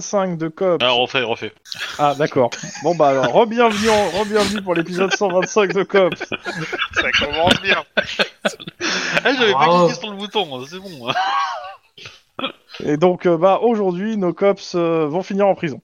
125 0.00 0.38
de 0.38 0.48
COP. 0.48 0.82
Ah, 0.82 0.90
refait, 0.90 1.22
refait. 1.22 1.52
Ah, 1.98 2.14
d'accord. 2.16 2.50
Bon, 2.82 2.94
bah 2.94 3.08
alors, 3.10 3.32
re-bienvenue, 3.32 3.90
en- 3.90 4.08
re-bienvenue 4.10 4.62
pour 4.62 4.74
l'épisode 4.74 5.12
125 5.14 5.72
de 5.72 5.82
COP. 5.82 6.14
Ça 6.16 7.10
commence 7.18 7.60
bien. 7.62 7.84
Ah, 7.96 9.32
j'avais 9.34 9.52
pas 9.52 9.58
Bravo. 9.66 9.86
cliqué 9.86 10.00
sur 10.00 10.10
le 10.10 10.16
bouton, 10.16 10.64
c'est 10.66 10.78
bon. 10.78 11.08
hein. 11.08 12.48
Et 12.84 12.96
donc, 12.96 13.26
euh, 13.26 13.36
bah, 13.36 13.58
aujourd'hui, 13.62 14.16
nos 14.16 14.32
cops 14.32 14.74
euh, 14.74 15.06
vont 15.06 15.22
finir 15.22 15.46
en 15.46 15.54
prison. 15.54 15.80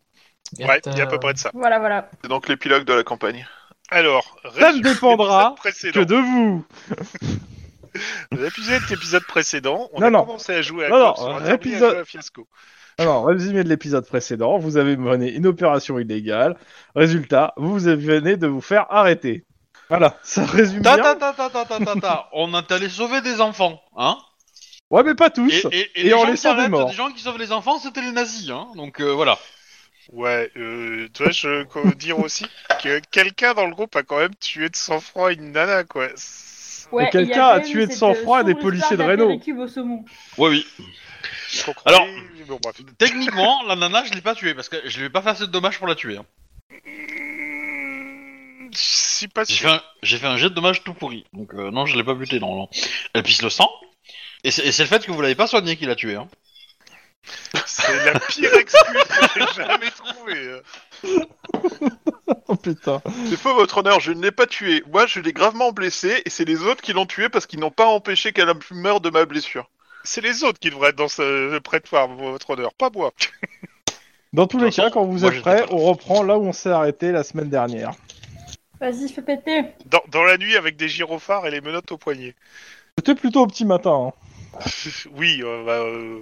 Ouais, 0.59 0.81
il 0.87 0.97
y 0.97 1.01
a 1.01 1.05
à 1.05 1.07
peu 1.07 1.19
près 1.19 1.35
de 1.35 1.39
ça. 1.39 1.51
Voilà, 1.55 1.79
voilà. 1.79 2.09
C'est 2.23 2.29
donc 2.31 2.49
l'épilogue 2.49 2.85
de 2.85 2.95
la 2.95 3.03
campagne. 3.05 3.47
Alors, 3.91 4.37
Ça 4.59 4.73
ne 4.73 4.81
dépendra 4.81 5.53
Que 5.57 5.61
précédent. 5.61 6.03
de 6.05 6.15
vous 6.17 6.65
L'épisode 8.33 8.83
l'épisode 8.91 9.25
précédent, 9.25 9.89
on 9.93 10.01
Non, 10.01 10.07
a 10.07 10.11
non. 10.11 10.25
commencé 10.25 10.55
à 10.55 10.63
jouer 10.63 10.87
à 10.87 10.89
Non, 10.91 10.99
non, 10.99 11.13
Cops, 11.13 11.21
on 11.23 11.27
a 11.27 11.29
terminé 11.31 11.51
à 11.51 11.55
épisode- 11.55 11.91
jouer 11.93 12.01
à 12.01 12.05
Fiasco. 12.05 12.47
Alors, 12.99 13.27
résumé 13.27 13.63
de 13.63 13.69
l'épisode 13.69 14.07
précédent, 14.07 14.59
vous 14.59 14.77
avez 14.77 14.97
mené 14.97 15.33
une 15.33 15.47
opération 15.47 15.99
illégale. 16.01 16.57
Résultat, 16.97 17.55
vous 17.57 17.79
venez 17.79 18.37
de 18.37 18.47
vous 18.49 18.61
faire 18.61 18.87
arrêter. 18.91 19.45
Voilà, 19.89 20.19
ça 20.25 20.45
résume 20.45 20.83
Ta 20.83 20.97
bien. 20.97 21.15
ta 21.15 21.33
ta 21.33 21.33
ta 21.33 21.49
ta 21.51 21.65
ta 21.65 21.85
ta 21.85 22.01
ta. 22.01 22.29
On 22.33 22.53
est 22.59 22.73
allé 22.73 22.89
sauver 22.89 23.21
des 23.21 23.41
enfants, 23.41 23.81
hein 23.97 24.19
Ouais, 24.91 25.03
mais 25.05 25.15
pas 25.15 25.29
Et, 25.29 25.31
tous. 25.31 25.53
et, 25.53 25.69
et 25.95 26.01
Et 26.01 26.03
les 26.05 26.11
gens 26.11 26.25
qui 26.25 26.31
laissant 26.33 26.55
des 26.55 26.59
arrêtent, 26.61 26.71
morts. 26.71 26.89
les 26.89 26.95
gens 26.95 27.11
qui 27.11 27.23
sauvent 27.23 27.39
les 27.39 27.53
enfants, 27.53 27.79
c'était 27.79 28.03
les 28.03 28.11
nazis, 28.13 28.51
hein 28.51 28.67
Donc 28.75 29.01
euh, 29.01 29.13
voilà. 29.13 29.39
Ouais, 30.13 30.51
euh, 30.57 31.07
tu 31.15 31.23
vois, 31.23 31.31
je 31.33 31.63
peux 31.73 31.95
dire 31.95 32.19
aussi 32.19 32.47
que 32.83 33.01
quelqu'un 33.13 33.55
dans 33.55 33.67
le 33.67 33.73
groupe 33.75 33.95
a 33.97 34.03
quand 34.03 34.19
même 34.19 34.35
tué 34.41 34.69
de 34.71 34.77
sang-froid 34.77 35.33
une 35.33 35.53
nana, 35.53 35.85
quoi. 35.85 36.09
C'est- 36.17 36.59
Ouais, 36.91 37.11
quelqu'un 37.11 37.59
il 37.59 37.59
y 37.59 37.61
a 37.61 37.61
tué 37.61 37.87
de 37.87 37.91
cette, 37.91 37.99
sang-froid 38.01 38.41
euh, 38.41 38.45
des 38.45 38.53
sombre 38.53 38.63
policiers 38.63 38.97
de 38.97 39.03
histoire 39.03 39.11
Renault. 39.11 39.25
d'apéricube 39.25 39.59
au 39.59 39.69
saumon. 39.69 40.05
Ouais, 40.39 40.49
oui. 40.49 40.67
Alors- 41.85 42.01
croire- 42.07 42.47
bon, 42.47 42.59
bref. 42.63 42.77
Techniquement, 42.99 43.63
la 43.67 43.77
nana, 43.77 44.05
je 44.05 44.13
l'ai 44.15 44.21
pas 44.21 44.35
tuée 44.35 44.55
parce 44.55 44.69
que 44.69 44.77
je 44.89 44.99
lui 44.99 45.07
ai 45.07 45.11
pas 45.11 45.23
fait 45.23 45.31
assez 45.31 45.47
de 45.47 45.53
dommages 45.53 45.79
pour 45.79 45.87
la 45.87 45.95
tuer. 45.95 46.17
hein. 46.19 46.27
Hmm, 46.85 48.71
Si 48.73 49.29
pas 49.29 49.45
J'ai 49.45 49.55
sûr. 49.55 49.69
fait, 49.71 49.75
un, 49.77 49.83
j'ai 50.03 50.19
fait 50.19 50.27
un 50.27 50.37
jet 50.37 50.51
de 50.51 50.55
dommages 50.55 50.83
tout 50.85 50.95
pourri. 50.95 51.25
Donc 51.33 51.55
euh, 51.55 51.71
non, 51.71 51.87
je 51.87 51.97
l'ai 51.97 52.05
pas 52.05 52.15
buté 52.15 52.39
normalement. 52.41 52.69
Elle 53.15 53.23
pisse 53.23 53.43
le 53.43 53.51
sang. 53.51 53.71
Et 54.45 54.51
c'est, 54.51 54.65
et 54.67 54.73
c'est 54.73 54.83
le 54.85 54.89
fait 54.89 55.05
que 55.05 55.11
vous 55.11 55.21
l'avez 55.21 55.35
pas 55.35 55.47
soigné 55.47 55.77
qui 55.77 55.87
l'a 55.87 55.97
tué. 55.97 56.15
Hein. 56.17 56.29
C'est 57.67 58.05
la 58.07 58.19
pire 58.21 58.55
excuse 58.55 59.05
que 59.35 59.41
j'ai 59.41 59.63
jamais 59.63 59.91
trouvée. 59.91 60.61
Oh 62.51 62.57
putain. 62.57 63.03
C'est 63.29 63.39
faux, 63.39 63.55
votre 63.55 63.79
honneur, 63.79 64.01
je 64.01 64.11
ne 64.13 64.23
l'ai 64.23 64.31
pas 64.33 64.47
tué. 64.47 64.83
Moi, 64.91 65.07
je 65.07 65.21
l'ai 65.21 65.33
gravement 65.35 65.71
blessé 65.73 66.23
et 66.25 66.31
c'est 66.31 66.47
les 66.47 66.63
autres 66.63 66.81
qui 66.83 66.95
l'ont 66.95 67.05
tué 67.05 67.29
parce 67.29 67.47
qu'ils 67.47 67.61
n'ont 67.61 67.71
pas 67.71 67.85
empêché 67.87 68.33
qu'elle 68.33 68.51
meure 68.71 69.01
de 69.03 69.11
ma 69.11 69.27
blessure. 69.27 69.69
C'est 70.09 70.23
les 70.23 70.43
autres 70.43 70.59
qui 70.59 70.71
devraient 70.71 70.89
être 70.89 70.97
dans 70.97 71.07
ce 71.09 71.53
le 71.53 71.61
prétoire, 71.61 72.09
votre 72.09 72.49
honneur, 72.49 72.73
pas 72.73 72.89
moi. 72.89 73.13
Dans 74.33 74.47
tous 74.47 74.59
les 74.59 74.71
cas, 74.71 74.89
quand 74.89 75.05
vous 75.05 75.19
moi, 75.19 75.35
êtes 75.35 75.43
prêts, 75.43 75.67
on 75.71 75.77
reprend 75.85 76.23
là 76.23 76.39
où 76.39 76.47
on 76.47 76.53
s'est 76.55 76.71
arrêté 76.71 77.13
la 77.13 77.23
semaine 77.23 77.51
dernière. 77.51 77.93
Vas-y, 78.81 79.11
fais 79.11 79.21
péter. 79.21 79.65
Dans, 79.85 80.01
dans 80.11 80.25
la 80.25 80.39
nuit 80.39 80.57
avec 80.57 80.77
des 80.79 80.89
gyrophares 80.89 81.47
et 81.47 81.51
les 81.51 81.61
menottes 81.61 81.93
au 81.93 81.99
poignet. 81.99 82.35
C'était 82.99 83.15
plutôt 83.15 83.43
au 83.43 83.47
petit 83.47 83.67
matin. 83.67 84.09
hein. 84.09 84.61
Oui, 85.15 85.43
euh, 85.43 85.65
bah, 85.67 85.73
euh, 85.73 86.21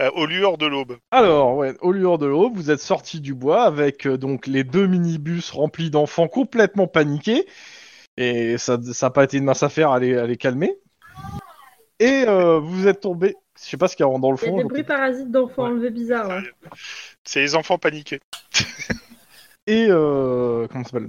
euh, 0.00 0.10
aux 0.16 0.26
lueurs 0.26 0.58
de 0.58 0.66
l'aube. 0.66 0.98
Alors, 1.10 1.56
ouais, 1.56 1.74
au 1.80 1.92
lueur 1.92 2.18
de 2.18 2.26
l'aube, 2.26 2.54
vous 2.54 2.70
êtes 2.70 2.80
sortis 2.80 3.22
du 3.22 3.32
bois 3.32 3.62
avec 3.62 4.06
euh, 4.06 4.18
donc 4.18 4.46
les 4.46 4.64
deux 4.64 4.86
minibus 4.86 5.50
remplis 5.50 5.88
d'enfants 5.88 6.28
complètement 6.28 6.88
paniqués. 6.88 7.46
Et 8.18 8.58
ça 8.58 8.76
n'a 8.76 9.10
pas 9.10 9.24
été 9.24 9.38
une 9.38 9.44
mince 9.44 9.62
affaire 9.62 9.92
à 9.92 9.98
les, 9.98 10.14
à 10.14 10.26
les 10.26 10.36
calmer. 10.36 10.76
Et 12.00 12.24
euh, 12.26 12.58
vous 12.58 12.86
êtes 12.88 13.00
tombé. 13.00 13.36
Je 13.56 13.68
sais 13.70 13.76
pas 13.76 13.86
ce 13.88 13.94
qu'il 13.96 14.04
y 14.04 14.08
a 14.08 14.18
dans 14.18 14.30
le 14.32 14.36
Il 14.42 14.44
y 14.44 14.48
a 14.48 14.50
fond. 14.50 14.56
des 14.58 14.64
bruits 14.64 14.82
parasites 14.82 15.30
d'enfants 15.30 15.64
Ouais. 15.64 15.70
enlevés 15.70 15.90
bizarres. 15.90 16.28
là. 16.28 16.40
C'est 17.24 17.40
les 17.40 17.54
enfants 17.54 17.78
paniqués. 17.78 18.20
Et 19.66 19.86
euh, 19.88 20.66
comment 20.70 20.84
ça 20.84 20.90
s'appelle? 20.90 21.08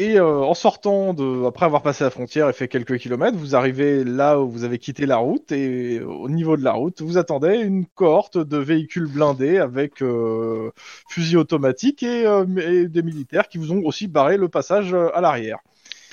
Et 0.00 0.18
euh, 0.18 0.38
en 0.38 0.54
sortant 0.54 1.12
de, 1.12 1.44
après 1.46 1.66
avoir 1.66 1.82
passé 1.82 2.02
la 2.04 2.10
frontière 2.10 2.48
et 2.48 2.54
fait 2.54 2.66
quelques 2.66 2.96
kilomètres, 2.98 3.36
vous 3.36 3.54
arrivez 3.54 4.02
là 4.02 4.40
où 4.40 4.48
vous 4.48 4.64
avez 4.64 4.78
quitté 4.78 5.04
la 5.04 5.18
route 5.18 5.52
et 5.52 6.00
au 6.00 6.28
niveau 6.30 6.56
de 6.56 6.64
la 6.64 6.72
route, 6.72 7.02
vous 7.02 7.18
attendez 7.18 7.58
une 7.58 7.84
cohorte 7.86 8.38
de 8.38 8.56
véhicules 8.56 9.06
blindés 9.06 9.58
avec 9.58 10.02
euh, 10.02 10.70
fusils 11.10 11.36
automatiques 11.36 12.02
et, 12.02 12.26
euh, 12.26 12.46
et 12.56 12.88
des 12.88 13.02
militaires 13.02 13.46
qui 13.48 13.58
vous 13.58 13.72
ont 13.72 13.82
aussi 13.84 14.08
barré 14.08 14.38
le 14.38 14.48
passage 14.48 14.94
euh, 14.94 15.10
à 15.14 15.20
l'arrière. 15.20 15.58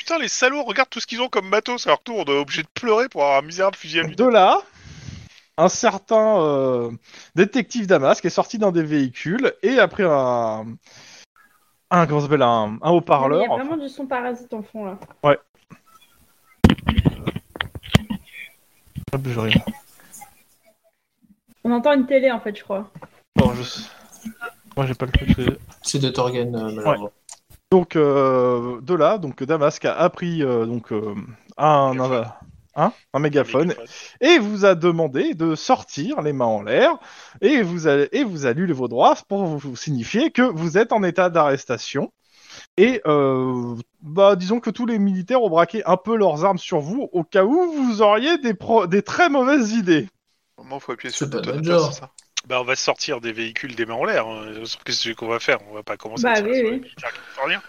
Putain, 0.10 0.22
les 0.24 0.28
salauds, 0.28 0.64
regarde 0.64 0.90
tout 0.90 1.00
ce 1.00 1.06
qu'ils 1.06 1.22
ont 1.22 1.30
comme 1.30 1.48
matos. 1.50 1.86
À 1.86 1.92
leur 1.92 2.02
tour, 2.02 2.18
on 2.18 2.24
est 2.24 2.36
obligé 2.40 2.64
de 2.64 2.68
pleurer 2.74 3.08
pour 3.10 3.22
avoir 3.22 3.44
un 3.44 3.46
misérable 3.46 3.76
fusil 3.76 4.00
à 4.00 4.04
De 4.06 4.24
là, 4.26 4.60
un 5.56 5.70
certain 5.70 6.42
euh, 6.42 6.90
détective 7.36 7.86
Damas 7.86 8.20
qui 8.20 8.26
est 8.26 8.32
sorti 8.32 8.58
d'un 8.58 8.72
des 8.72 8.82
véhicules 8.82 9.54
et 9.62 9.78
a 9.78 9.88
pris 9.88 10.02
un, 10.02 10.66
un 11.92 12.08
comment 12.08 12.22
ça 12.22 12.26
s'appelle 12.26 12.42
un, 12.42 12.80
un 12.82 12.90
Il 12.92 12.96
haut-parleur. 12.96 13.42
y 13.44 13.46
a 13.46 13.50
vraiment 13.64 13.78
du 13.78 13.88
son 13.88 14.08
parasite 14.08 14.52
en 14.52 14.64
fond 14.64 14.86
là. 14.86 14.98
Hop, 19.14 19.22
je 19.26 19.40
regarde. 19.40 19.70
On 21.64 21.72
entend 21.72 21.94
une 21.94 22.08
télé 22.08 22.32
en 22.32 22.40
fait, 22.40 22.56
je 22.58 22.64
crois. 22.64 22.90
Bon, 23.36 23.54
je... 23.54 23.62
Moi 24.76 24.88
j'ai 24.88 24.96
pas 24.96 25.06
le 25.06 25.12
truc. 25.12 25.30
c'est- 25.36 25.60
C'est 25.84 26.00
de 26.00 26.10
Torgen, 26.10 26.56
euh, 26.56 26.72
malheureusement. 26.74 27.12
Donc 27.72 27.96
euh, 27.96 28.82
de 28.82 28.96
là, 28.96 29.20
donc 29.20 29.44
Damasque 29.44 29.86
a 29.86 29.94
appris 29.94 30.44
euh, 30.44 30.66
donc 30.66 30.92
euh, 30.92 31.14
un, 31.58 31.94
un, 32.00 32.24
hein, 32.76 32.94
un 33.14 33.20
mégaphone. 33.20 33.76
Et 34.22 34.40
vous 34.40 34.66
a 34.66 34.74
demandé 34.74 35.36
de 35.36 35.54
sortir 35.54 36.22
les 36.24 36.34
mains 36.34 36.46
en 36.46 36.64
l'air. 36.64 36.98
Et 37.42 37.62
vous 37.62 37.88
a, 37.88 38.08
et 38.12 38.24
vous 38.24 38.48
a 38.48 38.54
lu 38.54 38.72
vos 38.74 38.88
droits 38.88 39.16
pour 39.28 39.46
vous, 39.46 39.76
signifier 39.76 40.32
que 40.32 40.42
vous 40.42 40.80
êtes 40.80 40.92
en 40.92 41.04
état 41.04 41.30
d'arrestation. 41.30 42.12
Et 42.76 43.02
euh, 43.06 43.76
bah, 44.02 44.36
disons 44.36 44.60
que 44.60 44.72
tous 44.72 44.88
les 44.88 44.98
militaires 44.98 45.44
ont 45.44 45.50
braqué 45.50 45.86
un 45.86 45.98
peu 45.98 46.18
leurs 46.18 46.46
armes 46.46 46.58
sur 46.58 46.80
vous 46.80 47.08
au 47.12 47.24
cas 47.24 47.44
où 47.44 47.72
vous 47.72 48.02
auriez 48.02 48.40
des, 48.40 48.56
pro- 48.56 48.88
des 48.88 49.04
très 49.04 49.30
mauvaises 49.30 49.74
idées. 49.74 50.08
Faut 50.80 50.94
appuyer 50.94 51.12
sur 51.12 51.28
le 51.28 51.32
bouton 51.62 51.92
c'est 51.92 52.00
ça 52.00 52.10
Bah, 52.48 52.62
on 52.62 52.64
va 52.64 52.76
sortir 52.76 53.22
des 53.22 53.32
véhicules 53.32 53.76
des 53.76 53.86
mains 53.86 53.94
en 53.96 54.06
l'air. 54.06 54.26
hein. 54.28 54.52
Qu'est-ce 54.86 55.12
qu'on 55.12 55.28
va 55.28 55.40
faire 55.40 55.60
On 55.70 55.74
va 55.74 55.84
pas 55.84 55.98
commencer 55.98 56.24
Bah 56.24 56.32
à 56.32 56.36
tirer 56.42 56.50
oui, 56.52 56.58
sur 56.60 56.72
les 56.72 56.80
militaires 56.80 57.12
californiens. 57.14 57.62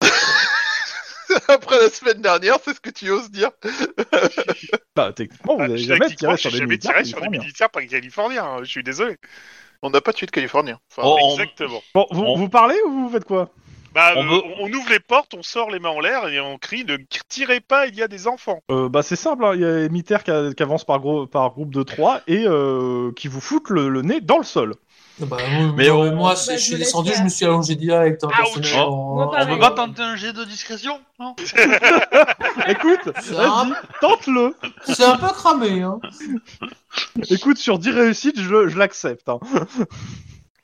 Après 1.48 1.78
la 1.78 1.90
semaine 1.90 2.20
dernière, 2.20 2.58
c'est 2.64 2.74
ce 2.74 2.80
que 2.80 2.90
tu 2.90 3.10
oses 3.10 3.30
dire 3.30 3.50
Bah 4.96 5.12
techniquement, 5.14 5.56
vous 5.56 5.62
Ah, 5.62 5.68
n'avez 5.68 5.78
je- 5.80 5.86
jamais 5.88 6.14
tiré 6.14 6.36
sur 6.36 6.50
des 6.50 6.58
jamais 6.58 6.68
militaires. 6.68 6.92
tiré 6.92 7.04
sur 7.04 7.16
des 7.16 7.22
californiens. 7.22 7.40
militaires 7.40 7.70
pas 7.70 7.84
californiens. 7.84 8.44
hein. 8.44 8.58
Je 8.60 8.68
suis 8.70 8.82
désolé. 8.84 9.16
On 9.82 9.90
n'a 9.90 10.00
pas 10.00 10.12
tué 10.12 10.26
de 10.26 10.30
Californien. 10.30 10.78
Enfin, 10.90 11.02
Oh, 11.04 11.18
on- 11.20 11.32
Exactement. 11.34 11.82
Bon, 11.94 12.06
vous, 12.10 12.22
On- 12.22 12.36
vous 12.36 12.48
parlez 12.48 12.76
ou 12.86 12.90
vous 13.06 13.10
faites 13.10 13.24
quoi? 13.24 13.50
Bah, 13.94 14.12
On 14.16 14.24
veut- 14.26 14.42
on, 14.60 14.72
ouvre 14.72 14.90
les 14.90 14.98
portes, 15.00 15.34
on 15.34 15.42
sort 15.42 15.70
les 15.70 15.78
mains 15.78 15.90
en 15.90 16.00
l'air 16.00 16.26
et 16.28 16.40
on 16.40 16.58
crie 16.58 16.84
ne 16.84 16.96
tirez 17.28 17.60
pas, 17.60 17.86
il 17.86 17.94
y 17.94 18.02
a 18.02 18.08
des 18.08 18.26
enfants. 18.26 18.58
Euh, 18.70 18.88
bah 18.88 19.02
c'est 19.02 19.14
simple, 19.16 19.44
hein, 19.44 19.52
il 19.54 19.60
y 19.60 19.64
a 19.64 19.88
militaires 19.88 20.24
qui, 20.24 20.30
a- 20.32 20.52
qui 20.52 20.62
avancent 20.62 20.84
par, 20.84 20.98
gros, 21.00 21.26
par 21.26 21.50
groupe 21.52 21.72
de 21.72 21.82
3 21.84 22.20
et 22.26 22.44
euh, 22.46 23.12
qui 23.12 23.28
vous 23.28 23.40
foutent 23.40 23.70
le, 23.70 23.88
le 23.88 24.02
nez 24.02 24.20
dans 24.20 24.38
le 24.38 24.44
sol. 24.44 24.74
Bah, 25.20 25.36
oui, 25.48 25.72
Mais 25.76 25.90
on- 25.90 26.12
moi, 26.16 26.30
Bah, 26.30 26.36
c'est- 26.36 26.54
je 26.54 26.58
je 26.58 26.64
suis 26.64 26.76
descendu, 26.76 27.12
je 27.16 27.22
me 27.22 27.28
suis 27.28 27.44
allongé 27.44 27.76
direct. 27.76 28.24
hein, 28.24 28.30
Ouch. 28.30 28.36
personnellement. 28.36 29.14
Moi, 29.14 29.30
On 29.40 29.46
peut 29.46 29.58
pas 29.60 29.70
tenter 29.70 30.02
un 30.02 30.16
jet 30.16 30.32
de 30.32 30.42
discrétion 30.44 30.98
non 31.20 31.36
Écoute, 32.68 33.00
un, 33.38 33.70
tente-le. 34.00 34.56
c'est 34.86 35.04
un 35.04 35.16
peu 35.16 35.28
cramé. 35.28 35.82
Hein. 35.82 36.00
Écoute, 37.30 37.58
sur 37.58 37.78
10 37.78 37.90
réussites, 37.90 38.40
je, 38.40 38.66
je 38.68 38.76
l'accepte. 38.76 39.30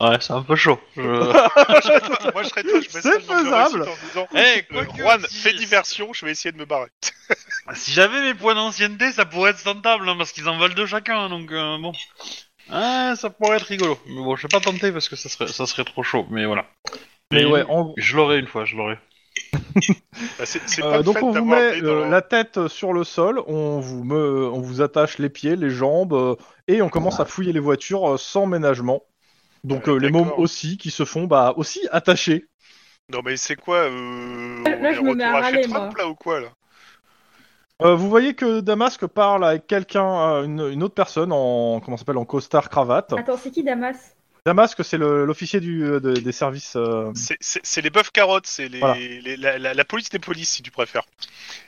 Ouais, 0.00 0.17
c'est 0.20 0.32
un 0.32 0.43
peu 0.43 0.56
chaud. 0.56 0.79
Je... 0.97 1.02
Moi, 2.32 2.43
je 2.43 2.49
serais 2.49 2.62
toi, 2.62 2.81
je 2.81 2.88
C'est 2.88 3.05
nombre 3.29 3.43
de 3.43 3.44
faisable. 3.44 3.82
réussites 3.82 4.02
en 4.02 4.06
disant 4.06 4.29
Eh, 4.35 4.38
euh, 4.38 4.62
quoique, 4.73 4.97
Juan, 4.97 5.20
si- 5.29 5.37
fais 5.37 5.52
diversion, 5.52 6.12
je 6.12 6.25
vais 6.25 6.32
essayer 6.32 6.52
de 6.52 6.58
me 6.58 6.64
barrer. 6.64 6.88
Si 7.75 7.93
j'avais 7.93 8.20
mes 8.23 8.35
points 8.35 8.55
d'ancienneté, 8.56 9.12
ça 9.12 9.25
pourrait 9.25 9.50
être 9.52 9.62
tentable, 9.62 10.08
hein, 10.08 10.17
parce 10.19 10.32
qu'ils 10.32 10.49
en 10.49 10.58
veulent 10.58 10.75
deux 10.75 10.87
chacun, 10.87 11.29
donc 11.29 11.52
euh, 11.52 11.79
bon. 11.79 11.93
Ah, 12.69 13.14
ça 13.17 13.31
pourrait 13.31 13.58
être 13.58 13.67
rigolo. 13.67 13.99
Mais 14.06 14.17
bon, 14.23 14.35
je 14.37 14.43
vais 14.43 14.49
pas 14.49 14.61
tenter 14.61 14.91
parce 14.91 15.08
que 15.08 15.14
ça 15.17 15.29
serait, 15.29 15.47
ça 15.47 15.67
serait 15.67 15.85
trop 15.85 16.02
chaud, 16.02 16.26
mais 16.31 16.47
voilà. 16.47 16.67
Mais 17.32 17.43
Et 17.43 17.44
ouais, 17.47 17.64
en- 17.69 17.93
Je 17.97 18.17
l'aurai 18.17 18.38
une 18.38 18.47
fois, 18.49 18.64
je 18.64 18.76
l'aurai. 18.76 18.99
Bah, 20.38 20.44
c'est 20.44 20.61
c'est 20.69 20.82
euh, 20.85 20.99
le 20.99 21.02
donc 21.02 21.14
fait 21.17 21.23
on 21.23 21.29
vous 21.29 21.35
d'avoir 21.35 21.58
met 21.61 21.81
dans 21.81 21.88
euh, 21.88 22.08
la 22.08 22.20
tête 22.20 22.69
sur 22.69 22.93
le 22.93 23.05
sol, 23.05 23.41
on 23.47 23.81
vous, 23.81 24.05
me, 24.05 24.49
on 24.50 24.61
vous 24.61 24.82
attache 24.82 25.19
les 25.19 25.31
pieds, 25.31 25.56
les 25.56 25.70
jambes, 25.70 26.12
euh, 26.12 26.35
et 26.69 26.82
on 26.82 26.88
commence 26.88 27.20
à 27.20 27.25
fouiller 27.25 27.52
les 27.52 27.61
voitures 27.61 28.14
euh, 28.14 28.17
sans 28.19 28.44
ménagement. 28.47 29.02
Donc 29.65 29.89
Euh, 29.89 29.95
euh, 29.95 29.99
les 29.99 30.11
mômes 30.11 30.33
aussi 30.37 30.79
qui 30.79 30.91
se 30.91 31.05
font 31.05 31.25
bah 31.27 31.55
aussi 31.57 31.81
attachés. 31.93 32.47
Non, 33.09 33.21
mais 33.25 33.37
c'est 33.37 33.57
quoi 33.57 33.77
euh... 33.79 34.62
Là, 34.65 34.77
on 34.79 34.85
est 34.85 34.95
je 34.95 35.01
me 35.01 35.15
mets 35.15 35.25
à 35.25 35.39
râler, 35.41 35.62
Trump, 35.62 35.93
moi. 35.93 35.99
là, 35.99 36.09
ou 36.09 36.15
quoi, 36.15 36.41
là 36.41 36.49
Euh, 37.83 37.95
vous 37.95 38.09
voyez 38.11 38.35
que 38.35 38.61
Damasque 38.61 39.07
parle 39.07 39.45
avec 39.45 39.67
quelqu'un, 39.67 40.45
une, 40.45 40.61
une 40.71 40.83
autre 40.83 40.95
personne 40.95 41.33
en 41.33 41.81
comment 41.81 41.97
ça 41.97 42.03
s'appelle 42.03 42.19
en 42.19 42.25
costard 42.27 42.69
cravate. 42.69 43.15
Attends, 43.15 43.37
c'est 43.37 43.51
qui 43.51 43.62
Damas? 43.65 44.17
Damasque, 44.46 44.84
c'est 44.84 44.98
l'officier 44.98 45.60
du 45.60 45.84
euh, 45.84 46.00
de- 46.00 46.12
des 46.14 46.32
services. 46.32 46.75
euh, 46.76 47.10
C'est- 47.14 47.37
les 47.82 47.90
bœufs 47.90 48.10
carottes, 48.12 48.46
c'est 48.46 48.69
Voilà. 48.69 48.96
la, 49.38 49.58
la- 49.58 49.75
la 49.75 49.84
police 49.84 50.08
des 50.10 50.19
polices, 50.19 50.50
si 50.50 50.62
tu 50.62 50.70
préfères. 50.70 51.04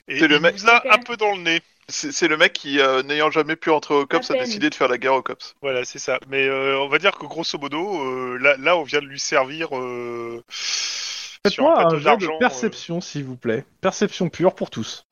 Et 0.08 0.19
C'est 0.19 0.28
le 0.28 0.36
il 0.36 0.40
mec- 0.42 0.56
Ok. 0.62 0.86
un 0.90 0.98
peu 0.98 1.16
dans 1.16 1.32
le 1.34 1.42
nez. 1.42 1.60
C'est 1.88 2.28
le 2.28 2.36
mec 2.36 2.52
qui, 2.54 2.80
euh, 2.80 3.02
n'ayant 3.02 3.30
jamais 3.30 3.56
pu 3.56 3.69
entrer 3.70 3.94
au 3.94 4.06
COPS, 4.06 4.30
a 4.30 4.34
décidé 4.38 4.70
de 4.70 4.74
faire 4.74 4.88
la 4.88 4.96
guerre 4.98 5.14
au 5.14 5.22
COPS. 5.22 5.54
Voilà, 5.60 5.84
c'est 5.84 5.98
ça. 5.98 6.19
Mais 6.28 6.46
euh, 6.46 6.78
on 6.78 6.88
va 6.88 6.98
dire 6.98 7.19
que 7.19 7.26
grosso 7.26 7.58
modo, 7.58 8.02
euh, 8.06 8.38
là, 8.38 8.56
là, 8.56 8.76
on 8.76 8.84
vient 8.84 9.00
de 9.00 9.06
lui 9.06 9.19
servir 9.20 9.76
euh, 9.76 10.42
sur 10.48 11.40
un 11.42 11.50
Faites-moi 11.50 11.86
un 11.86 11.90
jeu 11.98 12.00
d'argent. 12.04 12.32
de 12.34 12.38
perception, 12.38 13.00
s'il 13.00 13.24
vous 13.24 13.36
plaît. 13.36 13.64
Perception 13.80 14.28
pure 14.30 14.54
pour 14.54 14.70
tous. 14.70 15.04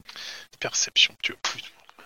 perception, 0.61 1.15
vois. 1.33 1.41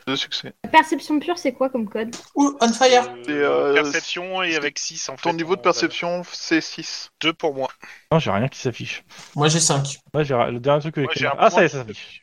De 0.06 0.16
succès. 0.16 0.52
La 0.64 0.70
perception 0.70 1.18
pure, 1.18 1.38
c'est 1.38 1.52
quoi 1.52 1.70
comme 1.70 1.88
code? 1.88 2.14
Ouh, 2.34 2.56
on 2.60 2.72
fire. 2.72 3.10
Euh, 3.28 3.70
euh, 3.70 3.74
perception 3.74 4.42
et 4.42 4.54
avec 4.54 4.78
6 4.78 5.08
en 5.08 5.16
fait. 5.16 5.22
Ton 5.22 5.32
niveau 5.34 5.56
de 5.56 5.62
perception, 5.62 6.22
c'est 6.30 6.60
6. 6.60 7.10
2 7.22 7.32
pour 7.32 7.54
moi. 7.54 7.68
Non, 8.12 8.18
j'ai 8.18 8.30
rien 8.30 8.48
qui 8.48 8.58
s'affiche. 8.58 9.02
Moi 9.34 9.48
j'ai 9.48 9.60
5. 9.60 9.98
Ouais, 10.12 10.24
j'ai 10.24 10.34
le 10.34 10.60
dernier 10.60 10.80
truc 10.80 10.94
que 10.96 11.00
Moi, 11.00 11.12
j'ai 11.16 11.26
un 11.26 11.34
Ah, 11.38 11.48
ça 11.48 11.62
y 11.62 11.64
est, 11.64 11.68
ça 11.68 11.78
s'affiche. 11.78 12.22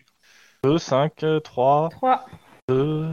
2, 0.64 0.78
5, 0.78 1.26
3, 1.44 1.90
3. 1.90 2.26
2. 2.70 3.10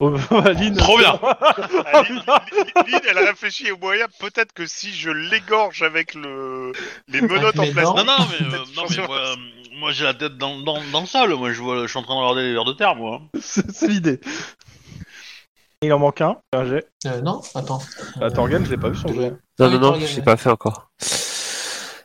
Oh, 0.00 0.16
Aline. 0.44 0.76
Trop 0.76 0.98
bien. 0.98 1.18
Ah, 1.22 2.02
Lynn, 2.02 2.22
Lynn, 2.26 2.86
Lynn, 2.88 3.00
elle 3.08 3.18
a 3.18 3.26
réfléchi 3.26 3.70
au 3.70 3.78
moyen. 3.78 4.06
Peut-être 4.18 4.52
que 4.52 4.66
si 4.66 4.92
je 4.92 5.10
l'égorge 5.10 5.82
avec 5.82 6.14
le 6.14 6.72
les 7.08 7.20
menottes 7.20 7.58
en 7.58 7.70
plastique. 7.70 7.96
Non, 7.96 8.04
non, 8.04 8.16
mais, 8.28 8.46
euh, 8.46 8.58
non, 8.76 8.84
mais 8.90 8.96
moi, 9.06 9.18
euh, 9.18 9.36
moi 9.84 9.92
j'ai 9.92 10.04
la 10.04 10.14
tête 10.14 10.38
dans, 10.38 10.58
dans, 10.60 10.82
dans 10.92 11.02
le 11.02 11.06
sable. 11.06 11.34
Moi, 11.34 11.52
je, 11.52 11.60
vois, 11.60 11.82
je 11.82 11.88
suis 11.88 11.98
en 11.98 12.02
train 12.02 12.14
de 12.14 12.20
regarder 12.20 12.42
les 12.42 12.54
vers 12.54 12.64
de 12.64 12.72
terre, 12.72 12.96
moi. 12.96 13.20
C'est 13.40 13.70
c'est 13.70 13.86
l'idée. 13.86 14.18
Il 15.82 15.92
en 15.92 15.98
manque 15.98 16.22
un. 16.22 16.38
Un 16.54 16.64
jet. 16.64 16.88
Euh, 17.04 17.20
non, 17.20 17.42
attends. 17.54 17.82
Ah, 18.18 18.30
Torgan, 18.30 18.64
je 18.64 18.70
l'ai 18.70 18.78
pas 18.78 18.88
vu 18.88 18.96
son 18.96 19.08
jet. 19.08 19.34
Non, 19.58 19.68
non, 19.68 19.72
non, 19.72 19.80
Torgan, 19.80 20.06
je 20.06 20.12
l'ai 20.12 20.18
ouais. 20.20 20.24
pas 20.24 20.38
fait 20.38 20.48
encore. 20.48 20.90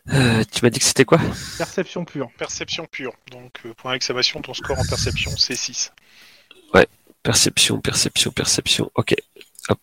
Euh, 0.10 0.44
tu 0.52 0.60
m'as 0.62 0.70
dit 0.70 0.80
que 0.80 0.84
c'était 0.86 1.06
quoi? 1.06 1.20
Perception 1.58 2.04
pure. 2.04 2.28
Perception 2.38 2.86
pure. 2.86 3.14
Donc, 3.32 3.62
euh, 3.66 3.74
point 3.76 3.94
d'exclamation, 3.94 4.42
ton 4.42 4.54
score 4.54 4.78
en 4.78 4.86
perception, 4.86 5.32
c'est 5.38 5.56
6. 5.56 5.94
Perception, 7.24 7.80
perception, 7.80 8.32
perception. 8.32 8.92
Ok. 8.96 9.16
Hop. 9.70 9.80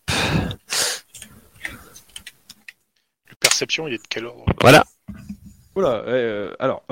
Le 3.29 3.35
perception, 3.41 3.89
il 3.89 3.95
est 3.95 3.99
de 3.99 4.09
quel 4.09 4.27
ordre? 4.27 4.45
Voilà. 4.61 4.85
Oula, 5.77 6.03
euh, 6.07 6.55
alors, 6.59 6.83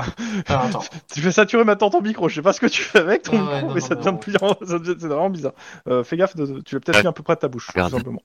Alors, 0.47 0.65
attends. 0.67 0.85
tu 1.15 1.21
fais 1.23 1.33
saturer 1.33 1.65
maintenant 1.65 1.91
ton 1.91 2.03
micro. 2.03 2.29
Je 2.29 2.35
sais 2.37 2.43
pas 2.43 2.53
ce 2.53 2.61
que 2.61 2.67
tu 2.67 2.83
fais 2.83 2.99
avec 2.99 3.23
ton 3.23 3.33
micro, 3.33 3.49
ouais, 3.53 3.63
non, 3.63 3.69
mais 3.75 3.81
non, 3.81 3.87
ça 3.87 3.95
devient 3.95 4.17
plus 4.21 4.37
en- 4.43 4.57
ça 4.67 4.79
devient- 4.79 4.97
c'est 5.01 5.07
vraiment 5.07 5.31
bizarre. 5.31 5.53
Euh, 5.89 6.05
fais 6.05 6.17
gaffe, 6.19 6.37
de- 6.37 6.61
tu 6.61 6.75
l'as 6.75 6.81
peut-être 6.81 6.97
Ouais. 6.97 7.03
mis 7.03 7.09
un 7.09 7.13
peu 7.13 7.23
près 7.23 7.35
de 7.35 7.41
ta 7.41 7.49
bouche, 7.49 7.67
tout 7.67 7.73
Regarde. 7.75 7.93
simplement. 7.93 8.23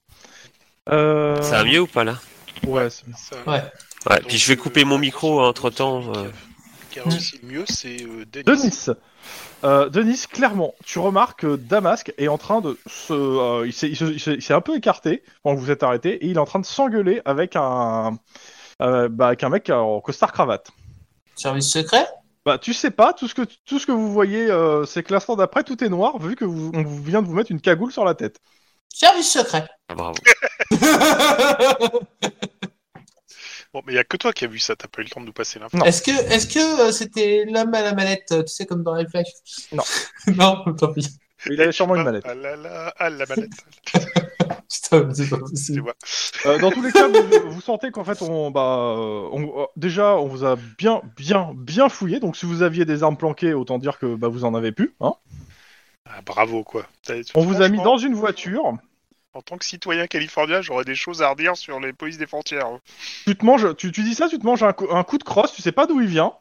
Euh... 0.89 1.41
Ça 1.41 1.57
va 1.57 1.63
mieux 1.63 1.79
ou 1.81 1.87
pas 1.87 2.03
là? 2.03 2.15
Ouais, 2.67 2.89
c'est- 2.89 3.05
Ça- 3.15 3.35
Ouais. 3.47 3.63
Ouais, 4.09 4.21
puis 4.27 4.37
je 4.37 4.47
vais 4.47 4.57
couper 4.57 4.81
euh, 4.81 4.85
mon 4.85 4.97
micro 4.97 5.41
entre 5.41 5.69
temps. 5.69 6.01
Qui 6.91 6.99
a 6.99 7.03
réussi 7.03 7.39
le 7.43 7.49
mieux, 7.49 7.65
c'est 7.67 7.97
euh, 8.03 8.25
Denis. 8.31 8.43
Denis. 8.45 8.85
Euh, 9.63 9.89
Denis, 9.89 10.23
clairement, 10.31 10.73
tu 10.85 10.99
remarques 10.99 11.41
que 11.41 11.55
Damasque 11.55 12.13
est 12.17 12.27
en 12.29 12.37
train 12.37 12.61
de 12.61 12.77
se. 12.87 13.13
euh, 13.13 13.67
il 13.67 14.41
s'est 14.41 14.53
un 14.53 14.61
peu 14.61 14.75
écarté 14.75 15.21
quand 15.43 15.53
vous 15.53 15.69
êtes 15.69 15.83
arrêté 15.83 16.13
et 16.15 16.25
il 16.27 16.35
est 16.37 16.39
en 16.39 16.45
train 16.45 16.59
de 16.59 16.65
s'engueuler 16.65 17.21
avec 17.25 17.55
un. 17.55 18.17
Euh, 18.81 19.09
bah, 19.09 19.27
avec 19.27 19.43
un 19.43 19.49
mec 19.49 19.69
en 19.69 20.01
costard 20.01 20.31
cravate. 20.31 20.71
Service 21.35 21.71
secret? 21.71 22.07
Bah, 22.45 22.57
tu 22.57 22.73
sais 22.73 22.91
pas, 22.91 23.13
tout 23.13 23.27
ce 23.27 23.35
que, 23.35 23.41
tout 23.65 23.79
ce 23.79 23.85
que 23.85 23.91
vous 23.91 24.11
voyez, 24.11 24.49
euh, 24.49 24.85
c'est 24.85 25.03
que 25.03 25.13
l'instant 25.13 25.35
d'après, 25.35 25.63
tout 25.63 25.83
est 25.83 25.89
noir, 25.89 26.17
vu 26.19 26.35
que 26.35 26.45
vous, 26.45 26.71
on 26.73 26.83
vous 26.83 27.03
vient 27.03 27.21
de 27.21 27.27
vous 27.27 27.33
mettre 27.33 27.51
une 27.51 27.61
cagoule 27.61 27.91
sur 27.91 28.05
la 28.05 28.15
tête. 28.15 28.39
Service 28.93 29.31
secret. 29.31 29.67
Ah, 29.87 29.95
bravo. 29.95 30.15
Bon, 33.71 33.83
mais 33.85 33.93
il 33.93 33.95
y 33.97 33.99
a 33.99 34.03
que 34.03 34.17
toi 34.17 34.33
qui 34.33 34.45
as 34.45 34.47
vu 34.47 34.57
ça, 34.57 34.75
t'as 34.75 34.87
pas 34.87 35.01
eu 35.01 35.03
le 35.03 35.11
temps 35.11 35.21
de 35.21 35.27
nous 35.27 35.33
passer 35.33 35.59
l'info. 35.59 35.77
Est-ce 35.85 36.01
que 36.01 36.09
est-ce 36.09 36.47
que 36.47 36.87
euh, 36.87 36.91
c'était 36.91 37.45
l'homme 37.47 37.73
à 37.75 37.83
la 37.83 37.93
mallette, 37.93 38.31
euh, 38.31 38.41
tu 38.41 38.51
sais, 38.51 38.65
comme 38.65 38.81
dans 38.81 38.93
Réflexe 38.93 39.69
Non. 39.71 39.83
non, 40.27 40.73
tant 40.73 40.91
pis. 40.91 41.07
Il 41.45 41.61
avait 41.61 41.71
sûrement 41.71 41.95
une 41.95 42.03
mallette. 42.03 42.25
Ah 42.27 42.33
là 42.33 42.55
là, 42.55 42.93
ah 42.97 43.09
la 43.11 43.25
mallette. 43.27 43.51
Putain, 44.71 45.03
mais 45.05 45.13
c'est 45.15 45.29
pas 45.29 45.37
tu 45.45 45.51
possible. 45.51 45.81
vois. 45.81 45.95
Euh, 46.45 46.59
dans 46.59 46.71
tous 46.71 46.81
les 46.81 46.91
cas, 46.91 47.07
vous, 47.07 47.51
vous 47.51 47.61
sentez 47.61 47.91
qu'en 47.91 48.03
fait, 48.03 48.21
on, 48.21 48.51
bah, 48.51 48.95
euh, 48.97 49.27
on- 49.31 49.67
déjà, 49.75 50.15
on 50.17 50.27
vous 50.27 50.45
a 50.45 50.55
bien, 50.77 51.01
bien, 51.17 51.51
bien 51.55 51.89
fouillé. 51.89 52.19
Donc, 52.19 52.37
si 52.37 52.45
vous 52.45 52.61
aviez 52.61 52.85
des 52.85 53.01
armes 53.03 53.17
planquées, 53.17 53.53
autant 53.53 53.77
dire 53.79 53.97
que 53.97 54.15
bah, 54.15 54.27
vous 54.27 54.45
en 54.45 54.53
avez 54.53 54.71
plus. 54.71 54.93
Hein. 55.01 55.13
Ah, 56.05 56.21
bravo, 56.25 56.63
quoi. 56.63 56.85
On 57.35 57.41
vous 57.43 57.61
a 57.61 57.69
mis 57.69 57.81
dans 57.81 57.97
une 57.97 58.13
voiture. 58.13 58.73
En 59.33 59.41
tant 59.43 59.57
que 59.57 59.65
citoyen 59.65 60.07
californien, 60.07 60.61
j'aurais 60.61 60.85
des 60.85 60.95
choses 60.95 61.21
à 61.21 61.29
redire 61.29 61.55
sur 61.55 61.79
les 61.79 61.93
polices 61.93 62.17
des 62.17 62.25
frontières. 62.25 62.65
hein. 62.65 62.79
Tu 63.27 63.35
te 63.35 63.45
manges, 63.45 63.75
tu, 63.75 63.91
tu 63.91 64.01
dis 64.03 64.15
ça, 64.15 64.27
tu 64.27 64.39
te 64.39 64.45
manges 64.45 64.63
un, 64.63 64.73
coup- 64.73 64.87
un 64.91 65.03
coup 65.03 65.17
de 65.19 65.23
crosse. 65.23 65.53
Tu 65.53 65.61
sais 65.61 65.71
pas 65.71 65.85
d'où 65.85 66.01
il 66.01 66.07
vient. 66.07 66.33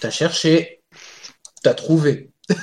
T'as 0.00 0.10
cherché. 0.10 0.80
T'as 1.62 1.74
trouvé. 1.74 2.30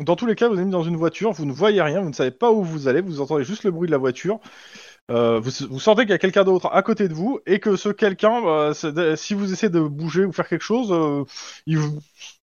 Dans 0.00 0.16
tous 0.16 0.26
les 0.26 0.34
cas, 0.34 0.48
vous 0.48 0.58
êtes 0.58 0.64
mis 0.64 0.70
dans 0.70 0.82
une 0.82 0.96
voiture. 0.96 1.32
Vous 1.32 1.44
ne 1.44 1.52
voyez 1.52 1.80
rien. 1.82 2.00
Vous 2.00 2.08
ne 2.08 2.14
savez 2.14 2.30
pas 2.30 2.50
où 2.50 2.62
vous 2.62 2.88
allez. 2.88 3.00
Vous 3.00 3.20
entendez 3.20 3.44
juste 3.44 3.64
le 3.64 3.70
bruit 3.70 3.86
de 3.86 3.92
la 3.92 3.98
voiture. 3.98 4.40
Euh, 5.10 5.40
vous, 5.40 5.80
sentez 5.80 6.02
qu'il 6.02 6.10
y 6.10 6.14
a 6.14 6.18
quelqu'un 6.18 6.44
d'autre 6.44 6.68
à 6.72 6.82
côté 6.82 7.08
de 7.08 7.14
vous 7.14 7.40
et 7.46 7.58
que 7.58 7.76
ce 7.76 7.88
quelqu'un, 7.88 8.72
c'est- 8.72 9.16
si 9.16 9.34
vous 9.34 9.52
essayez 9.52 9.70
de 9.70 9.80
bouger 9.80 10.24
ou 10.24 10.32
faire 10.32 10.48
quelque 10.48 10.62
chose, 10.62 10.92
euh, 10.92 11.24
il 11.66 11.78
vous, 11.78 11.98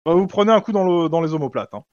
bah, 0.05 0.13
vous 0.13 0.27
prenez 0.27 0.51
un 0.51 0.61
coup 0.61 0.71
dans 0.73 1.21
les 1.21 1.33
omoplates. 1.33 1.73
Hein. 1.73 1.83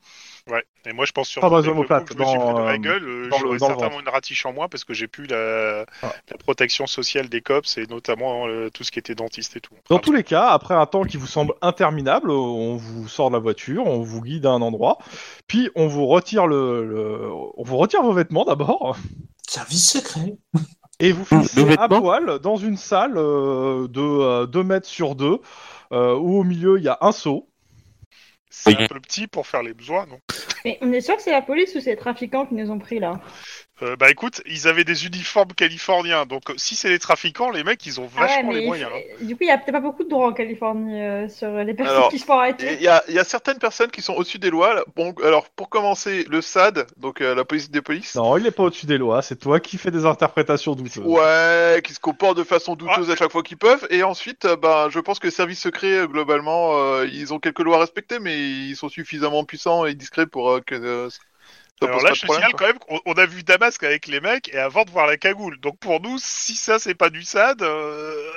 Ouais. 0.48 0.64
Et 0.88 0.92
moi, 0.92 1.04
je 1.04 1.12
pense 1.12 1.28
sur 1.28 1.40
Pas 1.40 1.48
dans 1.50 1.56
le 1.56 1.62
les 1.62 1.68
coup 1.72 1.82
que 1.82 1.88
je 2.14 2.18
me 2.18 2.24
suis 2.24 2.38
dans, 2.38 2.44
pris 2.44 2.54
dans 2.54 2.60
euh, 2.62 2.66
la 2.66 2.78
gueule, 2.78 3.02
euh, 3.08 3.28
dans 3.28 3.38
j'aurais 3.38 3.58
dans 3.58 3.66
certainement 3.66 3.98
une 4.00 4.08
ratiche 4.08 4.46
en 4.46 4.52
moins 4.52 4.68
parce 4.68 4.84
que 4.84 4.94
j'ai 4.94 5.08
plus 5.08 5.26
la, 5.26 5.84
Ah. 6.02 6.12
la 6.30 6.36
protection 6.38 6.86
sociale 6.86 7.28
des 7.28 7.40
cops 7.40 7.76
et 7.78 7.86
notamment 7.88 8.46
euh, 8.46 8.70
tout 8.70 8.84
ce 8.84 8.92
qui 8.92 9.00
était 9.00 9.16
dentiste 9.16 9.56
et 9.56 9.60
tout. 9.60 9.74
Dans 9.90 9.96
Enfin, 9.96 10.02
tous 10.04 10.12
les 10.12 10.22
cas, 10.22 10.46
après 10.46 10.74
un 10.74 10.86
temps 10.86 11.02
qui 11.02 11.16
vous 11.16 11.26
semble 11.26 11.54
interminable, 11.62 12.30
on 12.30 12.76
vous 12.76 13.08
sort 13.08 13.30
de 13.30 13.34
la 13.34 13.40
voiture, 13.40 13.84
on 13.86 14.02
vous 14.02 14.20
guide 14.22 14.46
à 14.46 14.50
un 14.50 14.62
endroit, 14.62 14.98
puis 15.48 15.68
on 15.74 15.88
vous 15.88 16.06
retire 16.06 16.46
le, 16.46 16.86
le- 16.86 17.28
on 17.56 17.64
vous 17.64 17.76
retire 17.78 18.02
vos 18.02 18.12
vêtements 18.12 18.44
d'abord, 18.44 18.96
Service 19.48 19.90
secret. 19.90 20.36
et 21.00 21.10
vous 21.10 21.24
fixez 21.24 21.76
à 21.76 21.88
poil 21.88 22.38
dans 22.38 22.56
une 22.56 22.76
salle 22.76 23.14
euh, 23.16 23.88
de 23.88 24.46
2 24.46 24.62
mètres 24.62 24.86
sur 24.88 25.16
2, 25.16 25.40
où 25.90 26.38
au 26.38 26.44
milieu 26.44 26.78
il 26.78 26.84
y 26.84 26.88
a 26.88 26.98
un 27.00 27.10
seau. 27.12 27.48
C'est 28.58 28.74
Oui. 28.74 28.84
un 28.84 28.86
peu 28.86 29.00
petit 29.00 29.26
pour 29.26 29.46
faire 29.46 29.62
les 29.62 29.74
besoins, 29.74 30.06
non? 30.06 30.18
Mais 30.64 30.78
on 30.80 30.90
est 30.90 31.02
sûr 31.02 31.14
que 31.16 31.22
c'est 31.22 31.30
la 31.30 31.42
police 31.42 31.74
ou 31.74 31.80
c'est 31.80 31.90
les 31.90 31.96
trafiquants 31.96 32.46
qui 32.46 32.54
nous 32.54 32.70
ont 32.70 32.78
pris 32.78 32.98
là? 32.98 33.20
Euh, 33.82 33.94
Bah 33.96 34.10
écoute, 34.10 34.40
ils 34.46 34.68
avaient 34.68 34.84
des 34.84 35.04
uniformes 35.06 35.52
californiens, 35.52 36.24
donc 36.24 36.48
euh, 36.48 36.54
si 36.56 36.76
c'est 36.76 36.88
les 36.88 36.98
trafiquants, 36.98 37.50
les 37.50 37.62
mecs, 37.62 37.84
ils 37.84 38.00
ont 38.00 38.08
Ah 38.16 38.22
ouais, 38.22 38.26
vachement 38.28 38.52
les 38.52 38.64
moyens. 38.66 38.90
hein. 38.94 39.24
du 39.24 39.34
coup, 39.36 39.42
il 39.42 39.48
y 39.48 39.50
a 39.50 39.58
peut-être 39.58 39.72
pas 39.72 39.80
beaucoup 39.80 40.02
de 40.04 40.08
droits 40.08 40.28
en 40.28 40.32
Californie 40.32 40.98
euh, 41.02 41.28
sur 41.28 41.50
les 41.50 41.74
personnes 41.74 41.96
Alors, 41.96 42.10
qui 42.10 42.18
se 42.18 42.24
font 42.24 42.34
Il 42.34 42.38
arrêter. 42.38 42.82
y 42.82 42.88
a, 42.88 43.04
il 43.08 43.14
y 43.14 43.18
a 43.18 43.24
certaines 43.24 43.58
personnes 43.58 43.90
qui 43.90 44.00
sont 44.00 44.14
au-dessus 44.14 44.38
des 44.38 44.48
lois. 44.48 44.72
là. 44.74 44.84
Bon, 44.96 45.14
alors 45.22 45.50
pour 45.50 45.68
commencer, 45.68 46.24
le 46.30 46.40
SAD, 46.40 46.86
donc 46.96 47.20
euh, 47.20 47.34
la 47.34 47.44
police 47.44 47.70
des 47.70 47.82
polices, 47.82 48.14
Non, 48.14 48.38
il 48.38 48.46
est 48.46 48.50
pas 48.50 48.62
au-dessus 48.62 48.86
des 48.86 48.96
lois, 48.96 49.20
c'est 49.20 49.36
toi 49.36 49.60
qui 49.60 49.76
fais 49.76 49.90
des 49.90 50.06
interprétations 50.06 50.74
douteuses. 50.74 51.04
ouais, 51.04 51.82
qui 51.84 51.92
se 51.92 52.00
comportent 52.00 52.38
de 52.38 52.44
façon 52.44 52.76
douteuse 52.76 53.10
Ah. 53.10 53.12
à 53.12 53.16
chaque 53.16 53.30
fois 53.32 53.42
qu'ils 53.42 53.58
peuvent. 53.58 53.86
Et 53.90 54.02
ensuite, 54.02 54.46
euh, 54.46 54.56
ben, 54.56 54.88
je 54.88 55.00
pense 55.00 55.18
que 55.18 55.26
les 55.26 55.30
services 55.30 55.60
secrets, 55.60 55.98
euh, 55.98 56.06
globalement, 56.06 56.78
euh, 56.78 57.06
ils 57.12 57.34
ont 57.34 57.38
quelques 57.38 57.60
lois 57.60 57.76
à 57.76 57.80
respecter, 57.80 58.20
mais 58.20 58.38
ils 58.40 58.74
sont 58.76 58.88
suffisamment 58.88 59.44
puissants 59.44 59.84
et 59.84 59.94
discrets 59.94 60.26
pour 60.26 60.50
euh, 60.50 60.60
que 60.60 60.74
euh, 60.74 61.08
ça 61.80 61.86
Alors 61.86 62.00
là, 62.02 62.12
je 62.14 62.20
te 62.22 62.26
signale 62.28 62.54
quand 62.54 62.66
même 62.66 62.78
qu'on 62.78 63.00
on 63.06 63.12
a 63.14 63.26
vu 63.26 63.42
Damasque 63.44 63.82
avec 63.84 64.06
les 64.06 64.20
mecs 64.20 64.48
et 64.52 64.58
avant 64.58 64.84
de 64.84 64.90
voir 64.90 65.06
la 65.06 65.16
cagoule. 65.18 65.58
Donc 65.60 65.78
pour 65.78 66.00
nous, 66.00 66.18
si 66.18 66.54
ça 66.56 66.78
c'est 66.78 66.94
pas 66.94 67.10
du 67.10 67.22
SAD, 67.22 67.62
euh... 67.62 68.32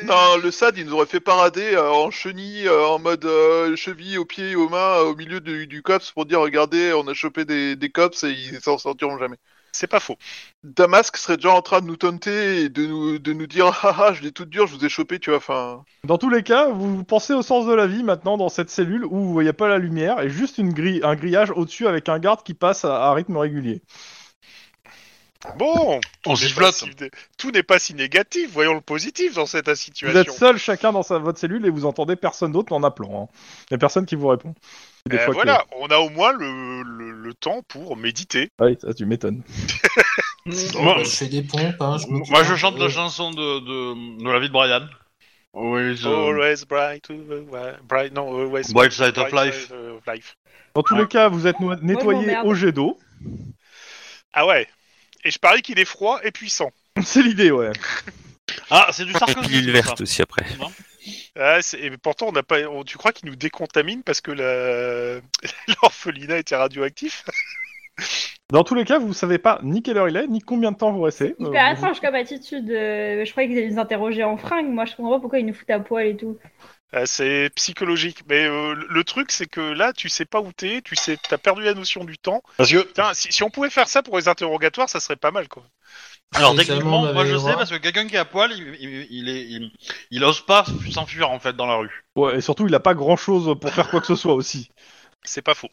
euh, 0.00 0.02
Non, 0.02 0.36
le 0.38 0.50
SAD, 0.50 0.78
ils 0.78 0.86
nous 0.86 0.94
auraient 0.94 1.06
fait 1.06 1.20
parader 1.20 1.74
euh, 1.74 1.90
en 1.90 2.10
chenille, 2.10 2.66
euh, 2.68 2.86
en 2.86 2.98
mode 2.98 3.24
euh, 3.24 3.76
cheville 3.76 4.18
aux 4.18 4.24
pieds 4.24 4.50
et 4.52 4.56
aux 4.56 4.68
mains, 4.68 4.98
euh, 5.00 5.04
au 5.04 5.14
milieu 5.16 5.40
du, 5.40 5.66
du 5.66 5.82
COPS 5.82 6.12
pour 6.12 6.26
dire 6.26 6.40
regardez, 6.40 6.92
on 6.92 7.06
a 7.08 7.14
chopé 7.14 7.44
des, 7.44 7.76
des 7.76 7.90
COPS 7.90 8.24
et 8.24 8.30
ils 8.32 8.60
s'en 8.60 8.78
sortiront 8.78 9.18
jamais. 9.18 9.36
C'est 9.72 9.86
pas 9.86 10.00
faux. 10.00 10.16
Damasque 10.64 11.16
serait 11.16 11.36
déjà 11.36 11.52
en 11.52 11.62
train 11.62 11.80
de 11.80 11.86
nous 11.86 11.96
taunter 11.96 12.62
et 12.62 12.68
de 12.68 12.86
nous, 12.86 13.18
de 13.18 13.32
nous 13.32 13.46
dire 13.46 13.66
haha, 13.84 14.12
je 14.12 14.22
l'ai 14.22 14.32
toute 14.32 14.50
dure, 14.50 14.66
je 14.66 14.74
vous 14.74 14.84
ai 14.84 14.88
chopé, 14.88 15.18
tu 15.18 15.30
vois, 15.30 15.38
enfin. 15.38 15.84
Dans 16.04 16.18
tous 16.18 16.30
les 16.30 16.42
cas, 16.42 16.68
vous 16.68 17.04
pensez 17.04 17.32
au 17.32 17.42
sens 17.42 17.66
de 17.66 17.72
la 17.72 17.86
vie 17.86 18.02
maintenant 18.02 18.36
dans 18.36 18.48
cette 18.48 18.70
cellule 18.70 19.04
où 19.04 19.40
il 19.40 19.44
n'y 19.44 19.50
a 19.50 19.54
pas 19.54 19.68
la 19.68 19.78
lumière 19.78 20.20
et 20.20 20.30
juste 20.30 20.58
une 20.58 20.72
grille, 20.72 21.00
un 21.02 21.14
grillage 21.14 21.50
au-dessus 21.50 21.86
avec 21.86 22.08
un 22.08 22.18
garde 22.18 22.42
qui 22.42 22.54
passe 22.54 22.84
à, 22.84 23.04
à 23.04 23.12
rythme 23.14 23.36
régulier. 23.36 23.82
Bon, 25.56 25.98
On 26.26 26.34
tout 26.34 26.36
s'y 26.36 26.44
n'est 26.48 26.50
pas 26.50 26.72
flotte. 26.72 26.74
si- 26.74 27.10
tout 27.38 27.50
n'est 27.50 27.62
pas 27.62 27.78
si 27.78 27.94
négatif. 27.94 28.50
Voyons 28.52 28.74
le 28.74 28.80
positif 28.82 29.34
dans 29.34 29.46
cette 29.46 29.68
Vous 29.68 29.74
situation. 29.74 30.20
êtes 30.20 30.30
seul 30.32 30.58
chacun 30.58 30.92
dans 30.92 31.02
sa, 31.02 31.18
votre 31.18 31.38
cellule 31.38 31.64
et 31.64 31.70
vous 31.70 31.86
entendez 31.86 32.14
personne 32.16 32.52
d'autre 32.52 32.72
en 32.74 32.82
appelant. 32.82 33.24
hein. 33.32 33.34
Il 33.70 33.72
n'y 33.72 33.76
a 33.76 33.78
personne 33.78 34.04
qui 34.04 34.16
vous 34.16 34.28
répond. 34.28 34.54
Des 35.06 35.16
Eh, 35.16 35.18
fois 35.20 35.28
que- 35.28 35.32
voilà, 35.32 35.64
on 35.78 35.86
a 35.88 35.96
au 35.98 36.10
moins 36.10 36.32
le, 36.32 36.82
le, 36.82 37.10
le 37.12 37.34
temps 37.34 37.62
pour 37.68 37.96
méditer. 37.96 38.50
Ah 38.58 38.64
Oui, 38.66 38.76
ça 38.80 38.92
tu 38.92 39.06
m'étonnes. 39.06 39.42
Moi, 40.74 40.98
je 41.04 41.08
fais 41.08 41.26
des 41.28 41.42
pompes. 41.42 41.80
Hein, 41.80 41.96
je 41.98 42.06
m'occupe 42.06 42.30
moi, 42.30 42.40
un 42.40 42.44
je 42.44 42.50
peu. 42.50 42.56
chante 42.56 42.78
la 42.78 42.88
chanson 42.88 43.30
de, 43.30 43.60
de, 43.60 44.22
de 44.24 44.30
la 44.30 44.40
vie 44.40 44.48
de 44.48 44.52
Brian. 44.52 44.86
Always, 45.54 46.06
euh, 46.06 46.28
Always 46.28 46.64
bright, 46.68 47.08
uh, 47.10 47.14
bright, 47.88 48.12
non, 48.14 48.28
always 48.28 48.72
Bright 48.72 48.92
side 48.92 49.18
of 49.18 49.30
bright 49.30 49.46
life. 49.46 49.66
side 49.68 49.76
of 49.76 50.06
life. 50.06 50.36
Dans 50.74 50.82
tous 50.82 50.94
Ouais. 50.94 51.00
les 51.00 51.08
cas, 51.08 51.28
vous 51.28 51.46
êtes 51.46 51.58
no- 51.60 51.74
nettoyé 51.76 52.36
au 52.44 52.54
jet 52.54 52.72
d'eau. 52.72 52.98
Ah 54.32 54.46
ouais, 54.46 54.68
Et 55.24 55.30
je 55.30 55.38
parie 55.38 55.62
qu'il 55.62 55.78
est 55.78 55.84
froid 55.84 56.20
et 56.24 56.30
puissant. 56.30 56.70
C'est 57.04 57.22
l'idée, 57.22 57.50
ouais. 57.50 57.72
Ah, 58.68 58.88
c'est 58.92 59.04
du 59.04 59.12
Et 59.12 59.14
sarcasme. 59.18 59.42
pilule 59.42 59.66
ça. 59.66 59.72
verte 59.72 60.00
aussi 60.00 60.22
après. 60.22 60.44
Ah, 61.38 61.62
c'est- 61.62 61.78
et 61.78 61.90
pourtant, 61.96 62.26
on 62.28 62.32
n'a 62.32 62.42
pas. 62.42 62.60
on- 62.68 62.82
tu 62.82 62.98
crois 62.98 63.12
qu'il 63.12 63.28
nous 63.28 63.36
décontamine 63.36 64.02
parce 64.02 64.20
que 64.20 64.32
la- 64.32 65.20
l'orphelinat 65.82 66.38
était 66.38 66.56
radioactif? 66.56 67.24
Dans 68.50 68.64
tous 68.64 68.74
les 68.74 68.84
cas, 68.84 68.98
vous 68.98 69.12
savez 69.12 69.38
pas 69.38 69.60
ni 69.62 69.82
quelle 69.84 69.98
heure 69.98 70.08
il 70.08 70.16
est, 70.16 70.26
ni 70.26 70.40
combien 70.40 70.72
de 70.72 70.76
temps 70.76 70.90
vous 70.90 71.02
restez. 71.02 71.36
Euh, 71.40 71.46
Hyper 71.48 71.66
vous- 71.74 71.78
étrange 71.80 72.00
comme 72.00 72.14
attitude. 72.16 72.68
euh, 72.70 73.24
Je 73.24 73.30
croyais 73.30 73.48
qu'ils 73.48 73.58
allaient 73.58 73.68
les 73.68 73.78
interroger 73.78 74.24
en 74.24 74.36
fringue. 74.36 74.66
Moi, 74.68 74.84
je 74.84 74.96
comprends 74.96 75.12
pas 75.14 75.20
pourquoi 75.20 75.38
ils 75.38 75.46
nous 75.46 75.54
foutent 75.54 75.70
à 75.70 75.78
poil 75.78 76.06
et 76.08 76.16
tout. 76.16 76.36
Ah, 76.92 77.06
C'est 77.06 77.50
psychologique. 77.54 78.22
Mais 78.28 78.46
euh, 78.46 78.74
le- 78.88 79.04
truc, 79.04 79.30
c'est 79.32 79.46
que 79.46 79.60
là, 79.60 79.92
tu 79.92 80.08
sais 80.08 80.24
pas 80.24 80.40
où 80.40 80.52
t'es, 80.52 80.82
tu 80.82 80.96
sais, 80.96 81.16
t'as 81.28 81.38
perdu 81.38 81.62
la 81.62 81.74
notion 81.74 82.04
du 82.04 82.18
temps. 82.18 82.42
Parce 82.56 82.70
que, 82.70 82.82
Putain, 82.82 83.14
si, 83.14 83.32
si 83.32 83.42
on 83.42 83.50
pouvait 83.50 83.70
faire 83.70 83.88
ça 83.88 84.02
pour 84.02 84.16
les 84.18 84.28
interrogatoires, 84.28 84.88
ça 84.88 85.00
serait 85.00 85.16
pas 85.16 85.30
mal, 85.30 85.48
quoi. 85.48 85.64
alors 86.34 86.54
techniquement, 86.54 87.12
moi 87.12 87.24
je 87.24 87.36
sais 87.36 87.54
parce 87.54 87.70
que 87.70 87.76
quelqu'un 87.76 88.06
qui 88.06 88.14
est 88.14 88.18
à 88.18 88.24
poil, 88.24 88.52
il, 88.52 88.76
il, 88.80 89.06
il 89.10 89.28
est, 89.28 89.42
il, 89.46 89.72
il 90.10 90.24
ose 90.24 90.40
pas 90.44 90.64
s'enfuir 90.92 91.30
en 91.30 91.38
fait 91.40 91.54
dans 91.54 91.66
la 91.66 91.76
rue. 91.76 92.04
Ouais, 92.16 92.36
et 92.36 92.40
surtout, 92.40 92.66
il 92.66 92.74
a 92.74 92.80
pas 92.80 92.94
grand 92.94 93.16
chose 93.16 93.56
pour 93.60 93.72
faire 93.72 93.88
quoi 93.88 94.00
que 94.00 94.06
ce 94.06 94.16
soit 94.16 94.34
aussi. 94.34 94.70
C'est 95.24 95.42
pas 95.42 95.54
faux. 95.54 95.70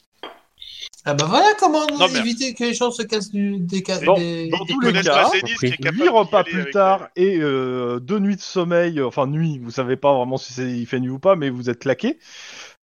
Ah 1.10 1.14
bah 1.14 1.26
voilà 1.30 1.48
comment 1.58 1.86
Non, 1.88 2.08
mais- 2.12 2.20
éviter 2.20 2.54
que 2.54 2.66
les 2.66 2.74
gens 2.74 2.92
se 2.92 3.02
cassent 3.02 3.32
du, 3.32 3.60
des, 3.60 3.82
ca- 3.86 4.00
Dans- 4.02 4.16
des- 4.16 4.50
dans 4.50 4.66
tous 4.66 4.80
les 4.82 4.92
cas, 5.02 5.24
pas 5.24 5.30
Denis 5.30 5.40
qui 5.42 5.66
est 5.68 5.70
compris. 5.70 5.78
capable 5.78 6.02
Huit 6.04 6.10
repas 6.10 6.44
d'y 6.44 6.50
aller 6.52 6.64
plus 6.64 6.72
tard 6.72 7.08
et 7.16 7.38
euh, 7.40 8.00
deux 8.02 8.20
nuits 8.20 8.36
de 8.36 8.42
sommeil, 8.42 9.02
enfin 9.02 9.26
nuit, 9.26 9.58
vous 9.60 9.72
savez 9.72 9.96
pas 9.96 10.14
vraiment 10.14 10.36
si 10.38 10.62
il 10.82 10.86
fait 10.86 11.00
nuit 11.00 11.10
ou 11.10 11.20
pas, 11.20 11.38
mais 11.38 11.50
vous 11.50 11.70
êtes 11.70 11.80
claqué. 11.80 12.20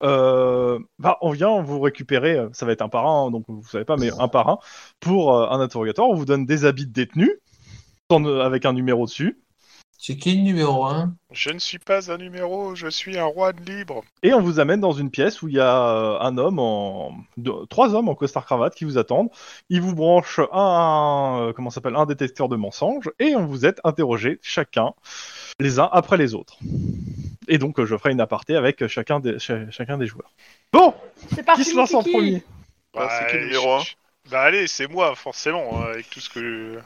Euh, 0.02 0.78
bah, 0.98 1.18
on 1.20 1.30
vient 1.32 1.60
vous 1.62 1.80
récupérer, 1.80 2.36
euh, 2.36 2.48
ça 2.52 2.64
va 2.66 2.72
être 2.72 2.82
un 2.82 2.88
par 2.88 3.06
un, 3.06 3.30
donc 3.30 3.44
vous 3.46 3.62
savez 3.68 3.84
pas, 3.84 3.96
mais 3.96 4.10
un 4.18 4.28
par 4.28 4.48
un, 4.48 4.58
pour 5.00 5.34
euh, 5.36 5.46
un 5.50 5.60
interrogatoire. 5.60 6.08
On 6.08 6.14
vous 6.14 6.24
donne 6.24 6.46
des 6.46 6.64
habits 6.64 6.86
de 6.86 6.92
détenu, 6.92 7.30
sans- 8.10 8.24
euh, 8.26 8.40
avec 8.40 8.64
un 8.64 8.72
numéro 8.72 9.04
dessus, 9.04 9.38
C'est 10.06 10.16
qui 10.16 10.36
le 10.36 10.42
numéro 10.42 10.84
1 10.84 11.14
Je 11.32 11.48
ne 11.48 11.58
suis 11.58 11.78
pas 11.78 12.12
un 12.12 12.18
numéro, 12.18 12.74
je 12.74 12.88
suis 12.88 13.16
un 13.18 13.24
roi 13.24 13.54
de 13.54 13.62
libre. 13.62 14.04
et 14.22 14.34
on 14.34 14.40
vous 14.42 14.60
amène 14.60 14.78
dans 14.78 14.92
une 14.92 15.10
pièce 15.10 15.40
où 15.40 15.48
il 15.48 15.54
y 15.54 15.60
a 15.60 15.88
euh, 15.88 16.18
un 16.20 16.36
homme 16.36 16.58
en, 16.58 17.14
deux- 17.38 17.64
trois 17.70 17.94
hommes 17.94 18.10
en 18.10 18.14
costard 18.14 18.44
cravate 18.44 18.74
qui 18.74 18.84
vous 18.84 18.98
attendent. 18.98 19.30
Ils 19.70 19.80
vous 19.80 19.94
branchent 19.94 20.40
un, 20.52 21.38
euh, 21.40 21.52
comment 21.54 21.70
ça 21.70 21.76
s'appelle, 21.76 21.96
un 21.96 22.04
détecteur 22.04 22.50
de 22.50 22.56
mensonges 22.56 23.10
et 23.18 23.34
on 23.34 23.46
vous 23.46 23.64
êtes 23.64 23.80
interrogés 23.82 24.40
chacun, 24.42 24.92
les 25.58 25.78
uns 25.80 25.88
après 25.90 26.18
les 26.18 26.34
autres. 26.34 26.58
Et 27.48 27.56
donc 27.56 27.80
euh, 27.80 27.86
je 27.86 27.96
ferai 27.96 28.12
une 28.12 28.20
aparté 28.20 28.56
avec 28.56 28.86
chacun 28.88 29.20
des, 29.20 29.38
cha- 29.38 29.70
chacun 29.70 29.96
des 29.96 30.06
joueurs. 30.06 30.32
Bon, 30.70 30.92
C'est 31.34 31.42
parti. 31.44 31.62
qui 31.62 31.70
se 31.70 31.76
lance 31.78 31.94
en 31.94 32.02
premier? 32.02 32.44
Bah, 32.92 33.08
c'est 33.10 33.30
qui 33.30 33.36
le 33.38 33.44
numéro 33.46 33.72
un? 33.72 33.80
je- 33.80 33.94
Bah 34.30 34.42
allez, 34.42 34.66
c'est 34.66 34.86
moi, 34.86 35.14
forcément, 35.14 35.80
hein, 35.80 35.92
avec 35.94 36.10
tout 36.10 36.20
ce 36.20 36.28
que... 36.28 36.78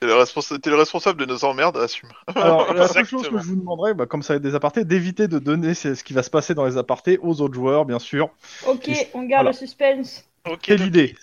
T'es 0.00 0.06
le, 0.06 0.76
responsable 0.76 1.20
de 1.20 1.26
nos 1.26 1.44
emmerdes, 1.44 1.76
assume. 1.76 2.08
Alors 2.34 2.72
la 2.72 2.88
seule 2.88 3.04
chose 3.04 3.28
que 3.28 3.36
je 3.38 3.44
vous 3.44 3.56
demanderai, 3.56 3.92
bah, 3.92 4.06
comme 4.06 4.22
ça 4.22 4.32
va 4.32 4.36
être 4.38 4.42
des 4.42 4.54
apartés, 4.54 4.86
d'éviter 4.86 5.28
de 5.28 5.38
donner 5.38 5.74
ce 5.74 6.02
qui 6.02 6.14
va 6.14 6.22
se 6.22 6.30
passer 6.30 6.54
dans 6.54 6.64
les 6.64 6.78
apartés 6.78 7.18
aux 7.20 7.42
autres 7.42 7.52
joueurs, 7.52 7.84
bien 7.84 7.98
sûr. 7.98 8.30
Ok, 8.66 8.88
on 9.12 9.24
garde 9.24 9.44
Voilà. 9.44 9.50
le 9.50 9.56
suspense. 9.56 10.24
Ok, 10.48 10.64
C'est 10.64 10.78
l'idée. 10.78 11.14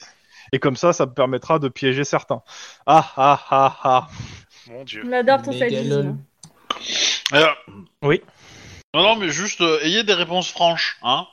Et 0.52 0.60
comme 0.60 0.76
ça, 0.76 0.94
ça 0.94 1.08
me 1.08 1.12
permettra 1.12 1.58
de 1.58 1.70
piéger 1.70 2.04
certains. 2.04 2.44
Ah 2.86 3.12
ah 3.18 3.42
ah 3.50 3.78
ah. 3.84 4.08
Mon 4.70 4.84
dieu. 4.84 5.02
On 5.06 5.12
adore 5.12 5.42
ton 5.42 5.54
sadisme. 5.54 6.18
Alors, 7.32 7.56
Oui. 8.04 8.22
Non, 8.94 9.02
non, 9.02 9.16
mais 9.16 9.30
juste 9.30 9.62
euh, 9.62 9.80
ayez 9.84 10.04
des 10.04 10.14
réponses 10.14 10.52
franches, 10.52 10.98
hein. 11.02 11.26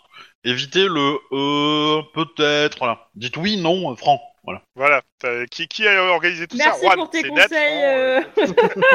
Évitez 0.45 0.87
le 0.87 1.19
euh, 1.33 2.03
peut-être. 2.15 2.99
Dites 3.15 3.37
oui, 3.37 3.57
non, 3.57 3.93
euh, 3.93 3.97
franc, 3.97 4.21
voilà. 4.45 4.63
Voilà. 4.75 5.03
Qui, 5.51 5.69
qui 5.69 5.87
a 5.89 6.03
organisé 6.05 6.47
tout 6.47 6.57
Merci 6.57 6.81
ça 6.81 6.87
Juan, 6.87 6.99
pour 6.99 7.11
tes 7.11 7.23
conseils. 7.23 8.25
Franck, 8.35 8.95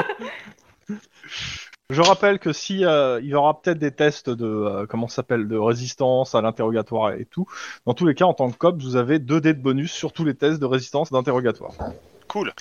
euh, 0.89 0.95
Je 1.91 2.01
rappelle 2.01 2.37
que 2.37 2.53
si 2.53 2.85
euh, 2.85 3.19
il 3.19 3.29
y 3.29 3.33
aura 3.33 3.59
peut-être 3.59 3.79
des 3.79 3.91
tests 3.91 4.29
de 4.29 4.45
euh, 4.45 4.85
comment 4.85 5.07
s'appelle 5.07 5.47
de 5.47 5.57
résistance 5.57 6.35
à 6.35 6.41
l'interrogatoire 6.41 7.13
et 7.13 7.25
tout. 7.25 7.47
Dans 7.87 7.95
tous 7.95 8.05
les 8.05 8.13
cas, 8.13 8.25
en 8.25 8.35
tant 8.35 8.51
que 8.51 8.57
cop, 8.57 8.79
vous 8.79 8.95
avez 8.95 9.17
2 9.17 9.41
dés 9.41 9.55
de 9.55 9.61
bonus 9.61 9.91
sur 9.91 10.13
tous 10.13 10.23
les 10.23 10.35
tests 10.35 10.59
de 10.59 10.67
résistance 10.67 11.11
d'interrogatoire. 11.11 11.73
Cool. 12.27 12.53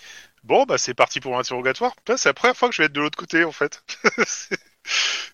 Bon, 0.45 0.64
bah 0.64 0.78
c'est 0.78 0.95
parti 0.95 1.21
pour 1.21 1.37
l'interrogatoire. 1.37 1.92
C'est 2.16 2.30
la 2.30 2.33
première 2.33 2.57
fois 2.57 2.71
que 2.71 2.75
je 2.75 2.80
vais 2.80 2.87
être 2.87 2.95
de 2.95 3.02
l'autre 3.02 3.18
côté, 3.18 3.45
en 3.45 3.52
fait. 3.52 3.83
c'est 4.26 4.59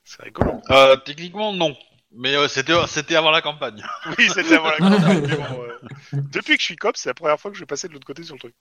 c'est 0.05 0.23
rigolo. 0.23 0.61
Euh, 0.71 0.97
techniquement, 0.97 1.53
non. 1.53 1.77
Mais 2.17 2.37
euh, 2.37 2.49
c'était 2.49 2.75
c'était 2.87 3.17
avant 3.17 3.31
la 3.31 3.43
campagne. 3.43 3.83
Oui, 4.19 4.29
c'était 4.33 4.55
avant 4.55 4.71
la 4.71 4.79
campagne, 4.79 5.23
mais 5.29 5.37
bon, 5.37 5.63
euh, 5.63 6.21
Depuis 6.33 6.55
que 6.55 6.61
je 6.61 6.67
suis 6.67 6.77
cop, 6.77 6.97
c'est 6.97 7.09
la 7.09 7.15
première 7.15 7.41
fois 7.41 7.51
que 7.51 7.57
je 7.57 7.63
vais 7.63 7.67
passer 7.67 7.89
de 7.89 7.93
l'autre 7.93 8.07
côté 8.07 8.23
sur 8.23 8.35
le 8.35 8.41
truc. 8.41 8.55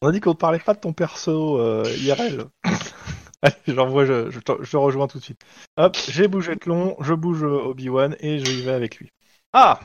On 0.00 0.08
a 0.08 0.12
dit 0.12 0.20
qu'on 0.20 0.30
ne 0.30 0.34
parlait 0.34 0.58
pas 0.58 0.74
de 0.74 0.80
ton 0.80 0.92
perso 0.92 1.58
euh, 1.60 1.84
IRL. 1.98 2.46
Allez, 3.42 3.54
j'envoie, 3.68 4.04
je, 4.04 4.30
je, 4.30 4.40
te, 4.40 4.52
je 4.60 4.70
te 4.70 4.76
rejoins 4.76 5.06
tout 5.06 5.18
de 5.18 5.22
suite. 5.24 5.40
Hop, 5.76 5.96
j'ai 6.08 6.28
bougé 6.28 6.54
de 6.54 6.68
long, 6.68 6.96
je 7.00 7.12
bouge 7.12 7.42
euh, 7.42 7.66
Obi-Wan 7.66 8.16
et 8.20 8.38
je 8.38 8.50
y 8.50 8.62
vais 8.62 8.72
avec 8.72 8.96
lui. 8.96 9.10
Ah 9.52 9.80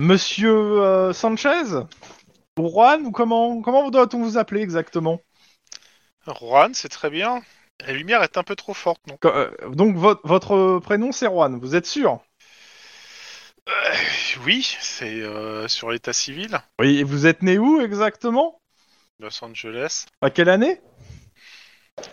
Monsieur 0.00 0.52
euh, 0.52 1.12
Sanchez? 1.12 1.86
Ou 2.58 2.68
Juan? 2.68 3.06
Ou 3.06 3.10
comment, 3.10 3.62
comment 3.62 3.90
doit-on 3.90 4.22
vous 4.22 4.36
appeler 4.36 4.60
exactement? 4.60 5.20
Juan, 6.26 6.74
c'est 6.74 6.88
très 6.88 7.10
bien. 7.10 7.42
La 7.80 7.92
lumière 7.92 8.22
est 8.22 8.36
un 8.36 8.42
peu 8.42 8.56
trop 8.56 8.74
forte, 8.74 9.00
non? 9.06 9.16
Euh, 9.24 9.50
Donc 9.70 9.96
votre, 9.96 10.20
votre 10.24 10.78
prénom 10.78 11.12
c'est 11.12 11.26
Juan, 11.26 11.58
vous 11.58 11.74
êtes 11.74 11.86
sûr? 11.86 12.20
Euh, 13.68 13.72
Oui, 14.44 14.76
c'est 14.80 15.20
euh, 15.20 15.68
sur 15.68 15.90
l'état 15.90 16.12
civil, 16.12 16.58
Oui, 16.78 16.98
et 16.98 17.02
vous 17.02 17.26
êtes 17.26 17.42
né 17.42 17.58
où 17.58 17.80
exactement? 17.80 18.60
Los 19.20 19.42
Angeles, 19.44 20.06
À 20.20 20.30
quelle 20.30 20.48
année? 20.48 20.80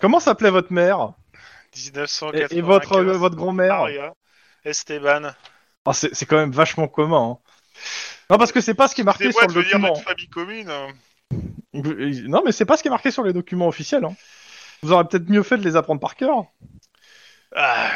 Comment 0.00 0.20
s'appelait 0.20 0.50
votre 0.50 0.72
mère? 0.72 1.12
1995. 1.74 2.52
et, 2.52 2.58
et 2.58 2.62
votre, 2.62 2.96
euh, 2.96 3.16
votre 3.16 3.36
grand-mère? 3.36 3.78
Maria 3.78 4.14
Esteban. 4.64 5.32
Ah, 5.84 5.92
c'est 5.92 6.14
c'est 6.14 6.26
quand 6.26 6.36
même 6.36 6.52
vachement 6.52 6.88
commun. 6.88 7.38
hein. 7.38 7.38
Non, 8.30 8.38
parce 8.38 8.52
que 8.52 8.60
c'est 8.60 8.74
pas 8.74 8.88
ce 8.88 8.94
qui 8.94 9.00
est 9.02 9.04
marqué 9.04 9.32
sur 9.32 9.46
le 9.46 9.54
document. 9.54 9.88
notre 9.88 10.02
famille 10.02 10.28
commune. 10.28 10.70
hein. 10.70 10.88
Non, 11.74 12.42
mais 12.44 12.52
c'est 12.52 12.64
pas 12.64 12.76
ce 12.76 12.82
qui 12.82 12.88
est 12.88 12.90
marqué 12.90 13.10
sur 13.10 13.24
les 13.24 13.32
documents 13.32 13.68
officiels. 13.68 14.04
hein. 14.04 14.14
Vous 14.82 14.92
aurez 14.92 15.06
peut-être 15.06 15.28
mieux 15.28 15.42
fait 15.42 15.58
de 15.58 15.62
les 15.62 15.76
apprendre 15.76 16.00
par 16.00 16.16
cœur. 16.16 16.44
Ah, 17.54 17.90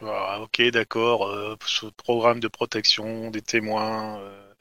voilà, 0.00 0.40
ok, 0.40 0.60
d'accord. 0.70 1.26
euh, 1.26 1.56
ce 1.66 1.86
programme 1.86 2.40
de 2.40 2.48
protection 2.48 3.30
des 3.30 3.42
témoins. 3.42 4.18
euh. 4.20 4.52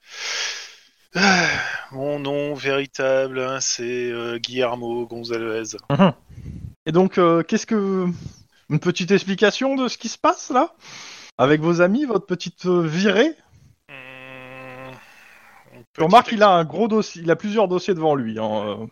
Ah, 1.16 1.48
mon 1.92 2.20
nom 2.20 2.54
véritable, 2.54 3.40
hein, 3.42 3.60
c'est 3.60 3.84
euh, 4.12 4.38
Guillermo 4.38 5.06
Gonzalez. 5.06 5.76
Et 6.86 6.92
donc, 6.94 7.18
euh, 7.18 7.44
qu'est-ce 7.44 7.66
que. 7.66 8.08
Une 8.70 8.80
petite 8.80 9.12
explication 9.12 9.76
de 9.76 9.90
ce 9.90 9.98
qui 9.98 10.08
se 10.08 10.18
passe 10.18 10.50
là? 10.50 10.74
Avec 11.38 11.60
vos 11.60 11.82
amis, 11.82 12.06
votre 12.06 12.26
petite 12.26 12.66
euh, 12.68 12.88
virée? 12.88 13.36
Je 15.98 16.04
remarque 16.04 16.28
petite 16.28 16.38
qu'il 16.38 16.44
a 16.44 16.52
un 16.52 16.64
gros 16.64 16.88
dossier, 16.88 17.22
il 17.22 17.30
a 17.32 17.36
plusieurs 17.36 17.68
dossiers 17.68 17.94
devant 17.94 18.16
lui. 18.16 18.40
hein. 18.40 18.88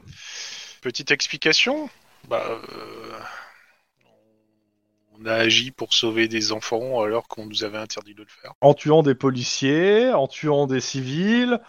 Petite 0.82 1.12
explication? 1.12 1.90
Bah, 2.30 2.44
euh, 2.48 3.20
On 5.20 5.26
a 5.26 5.34
agi 5.34 5.72
pour 5.72 5.94
sauver 5.94 6.28
des 6.28 6.52
enfants 6.52 7.02
alors 7.02 7.28
qu'on 7.28 7.46
nous 7.46 7.64
avait 7.64 7.78
interdit 7.78 8.16
de 8.16 8.22
le 8.24 8.28
faire. 8.28 8.54
En 8.62 8.74
tuant 8.74 9.04
des 9.04 9.16
policiers, 9.16 10.12
en 10.14 10.28
tuant 10.28 10.66
des 10.66 10.80
civils, 10.80 11.60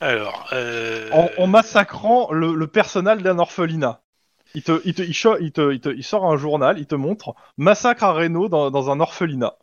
Alors, 0.00 0.48
euh, 0.52 1.10
en, 1.12 1.28
en 1.38 1.46
massacrant 1.46 2.30
le, 2.32 2.54
le 2.54 2.66
personnel 2.66 3.22
d'un 3.22 3.38
orphelinat. 3.38 4.02
Il, 4.54 4.62
te, 4.62 4.80
il, 4.84 4.94
te, 4.94 5.02
il, 5.02 5.14
cho- 5.14 5.38
il 5.38 5.52
te- 5.52 5.72
il 5.72 5.80
te- 5.80 5.88
il 5.88 6.04
sort 6.04 6.26
un 6.26 6.36
journal, 6.36 6.78
il 6.78 6.86
te 6.86 6.94
montre 6.94 7.34
massacre 7.56 8.04
à 8.04 8.12
Reno 8.12 8.48
dans, 8.48 8.70
dans 8.70 8.90
un 8.90 9.00
orphelinat. 9.00 9.54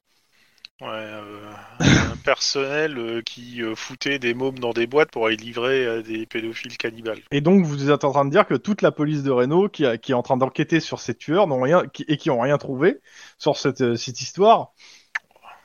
Ouais, 0.82 0.88
euh, 0.88 1.52
un 1.80 2.18
personnel 2.26 2.98
euh, 2.98 3.22
qui 3.22 3.62
euh, 3.62 3.76
foutait 3.76 4.20
des 4.20 4.34
mômes 4.34 4.60
dans 4.60 4.74
des 4.74 4.88
boîtes 4.88 5.12
pour 5.12 5.28
aller 5.28 5.38
livrer 5.38 5.88
à 5.88 6.02
des 6.02 6.26
pédophiles 6.26 6.78
cannibales. 6.78 7.20
Et 7.32 7.42
donc 7.42 7.66
vous 7.66 7.90
êtes 7.90 8.04
en 8.04 8.12
train 8.12 8.26
de 8.26 8.32
dire 8.32 8.46
que 8.48 8.56
toute 8.56 8.82
la 8.82 8.92
police 8.92 9.24
de 9.24 9.32
Reno 9.32 9.70
qui, 9.70 9.86
a- 9.86 9.98
qui 9.98 10.12
est 10.12 10.16
en 10.16 10.22
train 10.24 10.38
d'enquêter 10.38 10.80
sur 10.80 11.00
ces 11.00 11.16
tueurs 11.16 11.48
n'ont 11.48 11.62
rien 11.62 11.86
qui- 11.88 12.06
et 12.08 12.18
qui 12.18 12.30
ont 12.30 12.40
rien 12.42 12.58
trouvé 12.58 13.00
sur 13.38 13.58
cette, 13.58 13.82
euh, 13.82 13.96
cette 13.96 14.22
histoire. 14.22 14.74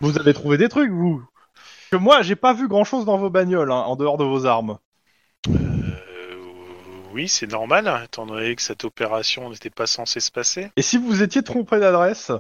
Vous 0.00 0.18
avez 0.18 0.34
trouvé 0.34 0.58
des 0.58 0.68
trucs 0.68 0.90
vous 0.90 1.22
que 1.90 1.96
moi 1.96 2.22
j'ai 2.22 2.36
pas 2.36 2.52
vu 2.52 2.68
grand 2.68 2.84
chose 2.84 3.04
dans 3.04 3.16
vos 3.18 3.30
bagnoles 3.30 3.70
hein, 3.72 3.82
en 3.86 3.96
dehors 3.96 4.18
de 4.18 4.24
vos 4.24 4.44
armes. 4.46 4.78
Euh, 5.48 5.54
oui, 7.12 7.28
c'est 7.28 7.46
normal, 7.50 7.88
hein, 7.88 8.02
étant 8.04 8.26
donné 8.26 8.54
que 8.56 8.62
cette 8.62 8.84
opération 8.84 9.48
n'était 9.50 9.70
pas 9.70 9.86
censée 9.86 10.20
se 10.20 10.30
passer. 10.30 10.70
Et 10.76 10.82
si 10.82 10.98
vous 10.98 11.22
étiez 11.22 11.42
trompé 11.42 11.78
d'adresse 11.78 12.32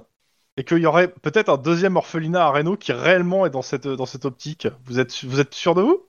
et 0.56 0.64
qu'il 0.64 0.78
y 0.78 0.86
aurait 0.86 1.08
peut-être 1.08 1.48
un 1.48 1.56
deuxième 1.56 1.96
orphelinat 1.96 2.44
à 2.44 2.50
Reno 2.50 2.76
qui 2.76 2.92
réellement 2.92 3.46
est 3.46 3.50
dans 3.50 3.62
cette 3.62 3.86
dans 3.88 4.06
cette 4.06 4.24
optique, 4.24 4.68
vous 4.86 4.98
êtes 4.98 5.24
vous 5.24 5.40
êtes 5.40 5.54
sûr 5.54 5.74
de 5.74 5.82
vous? 5.82 6.02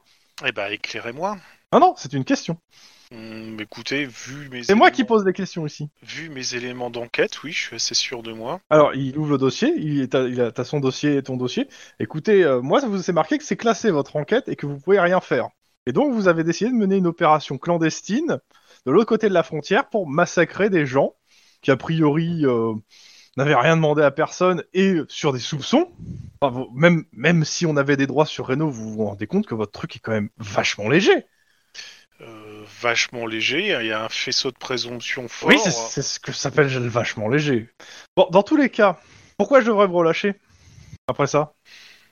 Eh 0.45 0.51
ben, 0.51 0.71
éclairez-moi. 0.71 1.37
Non 1.73 1.79
non, 1.79 1.93
c'est 1.97 2.13
une 2.13 2.23
question. 2.23 2.57
Hum, 3.11 3.57
écoutez, 3.59 4.05
vu 4.05 4.49
mes 4.49 4.63
C'est 4.63 4.75
moi 4.75 4.91
qui 4.91 5.03
pose 5.05 5.23
des 5.23 5.33
questions 5.33 5.65
ici. 5.65 5.89
Vu 6.03 6.29
mes 6.29 6.55
éléments 6.55 6.89
d'enquête, 6.89 7.41
oui, 7.43 7.51
je 7.53 7.59
suis 7.59 7.75
assez 7.75 7.95
sûr 7.95 8.21
de 8.21 8.33
moi. 8.33 8.59
Alors, 8.69 8.93
il 8.95 9.17
ouvre 9.17 9.31
le 9.31 9.37
dossier, 9.37 9.73
il, 9.77 10.01
est 10.01 10.13
à- 10.13 10.27
il 10.27 10.41
a 10.41 10.51
t'as 10.51 10.65
son 10.65 10.79
dossier 10.79 11.15
et 11.17 11.23
ton 11.23 11.37
dossier. 11.37 11.69
Écoutez, 11.99 12.43
euh, 12.43 12.61
moi, 12.61 12.81
ça 12.81 12.87
vous 12.87 13.01
c'est 13.01 13.13
marqué 13.13 13.37
que 13.37 13.45
c'est 13.45 13.55
classé 13.55 13.91
votre 13.91 14.17
enquête 14.17 14.49
et 14.49 14.55
que 14.55 14.65
vous 14.65 14.77
pouvez 14.79 14.99
rien 14.99 15.21
faire. 15.21 15.47
Et 15.85 15.93
donc 15.93 16.13
vous 16.13 16.27
avez 16.27 16.43
décidé 16.43 16.69
de 16.69 16.75
mener 16.75 16.97
une 16.97 17.07
opération 17.07 17.57
clandestine 17.57 18.39
de 18.85 18.91
l'autre 18.91 19.07
côté 19.07 19.29
de 19.29 19.33
la 19.33 19.43
frontière 19.43 19.87
pour 19.89 20.07
massacrer 20.07 20.69
des 20.69 20.85
gens 20.85 21.13
qui 21.61 21.71
a 21.71 21.77
priori 21.77 22.45
euh, 22.45 22.73
n'avaient 23.37 23.55
rien 23.55 23.75
demandé 23.75 24.01
à 24.01 24.11
personne 24.11 24.63
et 24.73 24.97
sur 25.07 25.31
des 25.31 25.39
soupçons. 25.39 25.91
Enfin, 26.41 26.65
même, 26.73 27.05
même 27.13 27.45
si 27.45 27.65
on 27.65 27.77
avait 27.77 27.97
des 27.97 28.07
droits 28.07 28.25
sur 28.25 28.47
Renault, 28.47 28.69
vous 28.69 28.93
vous 28.93 29.05
rendez 29.05 29.27
compte 29.27 29.45
que 29.45 29.55
votre 29.55 29.71
truc 29.71 29.95
est 29.95 29.99
quand 29.99 30.11
même 30.11 30.29
vachement 30.37 30.89
léger. 30.89 31.25
Euh, 32.21 32.63
vachement 32.81 33.27
léger, 33.27 33.77
il 33.79 33.85
y 33.85 33.91
a 33.91 34.03
un 34.03 34.09
faisceau 34.09 34.51
de 34.51 34.57
présomption 34.57 35.27
fort. 35.27 35.49
Oui, 35.49 35.59
c'est 35.59 36.01
ce 36.01 36.19
que 36.19 36.31
s'appelle 36.31 36.67
vachement 36.67 37.29
léger. 37.29 37.69
Bon, 38.15 38.27
dans 38.31 38.43
tous 38.43 38.57
les 38.57 38.69
cas, 38.69 38.99
pourquoi 39.37 39.61
je 39.61 39.67
devrais 39.67 39.87
vous 39.87 39.97
relâcher 39.97 40.33
après 41.07 41.27
ça? 41.27 41.53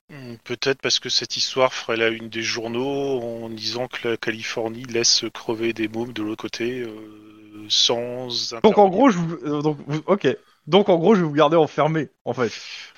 Hmm, 0.09 0.35
Peut-être 0.43 0.79
parce 0.81 0.99
que 0.99 1.09
cette 1.09 1.35
histoire 1.37 1.73
ferait 1.73 1.97
la 1.97 2.09
une 2.09 2.29
des 2.29 2.43
journaux 2.43 3.19
en 3.19 3.49
disant 3.49 3.87
que 3.87 4.07
la 4.07 4.17
Californie 4.17 4.83
laisse 4.83 5.25
crever 5.33 5.73
des 5.73 5.87
mômes 5.87 6.13
de 6.13 6.21
l'autre 6.21 6.43
côté 6.43 6.81
euh, 6.81 7.65
sans. 7.67 8.53
Donc 8.61 8.77
en 8.77 8.87
gros, 8.89 9.09
je 9.09 9.17
vous, 9.17 9.35
euh, 9.43 9.61
donc, 9.63 9.79
vous- 9.87 10.03
ok. 10.05 10.27
Donc 10.67 10.89
en 10.89 10.97
gros, 10.97 11.13
je 11.15 11.21
vais 11.21 11.27
vous 11.27 11.33
garder 11.33 11.57
enfermé, 11.57 12.09
en 12.25 12.33
fait. 12.33 12.51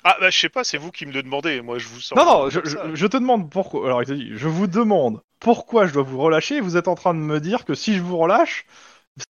Ah 0.04 0.16
bah 0.20 0.30
je 0.30 0.38
sais 0.38 0.48
pas, 0.48 0.64
c'est 0.64 0.78
vous 0.78 0.90
qui 0.90 1.04
me 1.06 1.12
le 1.12 1.22
demandez. 1.22 1.60
Moi 1.60 1.78
je 1.78 1.86
vous. 1.88 1.98
Non, 2.16 2.24
non, 2.24 2.50
je, 2.50 3.06
te 3.06 3.16
demande 3.16 3.50
pourquoi. 3.50 3.84
Alors, 3.86 4.02
il 4.02 4.06
te 4.06 4.12
dit, 4.12 4.30
je 4.34 4.48
vous 4.48 4.66
demande 4.66 5.20
pourquoi 5.40 5.86
je 5.86 5.92
dois 5.92 6.02
vous 6.02 6.18
relâcher. 6.18 6.56
et 6.56 6.60
Vous 6.60 6.76
êtes 6.76 6.88
en 6.88 6.94
train 6.94 7.12
de 7.14 7.18
me 7.20 7.40
dire 7.40 7.64
que 7.64 7.74
si 7.74 7.94
je 7.94 8.02
vous 8.02 8.16
relâche, 8.16 8.64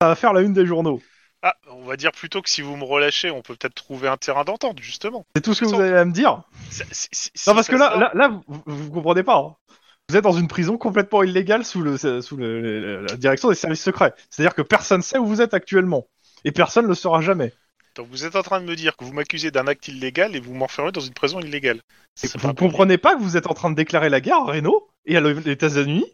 ça 0.01 0.09
va 0.09 0.15
faire 0.15 0.33
la 0.33 0.43
une 0.43 0.53
des 0.53 0.67
journaux. 0.67 1.01
Ah, 1.43 1.55
on 1.71 1.85
va 1.85 1.97
dire 1.97 2.11
plutôt 2.13 2.43
que 2.43 2.51
si 2.51 2.63
vous 2.63 2.77
me 2.77 2.85
relâchez, 2.85 3.31
on 3.31 3.43
peut 3.43 3.55
peut-être 3.55 3.75
trouver 3.75 4.09
un 4.09 4.17
terrain 4.17 4.45
d'entente 4.45 4.81
justement. 4.81 5.25
C'est 5.37 5.43
tout 5.43 5.55
ce 5.55 5.61
que 5.61 5.67
vous 5.67 5.81
avez 5.81 5.97
à 5.97 6.05
me 6.05 6.13
dire. 6.13 6.43
Non, 7.47 7.55
parce 7.55 7.69
que 7.69 7.77
là, 7.77 7.91
sort- 7.91 8.01
là, 8.01 8.11
là, 8.15 8.41
vous, 8.49 8.63
vous 8.67 8.91
comprenez 8.91 9.23
pas. 9.23 9.37
hein. 9.37 9.55
Vous 10.09 10.17
êtes 10.17 10.25
dans 10.25 10.33
une 10.33 10.49
prison 10.49 10.79
complètement 10.79 11.23
illégale 11.23 11.65
sous, 11.65 11.83
le, 11.83 11.97
sous 11.99 12.37
le- 12.37 13.03
la 13.03 13.17
direction 13.17 13.51
des 13.51 13.55
services 13.55 13.83
secrets. 13.83 14.15
C'est-à-dire 14.31 14.55
que 14.55 14.63
personne 14.63 15.03
sait 15.03 15.19
où 15.19 15.27
vous 15.27 15.43
êtes 15.43 15.55
actuellement. 15.55 16.07
Et 16.45 16.51
personne 16.53 16.85
ne 16.85 16.89
le 16.89 16.95
saura 16.95 17.21
jamais. 17.21 17.53
Donc 17.99 18.07
vous 18.13 18.25
êtes 18.25 18.37
en 18.37 18.45
train 18.45 18.61
de 18.61 18.65
me 18.65 18.77
dire 18.77 18.97
que 18.97 19.05
vous 19.05 19.13
m'accusez 19.13 19.51
d'un 19.51 19.67
acte 19.67 19.89
illégal 19.89 20.37
et 20.37 20.41
vous 20.41 20.55
m'enfermez 20.55 20.93
dans 20.93 21.01
une 21.01 21.15
prison 21.15 21.41
illégale. 21.41 21.81
Vous 22.23 22.39
pas 22.39 22.55
comprenez 22.55 22.97
pas 22.97 23.17
que 23.17 23.21
vous 23.21 23.37
êtes 23.37 23.49
en 23.49 23.55
train 23.55 23.71
de 23.71 23.75
déclarer 23.75 24.09
la 24.09 24.21
guerre 24.21 24.37
à 24.37 24.45
Renault 24.45 24.89
et 25.05 25.17
à 25.17 25.21
les 25.21 25.51
États-Unis 25.51 26.07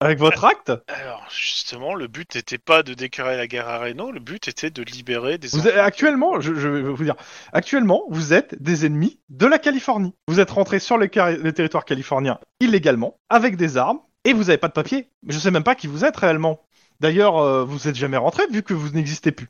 avec 0.00 0.18
votre 0.18 0.44
acte? 0.44 0.72
Alors 0.88 1.24
justement, 1.30 1.94
le 1.94 2.08
but 2.08 2.34
n'était 2.34 2.58
pas 2.58 2.82
de 2.82 2.94
déclarer 2.94 3.36
la 3.36 3.46
guerre 3.46 3.68
à 3.68 3.78
Renault, 3.78 4.10
le 4.10 4.18
but 4.18 4.48
était 4.48 4.70
de 4.70 4.82
libérer 4.82 5.38
des. 5.38 5.46
Vous 5.46 5.68
êtes, 5.68 5.76
actuellement, 5.76 6.40
je, 6.40 6.54
je 6.54 6.66
vais 6.66 6.82
vous 6.82 7.04
dire, 7.04 7.14
actuellement, 7.52 8.02
vous 8.10 8.32
êtes 8.32 8.60
des 8.60 8.84
ennemis 8.84 9.20
de 9.28 9.46
la 9.46 9.60
Californie. 9.60 10.12
Vous 10.26 10.40
êtes 10.40 10.50
rentrés 10.50 10.80
sur 10.80 10.98
les 10.98 11.08
territoires 11.08 11.84
californiens 11.84 12.40
illégalement, 12.58 13.16
avec 13.28 13.54
des 13.54 13.76
armes, 13.76 14.00
et 14.24 14.32
vous 14.32 14.44
n'avez 14.44 14.58
pas 14.58 14.66
de 14.66 14.72
papier. 14.72 15.08
Je 15.28 15.38
sais 15.38 15.52
même 15.52 15.62
pas 15.62 15.76
qui 15.76 15.86
vous 15.86 16.04
êtes 16.04 16.16
réellement. 16.16 16.64
D'ailleurs, 16.98 17.38
euh, 17.38 17.62
vous 17.62 17.86
êtes 17.86 17.94
jamais 17.94 18.16
rentrés 18.16 18.48
vu 18.50 18.64
que 18.64 18.74
vous 18.74 18.88
n'existez 18.88 19.30
plus. 19.30 19.46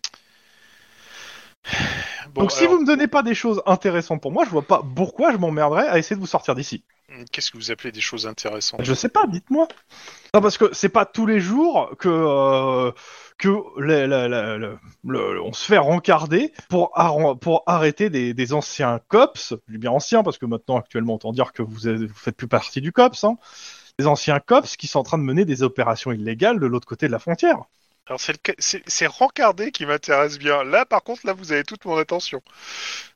Bon, 2.35 2.42
Donc 2.42 2.53
si 2.53 2.66
vous 2.66 2.79
me 2.81 2.87
donnez 2.87 3.09
pas 3.09 3.23
des 3.23 3.35
choses 3.35 3.61
intéressantes 3.66 4.20
pour 4.23 4.31
moi, 4.31 4.44
je 4.44 4.51
vois 4.51 4.62
pas 4.62 4.83
pourquoi 4.94 5.33
je 5.33 5.37
m'emmerderais 5.37 5.88
à 5.88 5.99
essayer 5.99 6.14
de 6.16 6.20
vous 6.20 6.27
sortir 6.27 6.55
d'ici. 6.55 6.85
Qu'est-ce 7.33 7.51
que 7.51 7.57
vous 7.57 7.73
appelez 7.73 7.90
des 7.90 8.01
choses 8.01 8.29
intéressantes? 8.29 8.85
Je 8.85 8.94
sais 8.94 9.09
pas, 9.09 9.27
dites-moi. 9.27 9.66
Non, 10.33 10.40
parce 10.40 10.57
que 10.57 10.66
c'est 10.73 10.88
pas 10.88 11.05
tous 11.07 11.27
les 11.27 11.40
jours 11.40 11.90
que 11.99 12.09
euh, 12.09 12.92
que 13.37 13.49
les- 13.83 14.07
la- 14.07 14.29
la- 14.29 14.59
la- 14.59 14.79
le- 15.05 15.42
on 15.42 15.53
se 15.53 15.64
fait 15.64 15.79
rencarder 15.79 16.53
pour 16.68 16.92
pour 17.40 17.64
arrêter 17.66 18.11
des, 18.11 18.33
des 18.33 18.53
anciens 18.53 19.01
cops. 19.09 19.55
Je 19.66 19.73
dis 19.73 19.79
bien 19.79 19.90
anciens 19.90 20.23
parce 20.23 20.38
que 20.38 20.46
maintenant 20.46 20.77
actuellement 20.77 21.14
autant 21.14 21.33
dire 21.33 21.53
que 21.53 21.62
vous, 21.62 21.88
êtes- 21.88 22.03
vous 22.03 22.14
faites 22.14 22.37
plus 22.37 22.46
partie 22.49 22.81
du 22.81 22.92
cops. 22.92 23.25
Hein, 23.25 23.38
des 23.99 24.07
anciens 24.07 24.38
cops 24.38 24.77
qui 24.77 24.87
sont 24.87 25.01
en 25.01 25.05
train 25.05 25.18
de 25.18 25.25
mener 25.25 25.44
des 25.44 25.64
opérations 25.64 26.12
illégales 26.12 26.61
de 26.61 26.66
l'autre 26.66 26.87
côté 26.87 27.07
de 27.09 27.12
la 27.12 27.18
frontière. 27.18 27.59
Alors 28.11 28.20
c'est 28.20 28.33
le 28.33 28.55
c'est 28.59 28.83
c'est 28.88 29.07
Rancardé 29.07 29.70
qui 29.70 29.87
m'intéresse 29.87 30.37
bien. 30.37 30.64
Là, 30.64 30.85
par 30.85 31.05
contre, 31.05 31.25
là, 31.27 31.33
vous 31.33 31.53
avez 31.53 31.62
toute 31.62 31.85
mon 31.85 31.96
attention. 31.96 32.42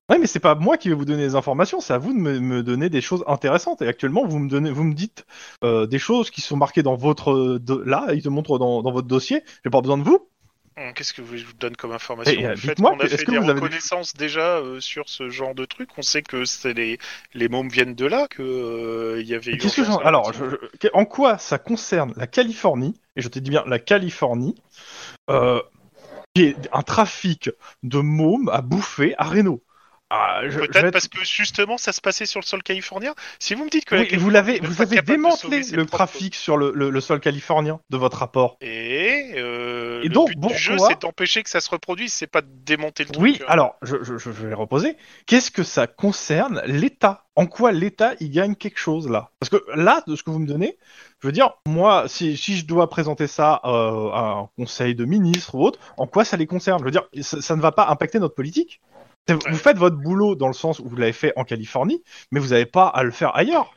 Ouais, 0.09 0.19
mais 0.19 0.29
c'est 0.29 0.39
pas 0.39 0.55
moi 0.55 0.77
qui 0.77 0.89
vais 0.89 0.95
vous 0.95 1.05
donner 1.05 1.27
des 1.27 1.35
informations, 1.35 1.81
c'est 1.81 1.95
à 1.95 1.99
vous 1.99 2.13
de 2.13 2.19
me, 2.19 2.63
donner 2.63 2.91
des 2.91 3.01
choses 3.01 3.25
intéressantes. 3.27 3.83
Et 3.83 3.89
actuellement, 3.89 4.25
vous 4.25 4.39
me 4.39 4.49
donnez, 4.49 4.71
vous 4.71 4.85
me 4.85 4.95
dites 4.95 5.27
euh, 5.65 5.87
des 5.87 5.99
choses 5.99 6.31
qui 6.31 6.43
sont 6.43 6.57
marquées 6.57 6.85
dans 6.85 6.95
votre 6.95 7.33
euh, 7.33 7.83
là, 7.85 8.07
ils 8.13 8.23
te 8.23 8.29
montrent 8.29 8.57
dans, 8.59 8.83
dans 8.83 8.93
votre 8.93 9.09
dossier. 9.09 9.43
J'ai 9.65 9.71
pas 9.71 9.81
besoin 9.81 9.99
de 9.99 10.05
vous. 10.05 10.29
Hum, 10.77 10.93
Qu'est-ce 10.95 11.13
que 11.13 11.23
vous 11.23 11.37
je 11.37 11.45
vous 11.45 11.53
donne 11.53 11.77
comme 11.77 11.93
information 11.93 12.33
Eh, 12.37 12.47
euh, 12.47 12.57
fait 12.57 12.75
qu'on 12.81 12.99
a 12.99 13.07
fait 13.07 13.25
des 13.25 13.37
avez 13.37 13.53
reconnaissances 13.53 14.15
déjà 14.15 14.59
euh, 14.59 14.81
sur 14.81 15.09
ce 15.09 15.31
genre 15.31 15.55
de 15.55 15.65
truc? 15.65 15.91
On 15.97 16.03
sait 16.03 16.23
que 16.23 16.45
c'est 16.45 16.75
les 16.75 16.99
les 17.35 17.49
mômes 17.49 17.69
viennent 17.69 17.95
de 17.95 18.07
là, 18.07 18.27
que 18.29 18.43
euh, 18.43 19.21
il 19.21 19.29
y 19.29 19.35
avait. 19.35 19.57
Qu'est-ce 19.57 19.77
que 19.77 19.85
j'en... 19.85 19.99
Alors, 19.99 20.25
partir. 20.25 20.51
je- 20.51 20.57
je- 20.83 20.89
en 20.93 21.05
quoi 21.05 21.39
ça 21.39 21.59
concerne 21.59 22.13
la 22.17 22.27
Californie? 22.27 22.95
Et 23.17 23.23
je 23.23 23.29
te 23.29 23.39
dis 23.39 23.51
bien 23.51 23.63
la 23.67 23.79
Californie, 23.79 24.57
qui 26.35 26.43
est 26.43 26.57
un 26.73 26.83
trafic 26.83 27.51
de 27.83 27.99
mômes 27.99 28.49
à 28.49 28.61
bouffer 28.61 29.15
à 29.19 29.25
Reno. 29.25 29.63
Ah, 30.11 30.43
je 30.49 30.59
Peut-être 30.59 30.77
être- 30.85 30.93
parce 30.93 31.09
que 31.09 31.25
justement 31.25 31.79
ça 31.79 31.91
se 31.93 32.01
passait 32.01 32.27
sur 32.27 32.39
le 32.39 32.45
sol 32.45 32.63
californien. 32.63 33.15
Si 33.39 33.55
vous 33.55 33.65
me 33.65 33.71
dites 33.71 33.85
que 33.87 33.97
Oui, 33.97 34.15
vous 34.17 34.31
l'avez, 34.31 34.61
avez 34.79 35.01
démantelé 35.03 35.63
le 35.73 35.87
trafic 35.87 36.35
sur 36.35 36.57
le, 36.57 36.73
le- 36.75 36.91
le 36.91 37.01
sol 37.01 37.21
californien 37.21 37.81
de 37.91 37.97
votre 37.97 38.19
rapport. 38.19 38.57
Et, 38.61 39.33
euh, 39.37 40.03
Et 40.03 40.09
le 40.09 40.15
donc, 40.15 40.29
but 40.29 40.41
du 40.41 40.55
jeu, 40.55 40.77
c'est 40.79 41.01
d'empêcher 41.01 41.43
que 41.43 41.49
ça 41.51 41.61
se 41.61 41.71
reproduise, 41.71 42.13
c'est 42.13 42.27
pas 42.27 42.43
de 42.43 42.49
démonter 42.51 43.05
le 43.05 43.11
truc. 43.11 43.23
Oui, 43.23 43.39
hein. 43.41 43.47
alors, 43.49 43.77
je, 43.83 43.97
je, 44.03 44.19
je 44.19 44.31
vais 44.31 44.55
reposer. 44.55 44.97
Qu'est-ce 45.27 45.51
que 45.51 45.63
ça 45.65 45.87
concerne 45.87 46.63
l'État? 46.67 47.25
En 47.35 47.47
quoi 47.47 47.73
l'État 47.73 48.13
y 48.21 48.29
gagne 48.29 48.55
quelque 48.55 48.79
chose 48.79 49.09
là? 49.09 49.31
Parce 49.41 49.51
que 49.51 49.57
là, 49.75 50.05
de 50.07 50.15
ce 50.15 50.23
que 50.23 50.31
vous 50.31 50.39
me 50.39 50.47
donnez, 50.47 50.77
je 51.21 51.27
veux 51.27 51.33
dire, 51.33 51.55
moi, 51.67 52.05
si, 52.07 52.37
si 52.37 52.57
je 52.57 52.67
dois 52.67 52.89
présenter 52.89 53.27
ça 53.27 53.61
euh, 53.65 54.11
à 54.13 54.21
un 54.39 54.49
conseil 54.57 54.95
de 54.95 55.05
ministres 55.05 55.55
ou 55.57 55.65
autre, 55.65 55.81
en 55.97 56.07
quoi 56.07 56.25
ça 56.25 56.37
les 56.37 56.47
concerne? 56.47 56.79
Je 56.79 56.85
veux 56.85 56.91
dire, 56.93 57.09
ça, 57.23 57.41
ça 57.41 57.57
ne 57.57 57.63
va 57.63 57.73
pas 57.73 57.89
impacter 57.89 58.21
notre 58.21 58.35
politique? 58.37 58.81
Vous 59.29 59.57
faites 59.57 59.79
votre 59.79 59.97
boulot 59.97 60.35
dans 60.35 60.49
le 60.49 60.53
sens 60.55 60.79
où 60.81 60.89
vous 60.89 60.97
l'avez 60.97 61.13
fait 61.13 61.33
en 61.37 61.45
Californie, 61.45 62.03
mais 62.31 62.41
vous 62.41 62.49
n'avez 62.49 62.67
pas 62.67 62.87
à 62.89 63.03
le 63.03 63.11
faire 63.11 63.35
ailleurs. 63.35 63.75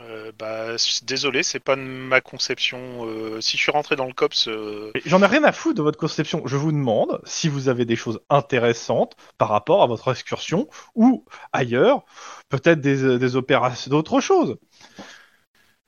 Euh, 0.00 0.32
bah, 0.38 0.76
désolé, 1.02 1.42
c'est 1.42 1.60
pas 1.60 1.76
de 1.76 1.82
ma 1.82 2.20
conception. 2.20 3.06
euh, 3.06 3.40
si 3.40 3.56
je 3.56 3.62
suis 3.62 3.70
rentré 3.70 3.94
dans 3.94 4.06
le 4.06 4.14
COPS, 4.14 4.48
euh, 4.48 4.90
J'en 5.04 5.22
ai 5.22 5.26
rien 5.26 5.44
à 5.44 5.52
foutre 5.52 5.76
de 5.76 5.82
votre 5.82 5.98
conception. 5.98 6.42
Je 6.46 6.56
vous 6.56 6.72
demande 6.72 7.20
si 7.24 7.48
vous 7.48 7.68
avez 7.68 7.84
des 7.84 7.96
choses 7.96 8.20
intéressantes 8.30 9.14
par 9.38 9.50
rapport 9.50 9.82
à 9.82 9.86
votre 9.86 10.10
excursion 10.10 10.66
ou 10.94 11.24
ailleurs, 11.52 12.04
peut-être 12.48 12.80
des, 12.80 13.18
des 13.18 13.36
opérations, 13.36 13.90
d'autres 13.90 14.20
choses. 14.20 14.56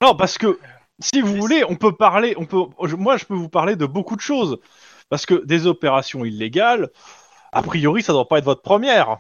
Non, 0.03 0.15
parce 0.15 0.37
que 0.39 0.59
si 1.01 1.21
vous 1.23 1.35
voulez, 1.37 1.65
on 1.69 1.77
peut 1.77 1.97
parler, 1.97 2.35
on 2.37 2.45
peut, 2.45 2.63
moi 2.97 3.17
je 3.17 3.25
peux 3.25 3.35
vous 3.35 3.49
parler 3.49 3.75
de 3.75 3.87
beaucoup 3.87 4.17
de 4.17 4.21
choses. 4.21 4.59
Parce 5.09 5.27
que 5.27 5.45
des 5.45 5.67
opérations 5.67 6.25
illégales, 6.25 6.91
a 7.55 7.63
priori, 7.63 8.03
ça 8.03 8.13
doit 8.13 8.29
pas 8.29 8.39
être 8.39 8.45
votre 8.45 8.63
première. 8.63 9.19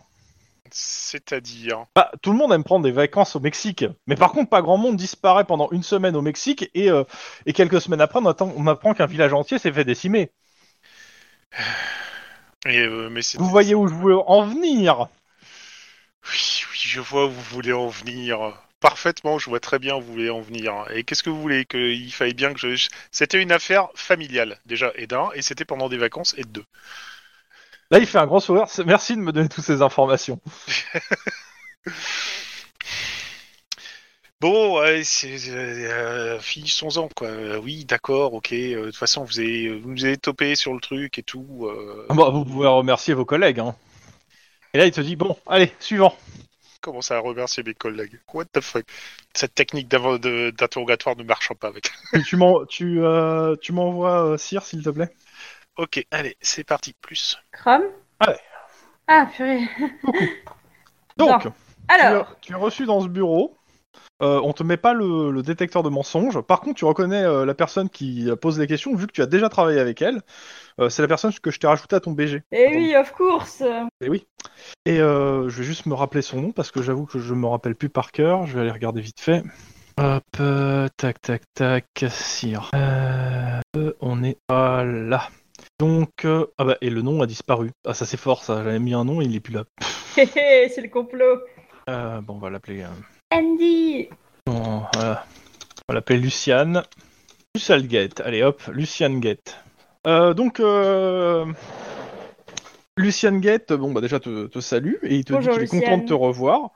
c'est-à-dire. 0.70 1.87
Bah, 1.94 2.11
tout 2.23 2.33
le 2.33 2.38
monde 2.38 2.53
aime 2.53 2.64
prendre 2.64 2.85
des 2.85 2.90
vacances 2.90 3.37
au 3.37 3.40
Mexique. 3.40 3.85
Mais 4.07 4.16
par 4.16 4.33
contre, 4.33 4.51
pas 4.51 4.62
grand 4.62 4.77
monde 4.77 4.97
disparaît 4.97 5.44
pendant 5.44 5.70
une 5.70 5.83
semaine 5.83 6.16
au 6.16 6.23
Mexique 6.23 6.68
et, 6.75 6.90
euh, 6.90 7.05
et 7.47 7.53
quelques 7.53 7.81
semaines 7.81 8.01
après, 8.01 8.18
on, 8.20 8.27
attend- 8.27 8.53
on 8.57 8.66
apprend 8.66 8.94
qu'un 8.94 9.07
village 9.07 9.33
entier 9.33 9.59
s'est 9.59 9.73
fait 9.73 9.85
décimer. 9.85 10.33
Et, 12.66 12.81
euh, 12.81 13.09
mais 13.11 13.20
Vous 13.37 13.49
voyez 13.49 13.75
où 13.75 13.87
je 13.88 13.94
veux 13.94 14.18
en 14.18 14.42
venir 14.47 15.09
Oui, 16.25 16.62
oui, 16.73 16.79
je 16.81 17.01
vois 17.01 17.27
où 17.27 17.31
vous 17.31 17.42
voulez 17.42 17.73
en 17.73 17.88
venir. 17.88 18.38
Parfaitement, 18.81 19.38
je 19.38 19.49
vois 19.49 19.61
très 19.61 19.79
bien 19.79 19.97
où 19.97 20.01
vous 20.01 20.12
voulez 20.12 20.31
en 20.31 20.40
venir. 20.40 20.85
Et 20.90 21.05
qu'est-ce 21.05 21.23
que 21.23 21.31
vous 21.31 21.40
voulez? 21.40 21.64
Qu'il 21.66 22.12
fallait 22.12 22.35
bien 22.35 22.53
que 22.55 22.59
je- 22.77 22.88
C'était 23.11 23.40
une 23.42 23.53
affaire 23.53 23.88
familiale, 23.94 24.59
déjà, 24.66 24.92
et 24.97 25.07
d'un, 25.07 25.31
et 25.35 25.42
c'était 25.42 25.64
pendant 25.64 25.88
des 25.88 25.97
vacances, 25.99 26.35
et 26.37 26.42
de 26.42 26.49
deux. 26.49 26.64
Là, 27.90 27.99
il 27.99 28.07
fait 28.07 28.18
un 28.18 28.27
grand 28.27 28.40
sourire. 28.40 28.64
Merci 28.87 29.14
de 29.16 29.20
me 29.20 29.33
donner 29.33 29.49
toutes 29.49 29.64
ces 29.64 29.83
informations. 29.83 30.40
Bon, 34.40 34.79
ouais, 34.81 35.03
c'est, 35.05 35.38
euh, 35.51 36.38
finissons-en, 36.38 37.09
quoi. 37.16 37.29
Euh, 37.29 37.59
oui, 37.62 37.85
d'accord, 37.85 38.35
ok. 38.35 38.53
euh, 38.53 38.81
De 38.81 38.85
toute 38.87 38.97
façon, 38.97 39.25
vous 39.25 39.38
avez, 39.40 39.79
vous 39.79 39.90
nous 39.90 40.05
avez 40.05 40.18
topé 40.18 40.55
sur 40.55 40.75
le 40.75 40.81
truc 40.81 41.18
et 41.18 41.23
tout. 41.23 41.66
euh, 41.66 42.07
Ah 42.11 42.14
bah, 42.14 42.29
vous 42.31 42.44
pouvez 42.44 42.66
remercier 42.68 43.14
vos 43.14 43.25
collègues. 43.25 43.61
Hein. 43.61 43.75
Et 44.75 44.79
là, 44.79 44.87
il 44.87 44.92
te 44.92 45.01
dit 45.01 45.16
bon, 45.16 45.37
allez, 45.47 45.73
suivant. 45.81 46.14
Comment 46.81 47.01
ça, 47.01 47.18
remercier 47.20 47.62
mes 47.62 47.75
collègues 47.75 48.20
What 48.33 48.47
the 48.53 48.61
fuck? 48.61 48.85
Cette 49.35 49.55
technique 49.55 49.88
d'interrogatoire 49.88 51.16
ne 51.16 51.25
marche 51.25 51.53
pas 51.55 51.68
avec. 51.68 51.90
Tu, 52.12 52.23
tu 52.23 52.37
m'en- 52.37 52.64
tu, 52.66 53.03
euh, 53.03 53.57
tu 53.61 53.73
m'envoies 53.73 54.33
euh, 54.33 54.38
Cyr, 54.38 54.64
s'il 54.64 54.83
te 54.83 54.90
plaît? 54.90 55.11
Ok, 55.77 56.05
allez, 56.11 56.37
c'est 56.41 56.65
parti. 56.65 56.95
Plus. 57.01 57.37
Chrome 57.53 57.85
Ouais. 58.27 58.37
Ah, 59.09 59.27
purée. 59.35 59.61
Donc, 61.17 61.29
Bon. 61.31 61.39
tu, 61.41 61.49
Alors, 61.89 62.31
es, 62.33 62.35
tu 62.41 62.53
es 62.53 62.57
reçu 62.57 62.87
dans 62.87 63.01
ce 63.01 63.09
bureau. 63.09 63.57
Euh, 64.23 64.41
on 64.43 64.53
te 64.53 64.63
met 64.63 64.77
pas 64.77 64.93
le, 64.95 65.31
le 65.31 65.43
détecteur 65.43 65.83
de 65.83 65.89
mensonges. 65.89 66.41
Par 66.41 66.61
contre, 66.61 66.77
tu 66.79 66.85
reconnais 66.85 67.23
euh, 67.25 67.45
la 67.45 67.55
personne 67.55 67.89
qui 67.91 68.29
pose 68.41 68.59
les 68.59 68.67
questions, 68.67 68.95
vu 68.95 69.07
que 69.07 69.13
tu 69.13 69.23
as 69.23 69.27
déjà 69.27 69.49
travaillé 69.49 69.81
avec 69.81 70.01
elle. 70.03 70.23
Euh, 70.81 70.89
c'est 70.89 71.03
la 71.03 71.09
personne 71.09 71.33
que 71.35 71.51
je 71.51 71.59
t'ai 71.59 71.67
rajouté 71.67 71.97
à 71.97 72.01
ton 72.01 72.13
BG. 72.13 72.43
eh 72.53 72.69
oui, 72.77 72.97
of 72.97 73.13
course. 73.13 73.63
Et 74.01 74.09
oui. 74.09 74.27
Et 74.87 75.01
euh, 75.01 75.49
je 75.49 75.59
vais 75.59 75.65
juste 75.65 75.87
me 75.87 75.95
rappeler 75.95 76.23
son 76.23 76.41
nom 76.41 76.53
parce 76.53 76.71
que 76.71 76.83
j'avoue 76.83 77.07
que 77.07 77.19
je 77.19 77.35
me 77.35 77.47
rappelle 77.47 77.75
plus 77.75 77.89
par 77.89 78.13
cœur. 78.13 78.47
Je 78.47 78.55
vais 78.55 78.61
aller 78.63 78.71
regarder 78.71 79.01
vite 79.01 79.21
fait. 79.21 79.43
Hop, 79.99 80.25
euh, 80.41 80.89
tac, 80.97 81.21
tac, 81.21 81.43
tac, 81.55 81.87
sire. 82.09 82.71
On 84.01 84.23
est 84.25 84.39
là. 84.49 85.29
Donc, 85.85 86.25
euh, 86.25 86.47
ah 86.57 86.64
bah, 86.64 86.79
et 86.81 86.88
le 86.88 87.03
nom 87.03 87.20
a 87.20 87.27
disparu. 87.27 87.70
Ah, 87.87 87.92
ça 87.92 88.07
c'est 88.07 88.16
fort, 88.16 88.42
ça. 88.42 88.64
J'avais 88.64 88.79
mis 88.79 88.94
un 88.94 89.05
nom 89.05 89.20
et 89.20 89.27
il 89.27 89.37
est 89.37 89.40
plus 89.40 89.53
là. 89.53 89.64
Hé 90.16 90.23
hé, 90.35 90.68
c'est 90.70 90.81
le 90.81 90.88
complot. 90.88 91.40
Euh, 91.90 92.23
bon, 92.23 92.37
on 92.37 92.38
va 92.38 92.49
l'appeler. 92.49 92.83
euh, 92.83 92.87
Andy 93.31 94.09
bon, 94.47 94.83
voilà. 94.94 95.27
On 95.87 95.92
va 95.92 95.94
l'appeler 95.94 96.18
Luciane. 96.18 96.85
Lucialgate. 97.55 98.23
Allez, 98.23 98.42
hop, 98.42 98.62
Luciane 98.73 99.20
Gate. 99.20 99.59
Euh, 100.07 100.33
donc, 100.33 100.59
Luciane 102.97 103.41
Gate, 103.41 103.73
bon, 103.73 103.93
bah 103.93 104.01
déjà 104.01 104.21
te, 104.21 104.47
te 104.47 104.61
salue 104.61 104.95
et 105.03 105.17
il 105.17 105.25
te 105.25 105.33
Bonjour, 105.33 105.59
dit 105.59 105.67
qu'il 105.67 105.79
est 105.79 105.83
content 105.83 105.99
de 105.99 106.05
te 106.07 106.13
revoir. 106.15 106.71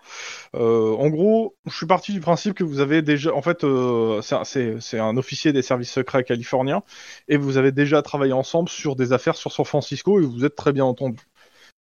Euh, 0.57 0.93
en 0.97 1.09
gros, 1.11 1.57
je 1.67 1.77
suis 1.77 1.87
parti 1.87 2.13
du 2.13 2.21
principe 2.21 2.55
que 2.55 2.65
vous 2.65 2.81
avez 2.81 3.03
déjà, 3.03 3.33
en 3.33 3.41
fait, 3.43 3.63
euh, 3.63 4.21
c'est 4.21 4.35
un- 4.35 4.45
c'est 4.45 4.81
c'est 4.81 4.99
un 4.99 5.17
officier 5.17 5.53
des 5.53 5.63
services 5.63 5.93
secrets 5.93 6.25
californiens 6.25 6.83
et 7.29 7.37
vous 7.37 7.57
avez 7.57 7.71
déjà 7.71 8.03
travaillé 8.03 8.33
ensemble 8.33 8.69
sur 8.69 8.97
des 8.97 9.13
affaires 9.13 9.37
sur 9.37 9.53
San 9.53 9.65
Francisco 9.65 10.21
et 10.21 10.25
vous 10.27 10.45
êtes 10.45 10.57
très 10.57 10.73
bien 10.73 10.85
entendu. 10.85 11.21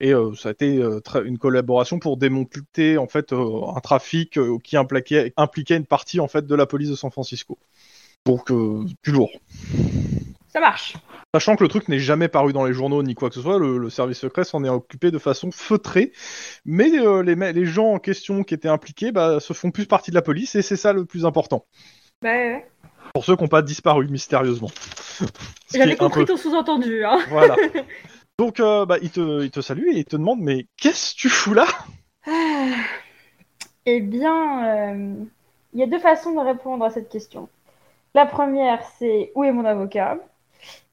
Et 0.01 0.15
euh, 0.15 0.35
ça 0.35 0.51
a 0.51 0.53
été 0.53 0.79
euh, 0.79 1.01
très- 1.01 1.25
une 1.25 1.39
collaboration 1.39 1.99
pour 1.99 2.19
démonter 2.19 2.99
en 2.99 3.09
fait 3.09 3.33
euh, 3.33 3.63
un 3.75 3.81
trafic 3.81 4.39
euh, 4.39 4.59
qui 4.63 4.77
impliquait, 4.77 5.33
impliquait 5.39 5.77
une 5.77 5.87
partie 5.87 6.21
en 6.21 6.29
fait 6.29 6.47
de 6.47 6.55
la 6.55 6.67
police 6.67 6.91
de 6.91 6.97
San 6.97 7.11
Francisco. 7.11 7.59
Donc 8.27 8.51
euh, 8.53 8.85
du 9.05 9.13
lourd. 9.13 9.31
Ça 10.49 10.61
marche. 10.61 10.95
Sachant 11.35 11.57
que 11.57 11.63
le 11.65 11.69
truc 11.69 11.89
n'est 11.89 11.99
jamais 11.99 12.29
paru 12.29 12.53
dans 12.53 12.65
les 12.65 12.73
journaux 12.73 13.03
ni 13.03 13.15
quoi 13.15 13.29
que 13.29 13.35
ce 13.35 13.43
soit, 13.43 13.59
le, 13.59 13.79
le 13.79 13.91
service 13.91 14.19
secret 14.19 14.45
s'en 14.45 14.65
est 14.65 14.69
occupé 14.69 15.11
de 15.11 15.19
façon 15.19 15.51
feutrée. 15.51 16.13
Mais 16.65 16.91
euh, 16.99 17.23
les, 17.23 17.65
gens 17.67 17.93
en 17.93 17.99
question 17.99 18.43
qui 18.43 18.55
étaient 18.55 18.69
impliqués 18.69 19.13
bah, 19.13 19.41
se 19.41 19.53
font 19.53 19.71
plus 19.71 19.87
partie 19.87 20.11
de 20.11 20.15
la 20.15 20.23
police 20.23 20.55
et 20.55 20.63
c'est 20.63 20.77
ça 20.77 20.93
le 20.93 21.05
plus 21.05 21.27
important. 21.27 21.67
Bah, 22.23 22.31
ouais, 22.31 22.55
ouais. 22.55 22.67
Pour 23.13 23.25
ceux 23.25 23.37
qui 23.37 23.43
n'ont 23.43 23.49
pas 23.49 23.63
disparu 23.63 24.09
mystérieusement. 24.09 24.71
J'avais 25.75 25.97
compris 25.97 26.21
peu- 26.21 26.33
ton 26.33 26.37
sous-entendu. 26.37 27.05
Hein. 27.05 27.19
Voilà. 27.29 27.57
Donc 28.39 28.61
euh, 28.61 28.87
bah, 28.87 28.97
il, 29.03 29.11
te, 29.11 29.43
il 29.43 29.51
te 29.51 29.61
salue 29.61 29.89
et 29.89 29.99
il 29.99 30.05
te 30.05 30.17
demande 30.17 30.41
mais 30.41 30.67
qu'est-ce 30.77 31.15
que 31.15 31.21
tu 31.21 31.29
fous 31.29 31.55
là? 31.55 31.67
Eh 33.89 34.01
bien, 34.01 34.67
euh, 34.67 35.15
il 35.73 35.79
y 35.79 35.83
a 35.85 35.87
deux 35.87 36.01
façons 36.01 36.33
de 36.33 36.41
répondre 36.41 36.85
à 36.85 36.91
cette 36.91 37.09
question. 37.09 37.49
La 38.17 38.27
première, 38.27 38.83
c'est 38.99 39.31
où 39.37 39.45
est 39.45 39.53
mon 39.53 39.65
avocat? 39.65 40.19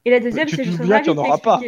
Et 0.04 0.10
la 0.10 0.20
deuxième, 0.20 0.48
c'est 0.48 0.56
te 0.58 0.62
je 0.62 0.70
doutes 0.70 0.78
serais 0.78 0.88
bien 0.88 1.00
qu'il 1.00 1.12
y 1.12 1.16
en 1.16 1.18
aura 1.18 1.38
pas. 1.38 1.60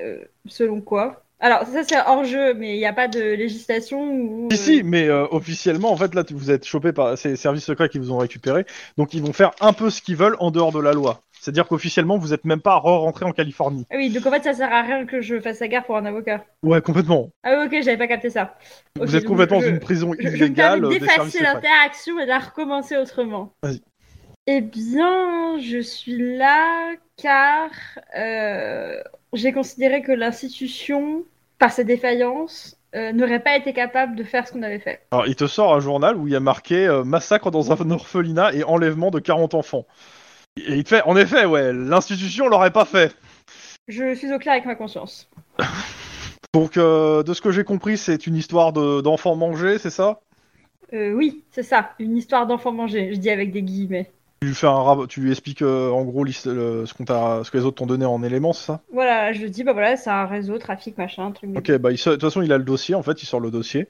Euh, 0.00 0.18
selon 0.46 0.80
quoi 0.80 1.24
Alors, 1.40 1.66
ça, 1.66 1.82
c'est 1.84 1.96
hors 2.06 2.24
jeu, 2.24 2.54
mais 2.54 2.74
il 2.74 2.78
n'y 2.78 2.86
a 2.86 2.92
pas 2.92 3.08
de 3.08 3.20
législation 3.20 4.02
ou. 4.02 4.48
Si, 4.50 4.56
si, 4.56 4.82
mais 4.82 5.08
euh, 5.08 5.26
officiellement, 5.30 5.92
en 5.92 5.96
fait, 5.96 6.14
là, 6.14 6.24
vous 6.30 6.50
êtes 6.50 6.64
chopé 6.64 6.92
par 6.92 7.18
ces 7.18 7.36
services 7.36 7.64
secrets 7.64 7.88
qui 7.88 7.98
vous 7.98 8.12
ont 8.12 8.18
récupéré, 8.18 8.64
donc 8.96 9.12
ils 9.14 9.22
vont 9.22 9.32
faire 9.32 9.50
un 9.60 9.72
peu 9.72 9.90
ce 9.90 10.00
qu'ils 10.00 10.16
veulent 10.16 10.36
en 10.38 10.50
dehors 10.50 10.72
de 10.72 10.80
la 10.80 10.92
loi. 10.92 11.20
C'est-à-dire 11.44 11.66
qu'officiellement, 11.68 12.16
vous 12.16 12.32
êtes 12.32 12.46
même 12.46 12.62
pas 12.62 12.76
re-rentré 12.76 13.26
en 13.26 13.32
Californie. 13.32 13.84
Ah 13.90 13.96
oui, 13.96 14.08
donc 14.08 14.24
en 14.24 14.30
fait, 14.30 14.42
ça 14.42 14.54
sert 14.54 14.72
à 14.72 14.80
rien 14.80 15.04
que 15.04 15.20
je 15.20 15.38
fasse 15.40 15.60
la 15.60 15.68
gare 15.68 15.84
pour 15.84 15.98
un 15.98 16.06
avocat. 16.06 16.42
Ouais, 16.62 16.80
complètement. 16.80 17.28
Ah 17.42 17.56
oui, 17.58 17.66
ok, 17.66 17.82
j'avais 17.84 17.98
pas 17.98 18.06
capté 18.06 18.30
ça. 18.30 18.56
Vous 18.98 19.14
êtes 19.14 19.26
complètement 19.26 19.60
je- 19.60 19.66
dans 19.66 19.72
une 19.72 19.80
prison 19.80 20.12
Je, 20.18 20.22
je 20.22 20.28
me 20.28 20.36
illégale 20.36 20.82
euh, 20.86 20.88
d'effacer 20.88 21.42
l'interaction 21.42 22.18
et 22.18 22.24
de 22.24 22.30
la 22.30 22.38
recommencer 22.38 22.96
autrement. 22.96 23.52
Vas-y. 23.62 23.82
Eh 24.46 24.60
bien, 24.60 25.58
je 25.58 25.78
suis 25.78 26.36
là 26.36 26.92
car 27.16 27.70
euh, 28.18 29.02
j'ai 29.32 29.52
considéré 29.52 30.02
que 30.02 30.12
l'institution, 30.12 31.24
par 31.58 31.72
ses 31.72 31.84
défaillances, 31.84 32.76
euh, 32.94 33.12
n'aurait 33.12 33.40
pas 33.40 33.56
été 33.56 33.72
capable 33.72 34.16
de 34.16 34.22
faire 34.22 34.46
ce 34.46 34.52
qu'on 34.52 34.62
avait 34.62 34.80
fait. 34.80 35.00
Alors, 35.12 35.26
il 35.26 35.34
te 35.34 35.46
sort 35.46 35.74
un 35.74 35.80
journal 35.80 36.16
où 36.16 36.26
il 36.28 36.32
y 36.34 36.36
a 36.36 36.40
marqué 36.40 36.86
euh, 36.86 37.04
massacre 37.04 37.50
dans 37.50 37.72
un 37.72 37.90
orphelinat 37.90 38.52
et 38.54 38.64
enlèvement 38.64 39.10
de 39.10 39.18
40 39.18 39.54
enfants. 39.54 39.86
Et 40.58 40.74
il 40.74 40.84
te 40.84 40.90
fait, 40.90 41.02
en 41.02 41.16
effet, 41.16 41.46
ouais, 41.46 41.72
l'institution 41.72 42.46
l'aurait 42.46 42.70
pas 42.70 42.84
fait. 42.84 43.16
Je 43.88 44.14
suis 44.14 44.32
au 44.32 44.38
clair 44.38 44.52
avec 44.52 44.66
ma 44.66 44.74
conscience. 44.74 45.28
Donc, 46.54 46.74
de 46.74 47.32
ce 47.32 47.40
que 47.40 47.50
j'ai 47.50 47.64
compris, 47.64 47.96
c'est 47.96 48.26
une 48.26 48.36
histoire 48.36 48.72
de- 48.72 49.00
d'enfants 49.00 49.34
mangés, 49.34 49.78
c'est 49.78 49.90
ça? 49.90 50.20
Oui, 50.92 51.42
c'est 51.50 51.64
ça, 51.64 51.90
une 51.98 52.16
histoire 52.16 52.46
d'enfant 52.46 52.70
mangé, 52.70 53.12
je 53.12 53.18
dis 53.18 53.30
avec 53.30 53.50
des 53.50 53.62
guillemets. 53.62 54.12
Tu 54.44 54.48
lui, 54.48 54.54
fais 54.54 54.66
un 54.66 55.06
tu 55.06 55.20
lui 55.20 55.30
expliques 55.30 55.62
euh, 55.62 55.90
en 55.90 56.04
gros 56.04 56.24
le- 56.24 56.32
ce, 56.32 57.02
t'a- 57.04 57.42
ce 57.44 57.50
que 57.50 57.56
les 57.58 57.64
autres 57.64 57.76
t'ont 57.76 57.86
donné 57.86 58.04
en 58.04 58.22
éléments, 58.22 58.52
c'est 58.52 58.66
ça? 58.66 58.80
Voilà, 58.92 59.32
je 59.32 59.46
dis, 59.46 59.64
bah 59.64 59.72
voilà, 59.72 59.96
c'est 59.96 60.10
un 60.10 60.26
réseau, 60.26 60.58
trafic, 60.58 60.98
machin, 60.98 61.32
truc. 61.32 61.50
Ok, 61.56 61.72
bah 61.78 61.90
de 61.92 61.96
toute 61.96 62.20
façon 62.20 62.42
il 62.42 62.52
a 62.52 62.58
le 62.58 62.64
dossier, 62.64 62.94
en 62.94 63.02
fait 63.02 63.22
il 63.22 63.26
sort 63.26 63.40
le 63.40 63.50
dossier. 63.50 63.88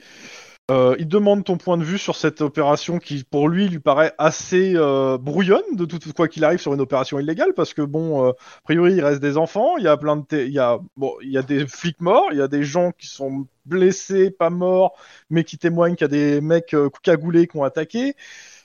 Euh, 0.71 0.97
il 0.99 1.09
demande 1.09 1.45
ton 1.45 1.59
point 1.59 1.77
de 1.77 1.85
vue 1.85 1.99
sur 1.99 2.17
cette 2.17 2.41
opération 2.41 2.99
qui 2.99 3.23
pour 3.23 3.51
lui 3.51 3.69
lui 3.69 3.81
paraît 3.81 4.15
assez 4.17 4.73
euh, 4.77 5.19
brouillonne 5.19 5.61
de 5.75 5.85
tout 5.85 5.99
quoi 6.17 6.27
qu'il 6.27 6.43
arrive 6.43 6.59
sur 6.59 6.73
une 6.73 6.81
opération 6.81 7.21
illégale 7.21 7.53
parce 7.55 7.75
que 7.75 7.83
bon, 7.83 8.25
euh, 8.27 8.31
a 8.31 8.61
priori 8.65 8.95
il 8.95 9.05
reste 9.05 9.21
des 9.21 9.37
enfants, 9.37 9.77
il 9.77 9.85
y 9.85 9.89
a 9.89 9.97
plein 9.99 10.17
de, 10.17 10.25
il 10.33 10.53
y 10.55 10.59
a 10.59 10.79
bon, 10.97 11.13
il 11.23 11.31
y 11.31 11.37
a 11.37 11.43
des 11.43 11.67
flics 11.67 12.01
morts, 12.01 12.29
il 12.33 12.39
y 12.39 12.43
a 12.43 12.49
des 12.49 12.63
gens 12.63 12.93
qui 12.93 13.07
sont 13.09 13.47
blessés, 13.67 14.31
pas 14.31 14.49
morts, 14.49 14.95
mais 15.29 15.45
qui 15.45 15.59
témoignent 15.59 15.97
qu'il 15.97 16.05
y 16.07 16.07
a 16.07 16.09
des 16.09 16.41
mecs 16.41 16.75
cagoulés 17.03 17.47
qui 17.47 17.59
ont 17.59 17.65
attaqué. 17.65 18.15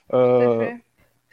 Tout 0.10 0.41
à 0.43 0.49
fait. 0.49 0.84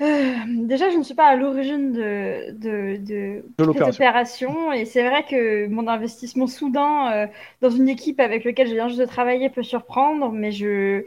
Euh, 0.03 0.35
déjà, 0.47 0.91
je 0.91 0.99
ne 0.99 1.03
suis 1.03 1.15
pas 1.15 1.27
à 1.27 1.37
l'origine 1.37 1.93
de, 1.93 2.51
de, 2.53 2.97
de, 2.97 3.07
de 3.07 3.43
cette 3.59 3.67
l'opération. 3.67 4.05
opération 4.05 4.73
et 4.73 4.85
c'est 4.85 5.09
vrai 5.09 5.25
que 5.25 5.67
mon 5.69 5.89
investissement 5.89 6.47
soudain 6.47 7.13
euh, 7.13 7.27
dans 7.63 7.71
une 7.71 7.89
équipe 7.89 8.21
avec 8.21 8.45
laquelle 8.45 8.69
je 8.69 8.75
viens 8.75 8.89
juste 8.89 9.01
de 9.01 9.07
travailler 9.07 9.49
peut 9.49 9.63
surprendre, 9.63 10.31
mais 10.33 10.53
je... 10.53 11.05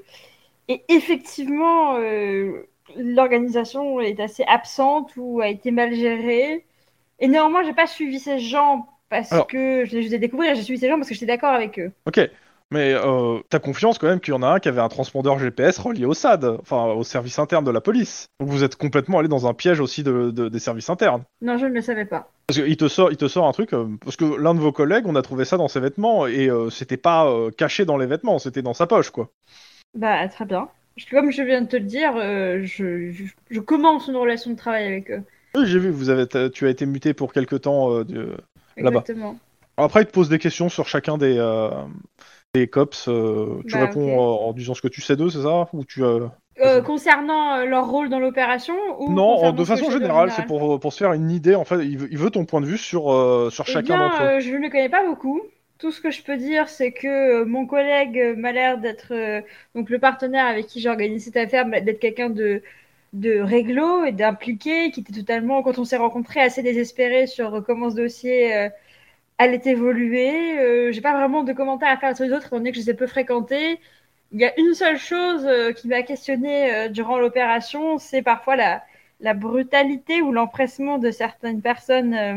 Et 0.70 0.84
effectivement, 0.90 1.98
euh, 1.98 2.64
l'organisation 2.98 4.00
est 4.02 4.20
assez 4.20 4.44
absente 4.44 5.12
ou 5.18 5.40
a 5.42 5.48
été 5.50 5.70
mal 5.72 5.94
gérée. 5.94 6.66
Et 7.20 7.28
néanmoins, 7.28 7.64
j'ai 7.64 7.74
pas 7.74 7.88
suivi 7.88 8.20
ces 8.20 8.40
gens 8.40 8.88
parce 9.10 9.32
Alors- 9.32 9.48
que 9.48 9.86
je 9.86 9.98
les 9.98 10.16
ai 10.16 10.20
découvert, 10.20 10.56
j'ai 10.56 10.64
suivi 10.64 10.80
ces 10.80 10.88
gens 10.90 10.96
parce 10.98 11.10
que 11.10 11.14
j'étais 11.14 11.26
d'accord 11.28 11.54
avec 11.54 11.78
eux. 11.80 11.92
Ok, 12.08 12.20
mais 12.72 12.94
euh, 12.94 13.40
t'as 13.50 13.60
confiance 13.60 13.98
quand 13.98 14.08
même 14.08 14.20
qu'il 14.20 14.34
y 14.34 14.38
en 14.38 14.44
a 14.44 14.48
un 14.48 14.60
qui 14.60 14.70
avait 14.70 14.82
un 14.82 14.90
transpondeur 14.90 15.40
GPS 15.40 15.80
relié 15.80 16.06
au 16.06 16.14
SAD, 16.14 16.46
enfin 16.62 16.86
au 16.86 17.04
service 17.04 17.40
interne 17.40 17.66
de 17.66 17.72
la 17.72 17.82
police. 17.82 18.28
Donc 18.40 18.50
vous 18.50 18.64
êtes 18.64 18.76
complètement 18.76 19.20
allé 19.20 19.28
dans 19.28 19.48
un 19.48 19.54
piège 19.54 19.80
aussi 19.80 20.04
de, 20.04 20.32
de- 20.32 20.50
des 20.50 20.60
services 20.60 20.90
internes. 20.90 21.24
Non, 21.42 21.58
je 21.58 21.66
ne 21.66 21.74
le 21.74 21.82
savais 21.82 22.06
pas. 22.06 22.30
Parce 22.48 22.60
qu'il 22.62 22.78
te 22.78 22.88
sort, 22.88 23.12
il 23.12 23.18
te 23.18 23.28
sort 23.28 23.48
un 23.48 23.52
truc, 23.52 23.74
euh, 23.74 23.88
parce 24.04 24.16
que 24.16 24.26
l'un 24.26 24.54
de 24.54 24.60
vos 24.60 24.72
collègues, 24.72 25.06
on 25.08 25.16
a 25.16 25.22
trouvé 25.22 25.46
ça 25.46 25.58
dans 25.58 25.68
ses 25.68 25.80
vêtements 25.80 26.28
et 26.28 26.50
euh, 26.50 26.70
c'était 26.70 26.98
pas 26.98 27.28
euh, 27.28 27.52
caché 27.52 27.86
dans 27.86 27.98
les 27.98 28.06
vêtements, 28.06 28.40
c'était 28.40 28.62
dans 28.62 28.74
sa 28.74 28.88
poche 28.88 29.10
quoi. 29.10 29.30
Bah, 29.98 30.28
très 30.28 30.46
bien. 30.46 30.70
Comme 31.10 31.32
je 31.32 31.42
viens 31.42 31.62
de 31.62 31.68
te 31.68 31.78
le 31.78 31.84
dire, 31.86 32.12
je, 32.18 33.12
je, 33.12 33.24
je 33.50 33.60
commence 33.62 34.08
une 34.08 34.18
relation 34.18 34.52
de 34.52 34.56
travail 34.58 34.86
avec 34.86 35.10
eux. 35.12 35.24
Oui, 35.56 35.66
j'ai 35.66 35.80
vu, 35.80 35.90
vous 35.90 36.10
avez, 36.10 36.28
tu 36.52 36.68
as 36.68 36.70
été 36.70 36.86
muté 36.86 37.14
pour 37.14 37.32
quelque 37.34 37.56
temps. 37.56 38.00
Là-bas. 38.00 38.38
Exactement. 38.78 39.40
Après, 39.78 40.02
il 40.02 40.08
te 40.08 40.12
pose 40.12 40.28
des 40.28 40.40
questions 40.40 40.68
sur 40.68 40.88
chacun 40.88 41.18
des, 41.18 41.38
des 42.54 42.68
cops. 42.68 43.08
euh, 43.08 43.62
tu 43.68 43.74
Bah, 43.78 43.86
réponds 43.86 44.18
en 44.20 44.54
disant 44.54 44.74
ce 44.74 44.82
que 44.82 44.88
tu 44.88 45.02
sais 45.02 45.16
d'eux, 45.16 45.30
c'est 45.30 45.44
ça? 45.44 45.70
Ou 45.74 45.84
tu 45.86 46.04
euh, 46.04 46.28
Euh, 46.62 46.82
concernant 46.82 47.64
leur 47.66 47.88
rôle 47.90 48.10
dans 48.10 48.20
l'opération 48.20 48.76
ou 49.00 49.14
Non, 49.14 49.52
de 49.52 49.64
façon 49.64 49.92
générale, 49.92 50.32
c'est 50.32 50.46
pour, 50.46 50.80
pour 50.80 50.92
se 50.94 50.98
faire 50.98 51.14
une 51.14 51.30
idée. 51.32 51.56
En 51.56 51.64
fait, 51.64 51.86
il 51.86 51.98
veut, 51.98 52.08
il 52.12 52.18
veut 52.18 52.32
ton 52.32 52.46
point 52.46 52.60
de 52.62 52.66
vue 52.66 52.78
sur, 52.78 53.04
sur 53.52 53.66
Eh 53.68 53.72
chacun 53.72 53.98
d'entre 53.98 54.24
eux. 54.24 54.40
je 54.40 54.52
ne 54.52 54.58
les 54.58 54.70
connais 54.70 54.90
pas 54.90 55.06
beaucoup. 55.06 55.42
Tout 55.78 55.92
ce 55.92 56.02
que 56.02 56.12
je 56.12 56.22
peux 56.22 56.36
dire, 56.36 56.68
c'est 56.68 56.92
que 56.92 57.44
mon 57.44 57.66
collègue 57.66 58.36
m'a 58.38 58.52
l'air 58.52 58.80
d'être 58.80 59.14
donc 59.76 59.90
le 59.90 60.00
partenaire 60.00 60.46
avec 60.48 60.68
qui 60.68 60.82
j'ai 60.82 60.90
organisé 60.90 61.26
cette 61.32 61.38
affaire, 61.38 61.66
d'être 61.66 62.00
quelqu'un 62.00 62.30
de 62.30 62.62
de 63.14 63.40
réglo 63.40 64.04
et 64.06 64.12
d'impliqué, 64.12 64.92
qui 64.92 65.00
était 65.00 65.14
totalement, 65.14 65.64
quand 65.64 65.80
on 65.80 65.84
s'est 65.84 65.98
rencontrés, 65.98 66.42
assez 66.42 66.62
désespéré 66.62 67.26
sur 67.26 67.64
comment 67.66 67.90
ce 67.90 67.96
dossier 67.96 68.70
euh, 69.40 69.44
allait 69.44 69.62
évoluer. 69.66 70.60
Euh, 70.60 70.92
j'ai 70.92 71.02
pas 71.02 71.14
vraiment 71.14 71.44
de 71.44 71.54
commentaires 71.54 71.90
à 71.90 71.98
faire 71.98 72.16
sur 72.16 72.26
les 72.26 72.32
autres, 72.34 72.48
étant 72.48 72.58
donné 72.58 72.72
que 72.72 72.78
je 72.78 72.84
les 72.84 72.90
ai 72.92 72.94
peu 72.94 73.08
fréquentés. 73.08 73.80
Il 74.32 74.40
y 74.40 74.46
a 74.46 74.60
une 74.60 74.74
seule 74.74 74.98
chose 75.00 75.46
euh, 75.46 75.72
qui 75.74 75.88
m'a 75.88 76.04
questionné 76.04 76.74
euh, 76.74 76.90
durant 76.90 77.18
l'opération, 77.18 77.98
c'est 77.98 78.22
parfois 78.22 78.56
la, 78.56 78.84
la 79.22 79.34
brutalité 79.34 80.22
ou 80.22 80.32
l'empressement 80.32 81.00
de 81.00 81.12
certaines 81.12 81.62
personnes 81.62 82.14
euh, 82.14 82.36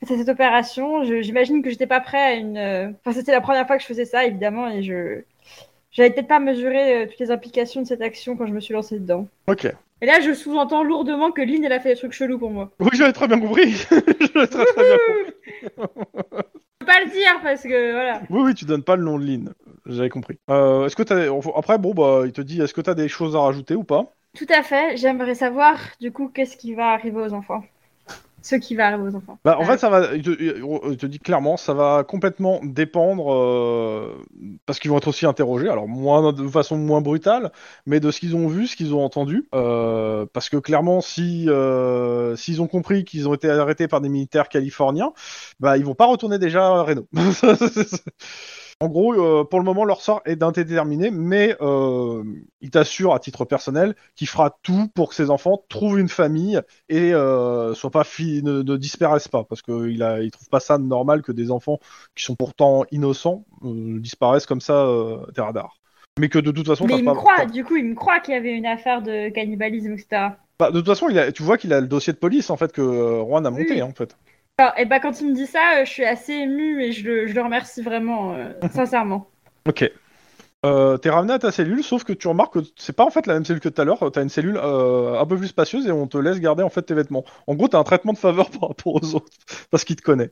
face 0.00 0.10
à 0.12 0.18
cette 0.18 0.28
opération. 0.28 1.04
J'imagine 1.22 1.62
que 1.62 1.70
j'étais 1.70 1.86
pas 1.86 2.00
prêt 2.00 2.18
à 2.18 2.34
une. 2.34 2.58
euh, 2.58 2.90
Enfin, 3.04 3.12
c'était 3.18 3.32
la 3.32 3.40
première 3.40 3.66
fois 3.66 3.76
que 3.76 3.82
je 3.82 3.88
faisais 3.88 4.04
ça, 4.04 4.24
évidemment, 4.26 4.68
et 4.68 4.82
je. 4.82 5.22
J'avais 5.92 6.10
peut-être 6.10 6.28
pas 6.28 6.40
mesuré 6.40 7.04
euh, 7.04 7.06
toutes 7.06 7.18
les 7.20 7.30
implications 7.30 7.80
de 7.80 7.86
cette 7.86 8.02
action 8.02 8.36
quand 8.36 8.46
je 8.46 8.52
me 8.52 8.60
suis 8.60 8.74
lancée 8.74 8.98
dedans. 8.98 9.28
Ok. 9.46 9.66
Et 10.02 10.06
là, 10.06 10.20
je 10.20 10.34
sous-entends 10.34 10.82
lourdement 10.82 11.32
que 11.32 11.40
Lynn, 11.40 11.64
elle 11.64 11.72
a 11.72 11.80
fait 11.80 11.90
des 11.90 11.96
trucs 11.96 12.12
chelous 12.12 12.38
pour 12.38 12.50
moi. 12.50 12.70
Oui, 12.80 12.90
j'avais 12.92 13.12
très 13.12 13.26
bien 13.28 13.40
compris. 13.40 13.72
J'avais 13.90 14.46
très, 14.46 14.64
très 14.64 14.84
bien 14.84 14.98
compris. 15.06 15.34
Je 16.80 16.86
peux 16.86 16.86
pas 16.86 17.00
le 17.04 17.10
dire 17.10 17.40
parce 17.42 17.62
que 17.62 17.92
voilà. 17.92 18.22
Oui, 18.28 18.42
oui, 18.44 18.54
tu 18.54 18.64
donnes 18.66 18.84
pas 18.84 18.96
le 18.96 19.04
nom 19.04 19.18
de 19.18 19.24
Lynn. 19.24 19.54
J'avais 19.86 20.10
compris. 20.10 20.38
Euh, 20.50 20.86
est-ce 20.86 20.96
que 20.96 21.02
t'as... 21.02 21.32
Après, 21.56 21.78
bon, 21.78 21.94
bah, 21.94 22.22
il 22.26 22.32
te 22.32 22.42
dit, 22.42 22.60
est-ce 22.60 22.74
que 22.74 22.82
t'as 22.82 22.94
des 22.94 23.08
choses 23.08 23.34
à 23.34 23.40
rajouter 23.40 23.74
ou 23.74 23.84
pas? 23.84 24.12
Tout 24.36 24.46
à 24.50 24.62
fait. 24.62 24.96
J'aimerais 24.98 25.34
savoir, 25.34 25.78
du 26.00 26.12
coup, 26.12 26.28
qu'est-ce 26.28 26.56
qui 26.56 26.74
va 26.74 26.90
arriver 26.90 27.20
aux 27.20 27.32
enfants. 27.32 27.64
Ce 28.46 28.54
qui 28.56 28.76
va 28.76 28.86
arriver 28.86 29.02
aux 29.02 29.14
enfants. 29.16 29.38
Bah, 29.44 29.56
en 29.58 29.60
Ouais. 29.60 29.66
fait, 29.66 29.78
ça 29.78 29.90
va. 29.90 30.14
Il 30.14 30.22
te, 30.22 31.06
dit 31.06 31.18
clairement, 31.18 31.56
ça 31.56 31.74
va 31.74 32.04
complètement 32.04 32.60
dépendre 32.62 33.32
euh, 33.34 34.14
parce 34.66 34.78
qu'ils 34.78 34.90
vont 34.90 34.98
être 34.98 35.08
aussi 35.08 35.26
interrogés. 35.26 35.68
Alors 35.68 35.88
moins 35.88 36.32
de 36.32 36.46
façon 36.48 36.76
moins 36.76 37.00
brutale, 37.00 37.50
mais 37.86 37.98
de 38.00 38.10
ce 38.10 38.20
qu'ils 38.20 38.36
ont 38.36 38.46
vu, 38.46 38.66
ce 38.66 38.76
qu'ils 38.76 38.94
ont 38.94 39.04
entendu. 39.04 39.48
Euh, 39.54 40.26
parce 40.32 40.48
que 40.48 40.56
clairement, 40.58 41.00
si 41.00 41.48
euh, 41.50 42.36
s'ils 42.36 42.62
ont 42.62 42.68
compris 42.68 43.04
qu'ils 43.04 43.28
ont 43.28 43.34
été 43.34 43.50
arrêtés 43.50 43.88
par 43.88 44.00
des 44.00 44.08
militaires 44.08 44.48
californiens, 44.48 45.12
bah 45.60 45.76
ils 45.76 45.84
vont 45.84 45.94
pas 45.94 46.06
retourner 46.06 46.38
déjà 46.38 46.66
à 46.66 46.82
Reno. 46.82 47.06
En 48.80 48.88
gros, 48.88 49.14
euh, 49.14 49.42
pour 49.44 49.58
le 49.58 49.64
moment, 49.64 49.86
leur 49.86 50.02
sort 50.02 50.20
est 50.26 50.42
indéterminé, 50.42 51.10
mais 51.10 51.56
euh, 51.62 52.22
il 52.60 52.70
t'assure 52.70 53.14
à 53.14 53.18
titre 53.18 53.46
personnel 53.46 53.94
qu'il 54.14 54.28
fera 54.28 54.58
tout 54.62 54.88
pour 54.94 55.08
que 55.08 55.14
ses 55.14 55.30
enfants 55.30 55.64
trouvent 55.70 55.98
une 55.98 56.10
famille 56.10 56.60
et 56.90 57.14
euh, 57.14 57.72
soient 57.72 57.90
pas 57.90 58.04
ne, 58.18 58.62
ne 58.62 58.76
disparaissent 58.76 59.28
pas, 59.28 59.44
parce 59.44 59.62
qu'il 59.62 60.02
a, 60.02 60.20
il 60.20 60.30
trouve 60.30 60.50
pas 60.50 60.60
ça 60.60 60.76
normal 60.76 61.22
que 61.22 61.32
des 61.32 61.50
enfants 61.50 61.78
qui 62.14 62.24
sont 62.24 62.34
pourtant 62.36 62.84
innocents 62.90 63.46
disparaissent 63.62 64.44
comme 64.44 64.60
ça 64.60 64.86
des 65.34 65.40
radars. 65.40 65.78
Mais 66.20 66.28
que 66.28 66.38
de 66.38 66.50
toute 66.50 66.66
façon, 66.66 66.86
Mais 66.86 66.98
il 66.98 67.04
pas- 67.04 67.12
me 67.12 67.16
croit, 67.16 67.46
du 67.46 67.64
coup, 67.64 67.76
il 67.76 67.84
me 67.86 67.94
croit 67.94 68.20
qu'il 68.20 68.34
y 68.34 68.36
avait 68.36 68.52
une 68.52 68.66
affaire 68.66 69.00
de 69.00 69.30
cannibalisme, 69.30 69.92
etc. 69.92 70.36
bah, 70.58 70.70
de 70.70 70.78
toute 70.80 70.86
façon, 70.86 71.08
il 71.08 71.18
a, 71.18 71.32
tu 71.32 71.42
vois 71.42 71.56
qu'il 71.56 71.72
a 71.72 71.80
le 71.80 71.86
dossier 71.86 72.12
de 72.12 72.18
police 72.18 72.50
en 72.50 72.58
fait 72.58 72.72
que 72.72 72.82
Juan 73.26 73.46
a 73.46 73.50
monté 73.50 73.72
Oui. 73.74 73.82
en 73.82 73.92
fait. 73.92 74.16
Alors, 74.58 74.72
et 74.78 74.86
bah, 74.86 75.00
quand 75.00 75.20
il 75.20 75.28
me 75.28 75.34
dit 75.34 75.46
ça, 75.46 75.80
euh, 75.80 75.84
je 75.84 75.90
suis 75.90 76.04
assez 76.04 76.32
émue 76.32 76.82
et 76.82 76.92
je 76.92 77.04
le, 77.04 77.26
je 77.26 77.34
le 77.34 77.42
remercie 77.42 77.82
vraiment, 77.82 78.34
euh, 78.34 78.52
sincèrement. 78.72 79.30
Ok. 79.68 79.90
Euh, 80.64 80.96
T'es 80.98 81.10
ramené 81.10 81.34
à 81.34 81.38
ta 81.38 81.52
cellule, 81.52 81.84
sauf 81.84 82.04
que 82.04 82.12
tu 82.12 82.28
remarques 82.28 82.54
que 82.54 82.60
c'est 82.76 82.94
pas 82.94 83.04
en 83.04 83.10
fait 83.10 83.26
la 83.26 83.34
même 83.34 83.44
cellule 83.44 83.60
que 83.60 83.68
tout 83.68 83.80
à 83.80 83.84
l'heure. 83.84 84.10
T'as 84.12 84.22
une 84.22 84.28
cellule 84.28 84.58
euh, 84.58 85.20
un 85.20 85.26
peu 85.26 85.36
plus 85.36 85.48
spacieuse 85.48 85.86
et 85.86 85.92
on 85.92 86.06
te 86.08 86.18
laisse 86.18 86.40
garder 86.40 86.62
en 86.62 86.70
fait 86.70 86.82
tes 86.82 86.94
vêtements. 86.94 87.24
En 87.46 87.54
gros, 87.54 87.68
t'as 87.68 87.78
un 87.78 87.84
traitement 87.84 88.12
de 88.12 88.18
faveur 88.18 88.50
par 88.60 88.70
rapport 88.70 88.94
aux 88.94 89.14
autres 89.14 89.32
parce 89.70 89.84
qu'ils 89.84 89.96
te 89.96 90.02
connaissent. 90.02 90.30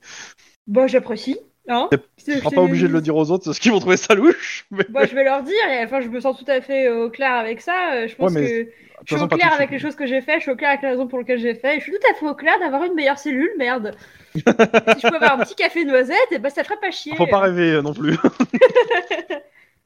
Bon, 0.66 0.86
j'apprécie. 0.86 1.38
Hein 1.68 1.88
Tu 1.90 2.24
C'est- 2.24 2.38
seras 2.38 2.50
pas 2.50 2.62
obligé 2.62 2.88
de 2.88 2.92
le 2.92 3.00
dire 3.00 3.16
aux 3.16 3.30
autres, 3.30 3.44
parce 3.44 3.58
qu'ils 3.58 3.72
vont 3.72 3.80
trouver 3.80 3.96
ça 3.96 4.14
louche. 4.14 4.66
Mais 4.70 4.84
Bah, 4.90 5.06
je 5.06 5.14
vais 5.14 5.24
leur 5.24 5.42
dire, 5.42 5.54
et 5.70 5.84
enfin, 5.84 6.00
je 6.00 6.08
me 6.08 6.20
sens 6.20 6.36
tout 6.38 6.44
à 6.50 6.60
fait 6.60 6.86
euh, 6.88 7.06
au 7.06 7.10
clair 7.10 7.32
avec 7.32 7.60
ça. 7.60 7.94
euh, 7.94 8.08
Je 8.08 8.14
pense 8.14 8.34
Ouais, 8.34 8.40
mais 8.40 8.48
que 8.48 8.70
je 9.04 9.06
suis 9.06 9.14
façon, 9.14 9.24
au 9.24 9.28
clair 9.28 9.52
avec 9.52 9.70
les 9.70 9.78
choses 9.78 9.96
que 9.96 10.06
j'ai 10.06 10.20
fait, 10.20 10.36
je 10.36 10.40
suis 10.42 10.50
au 10.50 10.56
clair 10.56 10.70
avec 10.70 10.82
la 10.82 10.90
raison 10.90 11.06
pour 11.06 11.18
laquelle 11.18 11.38
j'ai 11.38 11.54
fait, 11.54 11.76
et 11.76 11.78
je 11.80 11.84
suis 11.84 11.92
tout 11.92 12.06
à 12.10 12.14
fait 12.14 12.26
au 12.26 12.34
clair 12.34 12.58
d'avoir 12.60 12.84
une 12.84 12.94
meilleure 12.94 13.18
cellule, 13.18 13.50
merde. 13.58 13.94
si 14.34 14.42
je 14.44 15.08
peux 15.08 15.16
avoir 15.16 15.38
un 15.40 15.44
petit 15.44 15.54
café 15.54 15.84
noisette, 15.84 16.16
et 16.32 16.38
bah, 16.38 16.50
ça 16.50 16.64
ferait 16.64 16.78
pas 16.80 16.90
chier. 16.90 17.14
Faut 17.16 17.26
pas 17.26 17.40
rêver 17.40 17.72
euh, 17.72 17.82
non 17.82 17.94
plus. 17.94 18.16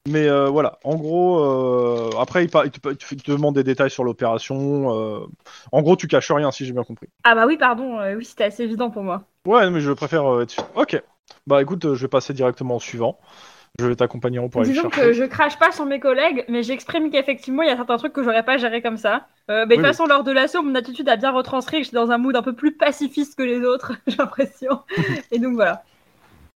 Mais 0.09 0.27
euh, 0.27 0.49
voilà, 0.49 0.79
en 0.85 0.97
gros, 0.97 1.41
euh, 1.45 2.11
après 2.19 2.45
il, 2.45 2.51
par- 2.51 2.65
il 2.65 2.71
te, 2.71 2.79
il 2.89 3.23
te 3.23 3.31
demande 3.31 3.55
des 3.57 3.63
détails 3.65 3.91
sur 3.91 4.05
l'opération. 4.05 4.95
euh, 4.97 5.27
En 5.71 5.83
gros, 5.83 5.97
tu 5.97 6.07
caches 6.09 6.31
rien 6.33 6.51
si 6.51 6.65
j'ai 6.65 6.73
bien 6.73 6.85
compris. 6.85 7.09
Ah 7.25 7.35
bah 7.35 7.47
oui, 7.47 7.59
pardon, 7.59 7.99
euh, 8.01 8.15
oui, 8.15 8.25
c'était 8.25 8.45
assez 8.45 8.63
évident 8.63 8.91
pour 8.91 9.03
moi. 9.03 9.25
Ouais, 9.47 9.69
mais 9.71 9.81
je 9.81 9.93
préfère 9.93 10.25
euh, 10.27 10.43
être 10.43 10.51
sûr. 10.51 10.65
Ok. 10.77 11.03
Bah 11.47 11.63
écoute, 11.63 11.85
euh, 11.85 11.95
je 11.95 12.03
vais 12.03 12.09
passer 12.09 12.33
directement 12.35 12.77
au 12.77 12.81
suivant. 12.81 13.19
Je 13.79 13.87
vais 13.87 13.95
t'accompagner 13.97 14.39
pour 14.49 14.63
aller 14.63 14.71
le 14.71 14.75
Disons 14.75 14.91
chercher. 14.91 15.01
que 15.09 15.13
je 15.13 15.25
crache 15.25 15.59
pas 15.59 15.71
sur 15.73 15.85
mes 15.87 16.01
collègues, 16.01 16.45
mais 16.49 16.63
j'exprime 16.63 17.11
qu'effectivement, 17.11 17.63
il 17.63 17.69
y 17.69 17.71
a 17.73 17.77
certains 17.77 17.97
trucs 17.99 18.13
que 18.13 18.23
j'aurais 18.25 18.43
pas 18.45 18.57
géré 18.57 18.83
comme 18.83 18.97
ça. 18.97 19.29
Euh, 19.51 19.67
mais 19.69 19.77
de 19.77 19.81
Oui, 19.81 19.87
toute 19.87 19.87
façon, 19.97 20.07
lors 20.07 20.25
de 20.25 20.33
l'assaut, 20.33 20.63
mon 20.63 20.75
attitude 20.75 21.09
a 21.09 21.17
bien 21.17 21.31
retranscrit 21.31 21.79
que 21.79 21.85
j'étais 21.85 21.97
dans 21.97 22.11
un 22.11 22.19
mood 22.19 22.35
un 22.35 22.43
peu 22.43 22.55
plus 22.55 22.73
pacifiste 22.73 23.37
que 23.39 23.43
les 23.45 23.61
autres, 23.63 23.93
j'ai 24.07 24.17
l'impression. 24.17 24.81
Et 25.31 25.39
donc 25.39 25.55
voilà. 25.55 25.85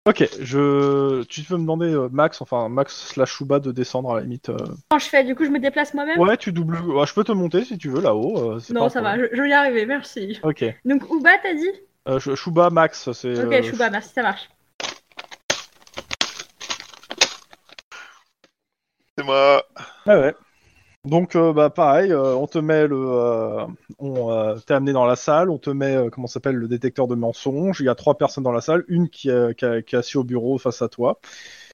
Ok, 0.04 0.26
je... 0.40 1.22
tu 1.24 1.42
peux 1.42 1.54
me 1.54 1.60
demander 1.60 1.94
euh, 1.94 2.08
Max, 2.10 2.40
enfin 2.42 2.68
Max 2.68 3.08
slash 3.12 3.36
Shuba 3.36 3.60
de 3.60 3.70
descendre 3.70 4.10
à 4.10 4.16
la 4.16 4.22
limite. 4.22 4.48
euh. 4.48 4.56
Quand 4.90 4.98
je 4.98 5.04
fais, 5.06 5.22
du 5.22 5.36
coup, 5.36 5.44
je 5.44 5.50
me 5.50 5.60
déplace 5.60 5.94
moi-même? 5.94 6.18
Ouais, 6.18 6.36
tu 6.36 6.50
doubles. 6.52 6.80
ouais, 6.80 7.06
je 7.06 7.14
peux 7.14 7.22
te 7.22 7.30
monter 7.30 7.64
si 7.64 7.78
tu 7.78 7.88
veux 7.88 8.00
là-haut. 8.00 8.54
euh, 8.56 8.60
Non, 8.70 8.88
ça 8.88 9.00
va, 9.00 9.16
je, 9.16 9.26
je 9.32 9.40
vais 9.42 9.50
y 9.50 9.52
arriver, 9.52 9.86
merci. 9.86 10.40
Ok. 10.42 10.64
Donc, 10.84 11.08
Ouba, 11.08 11.30
t'as 11.40 11.54
dit? 11.54 11.70
Euh, 12.08 12.18
Shuba 12.18 12.70
Max, 12.70 13.12
c'est. 13.12 13.38
Ok, 13.44 13.52
euh, 13.52 13.62
Chouba, 13.62 13.90
merci, 13.90 14.08
ça 14.12 14.22
marche. 14.22 14.48
C'est 19.22 19.26
moi. 19.26 19.62
Ouais. 20.06 20.34
Donc, 21.04 21.34
euh, 21.36 21.52
bah, 21.52 21.70
pareil, 21.70 22.12
euh, 22.12 22.34
on 22.34 22.46
te 22.46 22.58
met 22.58 22.86
le. 22.86 22.96
euh, 22.96 23.66
on 23.98 24.56
t'es 24.66 24.74
amené 24.74 24.92
dans 24.92 25.04
la 25.04 25.16
salle, 25.16 25.50
on 25.50 25.58
te 25.58 25.70
met, 25.70 25.96
euh, 25.96 26.10
comment 26.10 26.26
ça 26.26 26.34
s'appelle, 26.34 26.56
le 26.56 26.68
détecteur 26.68 27.06
de 27.08 27.14
mensonges. 27.14 27.80
Il 27.80 27.86
y 27.86 27.88
a 27.88 27.94
trois 27.94 28.16
personnes 28.18 28.44
dans 28.44 28.52
la 28.52 28.60
salle, 28.60 28.84
une 28.88 29.08
qui, 29.08 29.28
est- 29.28 29.54
qui, 29.56 29.64
est- 29.64 29.82
qui 29.84 29.94
est 29.94 29.98
assise 29.98 30.16
au 30.16 30.24
bureau 30.24 30.58
face 30.58 30.82
à 30.82 30.88
toi. 30.88 31.18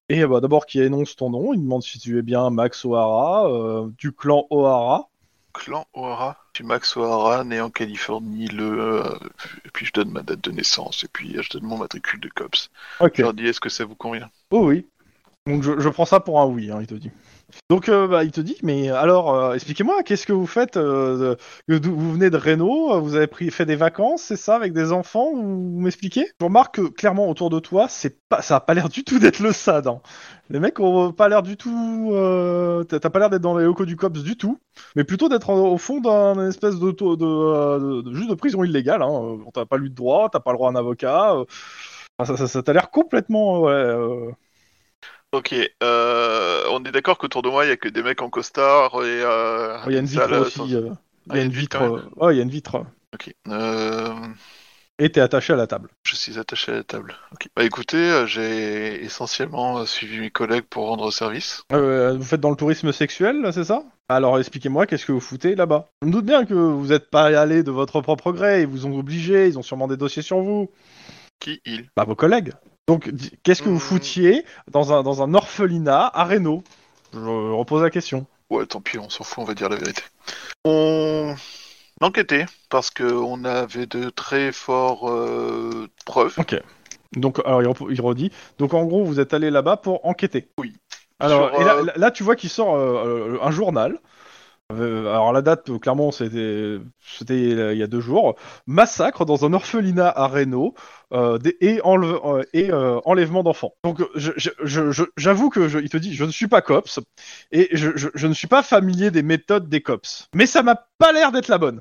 Et 0.09 0.25
bah, 0.27 0.41
d'abord, 0.41 0.67
qui 0.67 0.81
énonce 0.81 1.17
ton 1.17 1.31
nom, 1.31 1.53
il 1.53 1.63
demande 1.63 1.83
si 1.83 1.99
tu 1.99 2.19
es 2.19 2.23
bien 2.23 2.49
Max 2.51 2.85
O'Hara, 2.85 3.51
euh, 3.51 3.89
du 3.99 4.13
clan 4.13 4.47
O'Hara. 4.51 5.09
Clan 5.53 5.87
O'Hara. 5.93 6.37
Je 6.55 6.59
suis 6.59 6.67
Max 6.67 6.97
O'Hara, 6.97 7.45
né 7.45 7.61
en 7.61 7.71
Californie, 7.71 8.49
le. 8.49 8.81
euh, 8.81 9.03
et 9.65 9.71
puis 9.73 9.85
je 9.87 9.93
donne 9.93 10.11
ma 10.11 10.23
date 10.23 10.43
de 10.43 10.51
naissance, 10.51 11.05
et 11.05 11.09
puis 11.13 11.37
euh, 11.37 11.43
je 11.43 11.51
donne 11.51 11.65
mon 11.65 11.79
matricule 11.79 12.21
de 12.21 12.29
COPS. 12.29 12.71
Ok. 13.01 13.13
Je 13.17 13.23
leur 13.23 13.35
dis, 13.35 13.47
est-ce 13.47 13.61
que 13.61 13.69
ça 13.69 13.85
vous 13.85 13.95
convient? 13.95 14.31
Oh 14.51 14.67
oui. 14.69 14.87
Donc, 15.47 15.63
je, 15.63 15.79
je 15.81 15.89
prends 15.89 16.05
ça 16.05 16.21
pour 16.21 16.41
un 16.41 16.47
oui, 16.47 16.71
hein, 16.71 16.79
il 16.81 16.87
te 16.87 16.95
dit. 16.95 17.11
Donc, 17.71 17.89
euh, 17.89 18.07
bah, 18.07 18.25
il 18.25 18.31
te 18.31 18.41
dit, 18.41 18.57
mais 18.63 18.91
alors, 18.91 19.35
euh, 19.35 19.55
expliquez-moi, 19.55 20.03
qu'est-ce 20.03 20.27
que 20.27 20.33
vous 20.33 20.47
faites 20.47 20.77
euh, 20.77 21.35
Vous 21.69 22.13
venez 22.13 22.29
de 22.31 22.37
Reno, 22.37 23.01
vous 23.01 23.15
avez 23.15 23.27
pris, 23.27 23.51
fait 23.51 23.65
des 23.65 23.77
vacances, 23.77 24.23
c'est 24.23 24.37
ça, 24.37 24.55
avec 24.55 24.73
des 24.73 24.93
enfants 24.93 25.33
Vous, 25.33 25.81
m'expliquez? 25.81 26.27
Je 26.41 26.45
remarque 26.45 26.77
que, 26.77 26.83
clairement, 26.89 27.29
autour 27.29 27.49
de 27.49 27.59
toi, 27.59 27.89
pas, 28.29 28.43
ça 28.43 28.57
a 28.57 28.61
pas 28.61 28.75
l'air 28.75 28.89
du 28.89 29.03
tout 29.03 29.19
d'être 29.19 29.41
le 29.41 29.53
SAD. 29.53 29.87
hein. 29.87 30.01
Les 30.51 30.61
mecs 30.61 30.79
ont 30.81 31.13
pas 31.13 31.29
l'air 31.29 31.43
du 31.43 31.57
tout... 31.57 32.13
T'as 32.89 33.11
pas 33.11 33.19
l'air 33.19 33.31
d'être 33.31 33.43
dans 33.43 33.57
les 33.57 33.65
locaux 33.65 33.87
du 33.87 33.97
COPS 33.97 34.23
du 34.23 34.37
tout, 34.37 34.59
mais 34.97 35.05
plutôt 35.05 35.29
d'être 35.29 35.51
au 35.51 35.79
fond 35.79 36.01
d'un 36.01 36.49
espèce 36.49 36.79
de, 36.79 36.91
de, 36.91 38.03
de, 38.03 38.15
juste 38.15 38.31
de 38.31 38.35
prison 38.35 38.63
illégale. 38.65 39.03
Hein. 39.03 39.39
T'as 39.55 39.65
pas 39.67 39.77
lu 39.79 39.91
de 39.91 39.95
droit, 39.95 40.29
t'as 40.31 40.41
pas 40.41 40.53
le 40.53 40.57
droit 40.59 40.69
à 40.69 40.73
un 40.73 40.77
avocat. 40.77 41.35
ça, 42.25 42.37
ça, 42.47 42.63
t'a 42.63 42.73
l'air 42.73 42.91
complètement... 42.91 43.61
Ouais, 43.61 43.95
Ok, 45.33 45.55
euh, 45.83 46.63
on 46.71 46.83
est 46.85 46.91
d'accord 46.91 47.19
qu'autour 47.19 47.43
de 47.43 47.51
moi, 47.51 47.67
il 47.67 47.69
y 47.69 47.73
a 47.73 47.77
que 47.77 47.89
des 47.89 48.03
mecs 48.03 48.23
en 48.23 48.31
costard 48.31 48.95
et. 49.05 49.23
Euh, 49.23 49.77
Il 49.87 49.93
y 49.93 49.97
a 49.97 50.01
une 50.01 50.07
vitre 50.07 50.23
salle, 50.29 50.41
aussi. 50.41 50.61
Il 50.65 51.37
y 51.37 51.39
a 51.39 51.43
une 51.43 51.51
vitre. 51.53 51.83
euh, 51.83 52.33
il 52.33 52.37
y 52.37 52.41
a 52.41 52.43
une 52.43 52.49
vitre. 52.49 52.83
Ok. 53.15 53.35
Euh, 53.49 54.15
Et 54.99 55.13
t'es 55.13 55.21
attaché 55.21 55.53
à 55.53 55.57
la 55.57 55.67
table. 55.67 55.91
je 56.07 56.17
suis 56.17 56.39
attaché 56.39 56.73
à 56.73 56.77
la 56.77 56.83
table. 56.85 57.15
Ok. 57.33 57.49
Bah 57.55 57.63
écoutez, 57.65 58.25
j'ai 58.27 59.05
essentiellement 59.05 59.85
suivi 59.85 60.19
mes 60.19 60.31
collègues 60.31 60.65
pour 60.71 60.87
rendre 60.87 61.11
service. 61.11 61.63
Euh, 61.73 62.15
vous 62.17 62.25
faites 62.25 62.41
dans 62.41 62.51
le 62.51 62.57
tourisme 62.57 62.91
sexuel, 62.93 63.43
là, 63.43 63.53
c'est 63.53 63.65
ça? 63.65 63.83
Alors 64.09 64.39
expliquez-moi, 64.39 64.87
qu'est-ce 64.87 65.05
que 65.05 65.13
vous 65.13 65.21
foutez 65.21 65.55
là-bas? 65.55 65.89
Je 66.01 66.07
me 66.09 66.13
doute 66.13 66.25
bien 66.25 66.47
que 66.47 66.55
vous 66.55 66.87
n'êtes 66.87 67.11
pas 67.11 67.27
allé 67.39 67.63
de 67.63 67.71
votre 67.71 68.01
propre 68.01 68.33
gré, 68.33 68.63
ils 68.63 68.67
vous 68.67 68.87
ont 68.87 68.99
obligé, 68.99 69.47
ils 69.47 69.59
ont 69.59 69.63
sûrement 69.63 69.89
des 69.89 69.99
dossiers 69.99 70.23
sur 70.23 70.41
vous. 70.41 70.71
Qui 71.39 71.61
il 71.67 71.91
Bah 71.95 72.05
vos 72.05 72.15
collègues. 72.17 72.55
Donc 72.89 73.13
qu'est-ce 73.43 73.63
que 73.63 73.69
vous 73.69 73.77
Hmm. 73.77 73.81
foutiez 73.81 74.45
dans 74.71 74.93
un, 74.93 75.03
dans 75.03 75.23
un 75.23 75.35
orphelinat 75.35 76.11
à 76.13 76.25
Reno? 76.25 76.65
Je 77.13 77.19
repose 77.19 77.83
la 77.83 77.91
question. 77.91 78.27
Ouais, 78.51 78.67
tant 78.67 78.81
pis, 78.81 78.99
on 78.99 79.11
s'en 79.11 79.25
fout, 79.25 79.39
on 79.39 79.45
va 79.45 79.55
dire 79.55 79.69
la 79.69 79.77
vérité. 79.77 80.03
On 80.65 81.35
enquêtait 82.01 82.47
parce 82.71 82.91
que 82.91 83.05
on 83.05 83.45
avait 83.45 83.87
de 83.87 84.09
très 84.09 84.53
forts 84.53 85.11
euh, 85.11 85.89
preuves. 86.07 86.35
Ok. 86.39 86.61
Donc 87.13 87.41
alors 87.45 87.63
il, 87.91 88.01
redit. 88.01 88.31
Donc 88.59 88.75
en 88.75 88.85
gros 88.85 89.05
vous 89.05 89.21
êtes 89.21 89.35
allé 89.35 89.51
là-bas 89.51 89.77
pour 89.77 90.05
enquêter. 90.07 90.49
Oui. 90.59 90.75
Alors 91.21 91.51
Sur, 91.51 91.61
et 91.61 91.65
là, 91.65 91.75
euh, 91.75 91.85
là- 91.85 91.93
là, 91.97 92.11
tu 92.11 92.23
vois 92.23 92.37
qu'il 92.37 92.51
sort 92.51 92.75
euh, 92.75 93.37
euh, 93.37 93.39
un 93.43 93.51
journal. 93.51 93.99
Euh, 94.71 95.07
alors 95.09 95.33
la 95.33 95.41
date 95.41 95.71
euh, 95.71 95.79
clairement 95.79 96.13
c'était 96.13 96.37
euh, 96.37 97.73
il 97.73 97.79
y 97.79 97.83
a 97.83 97.87
deux 97.87 98.01
jours. 98.01 98.37
Massacre 98.67 99.25
dans 99.25 99.47
un 99.47 99.55
orphelinat 99.55 100.13
à 100.15 100.27
Reno 100.27 100.75
euh, 101.15 101.39
et, 101.63 101.81
enleve- 101.85 102.21
euh, 102.27 102.43
et 102.53 102.71
euh, 102.71 103.01
enlèvement 103.07 103.43
d'enfants. 103.43 103.73
Donc 103.83 104.03
j'avoue 104.15 105.49
que 105.49 105.69
je, 105.69 105.79
il 105.79 105.89
te 105.89 105.97
dit 105.97 106.15
je 106.15 106.25
ne 106.25 106.31
suis 106.31 106.49
pas 106.49 106.61
cops 106.61 107.01
et 107.51 107.71
je, 107.73 107.97
je- 107.97 108.09
je 108.15 108.27
ne 108.27 108.35
suis 108.35 108.47
pas 108.47 108.63
familier 108.63 109.11
des 109.11 109.23
méthodes 109.23 109.71
des 109.71 109.81
cops. 109.81 110.29
Mais 110.35 110.45
ça 110.45 110.63
m'a 110.63 110.75
pas 110.99 111.13
l'air 111.13 111.33
d'être 111.33 111.49
la 111.49 111.57
bonne. 111.57 111.81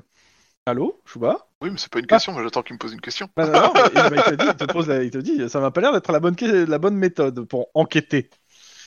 Allô, 0.64 0.98
Chouba? 1.04 1.46
Oui, 1.62 1.70
mais 1.70 1.78
c'est 1.78 1.90
pas 1.90 1.98
une 1.98 2.06
question, 2.06 2.32
moi 2.32 2.42
j'attends 2.42 2.62
qu'il 2.62 2.74
me 2.74 2.78
pose 2.78 2.92
une 2.92 3.00
question. 3.00 3.28
bah, 3.36 3.46
non, 3.46 3.74
non, 3.74 3.74
mais 3.74 3.90
il, 3.94 4.16
il 4.16 4.22
te 4.22 4.34
dit, 4.34 4.46
il 4.46 4.54
te 4.56 4.64
pose 4.64 4.88
la- 4.88 5.02
il 5.02 5.10
te 5.10 5.18
dit, 5.18 5.48
ça 5.48 5.60
m'a 5.60 5.70
pas 5.70 5.80
l'air 5.80 5.92
d'être 5.92 6.12
la 6.12 6.20
bonne, 6.20 6.36
la 6.40 6.78
bonne 6.78 6.96
méthode 6.96 7.44
pour 7.46 7.68
enquêter. 7.74 8.30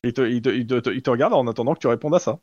Il 0.03 0.13
te, 0.13 0.21
il, 0.21 0.41
te, 0.41 0.49
il 0.49 0.65
te- 0.65 0.89
il 0.89 1.01
te 1.01 1.09
regarde 1.09 1.33
en 1.33 1.47
attendant 1.47 1.73
que 1.75 1.79
tu 1.79 1.87
répondes 1.87 2.15
à 2.15 2.19
ça. 2.19 2.39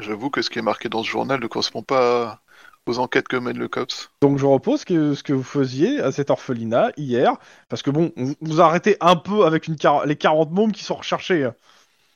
J'avoue 0.00 0.30
que 0.30 0.40
ce 0.42 0.48
qui 0.48 0.58
est 0.58 0.62
marqué 0.62 0.88
dans 0.88 1.02
ce 1.02 1.08
journal 1.08 1.40
ne 1.40 1.46
correspond 1.46 1.82
pas 1.82 2.40
aux 2.86 2.98
enquêtes 2.98 3.28
que 3.28 3.36
mène 3.36 3.58
le 3.58 3.68
COPS. 3.68 4.10
Donc 4.22 4.38
je 4.38 4.46
repose 4.46 4.84
que 4.84 5.14
ce 5.14 5.22
que 5.22 5.34
vous 5.34 5.42
faisiez 5.42 6.00
à 6.00 6.12
cet 6.12 6.30
orphelinat 6.30 6.92
hier, 6.96 7.36
parce 7.68 7.82
que 7.82 7.90
bon, 7.90 8.12
on 8.16 8.32
vous 8.40 8.60
arrêtez 8.62 8.96
un 9.00 9.16
peu 9.16 9.44
avec 9.44 9.66
une 9.66 9.76
les 10.06 10.16
40 10.16 10.50
mômes 10.50 10.72
qui 10.72 10.82
sont 10.84 10.94
recherchés. 10.94 11.50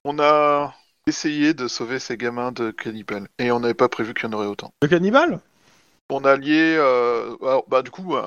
On 0.04 0.18
a 0.18 0.74
essayé 1.06 1.52
de 1.52 1.68
sauver 1.68 1.98
ces 1.98 2.16
gamins 2.16 2.52
de 2.52 2.70
cannibales 2.70 3.28
et 3.38 3.52
on 3.52 3.60
n'avait 3.60 3.74
pas 3.74 3.88
prévu 3.88 4.14
qu'il 4.14 4.24
y 4.24 4.26
en 4.28 4.32
aurait 4.32 4.46
autant. 4.46 4.72
Le 4.80 4.88
cannibale 4.88 5.40
On 6.08 6.24
a 6.24 6.36
lié. 6.36 6.76
euh, 6.78 7.36
alors, 7.42 7.64
bah, 7.68 7.82
du 7.82 7.90
coup, 7.90 8.16
euh, 8.16 8.22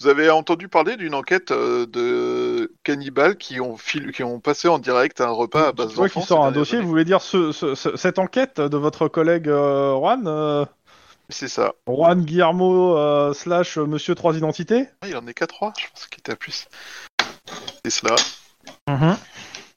vous 0.00 0.08
avez 0.08 0.30
entendu 0.30 0.68
parler 0.68 0.96
d'une 0.96 1.14
enquête 1.14 1.50
euh, 1.50 1.86
de 1.86 2.65
cannibales 2.86 3.36
qui 3.36 3.60
ont, 3.60 3.76
fil- 3.76 4.12
qui 4.12 4.22
ont 4.22 4.38
passé 4.40 4.68
en 4.68 4.78
direct 4.78 5.20
un 5.20 5.30
repas 5.30 5.68
à 5.68 5.72
base 5.72 5.94
d'enfants. 5.94 6.08
qu'il 6.20 6.22
sort 6.22 6.44
un 6.44 6.52
dossier, 6.52 6.80
vous 6.80 6.88
voulez 6.88 7.04
dire 7.04 7.20
ce, 7.20 7.50
ce- 7.52 7.74
ce- 7.74 7.96
cette 7.96 8.18
enquête 8.18 8.60
de 8.60 8.76
votre 8.76 9.08
collègue 9.08 9.48
euh, 9.48 9.94
Juan 9.96 10.24
euh, 10.26 10.64
C'est 11.28 11.48
ça. 11.48 11.72
Juan 11.88 12.22
Guillermo 12.22 12.96
euh, 12.96 13.34
slash 13.34 13.76
Monsieur 13.78 14.14
Trois 14.14 14.36
Identités? 14.36 14.86
Ah, 15.02 15.08
il 15.08 15.16
en 15.16 15.26
est 15.26 15.34
qu'à 15.34 15.46
3, 15.48 15.72
je 15.78 15.86
pensais 15.92 16.06
qu'il 16.10 16.20
était 16.20 16.32
à 16.32 16.36
plus. 16.36 16.66
C'est 17.84 17.90
cela. 17.90 18.14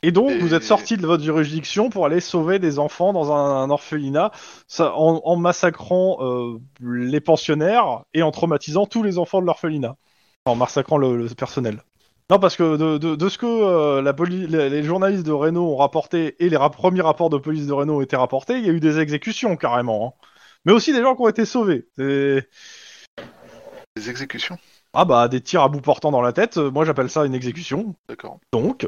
Et 0.01 0.11
donc, 0.11 0.29
Et- 0.29 0.37
vous 0.37 0.53
êtes 0.53 0.63
sorti 0.63 0.95
de 0.95 1.05
votre 1.05 1.23
juridiction 1.23 1.89
pour 1.89 2.05
aller 2.05 2.21
sauver 2.21 2.57
des 2.59 2.79
enfants 2.79 3.11
dans 3.11 3.33
un, 3.33 3.63
un 3.63 3.69
orphelinat, 3.69 4.31
ça, 4.67 4.93
en, 4.95 5.19
en 5.25 5.35
massacrant 5.35 6.17
euh, 6.21 6.57
les 6.81 7.19
pensionnaires 7.19 8.03
et 8.13 8.21
en 8.23 8.31
traumatisant 8.31 8.85
tous 8.85 9.03
les 9.03 9.17
enfants 9.17 9.41
de 9.41 9.45
l'orphelinat, 9.45 9.95
en 10.45 10.55
massacrant 10.55 10.97
le, 10.97 11.17
le 11.17 11.27
personnel. 11.35 11.81
Non, 12.31 12.37
parce 12.37 12.55
que 12.55 12.77
de, 12.77 12.97
de- 12.99 13.15
de 13.15 13.29
ce 13.29 13.37
que 13.39 13.47
euh, 13.47 14.01
la 14.03 14.13
poli- 14.13 14.45
les, 14.45 14.69
les 14.69 14.83
journalistes 14.83 15.25
de 15.25 15.31
Renault 15.31 15.73
ont 15.73 15.77
rapporté 15.77 16.35
et 16.43 16.49
les 16.49 16.57
ra- 16.57 16.69
premiers 16.69 17.01
rapports 17.01 17.31
de 17.31 17.37
police 17.37 17.65
de 17.65 17.73
Renault 17.73 17.97
ont 17.97 18.01
été 18.01 18.15
rapportés, 18.15 18.59
il 18.59 18.65
y 18.65 18.69
a 18.69 18.71
eu 18.71 18.79
des 18.79 18.99
exécutions 18.99 19.55
carrément. 19.55 20.15
hein. 20.21 20.25
Mais 20.65 20.71
aussi 20.73 20.93
des 20.93 21.01
gens 21.01 21.15
qui 21.15 21.23
ont 21.23 21.27
été 21.27 21.45
sauvés. 21.45 21.87
Les 21.97 22.43
exécutions? 24.07 24.57
Ah 24.93 25.05
bah, 25.05 25.27
des 25.27 25.41
tirs 25.41 25.63
à 25.63 25.69
bout 25.69 25.81
portant 25.81 26.11
dans 26.11 26.21
la 26.21 26.33
tête, 26.33 26.57
moi 26.57 26.85
j'appelle 26.85 27.09
ça 27.09 27.25
une 27.25 27.33
exécution. 27.33 27.95
D'accord. 28.07 28.39
Donc, 28.53 28.87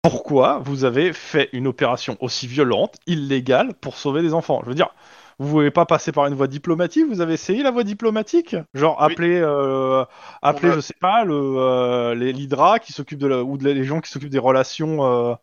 pourquoi 0.00 0.58
vous 0.58 0.84
avez 0.84 1.12
fait 1.12 1.50
une 1.52 1.66
opération 1.66 2.16
aussi 2.20 2.46
violente, 2.46 2.96
illégale, 3.06 3.74
pour 3.74 3.96
sauver 3.96 4.22
des 4.22 4.32
enfants? 4.32 4.60
Je 4.64 4.68
veux 4.68 4.74
dire, 4.74 4.94
vous 5.38 5.48
pouvez 5.50 5.70
pas 5.70 5.86
passer 5.86 6.12
par 6.12 6.26
une 6.26 6.34
voie 6.34 6.46
diplomatique? 6.46 7.06
Vous 7.08 7.20
avez 7.20 7.34
essayé 7.34 7.62
la 7.62 7.70
voie 7.70 7.84
diplomatique? 7.84 8.56
Genre 8.74 8.96
Oui. 9.00 9.12
appeler, 9.12 9.40
euh, 9.40 10.04
appeler, 10.42 10.70
a- 10.70 10.74
je 10.76 10.80
sais 10.80 10.94
pas, 11.00 11.24
le, 11.24 11.34
euh, 11.34 12.14
les 12.14 12.32
l'Hydra 12.32 12.78
qui 12.78 12.92
s'occupe 12.92 13.18
de 13.18 13.26
la, 13.26 13.42
ou 13.42 13.58
de 13.58 13.64
la- 13.64 13.74
les 13.74 13.84
gens 13.84 14.00
qui 14.00 14.10
s'occupent 14.10 14.30
des 14.30 14.38
relations 14.38 15.04
euh, 15.04 15.34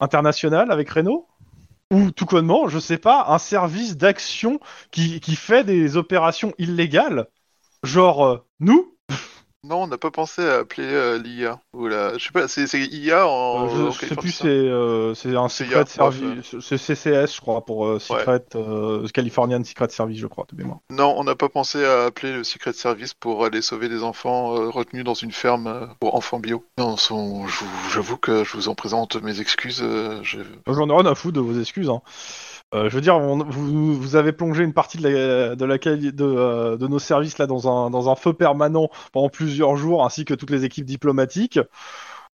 internationales 0.00 0.70
avec 0.70 0.90
Renault 0.90 1.28
ou 1.92 2.10
tout 2.10 2.26
connement, 2.26 2.68
je 2.68 2.78
sais 2.78 2.98
pas, 2.98 3.26
un 3.28 3.38
service 3.38 3.96
d'action 3.96 4.58
qui, 4.90 5.20
qui 5.20 5.36
fait 5.36 5.64
des 5.64 5.96
opérations 5.96 6.52
illégales, 6.58 7.28
genre 7.84 8.26
euh, 8.26 8.38
nous 8.60 8.95
Non, 9.68 9.82
on 9.82 9.86
n'a 9.88 9.98
pas 9.98 10.10
pensé 10.12 10.42
à 10.42 10.58
appeler 10.58 10.86
euh, 10.86 11.18
l'IA. 11.18 11.58
Ou 11.72 11.88
la... 11.88 12.16
Je 12.18 12.24
sais 12.24 12.30
pas, 12.30 12.46
c'est 12.46 12.66
IA 12.78 13.26
en. 13.26 13.66
Euh, 13.66 13.86
en 13.88 13.90
je 13.90 14.06
sais 14.06 14.14
plus, 14.14 14.30
c'est 14.30 14.46
euh, 14.46 15.12
c'est 15.14 15.34
un 15.34 15.48
C'est 15.48 15.64
secret 15.64 15.86
service, 15.86 16.54
c'est 16.60 16.78
CCS, 16.78 17.34
je 17.34 17.40
crois, 17.40 17.64
pour 17.64 17.86
euh, 17.86 17.98
secret 17.98 18.44
Californian 19.12 19.64
Secret 19.64 19.88
Service, 19.88 20.18
je 20.18 20.26
crois, 20.26 20.46
de 20.52 20.56
mémoire. 20.56 20.78
Non, 20.90 21.14
on 21.18 21.24
n'a 21.24 21.34
pas 21.34 21.48
pensé 21.48 21.84
à 21.84 22.04
appeler 22.04 22.32
le 22.32 22.44
Secret 22.44 22.72
Service 22.72 23.14
pour 23.14 23.44
aller 23.44 23.60
sauver 23.62 23.88
des 23.88 24.02
enfants 24.02 24.50
retenus 24.70 25.04
dans 25.04 25.14
une 25.14 25.32
ferme 25.32 25.88
pour 26.00 26.14
enfants 26.14 26.38
bio. 26.38 26.64
Non, 26.78 26.96
son- 26.96 27.46
je 27.48 27.58
vous- 27.64 27.90
j'avoue 27.92 28.16
que 28.16 28.44
je 28.44 28.52
vous 28.52 28.68
en 28.68 28.74
présente 28.74 29.16
mes 29.22 29.40
excuses. 29.40 29.82
je- 30.22 30.38
J'en 30.68 30.88
ai 30.88 30.92
rien 30.92 31.06
à 31.06 31.14
foutre 31.14 31.34
de 31.34 31.40
vos 31.40 31.58
excuses. 31.58 31.88
Hein. 31.90 32.02
Euh, 32.74 32.88
je 32.90 32.94
veux 32.94 33.00
dire, 33.00 33.18
vous, 33.18 34.16
avez 34.16 34.32
plongé 34.32 34.64
une 34.64 34.72
partie 34.72 34.98
de, 34.98 35.08
la, 35.08 35.54
de, 35.54 36.10
de, 36.10 36.24
euh, 36.24 36.76
de 36.76 36.86
nos 36.88 36.98
services 36.98 37.38
là 37.38 37.46
dans 37.46 38.10
un, 38.10 38.16
feu 38.16 38.32
permanent 38.32 38.90
pendant 39.12 39.28
plusieurs 39.28 39.76
jours, 39.76 40.04
ainsi 40.04 40.24
que 40.24 40.34
toutes 40.34 40.50
les 40.50 40.64
équipes 40.64 40.84
diplomatiques. 40.84 41.58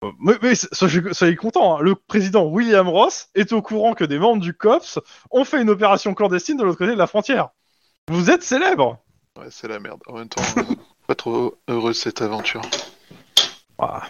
Euh, 0.04 0.12
Mais, 0.20 0.56
soyez, 0.56 1.36
contents, 1.36 1.78
hein. 1.78 1.82
le 1.82 1.96
président 1.96 2.46
William 2.46 2.88
Ross 2.88 3.30
est 3.36 3.52
au 3.52 3.62
courant 3.62 3.94
que 3.94 4.06
des 4.06 4.20
membres 4.20 4.42
du 4.42 4.54
COPS 4.54 5.00
ont 5.32 5.44
fait 5.44 5.62
une 5.62 5.70
opération 5.70 6.14
clandestine 6.14 6.58
de 6.58 6.64
l'autre 6.64 6.78
côté 6.78 6.92
de 6.92 6.98
la 6.98 7.08
frontière. 7.08 7.50
Vous 8.10 8.32
êtes 8.32 8.44
célèbre 8.44 9.00
Ouais, 9.38 9.48
c'est 9.50 9.68
la 9.68 9.80
merde. 9.80 10.02
En 10.08 10.14
même 10.14 10.30
temps, 10.30 10.42
pas 11.08 11.16
trop 11.16 11.56
heureux 11.68 11.94
cette 11.94 12.22
aventure. 12.22 12.62
Voilà. 13.82 14.04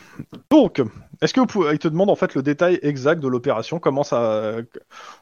Donc, 0.50 0.82
est-ce 1.22 1.34
que 1.34 1.40
vous 1.40 1.46
pouvez, 1.46 1.72
il 1.72 1.80
te 1.80 1.88
demande 1.88 2.10
en 2.10 2.18
fait 2.18 2.36
le 2.36 2.44
détail 2.44 2.78
exact 2.82 3.22
de 3.22 3.28
l'opération, 3.30 3.80
comment 3.80 4.04
ça, 4.04 4.58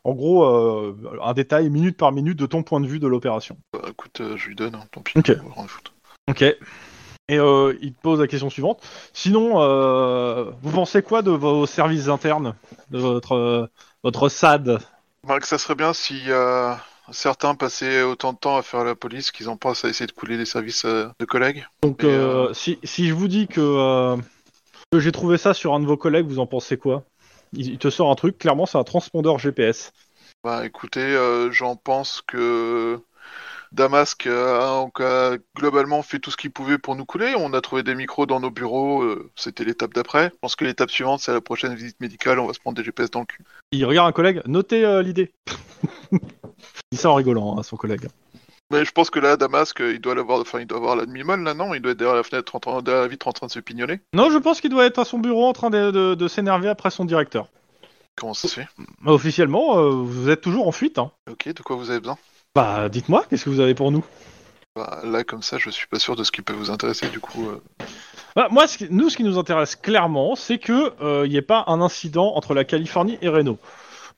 en 0.03 0.13
gros, 0.13 0.43
euh, 0.43 0.97
un 1.21 1.33
détail 1.33 1.69
minute 1.69 1.97
par 1.97 2.11
minute 2.11 2.37
de 2.37 2.47
ton 2.47 2.63
point 2.63 2.81
de 2.81 2.87
vue 2.87 2.97
de 2.97 3.07
l'opération. 3.07 3.57
Bah, 3.73 3.81
écoute, 3.89 4.21
euh, 4.21 4.37
je 4.37 4.47
lui 4.47 4.55
donne, 4.55 4.73
hein, 4.73 4.85
tant 4.91 5.01
pis. 5.01 5.17
Ok. 5.19 5.31
on. 5.55 6.31
Ok. 6.31 6.41
Et 6.41 6.57
euh, 7.37 7.77
il 7.79 7.93
te 7.93 8.01
pose 8.01 8.19
la 8.19 8.25
question 8.25 8.49
suivante. 8.49 8.81
Sinon, 9.13 9.61
euh, 9.61 10.49
vous 10.63 10.71
pensez 10.71 11.03
quoi 11.03 11.21
de 11.21 11.29
vos 11.29 11.67
services 11.67 12.07
internes, 12.07 12.55
de 12.89 12.97
votre 12.97 13.69
votre 14.03 14.29
SAD? 14.29 14.79
Bah, 15.27 15.39
que 15.39 15.47
ça 15.47 15.59
serait 15.59 15.75
bien 15.75 15.93
si 15.93 16.23
certains 17.11 17.53
passaient 17.53 18.01
autant 18.01 18.33
de 18.33 18.37
temps 18.39 18.57
à 18.57 18.63
faire 18.63 18.83
la 18.83 18.95
police 18.95 19.31
qu'ils 19.31 19.49
en 19.49 19.57
passent 19.57 19.85
à 19.85 19.89
essayer 19.89 20.07
de 20.07 20.11
couler 20.11 20.37
des 20.37 20.45
services 20.45 20.85
de 20.85 21.25
collègues. 21.25 21.67
Donc, 21.83 22.03
Et, 22.03 22.07
euh, 22.07 22.51
si 22.53 22.79
si 22.83 23.07
je 23.07 23.13
vous 23.13 23.27
dis 23.27 23.47
que 23.47 24.15
j'ai 24.97 25.11
trouvé 25.11 25.37
ça 25.37 25.53
sur 25.53 25.73
un 25.73 25.79
de 25.79 25.85
vos 25.85 25.97
collègues, 25.97 26.25
vous 26.25 26.39
en 26.39 26.47
pensez 26.47 26.77
quoi? 26.77 27.03
Il, 27.53 27.77
te 27.77 27.89
sort 27.89 28.11
un 28.11 28.15
truc. 28.15 28.37
Clairement, 28.37 28.65
c'est 28.65 28.77
un 28.77 28.83
transpondeur 28.83 29.39
GPS. 29.39 29.91
Bah 30.43 30.65
écoutez, 30.65 31.01
euh, 31.01 31.51
j'en 31.51 31.75
pense 31.75 32.21
que 32.25 33.01
Damasque 33.71 34.25
euh, 34.25 34.87
a 34.99 35.37
globalement 35.55 36.01
fait 36.01 36.19
tout 36.19 36.31
ce 36.31 36.37
qu'il 36.37 36.51
pouvait 36.51 36.77
pour 36.77 36.95
nous 36.95 37.05
couler. 37.05 37.33
On 37.37 37.53
a 37.53 37.61
trouvé 37.61 37.83
des 37.83 37.93
micros 37.93 38.25
dans 38.25 38.39
nos 38.39 38.49
bureaux, 38.49 39.03
euh, 39.03 39.31
c'était 39.35 39.63
l'étape 39.63 39.93
d'après. 39.93 40.31
Je 40.33 40.37
pense 40.41 40.55
que 40.55 40.65
l'étape 40.65 40.89
suivante, 40.89 41.19
c'est 41.19 41.33
la 41.33 41.41
prochaine 41.41 41.75
visite 41.75 41.99
médicale, 41.99 42.39
on 42.39 42.47
va 42.47 42.53
se 42.53 42.59
prendre 42.59 42.77
des 42.77 42.83
GPS 42.83 43.11
dans 43.11 43.21
le 43.21 43.25
cul. 43.25 43.43
Il 43.71 43.85
regarde 43.85 44.09
un 44.09 44.11
collègue. 44.11 44.41
Notez 44.47 44.83
euh, 44.85 45.03
l'idée. 45.03 45.31
il 46.11 46.19
dit 46.91 46.97
ça 46.97 47.11
en 47.11 47.15
rigolant 47.15 47.57
à 47.57 47.63
son 47.63 47.77
collègue. 47.77 48.07
Mais 48.71 48.85
je 48.85 48.91
pense 48.91 49.09
que 49.09 49.19
là, 49.19 49.35
Damasque, 49.35 49.79
il 49.83 49.99
doit 49.99 50.13
l'avoir, 50.13 50.39
enfin, 50.39 50.59
il 50.59 50.67
doit 50.67 50.77
avoir 50.77 50.95
la 50.95 51.05
demi-molle 51.07 51.41
là, 51.43 51.53
non? 51.55 51.73
Il 51.73 51.81
doit 51.81 51.91
être 51.93 51.97
derrière 51.97 52.15
la 52.15 52.23
fenêtre, 52.23 52.55
en 52.55 52.59
train- 52.59 52.81
derrière 52.83 53.01
la 53.03 53.07
vitre, 53.07 53.27
en 53.27 53.31
train 53.31 53.47
de 53.47 53.51
se 53.51 53.59
pignonner. 53.59 53.99
Non, 54.13 54.29
je 54.29 54.37
pense 54.37 54.61
qu'il 54.61 54.69
doit 54.69 54.85
être 54.85 54.99
à 54.99 55.05
son 55.05 55.17
bureau 55.17 55.47
en 55.47 55.53
train 55.53 55.71
de, 55.71 55.89
de- 55.89 56.13
de 56.15 56.27
s'énerver 56.27 56.69
après 56.69 56.91
son 56.91 57.03
directeur. 57.05 57.47
Comment 58.15 58.35
ça 58.35 58.47
se 58.47 58.53
fait? 58.55 58.67
Mais 59.01 59.11
officiellement, 59.11 59.79
euh, 59.79 59.89
vous 59.89 60.29
êtes 60.29 60.41
toujours 60.41 60.67
en 60.67 60.71
fuite. 60.71 60.99
Hein. 60.99 61.11
Ok, 61.31 61.47
de 61.51 61.61
quoi 61.63 61.77
vous 61.77 61.89
avez 61.89 61.99
besoin? 61.99 62.17
Bah, 62.53 62.89
dites-moi, 62.89 63.25
qu'est-ce 63.29 63.45
que 63.45 63.49
vous 63.49 63.59
avez 63.61 63.73
pour 63.73 63.91
nous? 63.91 64.03
Bah 64.75 64.99
là, 65.03 65.23
comme 65.23 65.41
ça, 65.41 65.57
je 65.57 65.69
suis 65.71 65.87
pas 65.87 65.97
sûr 65.99 66.15
de 66.15 66.23
ce 66.23 66.31
qui 66.31 66.41
peut 66.43 66.53
vous 66.53 66.69
intéresser. 66.69 67.07
Du 67.09 67.19
coup, 67.19 67.47
euh, 67.49 67.59
Bah, 68.35 68.49
moi, 68.51 68.67
ce 68.67 68.77
qui- 68.77 68.87
nous, 68.91 69.09
ce 69.09 69.17
qui 69.17 69.23
nous 69.23 69.39
intéresse 69.39 69.75
clairement, 69.75 70.35
c'est 70.35 70.59
que 70.59 70.93
euh, 71.01 71.25
il 71.25 71.31
n'y 71.31 71.37
ait 71.37 71.41
pas 71.41 71.63
un 71.67 71.81
incident 71.81 72.33
entre 72.35 72.53
la 72.53 72.65
Californie 72.65 73.17
et 73.23 73.29
Renault. 73.29 73.57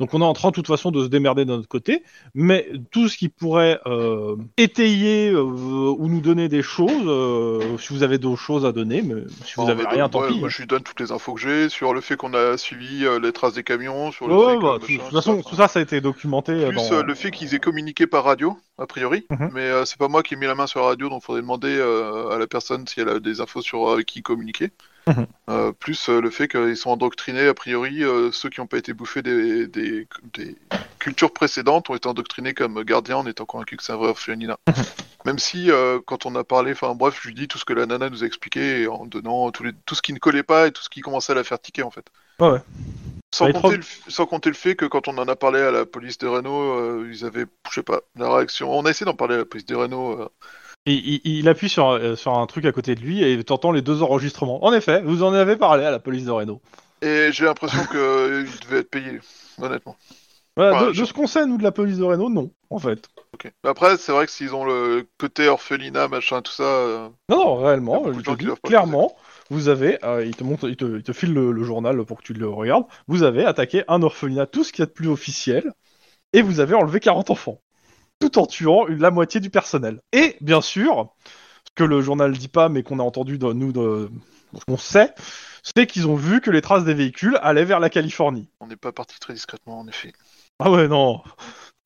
Donc, 0.02 0.16
on 0.16 0.22
est 0.22 0.26
en 0.26 0.34
train, 0.34 0.50
de 0.50 0.56
toute 0.56 0.66
façon, 0.66 0.90
de 0.90 1.04
se 1.04 1.10
démerder 1.10 1.46
de 1.46 1.52
notre 1.52 1.68
côté, 1.68 2.02
mais 2.34 2.68
tout 2.90 3.08
ce 3.08 3.16
qui 3.16 3.30
pourrait 3.30 3.80
euh, 3.86 4.36
étayer 4.58 5.30
euh, 5.30 5.44
ou 5.44 6.08
nous 6.08 6.22
donner 6.22 6.50
des 6.50 6.64
choses, 6.64 6.90
euh, 7.06 7.78
si 7.78 7.94
vous 7.94 8.02
avez 8.02 8.18
d'autres 8.18 8.42
choses 8.42 8.66
à 8.66 8.72
donner, 8.72 9.04
mais 9.04 9.22
si 9.46 9.54
vous 9.58 9.62
bon, 9.62 9.70
avez 9.70 9.86
rien, 9.86 10.06
donc, 10.06 10.12
tant 10.14 10.22
ouais, 10.22 10.30
pis. 10.30 10.40
Moi, 10.40 10.50
je 10.50 10.58
lui 10.58 10.66
donne 10.66 10.82
toutes 10.82 11.00
les 11.00 11.12
infos 11.12 11.36
que 11.36 11.42
j'ai 11.42 11.70
sur 11.70 11.94
le 11.94 12.02
fait 12.02 12.16
qu'on 12.18 12.34
a 12.34 12.58
suivi 12.58 13.06
les 13.22 13.32
traces 13.32 13.54
des 13.54 13.64
camions, 13.64 14.12
sur 14.12 14.28
le 14.28 14.34
Ouais, 14.34 14.54
fait 14.54 14.58
que, 14.58 14.62
bah, 14.64 14.80
machin, 14.80 14.94
de 14.94 14.98
toute 14.98 15.10
tout 15.10 15.16
façon, 15.16 15.44
ça. 15.44 15.50
tout 15.52 15.56
ça, 15.56 15.68
ça 15.68 15.80
a 15.80 15.84
été 15.84 16.02
documenté. 16.02 16.66
Plus 16.66 16.90
dans... 16.90 17.04
le 17.04 17.14
fait 17.14 17.30
qu'ils 17.30 17.54
aient 17.54 17.60
communiqué 17.60 18.08
par 18.08 18.24
radio, 18.24 18.58
a 18.80 18.88
priori, 18.88 19.28
Mhm. 19.30 19.52
mais 19.54 19.62
euh, 19.70 19.86
c'est 19.86 20.00
pas 20.00 20.08
moi 20.08 20.24
qui 20.24 20.34
ai 20.34 20.38
mis 20.38 20.48
la 20.48 20.56
main 20.56 20.66
sur 20.66 20.80
la 20.80 20.88
radio, 20.88 21.10
donc 21.10 21.22
faudrait 21.22 21.42
demander 21.42 21.80
à 21.80 22.40
la 22.40 22.48
personne 22.48 22.88
si 22.88 23.02
elle 23.02 23.10
a 23.10 23.20
des 23.20 23.40
infos 23.40 23.62
sur 23.62 24.04
qui 24.04 24.24
communiquer. 24.24 24.72
Euh, 25.50 25.74
plus 25.74 26.08
euh, 26.08 26.22
le 26.22 26.30
fait 26.30 26.48
qu'ils 26.48 26.78
sont 26.78 26.92
endoctrinés, 26.92 27.48
a 27.48 27.54
priori, 27.54 28.04
euh, 28.04 28.32
ceux 28.32 28.50
qui 28.50 28.62
n'ont 28.62 28.68
pas 28.68 28.78
été 28.78 28.94
bouffés 28.94 29.22
des, 29.22 29.68
des, 29.68 30.08
des 30.34 30.56
cultures 31.00 31.34
précédentes 31.34 31.90
ont 31.90 31.96
été 31.96 32.08
endoctrinés 32.08 32.54
comme 32.54 32.82
gardiens 32.84 33.18
en 33.18 33.26
étant 33.26 33.45
convaincus 33.45 33.78
que 33.78 33.84
c'est 33.84 33.91
un 33.91 33.97
vrai 33.97 34.10
orphelinat. 34.10 34.58
Mhm. 34.68 34.76
Même 35.26 35.39
si, 35.39 35.70
quand 36.08 36.26
on 36.26 36.36
a 36.36 36.43
parlé, 36.43 36.72
enfin 36.72 36.95
bref, 36.95 37.20
je 37.22 37.28
lui 37.28 37.36
dis 37.36 37.47
tout 37.47 37.58
ce 37.60 37.66
que 37.66 37.74
la 37.74 37.86
nana 37.86 38.10
nous 38.10 38.24
a 38.24 38.26
expliqué, 38.26 38.88
en 38.88 39.06
donnant 39.06 39.52
les, 39.64 39.72
tout 39.86 39.93
ce 39.93 40.02
qui 40.02 40.14
ne 40.14 40.20
collait 40.20 40.41
pas 40.41 40.68
et 40.68 40.72
tout 40.72 40.82
ce 40.82 40.89
qui 40.89 41.02
commençait 41.02 41.34
à 41.34 41.36
la 41.36 41.43
faire 41.43 41.60
tiquer, 41.60 41.84
en 41.84 41.91
fait. 41.91 42.06
Ouais, 42.39 42.49
ouais. 42.49 42.62
Sans, 43.32 43.45
compter 43.52 43.60
trop- 43.60 43.72
le, 43.72 43.84
sans 44.08 44.26
compter 44.26 44.49
le 44.49 44.56
fait 44.56 44.76
que 44.76 44.86
quand 44.86 45.08
on 45.08 45.18
en 45.20 45.28
a 45.28 45.36
parlé 45.36 45.60
à 45.60 45.70
la 45.70 45.86
police 45.86 46.18
de 46.18 46.28
Renault, 46.28 47.06
ils 47.06 47.24
avaient, 47.24 47.45
je 47.70 47.76
sais 47.76 47.84
pas, 47.84 48.02
la 48.16 48.34
réaction. 48.34 48.72
On 48.72 48.86
a 48.86 48.89
essayé 48.89 49.06
d'en 49.06 49.16
parler 49.16 49.36
à 49.36 49.39
la 49.39 49.45
police 49.45 49.66
de 49.66 49.76
Renault. 49.76 50.32
Euh, 50.88 50.91
Il, 50.91 51.21
il- 51.23 51.38
il 51.39 51.47
appuie 51.49 51.69
sur, 51.69 51.89
euh, 51.89 52.15
sur 52.15 52.38
un 52.38 52.45
truc 52.47 52.65
à 52.65 52.71
côté 52.71 52.95
de 52.95 53.01
lui 53.01 53.23
et 53.23 53.43
t'entends 53.43 53.71
les 53.71 53.82
deux 53.82 54.01
enregistrements. 54.03 54.63
En 54.65 54.73
effet, 54.73 55.01
vous 55.01 55.23
en 55.23 55.34
avez 55.34 55.55
parlé 55.55 55.84
à 55.86 55.91
la 55.91 55.99
police 55.99 56.25
de 56.25 56.32
Renault. 56.32 56.61
et 57.01 57.29
j'ai 57.32 57.45
l'impression 57.45 57.84
qu'il 57.86 57.97
devait 58.63 58.79
être 58.79 58.89
payé, 58.89 59.19
honnêtement. 59.61 59.95
Voilà, 60.57 60.88
de, 60.88 60.93
je- 60.93 61.01
de 61.01 61.05
ce 61.05 61.13
qu'on 61.13 61.27
sait, 61.27 61.45
nous, 61.45 61.57
de 61.57 61.63
la 61.63 61.71
police 61.71 61.97
de 61.97 62.03
Renault, 62.03 62.29
non, 62.29 62.51
en 62.69 62.77
fait. 62.79 63.07
Après, 63.63 63.97
c'est 63.97 64.11
vrai 64.11 64.25
que 64.25 64.32
s'ils 64.32 64.53
ont 64.53 64.65
le 64.65 65.07
côté 65.17 65.47
orphelinat, 65.47 66.07
machin, 66.09 66.41
tout 66.41 66.51
ça. 66.51 66.63
euh, 66.63 67.09
Non, 67.29 67.38
non, 67.38 67.55
réellement, 67.55 68.03
te 68.03 68.21
clairement, 68.67 69.15
vous 69.49 69.67
avez, 69.69 69.97
euh, 70.03 70.25
il, 70.25 70.36
te 70.36 70.43
montre, 70.43 70.67
il, 70.69 70.75
te, 70.75 70.97
il 70.97 71.03
te 71.03 71.13
file 71.13 71.34
le, 71.34 71.51
le 71.51 71.63
journal 71.63 72.03
pour 72.05 72.17
que 72.17 72.23
tu 72.23 72.34
le 72.34 72.47
regardes, 72.49 72.84
vous 73.07 73.23
avez 73.23 73.45
attaqué 73.45 73.84
un 73.88 74.03
orphelinat, 74.03 74.45
tout 74.45 74.63
ce 74.63 74.71
qu'il 74.73 74.82
y 74.82 74.84
a 74.84 74.88
de 74.88 74.91
plus 74.91 75.07
officiel, 75.07 75.71
et 76.34 76.41
vous 76.41 76.59
avez 76.59 76.75
enlevé 76.75 76.99
40 76.99 77.29
enfants, 77.32 77.61
tout 78.22 78.39
en 78.39 78.45
tuant 78.45 78.88
une- 78.88 79.01
la 79.01 79.11
moitié 79.11 79.41
du 79.41 79.49
personnel. 79.49 79.99
Et, 80.13 80.38
bien 80.39 80.61
sûr, 80.61 81.09
ce 81.65 81.72
que 81.76 81.84
le 81.84 82.01
journal 82.01 82.32
dit 82.32 82.47
pas, 82.47 82.69
mais 82.69 82.84
qu'on 82.84 82.99
a 82.99 83.03
entendu, 83.03 83.38
de, 83.38 83.51
nous, 83.51 83.74
de, 83.74 84.09
qu'on 84.67 84.78
sait, 84.78 85.13
c'est 85.63 85.88
qu'ils 85.88 86.07
ont 86.07 86.15
vu 86.15 86.39
que 86.39 86.51
les 86.51 86.61
traces 86.61 86.86
des 86.86 86.93
véhicules 86.93 87.38
allaient 87.41 87.65
vers 87.65 87.80
la 87.80 87.89
Californie. 87.89 88.47
on 88.61 88.67
n'est 88.67 88.78
pas 88.78 88.91
parti 88.91 89.19
très 89.19 89.34
discrètement, 89.34 89.80
en 89.80 89.88
effet. 89.88 90.13
Ah 90.59 90.72
ouais, 90.72 90.88
non, 90.88 91.22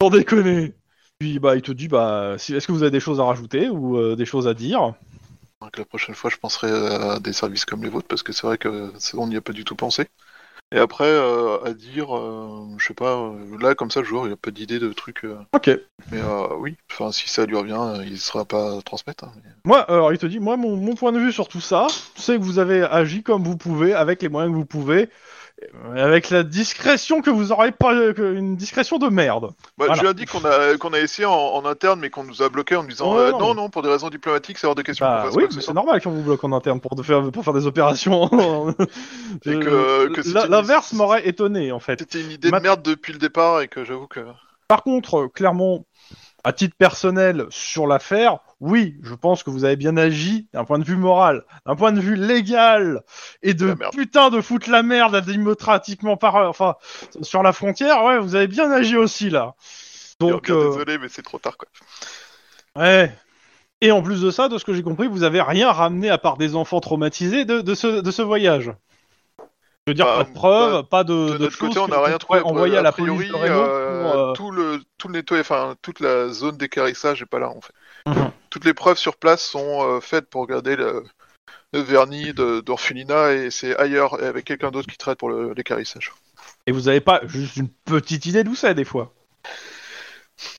sans 0.01 0.09
déconner. 0.09 0.75
Puis, 1.17 1.39
bah, 1.39 1.55
il 1.55 1.61
te 1.61 1.71
dit, 1.71 1.87
bah, 1.87 2.35
si, 2.37 2.53
est-ce 2.53 2.67
que 2.67 2.73
vous 2.73 2.83
avez 2.83 2.91
des 2.91 2.99
choses 2.99 3.21
à 3.21 3.23
rajouter 3.23 3.69
ou 3.69 3.97
euh, 3.97 4.15
des 4.15 4.25
choses 4.25 4.47
à 4.47 4.53
dire? 4.53 4.93
Donc 5.61 5.77
la 5.77 5.85
prochaine 5.85 6.13
fois, 6.13 6.29
je 6.29 6.37
penserai 6.37 6.69
à 6.69 7.19
des 7.19 7.31
services 7.31 7.63
comme 7.63 7.81
les 7.81 7.89
vôtres, 7.89 8.07
parce 8.07 8.21
que 8.21 8.33
c'est 8.33 8.45
vrai 8.45 8.57
que 8.57 8.91
on 9.13 9.27
n'y 9.27 9.37
a 9.37 9.41
pas 9.41 9.53
du 9.53 9.63
tout 9.63 9.75
pensé. 9.75 10.07
Et 10.71 10.79
après, 10.79 11.05
euh, 11.05 11.63
à 11.63 11.73
dire, 11.73 12.15
euh, 12.17 12.67
je 12.77 12.85
sais 12.87 12.93
pas, 12.93 13.17
euh, 13.17 13.57
là 13.61 13.75
comme 13.75 13.91
ça, 13.91 13.99
le 14.01 14.05
joueur, 14.05 14.27
il 14.27 14.33
a 14.33 14.35
pas 14.35 14.51
d'idée 14.51 14.79
de 14.79 14.91
trucs. 14.91 15.23
euh, 15.23 15.37
Ok. 15.53 15.69
mais 16.11 16.19
euh, 16.19 16.47
oui, 16.57 16.75
enfin, 16.91 17.11
si 17.11 17.29
ça 17.29 17.45
lui 17.45 17.55
revient, 17.55 18.01
il 18.05 18.19
sera 18.19 18.45
pas 18.45 18.77
à 18.77 18.81
transmettre. 18.81 19.25
hein, 19.25 19.31
mais- 19.43 19.51
Moi, 19.63 19.79
alors 19.81 20.11
il 20.11 20.17
te 20.17 20.25
dit, 20.25 20.39
moi, 20.39 20.57
mon, 20.57 20.75
mon 20.75 20.95
point 20.95 21.11
de 21.11 21.19
vue 21.19 21.31
sur 21.31 21.47
tout 21.47 21.61
ça, 21.61 21.87
c'est 22.15 22.37
que 22.37 22.41
vous 22.43 22.59
avez 22.59 22.81
agi 22.83 23.21
comme 23.23 23.43
vous 23.43 23.57
pouvez, 23.57 23.93
avec 23.93 24.21
les 24.21 24.29
moyens 24.29 24.51
que 24.53 24.57
vous 24.57 24.65
pouvez, 24.65 25.09
avec 25.95 26.29
la 26.29 26.43
discrétion 26.43 27.21
que 27.21 27.29
vous 27.29 27.51
aurez 27.51 27.71
pas, 27.71 27.93
une 27.93 28.55
discrétion 28.57 28.97
de 28.97 29.07
merde. 29.07 29.51
Bah, 29.77 29.85
Voilà. 29.87 29.93
Je 29.95 30.01
lui 30.01 30.09
ai 30.09 30.13
dit 30.13 30.25
qu'on 30.25 30.43
a, 30.43 30.77
qu'on 30.77 30.91
a 30.93 30.99
essayé 30.99 31.25
en, 31.25 31.33
en 31.33 31.65
interne, 31.65 31.99
mais 32.01 32.09
qu'on 32.09 32.23
nous 32.25 32.41
a 32.41 32.49
bloqué 32.49 32.75
en 32.75 32.83
nous 32.83 32.89
disant 32.89 33.17
euh, 33.17 33.31
non, 33.31 33.39
non, 33.39 33.47
mais- 33.49 33.61
non, 33.61 33.69
pour 33.69 33.81
des 33.81 33.89
raisons 33.89 34.09
diplomatiques, 34.09 34.57
c'est 34.57 34.67
hors 34.67 34.75
de 34.75 34.81
question. 34.81 35.05
Bah 35.05 35.29
oui, 35.33 35.45
mais 35.55 35.61
c'est 35.61 35.73
normal 35.73 36.01
qu'on 36.01 36.11
vous 36.11 36.23
bloque 36.23 36.43
en 36.43 36.51
interne 36.51 36.79
pour, 36.81 36.95
de 36.95 37.03
faire, 37.03 37.31
pour 37.31 37.43
faire 37.43 37.53
des 37.53 37.67
opérations. 37.67 38.29
Euh, 39.47 40.09
L'inverse 40.49 40.93
m'aurait 40.93 41.27
étonné, 41.27 41.71
en 41.71 41.79
fait. 41.79 41.99
C'était 41.99 42.21
une 42.21 42.31
idée 42.31 42.49
de 42.51 42.57
merde 42.59 42.81
depuis 42.83 43.13
le 43.13 43.19
départ 43.19 43.61
et 43.61 43.67
que 43.67 43.83
j'avoue 43.83 44.07
que. 44.07 44.21
Par 44.67 44.81
contre, 44.83 45.27
clairement, 45.33 45.85
à 46.45 46.53
titre 46.53 46.75
personnel, 46.77 47.47
sur 47.49 47.87
l'affaire, 47.87 48.37
oui, 48.59 48.97
je 49.01 49.15
pense 49.15 49.41
que 49.41 49.49
vous 49.49 49.65
avez 49.65 49.75
bien 49.75 49.97
agi 49.97 50.47
d'un 50.53 50.63
point 50.63 50.77
de 50.77 50.83
vue 50.83 50.95
moral, 50.95 51.43
d'un 51.65 51.75
point 51.75 51.91
de 51.91 51.99
vue 51.99 52.15
légal, 52.15 53.01
et 53.41 53.55
de 53.55 53.73
merde. 53.73 53.91
putain 53.91 54.29
de 54.29 54.39
foutre 54.39 54.69
la 54.69 54.83
merde 54.83 55.19
démocratiquement 55.25 56.17
par, 56.17 56.35
enfin, 56.35 56.75
sur 57.23 57.41
la 57.41 57.51
frontière, 57.51 58.03
ouais, 58.03 58.19
vous 58.19 58.35
avez 58.35 58.45
bien 58.47 58.69
agi 58.71 58.95
aussi 58.95 59.31
là. 59.31 59.55
Donc, 60.19 60.51
euh, 60.51 60.69
désolé, 60.69 60.99
mais 60.99 61.09
c'est 61.09 61.23
trop 61.23 61.39
tard 61.39 61.57
quoi. 61.57 61.67
ouais. 62.75 63.11
Et 63.81 63.91
en 63.91 64.03
plus 64.03 64.21
de 64.21 64.29
ça, 64.29 64.47
de 64.47 64.57
ce 64.57 64.65
que 64.65 64.73
j'ai 64.73 64.83
compris, 64.83 65.07
vous 65.07 65.23
avez 65.23 65.41
rien 65.41 65.71
ramené 65.71 66.09
à 66.09 66.17
part 66.17 66.37
des 66.37 66.55
enfants 66.55 66.79
traumatisés 66.79 67.43
de, 67.45 67.61
de 67.61 67.75
ce, 67.75 68.01
de 68.01 68.11
ce 68.11 68.21
voyage. 68.21 68.71
Je 69.87 69.91
veux 69.91 69.93
dire, 69.95 70.05
Bah, 70.05 70.17
pas 70.17 70.23
de 70.23 70.33
preuves, 70.33 70.71
bah, 70.71 70.87
pas 70.89 71.03
de, 71.03 71.13
De 71.13 71.33
de 71.33 71.37
notre 71.43 71.57
côté, 71.59 71.79
on 71.79 71.87
n'a 71.87 72.01
rien 72.01 72.17
trouvé. 72.17 72.39
envoyer 72.41 72.77
à 72.77 72.81
la 72.81 72.91
priori, 72.91 73.29
police 73.29 73.31
de 73.31 73.35
Reno 73.37 73.59
euh, 73.61 74.11
pour, 74.11 74.19
euh, 74.19 74.33
tout 74.33 74.51
le 74.51 74.81
tout 74.97 75.07
le 75.09 75.13
nettoyage, 75.13 75.45
enfin 75.45 75.75
toute 75.81 75.99
la 75.99 76.29
zone 76.29 76.57
d'équarrissage 76.57 77.21
est 77.21 77.27
pas 77.27 77.39
là 77.39 77.49
en 77.49 77.61
fait. 77.61 77.73
Mhm. 78.07 78.31
Toutes 78.49 78.65
les 78.65 78.73
preuves 78.73 78.97
sur 78.97 79.15
place 79.17 79.43
sont 79.43 79.83
euh, 79.87 79.99
faites 80.01 80.27
pour 80.29 80.47
garder 80.47 80.75
le, 80.75 81.03
le 81.73 81.79
vernis 81.81 82.33
d'orphelinat 82.33 83.33
et 83.33 83.51
c'est 83.51 83.77
ailleurs 83.77 84.21
et 84.23 84.25
avec 84.25 84.45
quelqu'un 84.45 84.71
d'autre 84.71 84.87
qui 84.87 84.97
traite 84.97 85.19
pour 85.19 85.29
l'équarrissage. 85.29 86.13
Et 86.67 86.71
vous 86.71 86.87
avez 86.87 87.01
pas 87.01 87.21
juste 87.25 87.57
une 87.57 87.69
petite 87.69 88.25
idée 88.25 88.43
d'où 88.43 88.55
c'est 88.55 88.73
des 88.73 88.85
fois? 88.85 89.13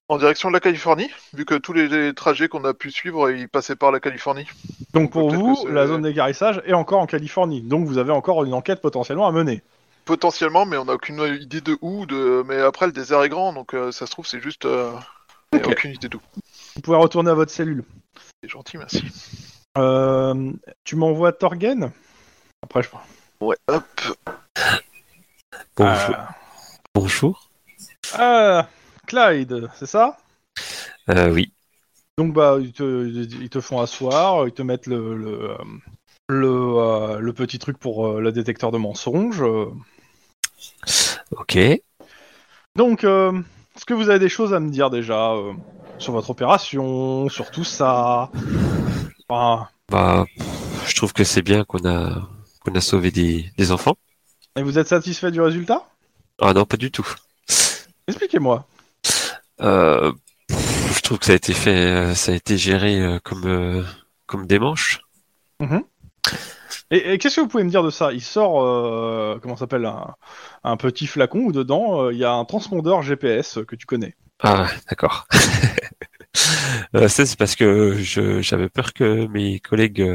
En 0.09 0.19
direction 0.19 0.49
de 0.49 0.55
la 0.55 0.61
Californie, 0.61 1.11
vu 1.35 1.45
que 1.45 1.55
tous 1.55 1.73
les, 1.73 1.89
les 1.89 2.15
trajets 2.15 2.49
qu'on 2.49 2.65
a 2.65 2.75
pu 2.75 2.91
suivre, 2.91 3.31
ils 3.31 3.49
passaient 3.49 3.77
par 3.77 3.93
la 3.93 4.01
Californie. 4.01 4.47
Donc 4.93 5.13
pour 5.13 5.31
vous, 5.33 5.67
la 5.67 5.87
zone 5.87 6.03
d'égarissage 6.03 6.63
est 6.65 6.73
encore 6.73 7.01
en 7.01 7.07
Californie. 7.07 7.61
Donc 7.61 7.87
vous 7.87 7.99
avez 7.99 8.13
encore 8.13 8.45
une 8.45 8.55
enquête 8.55 8.81
potentiellement 8.81 9.27
à 9.27 9.33
mener. 9.33 9.63
Potentiellement, 10.05 10.67
mais 10.67 10.77
on 10.77 10.85
n'a 10.85 10.95
aucune 10.95 11.21
idée 11.41 11.61
de 11.61 11.77
où. 11.83 12.07
De... 12.07 12.45
Mais 12.47 12.61
après, 12.61 12.87
le 12.87 12.93
désert 12.93 13.23
est 13.25 13.29
grand, 13.29 13.53
donc 13.53 13.75
euh, 13.75 13.91
ça 13.91 14.07
se 14.07 14.13
trouve, 14.13 14.27
c'est 14.27 14.41
juste. 14.41 14.65
euh, 14.65 14.93
a 15.53 15.69
aucune 15.69 15.93
idée 15.93 16.09
d'où. 16.09 16.21
Vous 16.77 16.83
pouvez 16.83 16.97
retourner 16.97 17.31
à 17.31 17.35
votre 17.35 17.51
cellule. 17.51 17.85
C'est 18.43 18.49
gentil, 18.49 18.79
merci. 18.79 19.03
Euh, 19.79 20.53
tu 20.85 20.97
m'envoies 20.97 21.33
Torgen? 21.33 21.91
Après 22.63 22.83
je... 22.83 22.89
Ouais, 23.41 23.57
hop. 23.69 23.85
Bonjour. 25.77 26.15
Ah. 26.17 26.29
Bonjour. 26.95 27.49
Ah, 28.15 28.69
Clyde, 29.07 29.69
c'est 29.75 29.87
ça? 29.87 30.19
Euh, 31.09 31.31
oui. 31.33 31.53
Donc 32.19 32.33
bah 32.33 32.57
ils 32.61 32.73
te, 32.73 33.07
ils 33.07 33.51
te 33.51 33.61
font 33.61 33.81
asseoir, 33.81 34.47
ils 34.47 34.53
te 34.53 34.63
mettent 34.63 34.87
le 34.87 35.17
le, 35.17 35.51
euh, 35.51 35.57
le, 36.29 36.49
euh, 36.49 37.19
le 37.19 37.33
petit 37.33 37.59
truc 37.59 37.79
pour 37.79 38.07
euh, 38.07 38.21
le 38.21 38.33
détecteur 38.33 38.71
de 38.73 38.79
mensonges. 38.79 39.45
Ok. 41.31 41.59
Donc 42.75 43.05
est-ce 43.05 43.85
que 43.85 43.95
vous 43.95 44.09
avez 44.11 44.19
des 44.19 44.29
choses 44.29 44.55
à 44.55 44.61
me 44.61 44.71
dire 44.71 44.91
déjà 44.91 45.35
sur 45.99 46.13
votre 46.13 46.31
opération, 46.31 47.29
sur 47.29 47.51
tout 47.51 47.65
ça? 47.65 48.31
Enfin, 49.29 49.69
Bah, 49.91 50.25
je 50.87 50.95
trouve 50.95 51.13
que 51.13 51.25
c'est 51.25 51.43
bien 51.43 51.65
qu'on 51.65 51.87
a 51.87 52.29
qu'on 52.61 52.75
a 52.75 52.81
sauvé 52.81 53.11
des, 53.11 53.51
des 53.57 53.73
enfants. 53.73 53.97
Et 54.57 54.63
vous 54.63 54.79
êtes 54.79 54.89
satisfait 54.89 55.31
du 55.31 55.41
résultat? 55.41 55.87
Ah 56.41 56.53
non, 56.55 56.65
pas 56.65 56.77
du 56.77 56.91
tout. 56.91 57.07
Expliquez-moi. 58.09 58.67
Euh, 59.61 60.13
je 60.51 61.01
trouve 61.01 61.19
que 61.19 61.27
ça 61.27 61.33
a 61.33 61.37
été 61.37 61.55
fait, 61.55 61.77
euh, 61.77 62.15
ça 62.15 62.33
a 62.33 62.35
été 62.35 62.57
géré 62.59 63.01
euh, 63.01 63.19
comme 63.23 63.85
comme 64.27 64.47
des 64.47 64.59
manches. 64.59 65.01
Et, 66.91 67.13
et 67.13 67.19
qu'est-ce 67.19 67.37
que 67.37 67.41
vous 67.41 67.49
pouvez 67.49 67.65
me 67.65 67.71
dire 67.71 67.83
de 67.83 67.91
ça? 67.91 68.13
Il 68.13 68.23
sort, 68.23 68.63
euh, 68.63 69.39
comment 69.41 69.57
s'appelle, 69.57 69.87
un, 69.87 70.15
un 70.65 70.77
petit 70.77 71.07
flacon 71.07 71.41
où 71.41 71.53
dedans 71.53 72.03
euh, 72.03 72.13
il 72.13 72.19
y 72.19 72.25
a 72.25 72.33
un 72.33 72.45
transpondeur 72.45 73.03
GPS 73.03 73.59
que 73.67 73.77
tu 73.77 73.87
connais. 73.87 74.15
Ah, 74.43 74.67
d'accord. 74.89 75.27
Euh, 76.95 77.09
ça, 77.09 77.25
c'est 77.25 77.39
parce 77.39 77.57
que 77.57 77.97
je 77.97 78.43
j'avais 78.43 78.69
peur 78.69 78.93
que 78.93 79.27
mes 79.27 79.59
collègues 79.59 80.07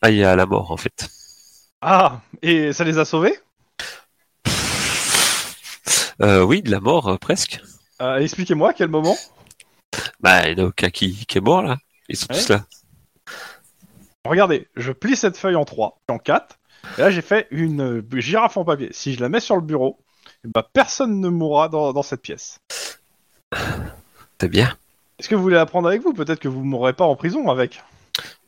aillent 0.00 0.24
à 0.24 0.36
la 0.36 0.46
mort, 0.46 0.72
en 0.72 0.78
fait. 0.78 1.10
Ah, 1.82 2.22
et 2.40 2.72
ça 2.72 2.84
les 2.84 2.96
a 2.96 3.04
sauvés? 3.04 3.38
Oui, 6.18 6.62
de 6.62 6.70
la 6.70 6.80
mort, 6.80 7.18
presque. 7.18 7.60
Euh, 8.00 8.18
Expliquez-moi 8.18 8.70
à 8.70 8.72
quel 8.72 8.88
moment 8.88 9.16
Bah, 10.20 10.48
il 10.48 10.56
n'y 10.56 10.62
en 10.62 10.64
a 10.64 10.68
aucun 10.68 10.90
qui, 10.90 11.26
qui 11.26 11.38
est 11.38 11.42
mort, 11.42 11.62
là. 11.62 11.76
Ils 12.08 12.16
sont 12.16 12.26
Ouais. 12.30 12.38
tous 12.38 12.48
là. 12.48 12.64
Regardez, 14.24 14.68
je 14.76 14.92
plie 14.92 15.16
cette 15.16 15.36
feuille 15.36 15.56
en 15.56 15.64
3, 15.64 15.98
en 16.08 16.18
4, 16.18 16.58
et 16.98 17.00
là 17.00 17.10
j'ai 17.10 17.22
fait 17.22 17.46
une 17.50 17.80
euh, 17.80 18.20
girafe 18.20 18.56
en 18.58 18.64
papier. 18.64 18.88
Si 18.92 19.14
je 19.14 19.20
la 19.20 19.28
mets 19.30 19.40
sur 19.40 19.56
le 19.56 19.62
bureau, 19.62 19.98
eh 20.44 20.48
ben, 20.48 20.62
personne 20.72 21.20
ne 21.20 21.28
mourra 21.30 21.68
dans, 21.70 21.92
dans 21.94 22.02
cette 22.02 22.20
pièce. 22.20 22.58
C'est 24.40 24.48
bien. 24.48 24.76
Est-ce 25.18 25.28
que 25.28 25.34
vous 25.34 25.42
voulez 25.42 25.56
la 25.56 25.66
prendre 25.66 25.88
avec 25.88 26.02
vous? 26.02 26.12
Peut-être 26.12 26.38
que 26.38 26.48
vous 26.48 26.64
mourrez 26.64 26.92
pas 26.92 27.04
en 27.04 27.16
prison 27.16 27.48
avec. 27.50 27.82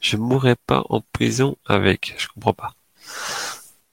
Je 0.01 0.17
mourrai 0.17 0.57
pas 0.67 0.83
en 0.91 1.01
prison 1.13 1.57
avec. 1.67 2.15
Je 2.19 2.29
comprends 2.29 2.55
pas. 2.55 2.75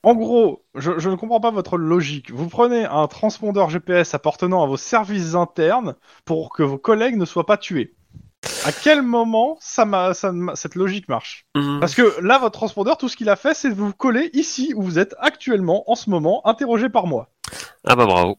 En 0.03 0.15
gros, 0.15 0.63
je, 0.75 0.97
je 0.97 1.09
ne 1.09 1.15
comprends 1.15 1.41
pas 1.41 1.51
votre 1.51 1.77
logique. 1.77 2.31
Vous 2.31 2.47
prenez 2.47 2.85
un 2.85 3.07
transpondeur 3.07 3.69
GPS 3.69 4.13
appartenant 4.13 4.63
à 4.63 4.67
vos 4.67 4.77
services 4.77 5.35
internes 5.35 5.95
pour 6.25 6.51
que 6.51 6.63
vos 6.63 6.77
collègues 6.77 7.17
ne 7.17 7.25
soient 7.25 7.45
pas 7.45 7.57
tués. 7.57 7.93
À 8.63 8.71
quel 8.71 9.01
moment 9.01 9.57
ça 9.59 10.13
ça 10.13 10.31
cette 10.55 10.75
logique 10.75 11.09
marche 11.09 11.45
Hmm. 11.55 11.79
Parce 11.81 11.93
que 11.95 12.21
là, 12.21 12.37
votre 12.39 12.57
transpondeur, 12.57 12.97
tout 12.97 13.09
ce 13.09 13.17
qu'il 13.17 13.27
a 13.29 13.35
fait, 13.35 13.53
c'est 13.53 13.69
de 13.69 13.73
vous 13.75 13.91
coller 13.93 14.29
ici 14.33 14.71
où 14.75 14.81
vous 14.83 14.97
êtes 14.99 15.13
actuellement, 15.19 15.89
en 15.91 15.95
ce 15.95 16.09
moment, 16.09 16.41
interrogé 16.47 16.87
par 16.87 17.05
moi. 17.05 17.27
Ah 17.85 17.95
bah 17.97 18.05
bravo. 18.05 18.37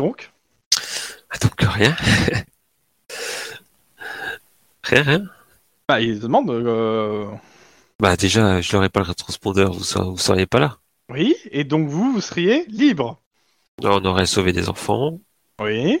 Donc, 0.00 0.32
Ah, 1.30 1.38
Donc 1.40 1.54
rien. 1.60 1.94
rien, 4.82 5.02
rien. 5.02 5.22
bah, 5.88 6.00
il 6.00 6.18
demande. 6.18 6.50
euh, 6.50 7.26
Bah 8.00 8.16
déjà, 8.16 8.60
je 8.60 8.74
n'aurais 8.74 8.88
pas 8.88 9.00
le 9.00 9.14
transpondeur, 9.14 9.72
vous, 9.72 9.84
vous 10.10 10.18
seriez 10.18 10.46
pas 10.46 10.58
là. 10.58 10.78
Oui, 11.10 11.34
et 11.50 11.64
donc 11.64 11.88
vous, 11.88 12.12
vous 12.12 12.20
seriez 12.20 12.64
libre. 12.68 13.20
On 13.82 14.04
aurait 14.04 14.26
sauvé 14.26 14.52
des 14.52 14.68
enfants. 14.68 15.18
Oui. 15.60 15.98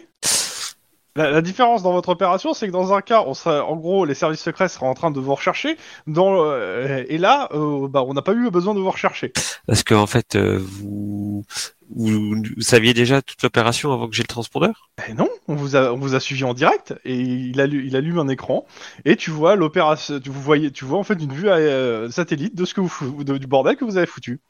La, 1.16 1.32
la 1.32 1.42
différence 1.42 1.82
dans 1.82 1.92
votre 1.92 2.10
opération, 2.10 2.54
c'est 2.54 2.68
que 2.68 2.72
dans 2.72 2.94
un 2.94 3.00
cas, 3.00 3.24
on 3.26 3.34
serait, 3.34 3.58
en 3.58 3.74
gros, 3.74 4.04
les 4.04 4.14
services 4.14 4.40
secrets 4.40 4.68
seraient 4.68 4.86
en 4.86 4.94
train 4.94 5.10
de 5.10 5.18
vous 5.18 5.34
rechercher, 5.34 5.76
dans, 6.06 6.44
euh, 6.44 7.04
et 7.08 7.18
là, 7.18 7.48
euh, 7.52 7.88
bah, 7.88 8.04
on 8.06 8.14
n'a 8.14 8.22
pas 8.22 8.32
eu 8.32 8.48
besoin 8.50 8.74
de 8.74 8.78
vous 8.78 8.90
rechercher. 8.90 9.32
Parce 9.66 9.82
que 9.82 9.94
en 9.94 10.06
fait, 10.06 10.36
euh, 10.36 10.58
vous, 10.60 11.44
vous, 11.90 12.42
vous 12.56 12.62
saviez 12.62 12.94
déjà 12.94 13.22
toute 13.22 13.42
l'opération 13.42 13.92
avant 13.92 14.08
que 14.08 14.14
j'ai 14.14 14.22
le 14.22 14.28
transpondeur? 14.28 14.90
Eh 15.08 15.14
non, 15.14 15.28
on 15.48 15.56
vous 15.56 15.74
a, 15.74 15.92
on 15.92 15.96
vous 15.96 16.14
a 16.14 16.20
suivi 16.20 16.44
en 16.44 16.54
direct, 16.54 16.94
et 17.04 17.16
il, 17.16 17.60
allu- 17.60 17.84
il 17.84 17.96
allume 17.96 18.20
un 18.20 18.28
écran, 18.28 18.64
et 19.04 19.16
tu 19.16 19.32
vois 19.32 19.56
l'opération, 19.56 20.20
tu 20.20 20.30
vous 20.30 20.40
voyez, 20.40 20.70
tu 20.70 20.84
vois 20.84 21.00
en 21.00 21.04
fait 21.04 21.14
une 21.14 21.32
vue 21.32 21.48
satellite 22.12 22.54
de 22.54 22.64
ce 22.64 22.74
que 22.74 22.82
vous, 22.82 23.24
de- 23.24 23.36
du 23.36 23.48
bordel 23.48 23.76
que 23.76 23.84
vous 23.84 23.96
avez 23.96 24.06
foutu. 24.06 24.40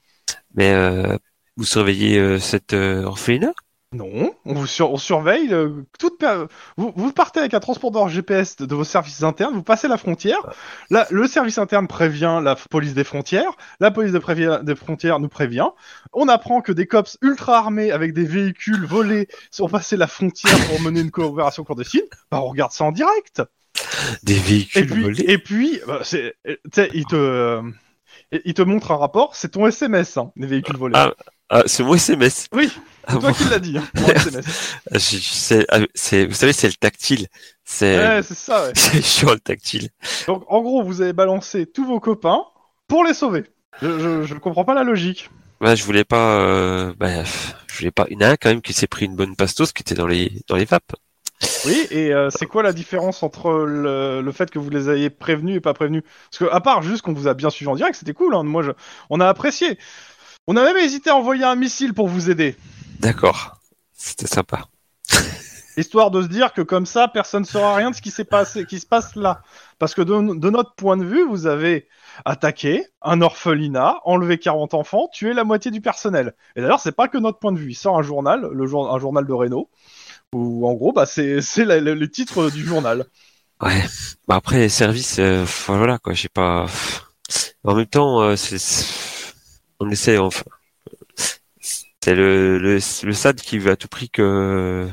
Mais 0.55 0.73
euh, 0.73 1.17
vous 1.57 1.65
surveillez 1.65 2.19
euh, 2.19 2.39
cette 2.39 2.73
euh, 2.75 3.05
orphelinat 3.05 3.53
Non, 3.93 4.35
on 4.45 4.55
vous 4.55 4.67
sur- 4.67 4.93
on 4.93 4.97
surveille 4.99 5.53
euh, 5.53 5.83
toute 5.99 6.17
per- 6.19 6.45
vous, 6.77 6.93
vous 6.95 7.13
partez 7.13 7.41
avec 7.41 7.55
un 7.55 7.61
transpondeur 7.61 8.09
GPS 8.09 8.57
de, 8.57 8.65
de 8.67 8.75
vos 8.75 8.85
services 8.85 9.23
internes, 9.25 9.55
vous 9.55 9.63
passez 9.65 9.89
la 9.89 9.97
frontière. 9.97 10.39
Là, 10.91 11.07
le 11.11 11.27
service 11.27 11.59
interne 11.59 11.89
prévient 11.89 12.41
la 12.43 12.55
police 12.57 12.95
des 12.95 13.03
frontières, 13.05 13.51
la 13.81 13.91
police 13.91 14.13
des, 14.13 14.75
frontières 14.77 15.19
nous 15.19 15.29
prévient. 15.29 15.69
On 16.13 16.29
apprend 16.29 16.61
que 16.61 16.73
des 16.73 16.87
cops 16.87 17.19
ultra 17.21 17.59
armés 17.59 17.91
avec 17.91 18.13
des 18.13 18.25
véhicules 18.25 18.85
volés 18.87 19.27
sont 19.51 19.69
passés 19.69 19.97
la 19.97 20.07
frontière 20.07 20.57
pour 20.69 20.81
mener 20.81 21.01
une 21.01 21.11
coopération 21.11 21.65
clandestine. 21.65 22.03
Bah, 22.31 22.41
on 22.43 22.49
regarde 22.49 22.73
ça 22.73 22.85
en 22.85 22.93
direct. 22.93 23.43
Des 24.23 24.35
Et 24.37 24.39
véhicules 24.39 24.87
puis, 24.87 25.03
volés 25.03 25.25
et 25.27 25.39
puis, 25.39 25.81
bah, 25.87 26.01
c'est, 26.05 26.35
tu 26.45 26.57
sais, 26.73 26.91
il 26.95 27.07
te, 27.07 27.61
il 28.45 28.55
te 28.55 28.63
montre 28.63 28.91
un 28.93 28.97
rapport. 28.97 29.35
C'est 29.35 29.51
ton 29.51 29.67
SMS, 29.67 30.17
hein, 30.17 30.33
les 30.37 30.47
véhicules 30.47 30.77
volés. 30.77 30.95
Ah, 30.97 31.13
Ah, 31.49 31.63
c'est 31.67 31.83
mon 31.83 31.95
SMS. 31.95 32.47
Oui, 32.53 32.71
Ah 33.07 33.13
c'est 33.15 33.19
toi 33.19 33.31
bon 33.31 33.35
qui 33.35 33.45
l'as 33.49 33.59
dit. 33.59 33.77
Hein, 33.79 33.85
ah, 34.93 34.99
c'est, 35.95 36.27
vous 36.27 36.35
savez, 36.35 36.53
c'est 36.53 36.69
le 36.69 36.75
tactile. 36.75 37.27
C'est, 37.65 37.97
Ouais, 37.99 38.23
c'est 38.23 38.35
ça. 38.37 38.67
Ouais. 38.67 38.73
c'est 38.77 39.03
chiant 39.03 39.33
le 39.33 39.41
tactile. 39.41 39.89
Donc 40.27 40.45
en 40.49 40.61
gros, 40.63 40.83
vous 40.83 41.01
avez 41.01 41.13
balancé 41.13 41.67
tous 41.67 41.85
vos 41.85 41.99
copains 42.01 42.45
pour 42.87 43.05
les 43.05 43.15
sauver. 43.15 43.45
Je, 43.83 43.99
je, 43.99 44.23
je 44.25 44.35
comprends 44.35 44.65
pas 44.65 44.75
la 44.75 44.85
logique. 44.85 45.31
Bah, 45.61 45.75
je 45.75 45.85
voulais 45.85 46.05
pas. 46.05 46.41
Euh, 46.41 46.95
bah, 46.99 47.25
je 47.25 47.79
voulais 47.79 47.91
pas. 47.91 48.07
Il 48.11 48.15
y 48.15 48.17
en 48.25 48.29
a 48.29 48.31
un 48.31 48.37
quand 48.37 48.49
même 48.49 48.63
qui 48.63 48.73
s'est 48.73 48.87
pris 48.87 49.07
une 49.07 49.17
bonne 49.17 49.37
pastos 49.37 49.73
qui 49.73 49.83
était 49.83 49.95
dans 49.95 50.07
les 50.07 50.43
dans 50.49 50.57
les 50.57 50.65
vapes. 50.65 50.93
Oui, 51.65 51.87
et 51.91 52.13
euh, 52.13 52.31
c'est 52.31 52.47
quoi 52.47 52.63
la 52.63 52.73
différence 52.73 53.23
entre 53.23 53.51
le, 53.51 54.21
le 54.21 54.33
fait 54.33 54.51
que 54.51 54.59
vous 54.59 54.71
les 54.71 54.91
ayez 54.91 55.11
prévenus 55.11 55.57
et 55.57 55.61
pas 55.61 55.75
prévenus? 55.75 56.03
Parce 56.31 56.39
que 56.39 56.55
à 56.55 56.61
part 56.61 56.83
juste 56.83 57.03
qu'on 57.03 57.13
vous 57.13 57.29
a 57.29 57.35
bien 57.35 57.51
suivi 57.51 57.71
en 57.71 57.77
direct, 57.77 57.97
c'était 57.97 58.15
cool. 58.15 58.35
Hein, 58.35 58.43
moi, 58.43 58.63
je... 58.63 58.73
on 59.11 59.21
a 59.21 59.29
apprécié. 59.29 59.79
On 60.47 60.57
a 60.57 60.65
même 60.65 60.77
hésité 60.77 61.11
à 61.11 61.17
envoyer 61.17 61.45
un 61.45 61.57
missile 61.57 61.95
pour 61.95 62.09
vous 62.09 62.31
aider, 62.31 62.57
D'accord. 62.99 63.57
C'était 63.95 64.27
sympa. 64.27 64.67
histoire 65.77 66.11
de 66.11 66.23
se 66.23 66.29
dire 66.29 66.53
que 66.53 66.63
comme 66.63 66.87
ça, 66.87 67.09
personne 67.09 67.43
ne 67.43 67.47
saura 67.47 67.75
rien 67.75 67.91
de 67.91 67.97
ce 67.97 68.03
qui 68.03 68.11
s'est 68.11 68.25
passé, 68.25 68.67
qui 68.67 68.79
se 68.79 68.87
passe 68.87 69.17
là. 69.17 69.43
Parce 69.79 69.95
que 69.95 70.03
de, 70.03 70.39
de 70.39 70.51
notre 70.51 70.75
point 70.75 70.97
de 70.97 71.05
vue, 71.05 71.27
vous 71.27 71.47
avez 71.47 71.89
attaqué 72.25 72.85
un 73.03 73.23
orphelinat, 73.23 74.01
enlevé 74.05 74.39
40 74.39 74.75
enfants, 74.75 75.09
tué 75.13 75.33
la 75.33 75.45
moitié 75.45 75.71
du 75.71 75.81
personnel. 75.81 76.35
Et 76.57 76.61
d'ailleurs, 76.61 76.81
c'est 76.81 76.93
pas 76.93 77.09
que 77.09 77.19
notre 77.19 77.39
point 77.39 77.53
de 77.53 77.59
vue. 77.59 77.71
Il 77.71 77.75
sort 77.75 77.99
un 77.99 78.03
journal, 78.03 78.49
le 78.53 78.67
jour, 78.67 78.93
un 78.93 78.99
journal 78.99 79.27
de 79.27 79.33
Renault, 79.33 79.71
où 80.33 80.67
en 80.67 80.75
gros, 80.75 80.93
bah, 80.93 81.07
c'est 81.07 81.37
le, 81.57 82.07
titre 82.07 82.51
du 82.51 82.65
journal. 82.65 83.07
Ouais. 83.61 83.85
Bah 84.27 84.37
après 84.37 84.59
les 84.59 84.69
services, 84.69 85.19
euh, 85.19 85.45
voilà 85.67 85.99
quoi. 85.99 86.15
J'ai 86.15 86.29
pas. 86.29 86.67
En 87.63 87.75
même 87.75 87.87
temps, 87.87 88.23
euh, 88.23 88.37
on 89.81 89.91
essaie 89.91 90.19
enfin. 90.19 90.45
C'est 92.03 92.15
le, 92.15 92.59
le 92.59 92.75
le 92.77 93.13
SAD 93.13 93.41
qui 93.43 93.59
veut 93.59 93.71
à 93.71 93.77
tout 93.77 93.89
prix 93.89 94.09
que. 94.09 94.89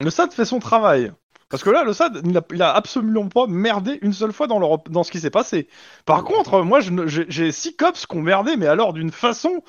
Le 0.00 0.10
SAD 0.10 0.32
fait 0.32 0.44
son 0.44 0.58
travail. 0.58 1.12
Parce 1.48 1.62
que 1.62 1.70
là, 1.70 1.84
le 1.84 1.92
SAD, 1.92 2.22
il 2.24 2.36
a, 2.36 2.42
il 2.52 2.60
a 2.60 2.74
absolument 2.74 3.28
pas 3.28 3.46
merdé 3.46 3.98
une 4.02 4.12
seule 4.12 4.32
fois 4.32 4.48
dans, 4.48 4.58
leur, 4.58 4.78
dans 4.90 5.04
ce 5.04 5.12
qui 5.12 5.20
s'est 5.20 5.30
passé. 5.30 5.68
Par 6.04 6.24
contre, 6.24 6.62
moi, 6.62 6.80
je 6.80 7.24
j'ai 7.28 7.52
six 7.52 7.76
cops 7.76 8.04
qui 8.04 8.16
ont 8.16 8.22
merdé, 8.22 8.56
mais 8.56 8.66
alors 8.66 8.92
d'une 8.92 9.12
façon 9.12 9.62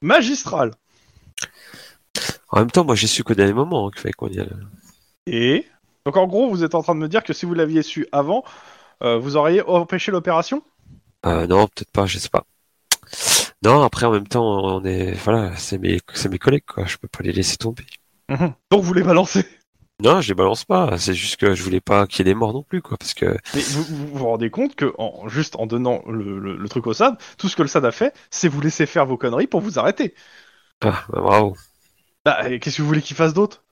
magistrale. 0.00 0.72
En 2.50 2.58
même 2.58 2.70
temps, 2.70 2.84
moi 2.84 2.94
j'ai 2.94 3.06
su 3.06 3.24
qu'au 3.24 3.32
dernier 3.32 3.54
moment 3.54 3.86
hein, 3.88 3.90
qu'il 3.90 4.00
fallait 4.02 4.12
qu'on 4.12 4.28
y 4.28 4.38
aille. 4.38 4.50
Et 5.26 5.66
donc, 6.04 6.16
en 6.16 6.26
gros, 6.26 6.48
vous 6.48 6.64
êtes 6.64 6.74
en 6.74 6.82
train 6.82 6.94
de 6.94 7.00
me 7.00 7.08
dire 7.08 7.22
que 7.22 7.32
si 7.32 7.46
vous 7.46 7.54
l'aviez 7.54 7.82
su 7.82 8.06
avant, 8.12 8.44
euh, 9.02 9.18
vous 9.18 9.36
auriez 9.36 9.62
empêché 9.62 10.12
l'opération? 10.12 10.62
Euh, 11.26 11.46
non, 11.46 11.66
peut-être 11.68 11.90
pas, 11.92 12.06
je 12.06 12.18
sais 12.18 12.28
pas. 12.28 12.44
Non, 13.62 13.82
après 13.82 14.06
en 14.06 14.10
même 14.12 14.26
temps, 14.28 14.44
on 14.64 14.84
est 14.84 15.12
voilà, 15.14 15.56
c'est 15.56 15.78
mes 15.78 16.00
c'est 16.14 16.28
mes 16.28 16.38
collègues 16.38 16.64
quoi. 16.66 16.86
Je 16.86 16.96
peux 16.96 17.08
pas 17.08 17.22
les 17.22 17.32
laisser 17.32 17.56
tomber. 17.56 17.84
Donc, 18.70 18.82
vous 18.84 18.94
les 18.94 19.02
balancez? 19.02 19.44
Non, 20.00 20.20
je 20.20 20.28
les 20.28 20.34
balance 20.34 20.64
pas. 20.64 20.96
C'est 20.98 21.14
juste 21.14 21.36
que 21.36 21.54
je 21.54 21.62
voulais 21.62 21.80
pas 21.80 22.06
qu'il 22.06 22.20
y 22.26 22.30
ait 22.30 22.32
des 22.32 22.38
morts 22.38 22.52
non 22.52 22.62
plus 22.62 22.82
quoi, 22.82 22.96
parce 22.96 23.14
que 23.14 23.36
Mais 23.54 23.64
vous 23.68 23.84
vous, 23.84 24.06
vous 24.08 24.24
rendez 24.26 24.50
compte 24.50 24.74
que, 24.74 24.92
en, 24.98 25.26
juste 25.28 25.56
en 25.56 25.66
donnant 25.66 26.02
le, 26.06 26.38
le- 26.38 26.56
le 26.56 26.68
truc 26.68 26.86
au 26.86 26.92
SAD, 26.92 27.16
tout 27.38 27.48
ce 27.48 27.56
que 27.56 27.62
le 27.62 27.68
SAD 27.68 27.86
a 27.86 27.92
fait, 27.92 28.14
c'est 28.30 28.48
vous 28.48 28.60
laisser 28.60 28.84
faire 28.86 29.06
vos 29.06 29.16
conneries 29.16 29.46
pour 29.46 29.60
vous 29.60 29.78
arrêter. 29.78 30.14
ah, 30.80 31.04
bah, 31.08 31.20
bravo. 31.22 31.56
Bah, 32.28 32.58
qu'est-ce 32.58 32.76
que 32.76 32.82
vous 32.82 32.88
voulez 32.88 33.00
qu'il 33.00 33.16
fasse 33.16 33.32
d'autre? 33.32 33.64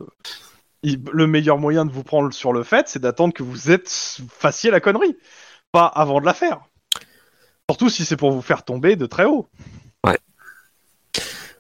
Il- 0.83 1.03
Le 1.13 1.27
meilleur 1.27 1.59
moyen 1.59 1.85
de 1.85 1.93
vous 1.93 2.03
prendre 2.03 2.33
sur 2.33 2.55
le 2.55 2.63
fait, 2.63 2.89
c'est 2.89 2.99
d'attendre 2.99 3.35
que 3.35 3.43
vous 3.43 3.71
êtes 3.71 3.91
fassiez 4.31 4.71
la 4.71 4.81
connerie, 4.81 5.15
pas 5.73 5.85
avant 5.85 6.21
de 6.23 6.25
la 6.27 6.33
faire. 6.33 6.61
Surtout 7.69 7.91
si 7.91 8.07
c'est 8.07 8.17
pour 8.17 8.31
vous 8.33 8.41
faire 8.41 8.65
tomber 8.65 8.97
de 8.97 9.05
très 9.05 9.27
haut. 9.27 9.47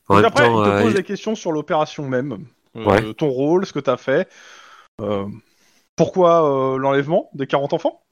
En 0.08 0.14
Donc 0.14 0.22
même 0.22 0.24
après, 0.24 0.44
temps, 0.44 0.62
il 0.64 0.64
te 0.64 0.74
euh, 0.74 0.82
pose 0.82 0.94
des 0.94 1.02
questions 1.02 1.34
sur 1.34 1.52
l'opération 1.52 2.08
même, 2.08 2.46
Euh, 2.76 2.84
Ouais. 2.86 3.14
ton 3.14 3.28
rôle, 3.28 3.66
ce 3.66 3.72
que 3.74 3.80
t'as 3.80 3.96
fait, 3.98 4.28
euh, 5.00 5.26
pourquoi 5.96 6.78
l'enlèvement 6.78 7.28
des 7.34 7.46
40 7.46 7.72
enfants? 7.74 8.04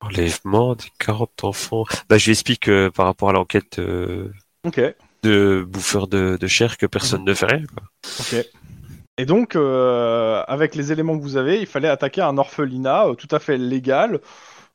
Enlèvement 0.00 0.74
des 0.76 0.88
40 0.98 1.44
enfants. 1.44 1.84
Bah, 2.08 2.16
je 2.16 2.24
lui 2.26 2.32
explique 2.32 2.70
par 2.94 3.04
rapport 3.06 3.28
à 3.30 3.32
l'enquête 3.32 3.80
Ok, 4.64 4.80
de 5.22 5.64
bouffeur 5.68 6.06
de, 6.08 6.36
de 6.40 6.46
chair 6.46 6.76
que 6.76 6.86
personne 6.86 7.24
ne 7.24 7.34
fait 7.34 7.46
rien. 7.46 7.64
quoi. 7.74 7.82
ok. 8.20 8.46
Et 9.18 9.26
donc, 9.26 9.54
euh, 9.54 10.42
avec 10.48 10.74
les 10.74 10.92
éléments 10.92 11.16
que 11.18 11.22
vous 11.22 11.36
avez, 11.36 11.60
il 11.60 11.66
fallait 11.66 11.88
attaquer 11.88 12.22
un 12.22 12.38
orphelinat 12.38 13.08
euh, 13.08 13.14
tout 13.14 13.28
à 13.32 13.38
fait 13.38 13.58
légal 13.58 14.20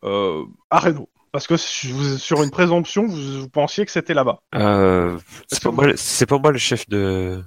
euh, 0.03 0.43
à 0.69 0.79
Reno. 0.79 1.09
Parce 1.31 1.47
que 1.47 1.55
vous- 1.91 2.17
sur 2.17 2.43
une 2.43 2.51
présomption, 2.51 3.07
vous, 3.07 3.41
vous 3.41 3.49
pensiez 3.49 3.85
que 3.85 3.91
c'était 3.91 4.13
là-bas. 4.13 4.39
C'est 4.53 5.63
pas 5.63 5.71
moi, 5.71 5.87
c'est 5.95 6.25
pas 6.27 6.37
moi 6.37 6.51
le 6.51 6.57
chef 6.59 6.87
de 6.89 7.41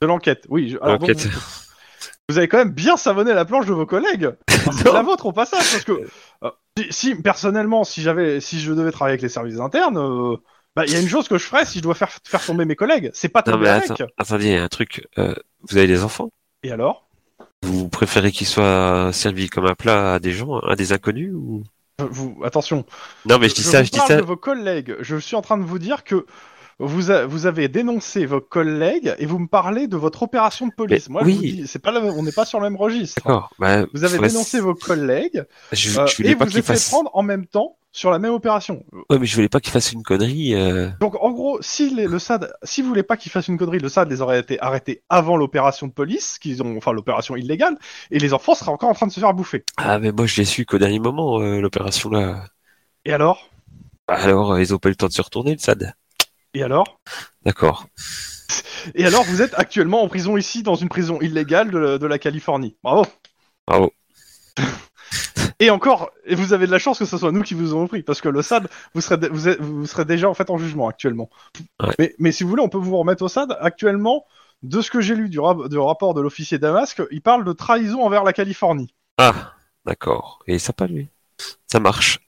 De 0.00 0.06
l'enquête, 0.06 0.46
oui. 0.48 0.70
je- 0.70 0.76
alors 0.80 0.98
donc, 0.98 1.08
l'enquête. 1.08 1.26
vous, 1.26 1.40
vous 2.28 2.38
avez 2.38 2.46
quand 2.48 2.58
même 2.58 2.70
bien 2.72 2.96
savonné 2.96 3.34
la 3.34 3.44
planche 3.44 3.66
de 3.66 3.72
vos 3.72 3.84
collègues. 3.86 4.30
C'est 4.48 4.92
la 4.92 5.02
vôtre 5.02 5.26
au 5.26 5.32
passage, 5.32 5.58
parce 5.72 5.84
que 5.84 6.08
si, 6.90 7.14
personnellement, 7.16 7.84
si 7.84 8.00
j'avais, 8.00 8.40
si 8.40 8.60
je 8.60 8.72
devais 8.72 8.92
travailler 8.92 9.12
avec 9.14 9.22
les 9.22 9.28
services 9.28 9.58
internes, 9.60 9.98
bah, 10.76 10.84
il 10.86 10.92
y 10.92 10.96
a 10.96 11.00
une 11.00 11.08
chose 11.08 11.28
que 11.28 11.38
je 11.38 11.44
ferais 11.44 11.64
si 11.64 11.78
je 11.78 11.82
dois 11.82 11.94
faire 11.94 12.10
faire 12.24 12.44
tomber 12.44 12.64
mes 12.64 12.76
collègues, 12.76 13.10
c'est 13.14 13.28
pas 13.28 13.42
tomber 13.42 13.68
avec. 13.68 13.90
attends, 13.90 14.06
attendez, 14.18 14.46
il 14.46 14.52
y 14.52 14.56
a 14.56 14.62
un 14.64 14.68
truc. 14.68 15.06
Euh, 15.18 15.34
vous 15.68 15.76
avez 15.76 15.86
des 15.86 16.02
enfants? 16.02 16.30
Et 16.62 16.72
alors? 16.72 17.06
Vous 17.62 17.88
préférez 17.88 18.30
qu'ils 18.32 18.46
soient 18.46 19.10
servis 19.12 19.48
comme 19.48 19.66
un 19.66 19.74
plat 19.74 20.14
à 20.14 20.18
des 20.18 20.32
gens, 20.32 20.58
à 20.58 20.76
des 20.76 20.92
inconnus 20.92 21.32
ou? 21.34 21.62
Vous, 21.98 22.36
attention. 22.44 22.84
Non 23.24 23.38
mais 23.38 23.48
je 23.48 23.54
dis 23.54 23.62
je 23.62 23.68
ça, 23.68 23.78
vous 23.80 23.86
je 23.86 23.90
dis 23.92 23.98
parle 23.98 24.08
ça. 24.08 24.16
de 24.16 24.22
vos 24.22 24.36
collègues. 24.36 24.96
Je 25.00 25.16
suis 25.16 25.36
en 25.36 25.42
train 25.42 25.56
de 25.58 25.62
vous 25.62 25.78
dire 25.78 26.02
que 26.04 26.26
vous, 26.80 27.12
a- 27.12 27.24
vous 27.24 27.46
avez 27.46 27.68
dénoncé 27.68 28.26
vos 28.26 28.40
collègues 28.40 29.14
et 29.18 29.26
vous 29.26 29.38
me 29.38 29.46
parlez 29.46 29.86
de 29.86 29.96
votre 29.96 30.24
opération 30.24 30.66
de 30.66 30.72
police. 30.74 31.08
Mais 31.08 31.12
Moi, 31.12 31.22
oui. 31.24 31.32
je 31.34 31.36
vous 31.36 31.42
dis, 31.62 31.66
c'est 31.68 31.78
pas, 31.78 31.92
la- 31.92 32.00
on 32.00 32.24
n'est 32.24 32.32
pas 32.32 32.44
sur 32.44 32.58
le 32.58 32.68
même 32.68 32.76
registre. 32.76 33.22
D'accord. 33.24 33.50
Bah, 33.60 33.86
Vous 33.94 34.02
avez 34.02 34.18
dénoncé 34.18 34.58
vos 34.58 34.74
collègues 34.74 35.44
Je, 35.70 36.00
euh, 36.00 36.06
je 36.08 36.16
voulais 36.16 36.30
et 36.30 36.36
pas 36.36 36.44
vous 36.46 36.58
êtes 36.58 36.66
fait 36.66 36.90
prendre 36.90 37.10
en 37.14 37.22
même 37.22 37.46
temps 37.46 37.76
sur 37.94 38.10
la 38.10 38.18
même 38.18 38.32
opération. 38.32 38.84
Ouais, 39.08 39.20
mais 39.20 39.24
je 39.24 39.36
voulais 39.36 39.48
pas 39.48 39.60
qu'ils 39.60 39.70
fassent 39.70 39.92
une 39.92 40.02
connerie. 40.02 40.52
euh, 40.56 40.90
Donc 41.00 41.14
en 41.22 41.30
gros, 41.30 41.58
si 41.62 41.94
les- 41.94 42.08
le 42.08 42.18
SAD, 42.18 42.52
si 42.64 42.82
vous 42.82 42.88
voulez 42.88 43.04
pas 43.04 43.16
qu'ils 43.16 43.30
fassent 43.30 43.46
une 43.46 43.56
connerie, 43.56 43.78
le 43.78 43.88
SAD 43.88 44.10
les 44.10 44.20
aurait 44.20 44.40
été 44.40 44.60
arrêtés 44.60 45.02
avant 45.08 45.36
l'opération 45.36 45.86
de 45.86 45.92
police, 45.92 46.40
qu'ils 46.40 46.60
ont, 46.60 46.76
enfin 46.76 46.92
l'opération 46.92 47.36
illégale, 47.36 47.78
et 48.10 48.18
les 48.18 48.34
enfants 48.34 48.56
seraient 48.56 48.72
encore 48.72 48.88
en 48.88 48.94
train 48.94 49.06
de 49.06 49.12
se 49.12 49.20
faire 49.20 49.32
bouffer. 49.32 49.64
Ah 49.76 50.00
mais 50.00 50.10
moi 50.10 50.26
je 50.26 50.36
l'ai 50.36 50.44
su 50.44 50.66
qu'au 50.66 50.78
dernier 50.78 50.98
moment 50.98 51.40
euh, 51.40 51.60
l'opération 51.60 52.10
là. 52.10 52.44
Et 53.04 53.12
alors? 53.12 53.48
Alors 54.08 54.54
euh, 54.54 54.60
ils 54.60 54.74
ont 54.74 54.78
pas 54.78 54.88
eu 54.88 54.92
le 54.92 54.96
temps 54.96 55.06
de 55.06 55.12
se 55.12 55.22
retourner 55.22 55.52
le 55.52 55.58
SAD. 55.58 55.94
Et 56.52 56.64
alors? 56.64 56.98
D'accord. 57.44 57.86
Et 58.96 59.06
alors 59.06 59.22
vous 59.22 59.40
êtes 59.40 59.54
actuellement 59.56 60.02
en 60.02 60.08
prison 60.08 60.36
ici, 60.36 60.64
dans 60.64 60.74
une 60.74 60.88
prison 60.88 61.20
illégale 61.20 61.70
de, 61.70 61.96
de 61.96 62.06
la 62.08 62.18
Californie. 62.18 62.76
Bravo. 62.82 63.06
Bravo. 63.68 63.92
Et 65.60 65.70
encore, 65.70 66.10
et 66.24 66.34
vous 66.34 66.52
avez 66.52 66.66
de 66.66 66.72
la 66.72 66.78
chance 66.78 66.98
que 66.98 67.04
ce 67.04 67.16
soit 67.18 67.32
nous 67.32 67.42
qui 67.42 67.54
vous 67.54 67.70
avons 67.72 67.86
pris, 67.86 68.02
parce 68.02 68.20
que 68.20 68.28
le 68.28 68.42
SAD, 68.42 68.68
vous 68.94 69.00
serez, 69.00 69.16
dé- 69.18 69.28
vous, 69.28 69.48
êtes- 69.48 69.60
vous 69.60 69.86
serez 69.86 70.04
déjà 70.04 70.28
en 70.28 70.34
fait 70.34 70.50
en 70.50 70.58
jugement 70.58 70.88
actuellement. 70.88 71.30
Ouais. 71.80 71.94
Mais, 71.98 72.14
mais 72.18 72.32
si 72.32 72.42
vous 72.42 72.50
voulez, 72.50 72.62
on 72.62 72.68
peut 72.68 72.78
vous 72.78 72.96
remettre 72.96 73.22
au 73.22 73.28
SAD. 73.28 73.56
Actuellement, 73.60 74.26
de 74.62 74.80
ce 74.80 74.90
que 74.90 75.00
j'ai 75.00 75.14
lu 75.14 75.28
du, 75.28 75.38
rap- 75.40 75.68
du 75.68 75.78
rapport 75.78 76.14
de 76.14 76.20
l'officier 76.20 76.58
Damasque, 76.58 77.02
il 77.10 77.20
parle 77.22 77.44
de 77.44 77.52
trahison 77.52 78.02
envers 78.04 78.24
la 78.24 78.32
Californie. 78.32 78.94
Ah 79.18 79.52
d'accord. 79.84 80.40
Et 80.46 80.58
sympa 80.58 80.86
lui? 80.86 81.08
Ça 81.66 81.78
marche. 81.80 82.18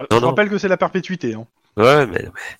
Euh, 0.00 0.06
Non, 0.10 0.16
Je 0.18 0.22
non. 0.22 0.28
rappelle 0.28 0.48
que 0.48 0.58
c'est 0.58 0.68
la 0.68 0.76
perpétuité. 0.76 1.34
hein. 1.34 1.46
Ouais 1.76 2.06
mais, 2.06 2.22
mais... 2.22 2.56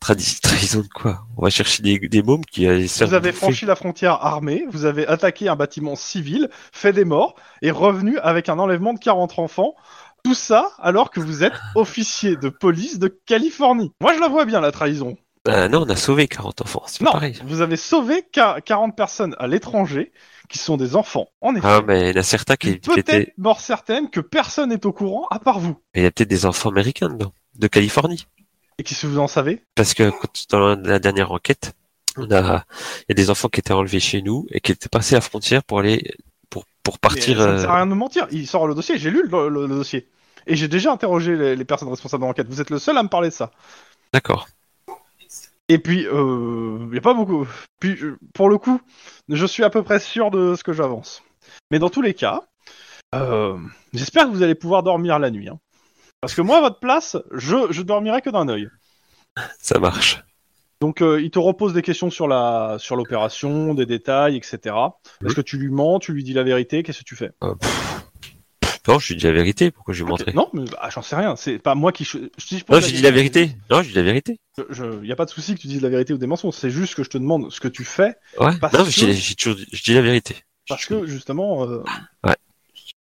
Tradi- 0.00 0.40
trahison 0.42 0.80
de 0.80 0.88
quoi? 0.88 1.26
On 1.36 1.42
va 1.42 1.50
chercher 1.50 1.82
des, 1.82 1.98
des 1.98 2.22
mômes 2.22 2.44
qui 2.44 2.66
Vous 2.66 3.14
avez 3.14 3.32
franchi 3.32 3.64
la 3.66 3.74
frontière 3.76 4.12
armée, 4.24 4.64
vous 4.70 4.84
avez 4.84 5.06
attaqué 5.06 5.48
un 5.48 5.56
bâtiment 5.56 5.96
civil, 5.96 6.48
fait 6.72 6.92
des 6.92 7.04
morts, 7.04 7.34
et 7.62 7.70
revenu 7.70 8.18
avec 8.18 8.48
un 8.48 8.58
enlèvement 8.58 8.94
de 8.94 8.98
40 8.98 9.38
enfants. 9.38 9.74
Tout 10.24 10.34
ça 10.34 10.70
alors 10.78 11.10
que 11.10 11.20
vous 11.20 11.44
êtes 11.44 11.54
officier 11.76 12.36
de 12.36 12.48
police 12.48 12.98
de 12.98 13.08
Californie. 13.26 13.92
Moi 14.00 14.14
je 14.14 14.20
la 14.20 14.28
vois 14.28 14.44
bien 14.44 14.60
la 14.60 14.72
trahison. 14.72 15.16
Ah, 15.46 15.68
non 15.68 15.84
on 15.86 15.90
a 15.90 15.96
sauvé 15.96 16.28
40 16.28 16.60
enfants. 16.62 16.82
C'est 16.86 17.04
Non, 17.04 17.12
pareil. 17.12 17.38
vous 17.44 17.60
avez 17.62 17.76
sauvé 17.76 18.22
qua- 18.34 18.60
40 18.60 18.96
personnes 18.96 19.34
à 19.38 19.46
l'étranger 19.46 20.12
qui 20.48 20.58
sont 20.58 20.76
des 20.76 20.96
enfants, 20.96 21.28
en 21.40 21.54
effet. 21.54 21.66
Ah 21.66 21.80
mais 21.86 22.10
il 22.10 22.14
y 22.16 22.18
en 22.18 22.20
a 22.20 22.24
certains 22.24 22.56
qui. 22.56 22.76
Peut-être 22.76 23.32
mort 23.38 23.60
certaine 23.60 24.10
que 24.10 24.20
personne 24.20 24.70
n'est 24.70 24.84
au 24.84 24.92
courant 24.92 25.26
à 25.30 25.38
part 25.38 25.58
vous. 25.60 25.76
Il 25.94 26.02
y 26.02 26.06
a 26.06 26.10
peut-être 26.10 26.28
des 26.28 26.44
enfants 26.46 26.68
américains 26.70 27.08
dedans, 27.08 27.32
de 27.54 27.66
Californie. 27.68 28.26
Et 28.78 28.82
qu'est-ce 28.84 29.02
que 29.02 29.06
vous 29.08 29.18
en 29.18 29.28
savez? 29.28 29.62
Parce 29.74 29.94
que 29.94 30.10
dans 30.50 30.76
la 30.76 30.98
dernière 30.98 31.32
enquête, 31.32 31.72
on 32.16 32.30
a, 32.30 32.64
il 33.02 33.04
y 33.10 33.12
a 33.12 33.14
des 33.14 33.30
enfants 33.30 33.48
qui 33.48 33.60
étaient 33.60 33.72
enlevés 33.72 34.00
chez 34.00 34.22
nous 34.22 34.46
et 34.50 34.60
qui 34.60 34.72
étaient 34.72 34.88
passés 34.88 35.14
la 35.14 35.20
frontière 35.20 35.64
pour 35.64 35.80
aller, 35.80 36.14
pour, 36.50 36.64
pour 36.82 36.94
Mais 36.94 37.00
partir. 37.00 37.38
Ça 37.38 37.46
ne 37.46 37.52
euh, 37.52 37.60
sert 37.60 37.70
à 37.70 37.76
rien 37.76 37.86
de 37.86 37.90
me 37.90 37.96
mentir. 37.96 38.26
Il 38.30 38.46
sort 38.46 38.66
le 38.66 38.74
dossier, 38.74 38.98
j'ai 38.98 39.10
lu 39.10 39.22
le, 39.28 39.48
le- 39.48 39.66
le 39.66 39.74
dossier. 39.74 40.08
Et 40.46 40.56
j'ai 40.56 40.68
déjà 40.68 40.92
interrogé 40.92 41.36
les, 41.36 41.56
les 41.56 41.64
personnes 41.64 41.88
responsables 41.88 42.22
de 42.22 42.26
l'enquête. 42.28 42.48
Vous 42.48 42.60
êtes 42.60 42.70
le 42.70 42.78
seul 42.78 42.96
à 42.96 43.02
me 43.02 43.08
parler 43.08 43.28
de 43.28 43.34
ça. 43.34 43.50
D'accord. 44.12 44.48
Et 45.68 45.78
puis, 45.78 46.04
il 46.10 46.88
n'y 46.90 46.96
a 46.98 47.02
pas 47.02 47.12
beaucoup. 47.14 47.46
Puis, 47.80 47.96
je- 47.96 48.14
pour 48.32 48.48
le 48.48 48.56
coup, 48.58 48.80
je 49.28 49.44
suis 49.44 49.64
à 49.64 49.70
peu 49.70 49.82
près 49.82 50.00
sûr 50.00 50.30
de 50.30 50.54
ce 50.54 50.64
que 50.64 50.72
j'avance. 50.72 51.22
Mais 51.70 51.78
dans 51.78 51.90
tous 51.90 52.00
les 52.00 52.14
cas, 52.14 52.44
euh, 53.14 53.58
j'espère 53.92 54.24
que 54.24 54.30
vous 54.30 54.42
allez 54.42 54.54
pouvoir 54.54 54.82
dormir 54.82 55.18
la 55.18 55.30
nuit. 55.30 55.48
hein. 55.48 55.58
Parce 56.20 56.34
que 56.34 56.40
moi, 56.42 56.58
à 56.58 56.60
votre 56.60 56.80
place, 56.80 57.16
je, 57.32 57.56
je 57.70 57.82
dormirai 57.82 58.22
que 58.22 58.30
d'un 58.30 58.48
œil. 58.48 58.68
Ça 59.60 59.78
marche. 59.78 60.20
Donc, 60.80 61.00
euh, 61.02 61.20
il 61.20 61.30
te 61.30 61.38
repose 61.38 61.72
des 61.72 61.82
questions 61.82 62.10
sur 62.10 62.28
la 62.28 62.76
sur 62.78 62.96
l'opération, 62.96 63.74
des 63.74 63.86
détails, 63.86 64.36
etc. 64.36 64.74
Est-ce 65.24 65.34
que 65.34 65.40
tu 65.40 65.56
lui 65.58 65.70
mens, 65.70 65.98
tu 65.98 66.12
lui 66.12 66.22
dis 66.24 66.32
la 66.32 66.42
vérité, 66.44 66.82
qu'est-ce 66.82 67.00
que 67.00 67.04
tu 67.04 67.16
fais? 67.16 67.30
Euh, 67.42 67.54
pff, 67.54 68.02
Non, 68.88 68.98
je 68.98 69.14
dis 69.14 69.24
la 69.24 69.32
vérité. 69.32 69.70
Pourquoi 69.72 69.94
je 69.94 70.02
Ok, 70.04 70.08
montrer 70.10 70.32
Non, 70.34 70.48
mais 70.52 70.64
bah, 70.64 70.88
j'en 70.92 71.02
sais 71.02 71.16
rien. 71.16 71.34
C'est 71.36 71.58
pas 71.58 71.74
moi 71.74 71.90
qui. 71.92 72.04
Je, 72.04 72.18
je, 72.36 72.56
je 72.58 72.64
pose 72.64 72.80
Non, 72.80 72.86
j'ai 72.86 72.92
dit 72.96 73.02
la 73.02 73.10
vérité. 73.10 73.52
Non, 73.70 73.82
j'ai 73.82 73.90
dit 73.90 73.94
la 73.96 74.02
vérité. 74.02 74.38
Je, 74.56 74.62
je- 74.70 75.04
y 75.04 75.12
a 75.12 75.16
pas 75.16 75.24
de 75.24 75.30
souci 75.30 75.54
que 75.54 75.60
tu 75.60 75.66
dises 75.68 75.82
la 75.82 75.88
vérité 75.88 76.12
ou 76.12 76.18
des 76.18 76.26
mensonges. 76.28 76.54
C'est 76.54 76.70
juste 76.70 76.94
que 76.94 77.02
je 77.04 77.10
te 77.10 77.18
demande 77.18 77.50
ce 77.52 77.60
que 77.60 77.68
tu 77.68 77.84
fais 77.84 78.14
Ouais. 78.38 78.56
Parce 78.60 78.74
non, 78.74 78.84
que- 78.84 78.90
j'ai 78.90 79.12
j'ai 79.14 79.34
toujours, 79.36 79.56
dit- 79.56 79.66
je 79.72 79.82
dis 79.82 79.94
la 79.94 80.02
vérité. 80.02 80.36
parce 80.68 80.86
que 80.86 81.06
justement. 81.06 81.64
euh, 81.68 81.82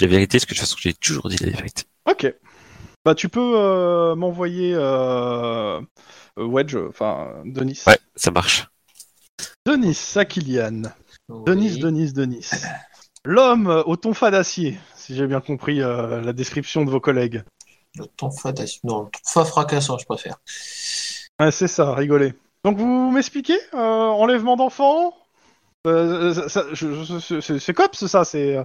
La 0.00 0.06
vérité, 0.08 0.38
parce 0.38 0.46
que 0.46 0.54
de 0.54 0.58
toute 0.58 0.66
façon, 0.66 0.76
j'ai 0.80 0.94
toujours 0.94 1.28
dit 1.28 1.36
la 1.38 1.50
vérité. 1.50 1.84
Ok. 2.10 2.32
Bah 3.04 3.14
tu 3.14 3.28
peux 3.28 3.54
euh, 3.58 4.14
m'envoyer 4.14 4.74
euh, 4.74 5.80
euh, 6.38 6.44
Wedge, 6.46 6.76
enfin 6.88 7.34
Denis. 7.44 7.82
Ouais, 7.86 7.98
ça 8.16 8.30
marche. 8.30 8.66
Denis 9.66 9.94
Sakilian. 9.94 10.82
Denis, 11.28 11.74
Oui. 11.74 11.80
Denis, 11.80 12.12
Denis. 12.12 12.50
L'homme 13.24 13.68
euh, 13.68 13.82
au 13.84 13.96
tonfa 13.96 14.30
d'acier, 14.30 14.78
si 14.94 15.14
j'ai 15.14 15.26
bien 15.26 15.40
compris 15.40 15.82
euh, 15.82 16.20
la 16.20 16.32
description 16.32 16.84
de 16.84 16.90
vos 16.90 17.00
collègues. 17.00 17.42
Le 17.96 18.06
tonfa 18.06 18.52
d'acier- 18.52 18.80
Non, 18.84 19.02
le 19.04 19.08
tonfa 19.10 19.44
fracassant, 19.44 19.98
je 19.98 20.04
préfère. 20.04 20.36
Ouais, 21.40 21.50
c'est 21.50 21.68
ça, 21.68 21.94
rigolez. 21.94 22.34
Donc 22.64 22.78
vous 22.78 23.10
m'expliquez 23.10 23.58
euh, 23.74 23.78
Enlèvement 23.78 24.56
d'enfants 24.56 25.14
Euh, 25.86 26.32
C'est 26.48 27.74
cops 27.74 28.06
ça, 28.06 28.24
c'est... 28.24 28.58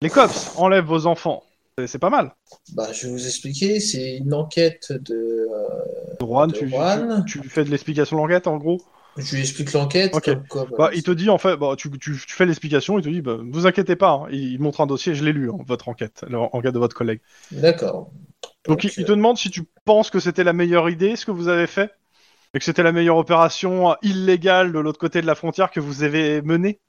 Les 0.00 0.10
cops 0.10 0.52
enlèvent 0.56 0.84
vos 0.86 1.06
enfants. 1.06 1.44
C'est- 1.86 1.98
pas 1.98 2.10
mal. 2.10 2.34
Bah, 2.74 2.92
je 2.92 3.06
vais 3.06 3.12
vous 3.12 3.26
expliquer. 3.26 3.80
C'est 3.80 4.16
une 4.18 4.34
enquête 4.34 4.92
de. 4.92 5.14
euh, 5.14 6.14
Juan, 6.20 6.50
De 6.50 6.54
tu, 6.56 6.68
Juan. 6.68 7.24
tu, 7.26 7.40
tu 7.40 7.48
fais 7.48 7.64
de 7.64 7.70
l'explication 7.70 8.16
de 8.16 8.22
l'enquête 8.22 8.46
en 8.46 8.56
gros? 8.56 8.82
Je 9.16 9.34
lui 9.34 9.42
explique 9.42 9.72
l'enquête. 9.72 10.12
Ok. 10.14 10.24
comme 10.24 10.46
quoi, 10.46 10.64
Bah, 10.64 10.68
voilà, 10.76 10.94
il 10.94 11.02
te 11.02 11.10
dit 11.10 11.28
en 11.30 11.38
fait, 11.38 11.56
bah, 11.56 11.74
tu, 11.76 11.90
tu, 11.90 11.98
tu 11.98 12.34
fais 12.34 12.46
l'explication, 12.46 12.98
il 12.98 13.04
te 13.04 13.08
dit, 13.08 13.20
bah, 13.20 13.38
vous 13.42 13.66
inquiétez 13.66 13.96
pas, 13.96 14.10
hein, 14.12 14.26
il, 14.30 14.52
il 14.52 14.60
montre 14.60 14.80
un 14.80 14.86
dossier, 14.86 15.14
je 15.14 15.24
l'ai 15.24 15.32
lu, 15.32 15.50
hein, 15.50 15.56
votre 15.66 15.88
enquête, 15.88 16.24
l'enquête 16.28 16.72
de 16.74 16.78
votre 16.78 16.96
collègue. 16.96 17.20
D'accord. 17.50 18.10
Donc, 18.66 18.84
il, 18.84 18.92
il 18.96 19.04
te 19.04 19.12
demande 19.12 19.36
si 19.38 19.50
tu 19.50 19.64
penses 19.84 20.10
que 20.10 20.20
c'était 20.20 20.44
la 20.44 20.52
meilleure 20.52 20.88
idée, 20.90 21.16
ce 21.16 21.26
que 21.26 21.30
vous 21.32 21.48
avez 21.48 21.66
fait, 21.66 21.90
et 22.54 22.58
que 22.60 22.64
c'était 22.64 22.82
la 22.84 22.92
meilleure 22.92 23.16
opération 23.18 23.96
illégale 24.02 24.72
de 24.72 24.78
l'autre 24.80 25.00
côté 25.00 25.20
de 25.22 25.26
la 25.26 25.34
frontière 25.36 25.70
que 25.70 25.80
vous 25.80 26.02
avez 26.04 26.42
menée? 26.42 26.80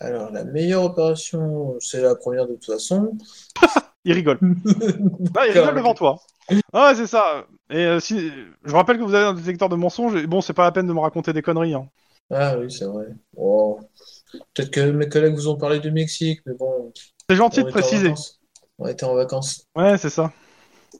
Alors, 0.00 0.30
la 0.30 0.44
meilleure 0.44 0.84
opération, 0.84 1.76
c'est 1.80 2.00
la 2.02 2.14
première 2.14 2.46
de 2.46 2.54
toute 2.54 2.66
façon. 2.66 3.16
Il 4.04 4.12
rigole. 4.12 4.38
Ah, 5.36 5.46
il 5.46 5.58
rigole 5.58 5.76
devant 5.76 5.94
toi. 5.94 6.18
Ah 6.72 6.88
ouais, 6.88 6.94
c'est 6.96 7.06
ça. 7.06 7.46
Et 7.70 7.84
euh, 7.84 8.00
si, 8.00 8.28
je 8.64 8.70
vous 8.70 8.76
rappelle 8.76 8.98
que 8.98 9.04
vous 9.04 9.14
avez 9.14 9.26
un 9.26 9.34
détecteur 9.34 9.68
de 9.68 9.76
mensonges, 9.76 10.16
et 10.16 10.26
bon, 10.26 10.40
c'est 10.40 10.52
pas 10.52 10.64
la 10.64 10.72
peine 10.72 10.88
de 10.88 10.92
me 10.92 10.98
raconter 10.98 11.32
des 11.32 11.42
conneries. 11.42 11.74
Hein. 11.74 11.88
Ah 12.28 12.56
oui, 12.58 12.70
c'est 12.72 12.86
vrai. 12.86 13.06
Oh. 13.36 13.78
Peut-être 14.54 14.70
que 14.70 14.80
mes 14.90 15.08
collègues 15.08 15.34
vous 15.34 15.48
ont 15.48 15.56
parlé 15.56 15.78
du 15.78 15.92
Mexique, 15.92 16.40
mais 16.46 16.54
bon. 16.54 16.92
C'est 17.28 17.36
gentil 17.36 17.62
de 17.62 17.70
préciser. 17.70 18.12
On 18.78 18.88
était 18.88 19.04
en 19.04 19.14
vacances. 19.14 19.66
Ouais, 19.76 19.96
c'est 19.98 20.10
ça. 20.10 20.32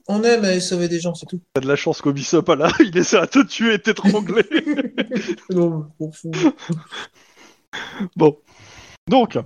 On 0.07 0.23
aime 0.23 0.45
aller 0.45 0.59
sauver 0.59 0.87
des 0.87 0.99
gens, 0.99 1.13
c'est 1.13 1.25
tout. 1.25 1.41
T'as 1.53 1.61
de 1.61 1.67
la 1.67 1.75
chance 1.75 2.01
qu'Obisop, 2.01 2.47
là, 2.49 2.71
il 2.79 2.97
essaie 2.97 3.17
à 3.17 3.27
te 3.27 3.45
tuer 3.45 3.73
et 3.73 3.79
t'étrangler. 3.79 4.45
Non. 5.49 5.87
Bon. 8.15 8.37
Donc, 9.07 9.37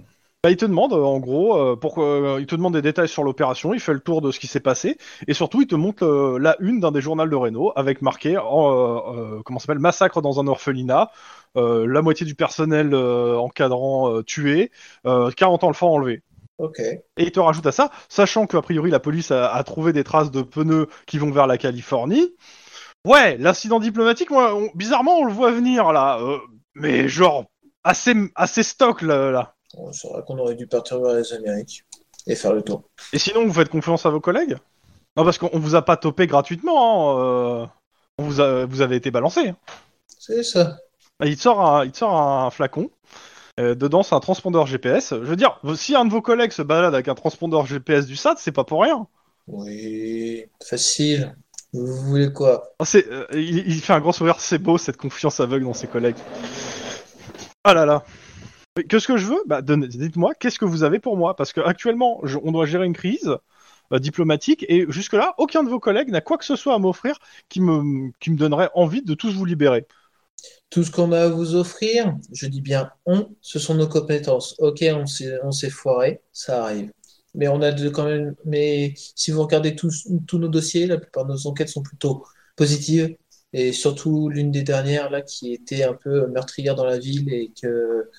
bah, 0.45 0.51
il 0.51 0.57
te 0.57 0.65
demande, 0.65 0.93
euh, 0.93 1.01
en 1.03 1.17
gros, 1.17 1.57
euh, 1.57 1.75
pour, 1.75 1.97
euh, 2.03 2.37
il 2.39 2.45
te 2.45 2.53
demande 2.55 2.73
des 2.73 2.83
détails 2.83 3.07
sur 3.07 3.23
l'opération, 3.23 3.73
il 3.73 3.79
fait 3.79 3.93
le 3.93 3.99
tour 3.99 4.21
de 4.21 4.29
ce 4.31 4.39
qui 4.39 4.45
s'est 4.45 4.59
passé, 4.59 4.99
et 5.27 5.33
surtout, 5.33 5.63
il 5.63 5.65
te 5.65 5.73
montre 5.73 6.37
la 6.39 6.55
une 6.59 6.79
d'un 6.79 6.91
des 6.91 7.01
journaux 7.01 7.25
de 7.25 7.33
Renault, 7.33 7.73
avec 7.75 8.03
marqué, 8.03 8.37
en, 8.37 9.41
comment 9.43 9.57
s'appelle, 9.57 9.79
massacre 9.79 10.21
dans 10.21 10.39
un 10.39 10.45
orphelinat, 10.45 11.09
la 11.55 12.01
moitié 12.03 12.27
du 12.27 12.35
personnel 12.35 12.93
encadrant 12.93 14.21
tué, 14.21 14.69
euh, 15.07 15.31
40 15.31 15.63
enfants 15.63 15.93
enlevés. 15.93 16.21
Ok. 16.59 16.77
Et 16.79 17.01
il 17.17 17.31
te 17.31 17.39
rajoute 17.39 17.65
à 17.65 17.71
ça, 17.71 17.89
sachant 18.07 18.45
qu'a 18.45 18.61
priori 18.61 18.91
la 18.91 18.99
police 18.99 19.31
a, 19.31 19.51
a 19.51 19.63
trouvé 19.63 19.93
des 19.93 20.03
traces 20.03 20.29
de 20.29 20.43
pneus 20.43 20.85
qui 21.07 21.17
vont 21.17 21.31
vers 21.31 21.47
la 21.47 21.57
Californie. 21.57 22.35
Ouais, 23.03 23.35
l'incident 23.37 23.79
diplomatique, 23.79 24.29
moi, 24.29 24.53
on- 24.53 24.69
bizarrement, 24.75 25.17
on 25.17 25.25
le 25.25 25.33
voit 25.33 25.49
venir 25.49 25.91
là, 25.91 26.19
euh, 26.21 26.37
mais 26.75 27.07
genre 27.07 27.45
assez 27.83 28.13
assez 28.35 28.61
stock 28.61 29.01
là. 29.01 29.31
là. 29.31 29.54
On 29.77 29.91
saura 29.93 30.21
qu'on 30.21 30.37
aurait 30.39 30.55
dû 30.55 30.67
partir 30.67 30.99
vers 31.01 31.15
les 31.15 31.33
Amériques 31.33 31.85
et 32.27 32.35
faire 32.35 32.53
le 32.53 32.61
tour. 32.61 32.83
Et 33.13 33.19
sinon, 33.19 33.45
vous 33.45 33.53
faites 33.53 33.69
confiance 33.69 34.05
à 34.05 34.09
vos 34.09 34.19
collègues? 34.19 34.57
Non, 35.17 35.23
parce 35.23 35.37
qu'on 35.37 35.49
on 35.53 35.59
vous 35.59 35.75
a 35.75 35.81
pas 35.83 35.97
topé 35.97 36.27
gratuitement. 36.27 37.11
hein, 37.11 37.19
euh, 37.19 37.65
on 38.17 38.23
vous 38.23 38.39
a, 38.41 38.65
vous 38.65 38.81
avez 38.81 38.95
été 38.95 39.11
balancé. 39.11 39.49
hein. 39.49 39.55
C'est 40.19 40.43
ça. 40.43 40.77
Il 41.23 41.35
te 41.37 41.41
sort 41.41 41.61
un, 41.65 41.85
il 41.85 41.91
te 41.91 41.97
sort 41.97 42.13
un 42.19 42.49
flacon. 42.49 42.89
Euh, 43.59 43.73
dedans, 43.75 44.03
c'est 44.03 44.15
un 44.15 44.19
transpondeur 44.19 44.65
GPS. 44.67 45.11
Je 45.11 45.15
veux 45.25 45.37
dire, 45.37 45.59
si 45.75 45.95
un 45.95 46.05
de 46.05 46.11
vos 46.11 46.21
collègues 46.21 46.51
se 46.51 46.61
balade 46.61 46.93
avec 46.93 47.07
un 47.07 47.15
transpondeur 47.15 47.65
GPS 47.65 48.05
du 48.05 48.15
SAT, 48.15 48.35
c'est 48.37 48.51
pas 48.51 48.65
pour 48.65 48.81
rien. 48.81 49.07
Oui, 49.47 50.45
facile. 50.63 51.35
Vous 51.71 51.85
voulez 51.85 52.33
quoi? 52.33 52.75
C'est, 52.83 53.07
euh, 53.09 53.25
il, 53.33 53.59
il 53.67 53.81
fait 53.81 53.93
un 53.93 53.99
grand 53.99 54.11
sourire, 54.11 54.39
c'est 54.39 54.59
beau 54.59 54.77
cette 54.77 54.97
confiance 54.97 55.39
aveugle 55.39 55.65
dans 55.65 55.73
ses 55.73 55.87
collègues. 55.87 56.17
Ah 57.63 57.73
là 57.73 57.85
là. 57.85 58.03
Qu'est-ce 58.89 59.07
que 59.07 59.15
je 59.15 59.27
veux 59.27 59.41
Bah, 59.45 59.61
dites-moi, 59.61 60.33
qu'est-ce 60.35 60.59
que 60.59 60.65
vous 60.65 60.83
avez 60.83 60.99
pour 60.99 61.15
moi? 61.15 61.35
Parce 61.35 61.53
que 61.53 61.61
actuellement, 61.61 62.19
je- 62.23 62.37
on 62.43 62.51
doit 62.51 62.65
gérer 62.65 62.85
une 62.85 62.93
crise 62.93 63.33
euh, 63.93 63.99
diplomatique 63.99 64.65
et 64.67 64.85
jusque-là, 64.89 65.33
aucun 65.37 65.63
de 65.63 65.69
vos 65.69 65.79
collègues 65.79 66.09
n'a 66.09 66.19
quoi 66.19 66.37
que 66.37 66.43
ce 66.43 66.57
soit 66.57 66.73
à 66.73 66.79
m'offrir 66.79 67.17
qui 67.47 67.61
me, 67.61 68.11
donnerait 68.35 68.69
envie 68.73 69.01
de 69.01 69.13
tous 69.13 69.33
vous 69.33 69.45
libérer. 69.45 69.85
Tout 70.69 70.83
ce 70.83 70.91
qu'on 70.91 71.13
a 71.13 71.21
à 71.21 71.29
vous 71.29 71.55
offrir, 71.55 72.15
je 72.33 72.47
dis 72.47 72.59
bien 72.59 72.91
on, 73.05 73.29
ce 73.41 73.59
sont 73.59 73.75
nos 73.75 73.87
compétences. 73.87 74.55
Ok, 74.59 74.83
on 74.93 75.05
s'est, 75.05 75.37
on 75.43 75.51
s'est 75.51 75.69
foiré, 75.69 76.21
ça 76.33 76.65
arrive. 76.65 76.91
Mais 77.33 77.47
on 77.47 77.61
a 77.61 77.71
de, 77.71 77.89
quand 77.89 78.05
même. 78.05 78.35
Mais 78.43 78.93
si 79.15 79.31
vous 79.31 79.41
regardez 79.43 79.75
tous, 79.75 80.07
tous 80.27 80.37
nos 80.39 80.49
dossiers, 80.49 80.85
la 80.87 80.97
plupart 80.97 81.25
de 81.25 81.31
nos 81.31 81.47
enquêtes 81.47 81.69
sont 81.69 81.83
plutôt 81.83 82.25
positives. 82.57 83.15
Et 83.53 83.71
surtout 83.71 84.27
l'une 84.27 84.51
des 84.51 84.63
dernières 84.63 85.09
là 85.09 85.21
qui 85.21 85.53
était 85.53 85.83
un 85.83 85.93
peu 85.93 86.27
meurtrière 86.27 86.75
dans 86.75 86.85
la 86.85 86.97
ville 86.99 87.31
et 87.31 87.53
que 87.61 88.09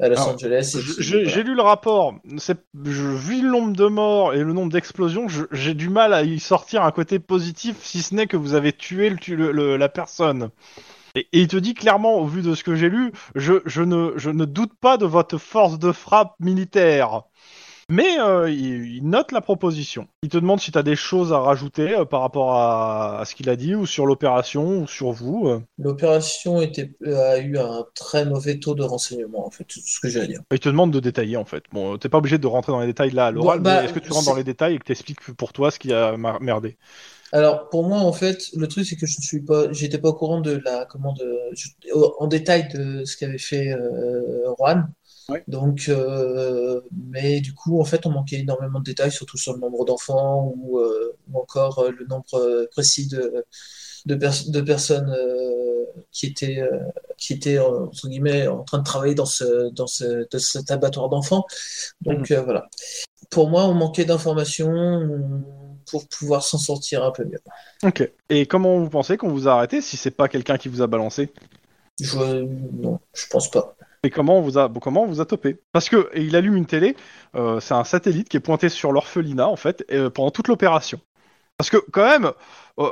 à 0.00 0.08
Los 0.08 0.16
Alors, 0.16 0.34
Angeles. 0.34 0.76
J'ai 0.98 1.24
voilà. 1.24 1.42
lu 1.42 1.54
le 1.54 1.62
rapport. 1.62 2.14
Je, 2.34 3.02
vu 3.02 3.42
le 3.42 3.48
nombre 3.50 3.76
de 3.76 3.86
morts 3.86 4.34
et 4.34 4.42
le 4.42 4.52
nombre 4.52 4.72
d'explosions, 4.72 5.26
j'ai 5.52 5.74
du 5.74 5.88
mal 5.88 6.12
à 6.12 6.22
y 6.22 6.40
sortir 6.40 6.82
un 6.82 6.90
côté 6.90 7.18
positif, 7.18 7.76
si 7.82 8.02
ce 8.02 8.14
n'est 8.14 8.26
que 8.26 8.36
vous 8.36 8.54
avez 8.54 8.72
tué 8.72 9.10
le, 9.10 9.16
tu- 9.16 9.36
le- 9.36 9.52
le- 9.52 9.76
la 9.76 9.88
personne. 9.88 10.50
Et, 11.16 11.28
et 11.32 11.40
il 11.42 11.48
te 11.48 11.56
dit 11.56 11.74
clairement, 11.74 12.18
au 12.18 12.26
vu 12.26 12.42
de 12.42 12.54
ce 12.54 12.64
que 12.64 12.74
j'ai 12.76 12.88
lu, 12.90 13.12
je, 13.36 13.54
je 13.66 13.82
ne, 13.82 14.12
je 14.16 14.30
ne 14.30 14.44
doute 14.44 14.74
pas 14.80 14.96
de 14.98 15.06
votre 15.06 15.38
force 15.38 15.78
de 15.78 15.92
frappe 15.92 16.34
militaire. 16.40 17.22
Mais 17.88 18.18
euh, 18.18 18.50
il, 18.50 18.96
il 18.96 19.04
note 19.08 19.32
la 19.32 19.40
proposition. 19.40 20.08
Il 20.22 20.28
te 20.28 20.38
demande 20.38 20.60
si 20.60 20.72
tu 20.72 20.78
as 20.78 20.82
des 20.82 20.96
choses 20.96 21.32
à 21.32 21.38
rajouter 21.40 21.94
euh, 21.94 22.04
par 22.04 22.20
rapport 22.20 22.52
à, 22.54 23.20
à 23.20 23.24
ce 23.24 23.34
qu'il 23.34 23.48
a 23.50 23.56
dit, 23.56 23.74
ou 23.74 23.86
sur 23.86 24.06
l'opération, 24.06 24.82
ou 24.82 24.86
sur 24.86 25.12
vous. 25.12 25.48
euh. 25.48 25.60
L'opération 25.78 26.60
était, 26.60 26.96
a 27.06 27.38
eu 27.38 27.56
un 27.58 27.84
très 27.94 28.24
mauvais 28.24 28.58
taux 28.58 28.74
de 28.74 28.82
renseignement, 28.82 29.46
en 29.46 29.50
fait, 29.50 29.62
tout 29.64 29.78
ce 29.80 30.00
que 30.00 30.08
j'ai 30.08 30.20
à 30.20 30.26
dire. 30.26 30.40
Il 30.52 30.58
te 30.60 30.68
demande 30.68 30.92
de 30.92 31.00
détailler 31.00 31.36
en 31.36 31.44
fait. 31.44 31.64
Bon, 31.72 31.98
t'es 31.98 32.08
pas 32.08 32.18
obligé 32.18 32.38
de 32.38 32.46
rentrer 32.46 32.72
dans 32.72 32.80
les 32.80 32.86
détails 32.86 33.10
là 33.10 33.26
à 33.26 33.30
l'oral, 33.32 33.58
Bon, 33.58 33.62
bah, 33.62 33.70
mais 33.72 33.84
est-ce 33.84 33.92
que 33.92 33.98
tu 33.98 34.12
rentres 34.12 34.24
c'est- 34.24 34.30
dans 34.30 34.36
les 34.36 34.44
détails 34.44 34.74
et 34.74 34.78
que 34.78 34.84
t'expliques 34.84 35.20
pour 35.34 35.52
toi 35.52 35.70
ce 35.70 35.78
qui 35.78 35.92
a 35.92 36.16
mar- 36.16 36.40
merdé? 36.40 36.78
Alors, 37.32 37.68
pour 37.68 37.84
moi, 37.88 37.98
en 38.00 38.12
fait, 38.12 38.50
le 38.54 38.68
truc, 38.68 38.86
c'est 38.86 38.96
que 38.96 39.06
je 39.06 39.16
ne 39.18 39.22
suis 39.24 39.42
pas, 39.42 39.72
j'étais 39.72 39.98
pas 39.98 40.10
au 40.10 40.14
courant 40.14 40.40
de 40.40 40.52
la, 40.64 40.86
comment 40.86 41.12
de, 41.14 41.36
je- 41.52 41.68
en 42.18 42.26
détail 42.28 42.68
de 42.68 43.04
ce 43.04 43.16
qu'avait 43.16 43.38
fait 43.38 43.72
euh, 43.72 44.54
Juan. 44.58 44.92
Ouais. 45.28 45.42
Donc, 45.48 45.86
euh, 45.88 46.80
mais 47.12 47.40
du 47.40 47.54
coup, 47.54 47.80
en 47.80 47.84
fait, 47.84 48.04
on 48.06 48.10
manquait 48.10 48.40
énormément 48.40 48.78
de 48.78 48.84
détails, 48.84 49.10
surtout 49.10 49.38
sur 49.38 49.54
le 49.54 49.58
nombre 49.58 49.84
d'enfants 49.84 50.52
ou, 50.56 50.78
euh, 50.78 51.16
ou 51.30 51.38
encore 51.38 51.78
euh, 51.78 51.90
le 51.90 52.06
nombre 52.06 52.66
précis 52.72 53.08
de, 53.08 53.44
de, 54.04 54.14
pers- 54.16 54.48
de 54.48 54.60
personnes 54.60 55.10
euh, 55.10 55.84
qui 56.12 56.26
étaient, 56.26 56.62
qui 57.16 57.32
étaient 57.32 57.58
entre 57.58 58.08
guillemets 58.08 58.46
en 58.48 58.64
train 58.64 58.78
de 58.78 58.84
travailler 58.84 59.14
dans 59.14 59.26
ce, 59.26 59.70
dans 59.70 59.86
ce, 59.86 60.26
dans 60.30 60.38
cet 60.38 60.70
abattoir 60.70 61.08
d'enfants. 61.08 61.46
Donc, 62.02 62.30
euh, 62.30 62.42
voilà. 62.42 62.68
Pour 63.30 63.48
moi, 63.48 63.64
on 63.64 63.74
manquait 63.74 64.04
d'informations 64.04 65.10
pour 65.86 66.06
pouvoir 66.08 66.42
s'en 66.42 66.58
sortir 66.58 67.04
un 67.04 67.10
peu 67.10 67.24
mieux. 67.24 67.40
Ok. 67.82 68.10
Et 68.28 68.46
comment 68.46 68.78
vous 68.78 68.90
pensez 68.90 69.16
qu'on 69.16 69.28
vous 69.28 69.48
a 69.48 69.52
arrêté 69.52 69.80
si 69.80 69.96
c'est 69.96 70.10
pas 70.10 70.28
quelqu'un 70.28 70.58
qui 70.58 70.68
vous 70.68 70.82
a 70.82 70.86
balancé? 70.86 71.32
Je, 72.00 72.42
non, 72.72 72.98
je 73.14 73.26
pense 73.28 73.50
pas. 73.50 73.76
Et 74.04 74.10
comment 74.10 74.38
on 74.38 74.42
vous 74.42 74.58
a 74.58 74.70
comment 74.82 75.02
on 75.02 75.06
vous 75.06 75.20
a 75.20 75.24
topé 75.26 75.58
Parce 75.72 75.88
que 75.88 76.10
il 76.14 76.36
allume 76.36 76.56
une 76.56 76.66
télé, 76.66 76.94
euh, 77.36 77.58
c'est 77.60 77.74
un 77.74 77.84
satellite 77.84 78.28
qui 78.28 78.36
est 78.36 78.40
pointé 78.40 78.68
sur 78.68 78.92
l'orphelinat 78.92 79.48
en 79.48 79.56
fait 79.56 79.84
euh, 79.90 80.10
pendant 80.10 80.30
toute 80.30 80.48
l'opération. 80.48 81.00
Parce 81.56 81.70
que 81.70 81.78
quand 81.92 82.06
même, 82.06 82.32
euh, 82.80 82.90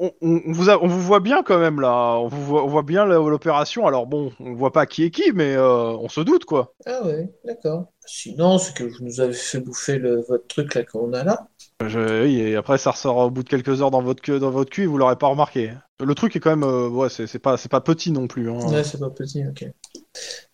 on, 0.00 0.12
vous 0.20 0.70
on 0.70 0.86
vous 0.86 1.00
voit 1.00 1.20
bien 1.20 1.42
quand 1.42 1.58
même 1.58 1.80
là, 1.80 2.16
on, 2.16 2.28
vous 2.28 2.42
voit, 2.42 2.62
voit 2.62 2.82
bien 2.82 3.04
l'opération. 3.04 3.86
Alors 3.86 4.06
bon, 4.06 4.32
on 4.40 4.54
voit 4.54 4.72
pas 4.72 4.86
qui 4.86 5.04
est 5.04 5.10
qui, 5.10 5.32
mais 5.32 5.58
on 5.58 6.08
se 6.08 6.22
doute 6.22 6.46
quoi. 6.46 6.74
Ah 6.86 7.04
ouais, 7.04 7.28
d'accord. 7.44 7.92
Sinon, 8.06 8.58
c'est 8.58 8.74
que 8.74 8.84
vous 8.84 9.04
nous 9.04 9.20
avez 9.20 9.34
fait 9.34 9.60
bouffer 9.60 9.98
le, 9.98 10.22
votre 10.22 10.46
truc 10.46 10.74
là 10.74 10.84
qu'on 10.84 11.12
a 11.12 11.24
là. 11.24 11.48
Je- 11.82 12.24
oui, 12.24 12.40
et 12.40 12.56
après 12.56 12.78
ça 12.78 12.92
ressort 12.92 13.16
au 13.16 13.30
bout 13.30 13.42
de 13.42 13.48
quelques 13.48 13.82
heures 13.82 13.90
dans 13.90 14.02
votre 14.02 14.22
queue, 14.22 14.38
dans 14.38 14.50
votre 14.50 14.70
cul, 14.70 14.84
et 14.84 14.86
vous 14.86 14.96
l'aurez 14.96 15.16
pas 15.16 15.26
remarqué. 15.26 15.72
Le 16.00 16.14
truc 16.14 16.34
est 16.36 16.40
quand 16.40 16.50
même, 16.50 16.64
euh, 16.64 16.88
ouais, 16.88 17.08
c'est 17.08 17.38
pas, 17.38 17.56
petit 17.80 18.10
non 18.10 18.26
plus. 18.26 18.48
Hein. 18.50 18.58
Ouais, 18.70 18.84
c'est 18.84 18.98
pas 18.98 19.10
petit, 19.10 19.44
ok. 19.46 19.66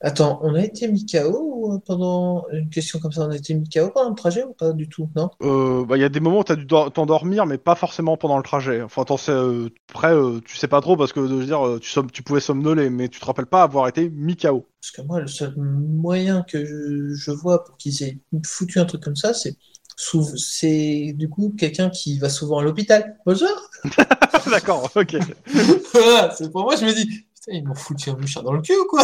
Attends, 0.00 0.40
on 0.42 0.54
a 0.54 0.62
été 0.64 0.88
mis 0.88 1.04
KO 1.06 1.40
ou, 1.42 1.74
euh, 1.74 1.78
pendant 1.84 2.46
une 2.52 2.70
question 2.70 2.98
comme 2.98 3.12
ça, 3.12 3.26
on 3.26 3.30
a 3.30 3.36
été 3.36 3.54
mis 3.54 3.68
KO 3.68 3.90
pendant 3.90 4.10
le 4.10 4.14
trajet 4.14 4.44
ou 4.44 4.54
pas 4.54 4.72
du 4.72 4.88
tout, 4.88 5.08
non? 5.14 5.30
Euh, 5.42 5.84
bah, 5.84 5.96
il 5.96 6.00
y 6.00 6.04
a 6.04 6.08
des 6.08 6.20
moments 6.20 6.40
où 6.40 6.44
t'as 6.44 6.56
dû 6.56 6.64
dor- 6.64 6.92
t'endormir, 6.92 7.46
mais 7.46 7.58
pas 7.58 7.74
forcément 7.74 8.16
pendant 8.16 8.36
le 8.36 8.42
trajet. 8.42 8.82
Enfin, 8.82 9.04
t'en 9.04 9.16
sais, 9.16 9.32
euh, 9.32 9.68
après, 9.90 10.14
tu 10.44 10.56
sais 10.56 10.68
pas 10.68 10.80
trop 10.80 10.96
parce 10.96 11.12
que, 11.12 11.26
je 11.26 11.32
veux 11.34 11.44
dire, 11.46 11.78
tu, 11.80 12.22
pouvais 12.22 12.40
somnoler, 12.40 12.90
mais 12.90 13.08
tu 13.08 13.20
te 13.20 13.24
rappelles 13.24 13.46
pas 13.46 13.62
avoir 13.62 13.88
été 13.88 14.08
mis 14.08 14.36
KO. 14.36 14.66
Parce 14.80 14.90
que 14.92 15.02
moi, 15.02 15.20
le 15.20 15.26
seul 15.28 15.54
moyen 15.56 16.42
que 16.42 16.64
je, 16.64 17.14
je 17.14 17.30
vois 17.30 17.64
pour 17.64 17.76
qu'ils 17.76 18.02
aient 18.02 18.18
foutu 18.44 18.78
un 18.78 18.86
truc 18.86 19.02
comme 19.02 19.16
ça, 19.16 19.34
c'est 19.34 19.56
c'est 20.36 21.12
du 21.14 21.28
coup 21.28 21.54
quelqu'un 21.58 21.90
qui 21.90 22.18
va 22.18 22.28
souvent 22.28 22.58
à 22.58 22.62
l'hôpital. 22.62 23.18
Bonjour! 23.26 23.48
D'accord, 24.50 24.90
ok. 24.94 25.16
Voilà, 25.92 26.34
c'est 26.34 26.50
pour 26.50 26.62
moi, 26.62 26.76
je 26.76 26.84
me 26.86 26.92
dis, 26.92 27.06
putain, 27.06 27.52
ils 27.52 27.64
m'ont 27.66 27.74
foutu 27.74 28.10
un 28.10 28.16
mouchard 28.16 28.42
dans 28.42 28.52
le 28.52 28.62
cul 28.62 28.76
ou 28.76 28.86
quoi? 28.86 29.02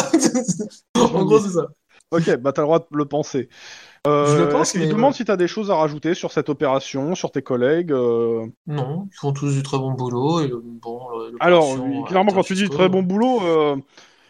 En 0.96 1.24
gros, 1.24 1.40
c'est 1.40 1.50
ça. 1.50 1.66
Ok, 2.12 2.36
bah 2.36 2.52
t'as 2.52 2.62
le 2.62 2.66
droit 2.66 2.78
de 2.78 2.86
le 2.96 3.04
penser. 3.04 3.48
Euh, 4.06 4.26
Je 4.26 4.42
le 4.42 4.48
pense, 4.48 4.74
mais 4.76 4.86
demande 4.86 5.14
si 5.14 5.24
t'as 5.24 5.36
des 5.36 5.48
choses 5.48 5.70
à 5.72 5.74
rajouter 5.74 6.14
sur 6.14 6.30
cette 6.30 6.48
opération, 6.48 7.14
sur 7.16 7.32
tes 7.32 7.42
collègues. 7.42 7.90
euh, 7.92 8.46
Non, 8.68 9.08
ils 9.10 9.16
font 9.16 9.32
tous 9.32 9.52
du 9.52 9.62
très 9.62 9.78
bon 9.78 9.92
boulot 9.92 10.40
et 10.40 10.46
le- 10.48 10.62
bon. 10.64 11.00
Alors, 11.40 11.64
a 11.74 12.08
clairement, 12.08 12.32
quand 12.32 12.44
tu 12.44 12.54
dis 12.54 12.70
très 12.70 12.88
bon 12.88 13.02
boulot, 13.02 13.42
euh, 13.42 13.76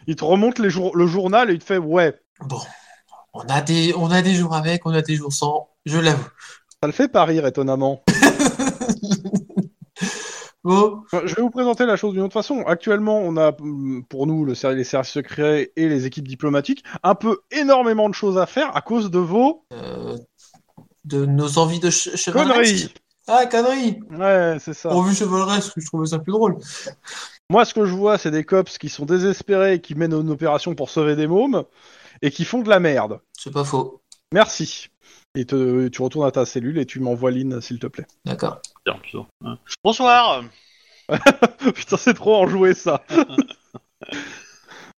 il 0.07 0.15
te 0.15 0.23
remonte 0.25 0.57
les 0.59 0.69
le 0.69 1.07
journal 1.07 1.51
et 1.51 1.53
il 1.53 1.59
te 1.59 1.65
fait 1.65 1.77
ouais. 1.77 2.19
Bon, 2.41 2.59
on 3.33 3.41
a 3.41 3.61
des, 3.61 3.93
on 3.95 4.09
a 4.09 4.21
des 4.23 4.33
jours 4.33 4.55
avec, 4.55 4.85
on 4.85 4.91
a 4.93 5.01
des 5.03 5.15
jours 5.15 5.31
sans, 5.31 5.69
je 5.87 5.99
l'avoue. 5.99 6.27
Ça 6.81 6.87
le 6.87 6.91
fait 6.91 7.07
pas 7.07 7.25
rire, 7.25 7.45
étonnamment. 7.45 8.03
Bon, 10.63 11.03
Je 11.13 11.33
vais 11.33 11.41
vous 11.41 11.49
présenter 11.49 11.85
la 11.85 11.95
chose 11.95 12.11
d'une 12.11 12.23
autre 12.23 12.33
façon. 12.33 12.61
Actuellement, 12.67 13.19
on 13.19 13.37
a 13.37 13.55
hum, 13.61 14.03
pour 14.09 14.27
nous 14.27 14.43
le 14.43 14.51
les 14.73 14.83
services 14.83 15.11
secrets 15.13 15.71
et 15.77 15.87
les 15.87 16.05
équipes 16.05 16.27
diplomatiques 16.27 16.83
un 17.03 17.15
peu 17.15 17.39
énormément 17.51 18.09
de 18.09 18.13
choses 18.13 18.37
à 18.37 18.45
faire 18.45 18.75
à 18.75 18.81
cause 18.81 19.09
de 19.09 19.19
vos 19.19 19.63
euh, 19.71 20.17
de 21.05 21.25
nos 21.25 21.57
envies 21.57 21.79
de 21.79 21.89
conneries. 22.31 22.93
Ah, 23.27 23.45
conneries! 23.45 24.01
Ouais, 24.11 24.57
c'est 24.59 24.73
ça. 24.73 24.89
On 24.93 25.01
vu 25.03 25.15
chevaleresque, 25.15 25.71
je 25.77 25.85
trouvais 25.85 26.07
ça 26.07 26.19
plus 26.19 26.33
drôle. 26.33 26.57
Moi, 27.49 27.63
ce 27.63 27.73
que 27.73 27.85
je 27.85 27.93
vois, 27.93 28.17
c'est 28.17 28.31
des 28.31 28.43
cops 28.43 28.77
qui 28.77 28.89
sont 28.89 29.05
désespérés 29.05 29.75
et 29.75 29.81
qui 29.81 29.95
mènent 29.95 30.13
une 30.13 30.31
opération 30.31 30.75
pour 30.75 30.89
sauver 30.89 31.15
des 31.15 31.27
mômes 31.27 31.63
et 32.21 32.29
qui 32.29 32.43
font 32.43 32.61
de 32.61 32.69
la 32.69 32.81
merde. 32.81 33.21
C'est 33.31 33.53
pas 33.53 33.63
faux. 33.63 34.01
Merci. 34.33 34.89
Et 35.39 35.45
te- 35.45 35.87
tu 35.89 36.01
retournes 36.01 36.25
à 36.25 36.31
ta 36.31 36.47
cellule 36.47 36.79
et 36.79 36.87
tu 36.87 36.99
m'envoies 36.99 37.29
Lynn, 37.29 37.61
s'il 37.61 37.77
te 37.77 37.85
plaît. 37.85 38.07
D'accord. 38.25 38.59
Bien. 38.87 38.99
Bonsoir. 39.83 40.43
Putain, 41.75 41.97
c'est 41.97 42.15
trop 42.15 42.37
enjoué 42.37 42.73
ça. 42.73 43.03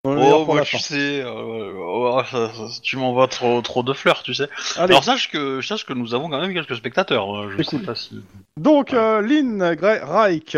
Oh, 0.04 0.44
pour 0.44 0.54
bah, 0.54 0.62
tu 0.62 0.78
sais, 0.78 1.22
euh, 1.22 1.72
oh, 1.76 2.22
ça- 2.30 2.48
ça- 2.54 2.80
tu 2.82 2.96
m'envoies 2.96 3.26
trop, 3.26 3.60
trop 3.62 3.82
de 3.82 3.92
fleurs, 3.92 4.22
tu 4.22 4.32
sais. 4.32 4.48
Allez. 4.76 4.92
Alors 4.92 5.04
sache 5.04 5.28
que, 5.30 5.60
sache 5.60 5.84
que 5.84 5.92
nous 5.92 6.14
avons 6.14 6.30
quand 6.30 6.40
même 6.40 6.54
quelques 6.54 6.76
spectateurs. 6.76 7.36
euh, 7.36 7.50
Je 7.50 7.62
sais 7.62 7.80
pas 7.80 7.96
si. 7.96 8.22
Donc, 8.56 8.94
euh, 8.94 9.20
Lynn 9.20 9.58
Gre- 9.74 10.02
Reich, 10.04 10.56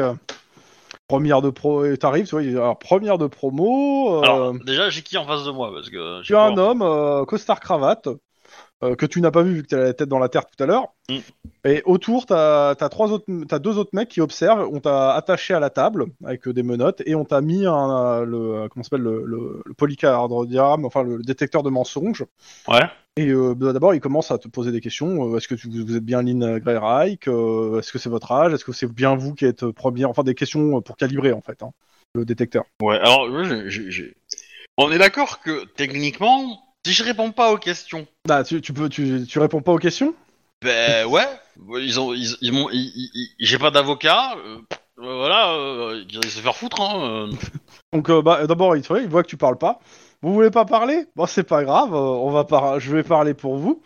première 1.08 1.40
de 1.40 1.50
pro, 1.50 1.96
t'arrives, 1.96 2.26
tu 2.28 2.38
vois, 2.38 2.42
alors, 2.42 2.78
première 2.78 3.16
de 3.18 3.26
promo. 3.26 4.14
euh, 4.18 4.22
Alors 4.22 4.54
déjà, 4.62 4.90
j'ai 4.90 5.02
qui 5.02 5.16
en 5.16 5.26
face 5.26 5.44
de 5.44 5.50
moi 5.50 5.72
parce 5.74 5.88
que. 5.88 6.22
tu 6.22 6.36
as 6.36 6.42
un 6.42 6.56
homme, 6.58 6.82
euh, 6.82 7.24
costard 7.24 7.60
cravate, 7.60 8.08
euh, 8.82 8.94
que 8.94 9.06
tu 9.06 9.20
n'as 9.20 9.30
pas 9.30 9.42
vu 9.42 9.54
vu 9.54 9.62
que 9.62 9.68
tu 9.68 9.76
la 9.76 9.92
tête 9.92 10.08
dans 10.08 10.18
la 10.18 10.28
terre 10.28 10.46
tout 10.46 10.62
à 10.62 10.66
l'heure. 10.66 10.88
Mm. 11.08 11.18
Et 11.64 11.82
autour, 11.84 12.26
t'as 12.26 12.70
as 12.70 12.88
trois 12.88 13.10
autres, 13.12 13.26
t'as 13.48 13.58
deux 13.58 13.76
autres 13.78 13.90
mecs 13.92 14.08
qui 14.08 14.20
observent. 14.20 14.68
On 14.72 14.80
t'a 14.80 15.14
attaché 15.14 15.54
à 15.54 15.60
la 15.60 15.70
table 15.70 16.06
avec 16.24 16.46
euh, 16.48 16.52
des 16.52 16.62
menottes 16.62 17.02
et 17.04 17.14
on 17.14 17.24
t'a 17.24 17.40
mis 17.40 17.66
un, 17.66 18.20
euh, 18.22 18.24
le, 18.24 18.68
comment 18.68 18.82
s'appelle, 18.82 19.02
le, 19.02 19.24
le, 19.26 19.62
le 19.64 19.74
polycardiogramme, 19.74 20.84
enfin 20.84 21.02
le, 21.02 21.18
détecteur 21.18 21.62
de 21.62 21.70
mensonges. 21.70 22.24
Ouais. 22.68 22.80
Et 23.16 23.28
euh, 23.28 23.54
bah, 23.54 23.72
d'abord, 23.72 23.94
il 23.94 24.00
commence 24.00 24.30
à 24.30 24.38
te 24.38 24.48
poser 24.48 24.72
des 24.72 24.80
questions. 24.80 25.34
Euh, 25.34 25.36
Est-ce 25.36 25.48
que 25.48 25.54
tu- 25.54 25.68
vous 25.68 25.96
êtes 25.96 26.04
bien 26.04 26.22
Lynn 26.22 26.58
Grey 26.58 26.78
Reich 26.78 27.28
Euh, 27.28 27.78
Est-ce 27.80 27.92
que 27.92 27.98
c'est 27.98 28.08
votre 28.08 28.32
âge? 28.32 28.54
Est-ce 28.54 28.64
que 28.64 28.72
c'est 28.72 28.90
bien 28.90 29.14
vous 29.14 29.34
qui 29.34 29.44
êtes 29.44 29.66
première 29.72 30.08
Enfin, 30.08 30.22
des 30.22 30.34
questions 30.34 30.80
pour 30.80 30.96
calibrer 30.96 31.32
en 31.32 31.42
fait 31.42 31.62
hein, 31.62 31.72
le 32.14 32.24
détecteur. 32.24 32.64
Ouais. 32.80 32.98
Alors, 32.98 33.28
on 34.78 34.90
est 34.90 34.98
d'accord 34.98 35.40
que 35.40 35.66
techniquement, 35.76 36.62
si 36.86 36.92
je 36.92 37.04
réponds 37.04 37.32
pas 37.32 37.52
aux 37.52 37.58
questions, 37.58 38.06
Ah, 38.28 38.42
tu, 38.44 38.60
tu 38.60 38.72
peux, 38.72 38.88
tu, 38.88 39.26
tu 39.28 39.38
réponds 39.38 39.62
pas 39.62 39.72
aux 39.72 39.78
questions? 39.78 40.14
Ben 40.62 41.06
ouais, 41.06 41.26
ils 41.78 41.98
ont, 42.00 42.12
ils, 42.12 42.36
ils 42.40 42.52
m'ont, 42.52 42.68
ils- 42.70 42.92
ils- 42.94 43.10
ils- 43.14 43.46
j'ai 43.46 43.58
pas 43.58 43.70
d'avocat. 43.70 44.34
euh, 44.36 44.58
euh, 44.98 45.14
voilà, 45.16 45.52
euh, 45.52 46.04
ils 46.08 46.30
se 46.30 46.40
faire 46.40 46.56
foutre. 46.56 46.80
Hein, 46.80 47.28
euh. 47.30 47.32
Donc, 47.92 48.10
euh, 48.10 48.20
bah, 48.22 48.46
d'abord, 48.46 48.76
il, 48.76 48.82
il 49.02 49.08
voit 49.08 49.22
que 49.22 49.28
tu 49.28 49.36
parles 49.38 49.56
pas. 49.58 49.80
Vous 50.22 50.34
voulez 50.34 50.50
pas 50.50 50.66
parler? 50.66 51.06
Bon, 51.16 51.26
c'est 51.26 51.44
pas 51.44 51.64
grave. 51.64 51.94
euh, 51.94 51.98
on 51.98 52.30
va 52.30 52.44
par... 52.44 52.78
Je 52.78 52.94
vais 52.94 53.02
parler 53.02 53.32
pour 53.32 53.56
vous. 53.56 53.82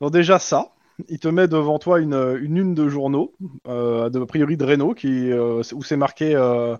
Donc 0.00 0.12
déjà 0.12 0.38
ça. 0.38 0.72
Il 1.08 1.18
te 1.18 1.28
met 1.28 1.46
devant 1.48 1.78
toi 1.78 2.00
une, 2.00 2.38
une 2.42 2.56
une 2.58 2.74
de 2.74 2.88
journaux, 2.88 3.32
euh, 3.68 4.10
de 4.10 4.20
a 4.20 4.26
priori 4.26 4.56
de 4.56 4.64
Renault, 4.64 4.94
qui, 4.94 5.30
euh, 5.30 5.62
où 5.72 5.82
c'est 5.84 5.96
marqué 5.96 6.34
euh, 6.34 6.76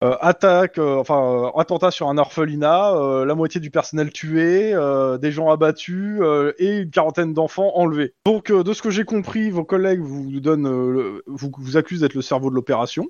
attaque, 0.00 0.78
euh, 0.78 0.96
enfin 0.96 1.50
euh, 1.54 1.60
attentat 1.60 1.90
sur 1.90 2.08
un 2.08 2.18
orphelinat, 2.18 2.94
euh, 2.94 3.24
la 3.24 3.34
moitié 3.34 3.60
du 3.60 3.70
personnel 3.70 4.12
tué, 4.12 4.72
euh, 4.72 5.18
des 5.18 5.32
gens 5.32 5.50
abattus 5.50 6.18
euh, 6.20 6.52
et 6.58 6.78
une 6.78 6.90
quarantaine 6.90 7.34
d'enfants 7.34 7.72
enlevés. 7.74 8.14
Donc 8.24 8.50
euh, 8.50 8.62
de 8.62 8.72
ce 8.72 8.82
que 8.82 8.90
j'ai 8.90 9.04
compris, 9.04 9.50
vos 9.50 9.64
collègues 9.64 10.00
vous 10.00 10.40
donnent, 10.40 10.68
euh, 10.68 11.22
vous, 11.26 11.50
vous 11.58 11.76
accusent 11.76 12.00
d'être 12.00 12.14
le 12.14 12.22
cerveau 12.22 12.50
de 12.50 12.54
l'opération. 12.54 13.08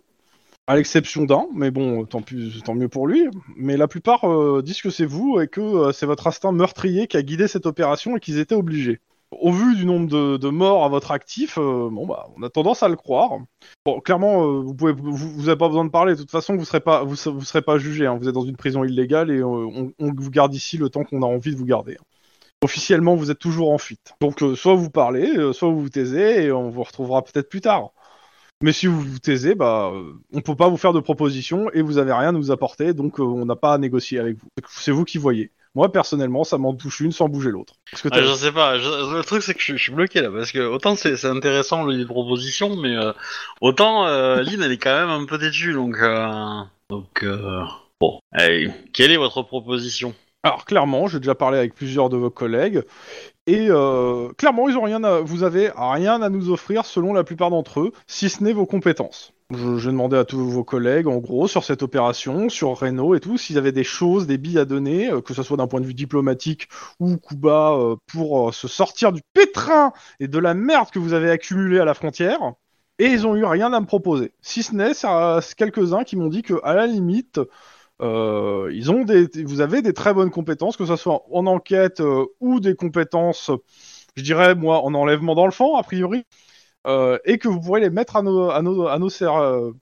À 0.67 0.77
l'exception 0.77 1.25
d'un, 1.25 1.47
mais 1.55 1.71
bon, 1.71 2.05
tant, 2.05 2.23
mieux 2.75 2.89
pour 2.89 3.07
lui. 3.07 3.27
Mais 3.57 3.79
la 3.79 3.89
plupart 3.89 4.31
euh, 4.31 4.61
disent 4.63 4.83
que 4.83 4.91
c'est 4.91 5.07
vous 5.07 5.41
et 5.41 5.49
que 5.49 5.63
euh, 5.63 5.93
c'est 5.93 6.05
votre 6.05 6.27
instinct 6.27 6.53
meurtrier 6.53 7.07
qui 7.07 7.17
a 7.17 7.23
guidé 7.23 7.49
cette 7.49 7.65
opération 7.65 8.19
et 8.19 8.21
qu'ils 8.21 8.39
étaient 8.39 8.55
obligés. 8.55 9.01
Au 9.31 9.53
vu 9.53 9.77
du 9.77 9.85
nombre 9.85 10.39
de, 10.39 10.49
morts 10.49 10.85
à 10.85 10.89
votre 10.89 11.11
actif, 11.11 11.59
euh, 11.59 11.91
bon 11.91 12.07
bah, 12.07 12.29
on 12.37 12.43
a 12.43 12.49
tendance 12.49 12.83
à 12.83 12.89
le 12.89 12.97
croire. 12.97 13.39
Clairement, 14.03 14.43
euh, 14.43 14.61
vous 14.61 14.75
pouvez, 14.75 14.93
vous, 14.93 15.15
vous 15.15 15.57
pas 15.57 15.69
besoin 15.69 15.85
de 15.85 15.91
parler. 15.91 16.15
De 16.15 16.19
toute 16.19 16.31
façon, 16.31 16.57
vous 16.57 16.65
serez 16.65 16.81
serez 17.45 17.63
pas 17.63 17.79
jugé. 17.79 18.07
hein. 18.07 18.17
Vous 18.19 18.27
êtes 18.29 18.35
dans 18.35 18.45
une 18.45 18.57
prison 18.57 18.85
illégale 18.85 19.31
et 19.31 19.39
euh, 19.39 19.91
on, 19.99 20.13
vous 20.17 20.31
garde 20.31 20.55
ici 20.55 20.79
le 20.79 20.89
temps 20.89 21.05
qu'on 21.05 21.23
a 21.23 21.27
envie 21.27 21.53
de 21.53 21.57
vous 21.57 21.67
garder. 21.67 21.99
Officiellement, 22.63 23.17
vous 23.17 23.31
êtes 23.31 23.39
toujours 23.39 23.71
en 23.71 23.79
fuite. 23.79 24.15
Donc, 24.21 24.43
soit 24.57 24.75
vous 24.75 24.91
parlez, 24.91 25.53
soit 25.53 25.69
vous 25.69 25.83
vous 25.83 25.89
taisez 25.91 26.45
et 26.45 26.53
on 26.53 26.71
vous 26.71 26.83
retrouvera 26.83 27.23
peut-être 27.23 27.49
plus 27.51 27.61
tard. 27.61 27.91
Mais 28.63 28.73
si 28.73 28.87
vous 28.87 29.01
vous 29.01 29.19
taisez, 29.19 29.55
bah, 29.55 29.93
on 30.33 30.41
peut 30.41 30.57
pas 30.57 30.69
vous 30.69 30.77
faire 30.79 30.93
de 30.93 31.01
propositions 31.01 31.71
et 31.73 31.83
vous 31.83 31.99
avez 31.99 32.13
rien 32.13 32.31
à 32.31 32.33
nous 32.33 32.51
apporter, 32.51 32.95
donc 32.95 33.21
on 33.21 33.45
n'a 33.45 33.57
pas 33.57 33.75
à 33.75 33.79
négocier 33.79 34.19
avec 34.19 34.37
vous. 34.39 34.49
C'est 34.69 34.91
vous 34.91 35.05
qui 35.05 35.19
voyez. 35.19 35.53
Moi, 35.75 35.93
personnellement, 35.93 36.45
ça 36.45 36.59
m'en 36.59 36.75
touche 36.75 37.01
une 37.01 37.13
sans 37.13 37.29
bouger 37.29 37.51
l'autre. 37.51 37.75
T'as- 37.93 38.23
je 38.23 38.35
sais 38.35 38.53
pas. 38.53 38.79
je- 38.79 39.17
le 39.17 39.23
truc 39.23 39.43
c'est 39.43 39.55
que 39.55 39.61
je, 39.61 39.77
je 39.77 39.83
suis 39.83 39.93
bloqué 39.93 40.21
là 40.21 40.31
parce 40.31 40.51
que 40.53 40.59
autant 40.61 40.97
c'est 40.97 41.25
intéressant 41.25 41.87
les 41.87 42.05
propositions, 42.05 42.77
mais 42.77 42.97
euh, 42.97 43.13
autant 43.61 44.07
euh, 44.07 44.43
Lynn 44.43 44.63
elle 44.63 44.73
est 44.73 44.79
quand 44.79 44.95
même 44.95 45.11
un 45.11 45.25
peu 45.27 45.39
têtue 45.39 45.73
donc 45.73 45.97
euh, 45.99 46.63
donc 46.91 47.23
euh, 47.23 47.63
bon. 48.01 48.19
Allez, 48.33 48.71
quelle 48.93 49.11
est 49.13 49.17
votre 49.17 49.43
proposition? 49.43 50.15
Alors 50.49 50.65
clairement, 50.65 51.09
j'ai 51.09 51.19
déjà 51.19 51.35
parlé 51.35 51.59
avec 51.59 51.75
plusieurs 51.75 52.09
de 52.09 52.17
vos 52.17 52.31
collègues 52.31 52.83
et 53.47 53.67
euh, 53.69 54.31
clairement, 54.39 54.67
ils 54.71 54.79
ont 54.79 54.83
rien 54.83 55.05
à, 55.05 55.21
vous 55.21 55.43
avez 55.43 55.71
rien 55.77 56.23
à 56.23 56.31
nous 56.31 56.49
offrir 56.49 56.87
selon 56.87 57.13
la 57.13 57.23
plupart 57.23 57.51
d'entre 57.51 57.81
eux, 57.81 57.93
si 58.07 58.31
ce 58.31 58.43
n'est 58.43 58.55
vos 58.55 58.65
compétences. 58.65 59.35
J'ai 59.51 59.91
demandé 59.91 60.17
à 60.17 60.25
tous 60.25 60.39
vos 60.39 60.65
collègues, 60.65 61.07
en 61.07 61.19
gros, 61.19 61.49
sur 61.49 61.65
cette 61.65 61.83
opération, 61.83 62.49
sur 62.49 62.79
Renault 62.79 63.15
et 63.15 63.21
tout, 63.21 63.37
s'ils 63.37 63.59
avaient 63.59 63.73
des 63.73 63.85
choses, 63.85 64.27
des 64.27 64.39
billes 64.39 64.59
à 64.59 64.65
donner, 64.65 65.11
euh, 65.11 65.21
que 65.21 65.35
ce 65.35 65.43
soit 65.43 65.59
d'un 65.59 65.67
point 65.67 65.83
de 65.83 65.87
vue 65.87 65.93
diplomatique 65.93 66.71
ou 66.99 67.19
Cuba, 67.19 67.75
euh, 67.75 67.97
pour 68.11 68.55
se 68.55 68.69
sortir 68.69 69.13
du 69.13 69.21
pétrin 69.35 69.93
et 70.19 70.29
de 70.29 70.39
la 70.39 70.55
merde 70.55 70.89
que 70.91 70.99
vous 70.99 71.13
avez 71.13 71.31
accumulé 71.31 71.79
à 71.79 71.85
la 71.85 71.93
frontière. 71.93 72.41
Et 72.99 73.09
ils 73.09 73.27
ont 73.27 73.37
eu 73.37 73.45
rien 73.45 73.71
à 73.75 73.81
me 73.81 73.87
proposer. 73.87 74.33
Si 74.41 74.63
ce 74.63 74.75
n'est, 74.75 74.93
quelques-uns 75.59 76.05
qui 76.05 76.17
m'ont 76.17 76.29
dit 76.29 76.43
que, 76.43 76.55
à 76.65 76.73
la 76.73 76.87
limite, 76.87 77.39
euh, 78.01 78.71
ils 78.73 78.91
ont 78.91 79.05
des, 79.05 79.29
vous 79.45 79.61
avez 79.61 79.83
des 79.83 79.93
très 79.93 80.15
bonnes 80.15 80.31
compétences, 80.31 80.77
que 80.77 80.87
ce 80.87 80.97
soit 80.97 81.23
en 81.33 81.47
enquête 81.47 82.01
euh, 82.01 82.27
ou 82.41 82.61
des 82.61 82.75
compétences, 82.75 83.51
je 84.17 84.23
dirais 84.23 84.55
moi, 84.55 84.83
en 84.85 84.95
enlèvement 84.95 85.35
d'enfants 85.35 85.77
a 85.77 85.83
priori, 85.83 86.25
euh, 86.87 87.19
et 87.25 87.39
que 87.39 87.49
vous 87.49 87.61
pourrez 87.61 87.81
les 87.81 87.91
mettre 87.91 88.17
à 88.17 88.23
nos, 88.23 88.51
à 88.51 88.63
nos, 88.63 88.87
à 88.87 88.99
nos 88.99 89.09
ser- 89.09 89.27
euh, 89.27 89.73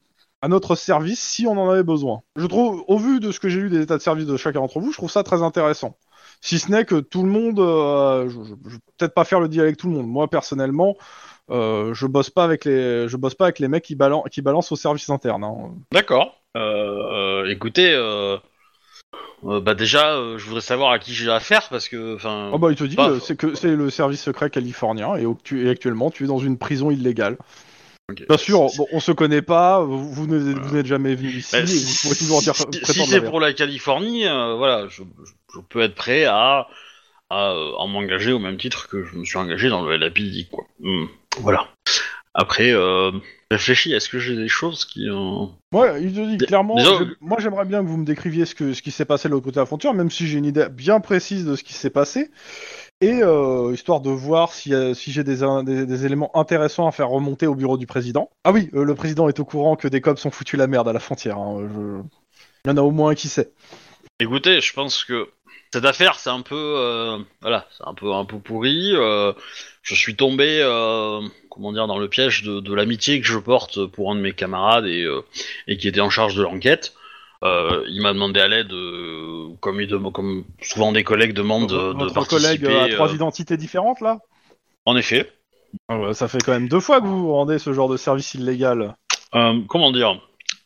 à 0.42 0.48
notre 0.48 0.76
service 0.76 1.20
si 1.20 1.46
on 1.46 1.58
en 1.58 1.70
avait 1.70 1.82
besoin. 1.82 2.20
Je 2.36 2.46
trouve, 2.46 2.84
au 2.88 2.98
vu 2.98 3.20
de 3.20 3.32
ce 3.32 3.40
que 3.40 3.48
j'ai 3.48 3.60
lu 3.60 3.70
des 3.70 3.80
états 3.80 3.96
de 3.96 4.02
service 4.02 4.26
de 4.26 4.36
chacun 4.36 4.60
d'entre 4.60 4.80
vous, 4.80 4.92
je 4.92 4.96
trouve 4.96 5.10
ça 5.10 5.22
très 5.22 5.42
intéressant. 5.42 5.96
Si 6.42 6.58
ce 6.58 6.70
n'est 6.70 6.84
que 6.84 6.96
tout 6.96 7.22
le 7.22 7.30
monde, 7.30 7.58
euh, 7.58 8.28
je, 8.28 8.42
je, 8.44 8.54
je 8.66 8.74
vais 8.76 8.80
peut-être 8.98 9.14
pas 9.14 9.24
faire 9.24 9.40
le 9.40 9.48
deal 9.48 9.62
avec 9.62 9.76
tout 9.78 9.88
le 9.88 9.94
monde. 9.94 10.06
Moi 10.06 10.28
personnellement, 10.28 10.94
euh, 11.50 11.94
je 11.94 12.06
bosse 12.06 12.28
pas 12.30 12.44
avec 12.44 12.64
les, 12.64 13.08
je 13.08 13.16
bosse 13.16 13.34
pas 13.34 13.46
avec 13.46 13.58
les 13.58 13.68
mecs 13.68 13.84
qui, 13.84 13.94
balan 13.94 14.22
qui 14.30 14.42
balancent 14.42 14.72
au 14.72 14.76
service 14.76 15.08
interne. 15.08 15.44
hein. 15.44 15.74
D'accord. 15.92 16.34
Euh, 16.56 17.42
euh, 17.44 17.50
écoutez, 17.50 17.92
euh, 17.92 18.38
bah 19.42 19.74
déjà, 19.74 20.14
je 20.38 20.44
voudrais 20.44 20.60
savoir 20.62 20.92
à 20.92 20.98
qui 20.98 21.12
j'ai 21.14 21.30
affaire 21.30 21.68
parce 21.68 21.88
que, 21.88 22.14
enfin, 22.16 22.50
Ah 22.54 22.58
bah 22.58 22.68
il 22.70 22.76
te 22.76 22.84
dit 22.84 22.96
Bah, 22.96 23.12
c'est 23.22 23.36
que 23.36 23.54
c'est 23.54 23.76
le 23.76 23.90
service 23.90 24.22
secret 24.22 24.50
californien 24.50 25.14
et, 25.16 25.26
tu- 25.44 25.66
et 25.66 25.70
actuellement 25.70 26.10
tu 26.10 26.24
es 26.24 26.26
dans 26.26 26.38
une 26.38 26.58
prison 26.58 26.90
illégale. 26.90 27.36
Bien 28.28 28.36
sûr, 28.38 28.68
bon, 28.76 28.86
on 28.92 29.00
se 29.00 29.10
connaît 29.12 29.42
pas, 29.42 29.80
vous, 29.80 30.10
vous 30.12 30.26
n'êtes 30.28 30.86
jamais 30.86 31.14
venu 31.16 31.28
ici, 31.28 31.52
Bah, 31.52 31.60
et 31.62 31.66
si- 31.66 31.84
vous 31.84 31.94
pourrez 32.02 32.16
toujours 32.16 32.40
dire 32.40 32.54
si- 32.54 32.64
c'est 33.10 33.20
pour 33.20 33.40
la 33.40 33.52
Californie, 33.52 34.26
euh, 34.26 34.54
voilà, 34.54 34.86
je, 34.88 35.02
je- 35.02 35.32
je 35.54 35.60
peux 35.68 35.80
être 35.82 35.94
prêt 35.96 36.24
à, 36.24 36.68
à, 37.30 37.50
à 37.50 37.86
m'engager 37.88 38.32
au 38.32 38.38
même 38.38 38.56
titre 38.58 38.88
que 38.88 39.04
je 39.04 39.16
me 39.16 39.24
suis 39.24 39.36
engagé 39.38 39.68
dans 39.68 39.82
le 39.84 39.96
LAPD, 39.96 40.46
quoi. 40.50 40.64
Hmm, 40.80 41.06
voilà. 41.38 41.66
Après, 42.32 42.70
euh, 42.72 43.10
réfléchis, 43.50 43.92
est-ce 43.92 44.08
que 44.08 44.18
j'ai 44.18 44.36
des 44.36 44.48
choses 44.48 44.84
qui... 44.84 45.08
euh, 45.08 45.46
Ouais, 45.72 46.02
il 46.02 46.12
te 46.12 46.20
dit 46.20 46.38
clairement, 46.46 46.76
je- 46.98 47.04
moi 47.20 47.38
j'aimerais 47.40 47.64
bien 47.64 47.82
que 47.82 47.88
vous 47.88 47.96
me 47.96 48.04
décriviez 48.04 48.44
ce, 48.46 48.54
que, 48.54 48.72
ce 48.72 48.82
qui 48.82 48.90
s'est 48.90 49.04
passé 49.04 49.28
de 49.28 49.32
l'autre 49.32 49.44
côté 49.44 49.56
de 49.56 49.60
la 49.60 49.66
frontière, 49.66 49.94
même 49.94 50.10
si 50.10 50.26
j'ai 50.26 50.38
une 50.38 50.44
idée 50.44 50.68
bien 50.70 51.00
précise 51.00 51.44
de 51.44 51.54
ce 51.56 51.62
qui 51.62 51.72
s'est 51.74 51.90
passé, 51.90 52.30
et 53.00 53.22
euh, 53.22 53.72
histoire 53.74 54.00
de 54.00 54.10
voir 54.10 54.52
si, 54.52 54.72
euh, 54.74 54.94
si 54.94 55.12
j'ai 55.12 55.22
des, 55.24 55.42
in- 55.42 55.62
des, 55.62 55.86
des 55.86 56.06
éléments 56.06 56.36
intéressants 56.36 56.86
à 56.86 56.92
faire 56.92 57.08
remonter 57.08 57.46
au 57.46 57.54
bureau 57.54 57.76
du 57.78 57.86
président. 57.86 58.30
Ah 58.44 58.52
oui, 58.52 58.70
euh, 58.74 58.84
le 58.84 58.94
président 58.94 59.28
est 59.28 59.38
au 59.38 59.44
courant 59.44 59.76
que 59.76 59.88
des 59.88 60.00
cops 60.00 60.20
sont 60.20 60.30
foutus 60.30 60.58
la 60.58 60.66
merde 60.66 60.88
à 60.88 60.92
la 60.92 61.00
frontière. 61.00 61.38
hein, 61.38 61.68
je- 61.72 62.02
Il 62.64 62.68
y 62.70 62.72
en 62.72 62.76
a 62.78 62.82
au 62.82 62.90
moins 62.90 63.10
un 63.10 63.14
qui 63.14 63.28
sait. 63.28 63.52
Écoutez, 64.18 64.60
je 64.60 64.72
pense 64.72 65.04
que 65.04 65.28
cette 65.72 65.84
affaire, 65.84 66.16
c'est 66.18 66.30
un 66.30 66.42
peu, 66.42 66.54
euh, 66.56 67.18
voilà, 67.42 67.66
c'est 67.76 67.86
un 67.86 67.94
peu, 67.94 68.12
un 68.12 68.24
peu 68.24 68.38
pourri. 68.38 68.92
euh, 68.94 69.32
je 69.82 69.94
suis 69.94 70.16
tombé, 70.16 70.60
euh, 70.62 71.20
comment 71.50 71.72
dire, 71.72 71.86
dans 71.86 71.98
le 71.98 72.08
piège 72.08 72.42
de, 72.42 72.60
de 72.60 72.74
l'amitié 72.74 73.20
que 73.20 73.26
je 73.26 73.38
porte 73.38 73.86
pour 73.86 74.10
un 74.10 74.14
de 74.16 74.20
mes 74.20 74.32
camarades 74.32 74.86
et, 74.86 75.06
et 75.68 75.76
qui 75.76 75.88
était 75.88 76.00
en 76.00 76.10
charge 76.10 76.34
de 76.34 76.42
l'enquête. 76.42 76.94
Il 77.42 78.00
m'a 78.02 78.12
demandé 78.12 78.40
à 78.40 78.48
l'aide, 78.48 78.72
comme, 79.60 79.80
il 79.80 79.88
dem- 79.88 80.10
comme 80.10 80.44
souvent 80.60 80.90
des 80.92 81.04
collègues 81.04 81.32
demandent 81.34 81.68
de, 81.70 81.92
de 81.92 82.04
Votre 82.04 82.26
collègue 82.26 82.64
participer. 82.64 82.92
a 82.92 82.94
trois 82.96 83.12
identités 83.14 83.56
différentes 83.56 84.00
là? 84.00 84.18
en 84.84 84.96
effet. 84.96 85.30
Ah 85.88 86.12
Ça 86.14 86.26
fait 86.28 86.38
quand 86.44 86.52
même 86.52 86.68
deux 86.68 86.80
fois 86.80 87.00
que 87.00 87.06
vous 87.06 87.20
vous 87.22 87.32
rendez 87.32 87.58
ce 87.58 87.72
genre 87.72 87.88
de 87.88 87.96
service 87.96 88.34
illégal. 88.34 88.96
Comment 89.68 89.92
dire? 89.92 90.20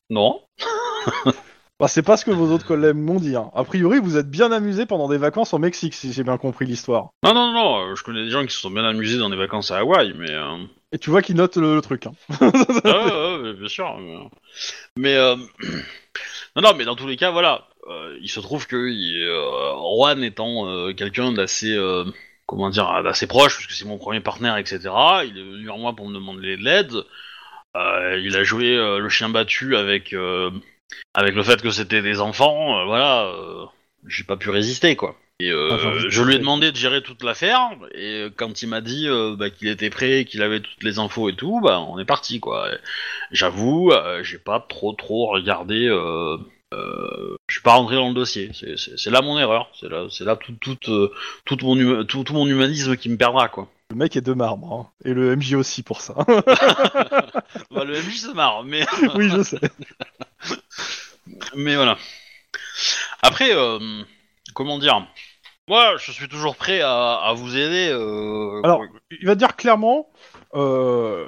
Non. 0.09 0.41
Bah, 1.81 1.89
c'est 1.89 2.03
pas 2.03 2.17
ce 2.19 2.27
que 2.27 2.31
vos 2.31 2.53
autres 2.53 2.67
collègues 2.67 2.95
m'ont 2.97 3.19
dit. 3.19 3.35
hein. 3.37 3.51
A 3.55 3.65
priori, 3.65 3.99
vous 4.01 4.19
êtes 4.19 4.31
bien 4.31 4.53
amusé 4.53 4.85
pendant 4.85 5.09
des 5.09 5.17
vacances 5.17 5.55
au 5.55 5.59
Mexique, 5.59 5.95
si 5.95 6.13
j'ai 6.13 6.23
bien 6.23 6.37
compris 6.37 6.67
l'histoire. 6.67 7.09
Non, 7.25 7.33
non, 7.33 7.53
non. 7.53 7.91
euh, 7.91 7.95
Je 7.95 8.03
connais 8.05 8.23
des 8.25 8.31
gens 8.31 8.45
qui 8.45 8.53
se 8.55 8.61
sont 8.61 8.71
bien 8.71 8.85
amusés 8.85 9.19
dans 9.19 9.31
des 9.31 9.37
vacances 9.37 9.71
à 9.71 9.79
Hawaï, 9.79 10.13
mais. 10.17 10.31
euh, 10.31 10.59
Et 10.93 10.99
tu 10.99 11.09
vois 11.09 11.23
qu'ils 11.23 11.37
notent 11.37 11.57
le, 11.57 11.75
le 11.75 11.81
truc. 11.81 12.07
Hein. 12.07 12.13
ah, 12.85 13.35
ouais, 13.39 13.43
ouais, 13.43 13.53
bien 13.55 13.69
sûr. 13.69 13.97
Mais, 13.99 14.19
mais, 14.97 15.15
euh, 15.17 15.37
non, 16.57 16.63
non, 16.63 16.75
mais 16.77 16.85
dans 16.85 16.97
tous 16.97 17.07
les 17.07 17.17
cas, 17.17 17.31
voilà. 17.31 17.67
Euh, 17.89 18.19
il 18.21 18.29
se 18.29 18.41
trouve 18.41 18.67
que 18.67 18.77
Juan 19.97 20.23
étant 20.23 20.93
quelqu'un 20.93 21.33
d'assez, 21.33 21.77
comment 22.47 22.69
dire, 22.69 23.03
d'assez 23.03 23.27
proche, 23.27 23.57
puisque 23.57 23.73
c'est 23.73 23.87
mon 23.89 23.97
premier 23.97 24.21
partenaire, 24.21 24.59
etc. 24.59 24.81
Il 25.25 25.39
est 25.39 25.43
venu 25.43 25.65
vers 25.65 25.79
moi 25.79 25.95
pour 25.97 26.07
me 26.07 26.13
demander 26.15 26.59
de 26.59 26.63
l'aide. 26.63 26.93
Il 27.75 28.37
a 28.37 28.45
joué 28.45 28.77
le 28.77 29.09
chien 29.09 29.31
battu 29.31 29.77
avec 29.77 30.15
avec 31.15 31.35
le 31.35 31.43
fait 31.43 31.61
que 31.63 31.71
c'était 31.71 32.03
des 32.03 32.21
enfants. 32.21 32.81
euh, 32.81 32.85
voilà, 32.85 33.25
euh, 33.27 33.65
j'ai 34.07 34.25
pas 34.25 34.37
pu 34.37 34.51
résister, 34.51 34.97
quoi. 34.97 35.17
Et 35.43 35.51
euh, 35.51 36.09
je 36.11 36.23
lui 36.23 36.35
ai 36.35 36.39
demandé 36.39 36.71
de 36.71 36.77
gérer 36.77 37.03
toute 37.03 37.23
l'affaire, 37.23 37.71
et 37.95 38.27
quand 38.37 38.61
il 38.61 38.69
m'a 38.69 38.83
dit 38.83 39.09
euh, 39.09 39.37
bah, 39.39 39.49
qu'il 39.49 39.69
était 39.69 39.89
prêt, 39.89 40.27
qu'il 40.27 40.43
avait 40.43 40.61
toutes 40.61 40.83
les 40.85 40.99
infos 40.99 41.31
et 41.31 41.35
tout, 41.35 41.61
bah 41.63 41.81
on 41.81 41.99
est 41.99 42.05
parti 42.05 42.41
quoi. 42.41 42.69
J'avoue, 43.31 43.91
euh, 43.91 44.23
j'ai 44.23 44.37
pas 44.39 44.61
trop 44.69 44.93
trop 44.93 45.29
regardé. 45.29 45.89
Je 46.73 47.55
suis 47.55 47.63
pas 47.63 47.73
rentré 47.73 47.97
dans 47.97 48.09
le 48.09 48.15
dossier. 48.15 48.51
C'est- 48.53 49.11
là 49.11 49.23
mon 49.23 49.39
erreur. 49.39 49.71
C'est 49.81 49.89
là, 49.89 50.07
c'est 50.11 50.25
là 50.25 50.37
tout, 50.37 50.53
tout, 50.61 50.77
tout 51.47 51.57
mon 51.63 52.05
tout, 52.05 52.23
tout 52.23 52.35
mon 52.35 52.47
humanisme 52.47 52.97
qui 52.97 53.09
me 53.09 53.17
perdra 53.17 53.49
quoi. 53.49 53.67
Le 53.91 53.97
mec 53.97 54.15
est 54.17 54.21
de 54.21 54.35
marbre. 54.35 54.73
hein. 54.73 55.09
Et 55.09 55.15
le 55.15 55.35
MJ 55.37 55.55
aussi 55.55 55.83
pour 55.83 56.03
ça. 56.03 56.15
Bah, 57.71 57.85
le 57.85 57.95
MJ 57.95 58.19
se 58.19 58.33
marre, 58.35 58.63
mais 58.65 58.85
oui, 59.15 59.31
je 59.31 59.43
sais. 59.43 59.59
mais 61.57 61.77
voilà. 61.77 61.97
Après, 63.23 63.51
euh, 63.55 63.79
comment 64.55 64.79
dire? 64.79 65.07
Moi, 65.69 65.97
je 65.99 66.11
suis 66.11 66.29
toujours 66.29 66.57
prêt 66.57 66.81
à, 66.81 67.15
à 67.15 67.33
vous 67.35 67.57
aider. 67.57 67.89
euh, 67.93 68.61
Alors, 68.65 68.83
il 69.21 69.27
va 69.27 69.35
dire 69.37 69.55
clairement 69.57 70.09
euh, 70.55 71.27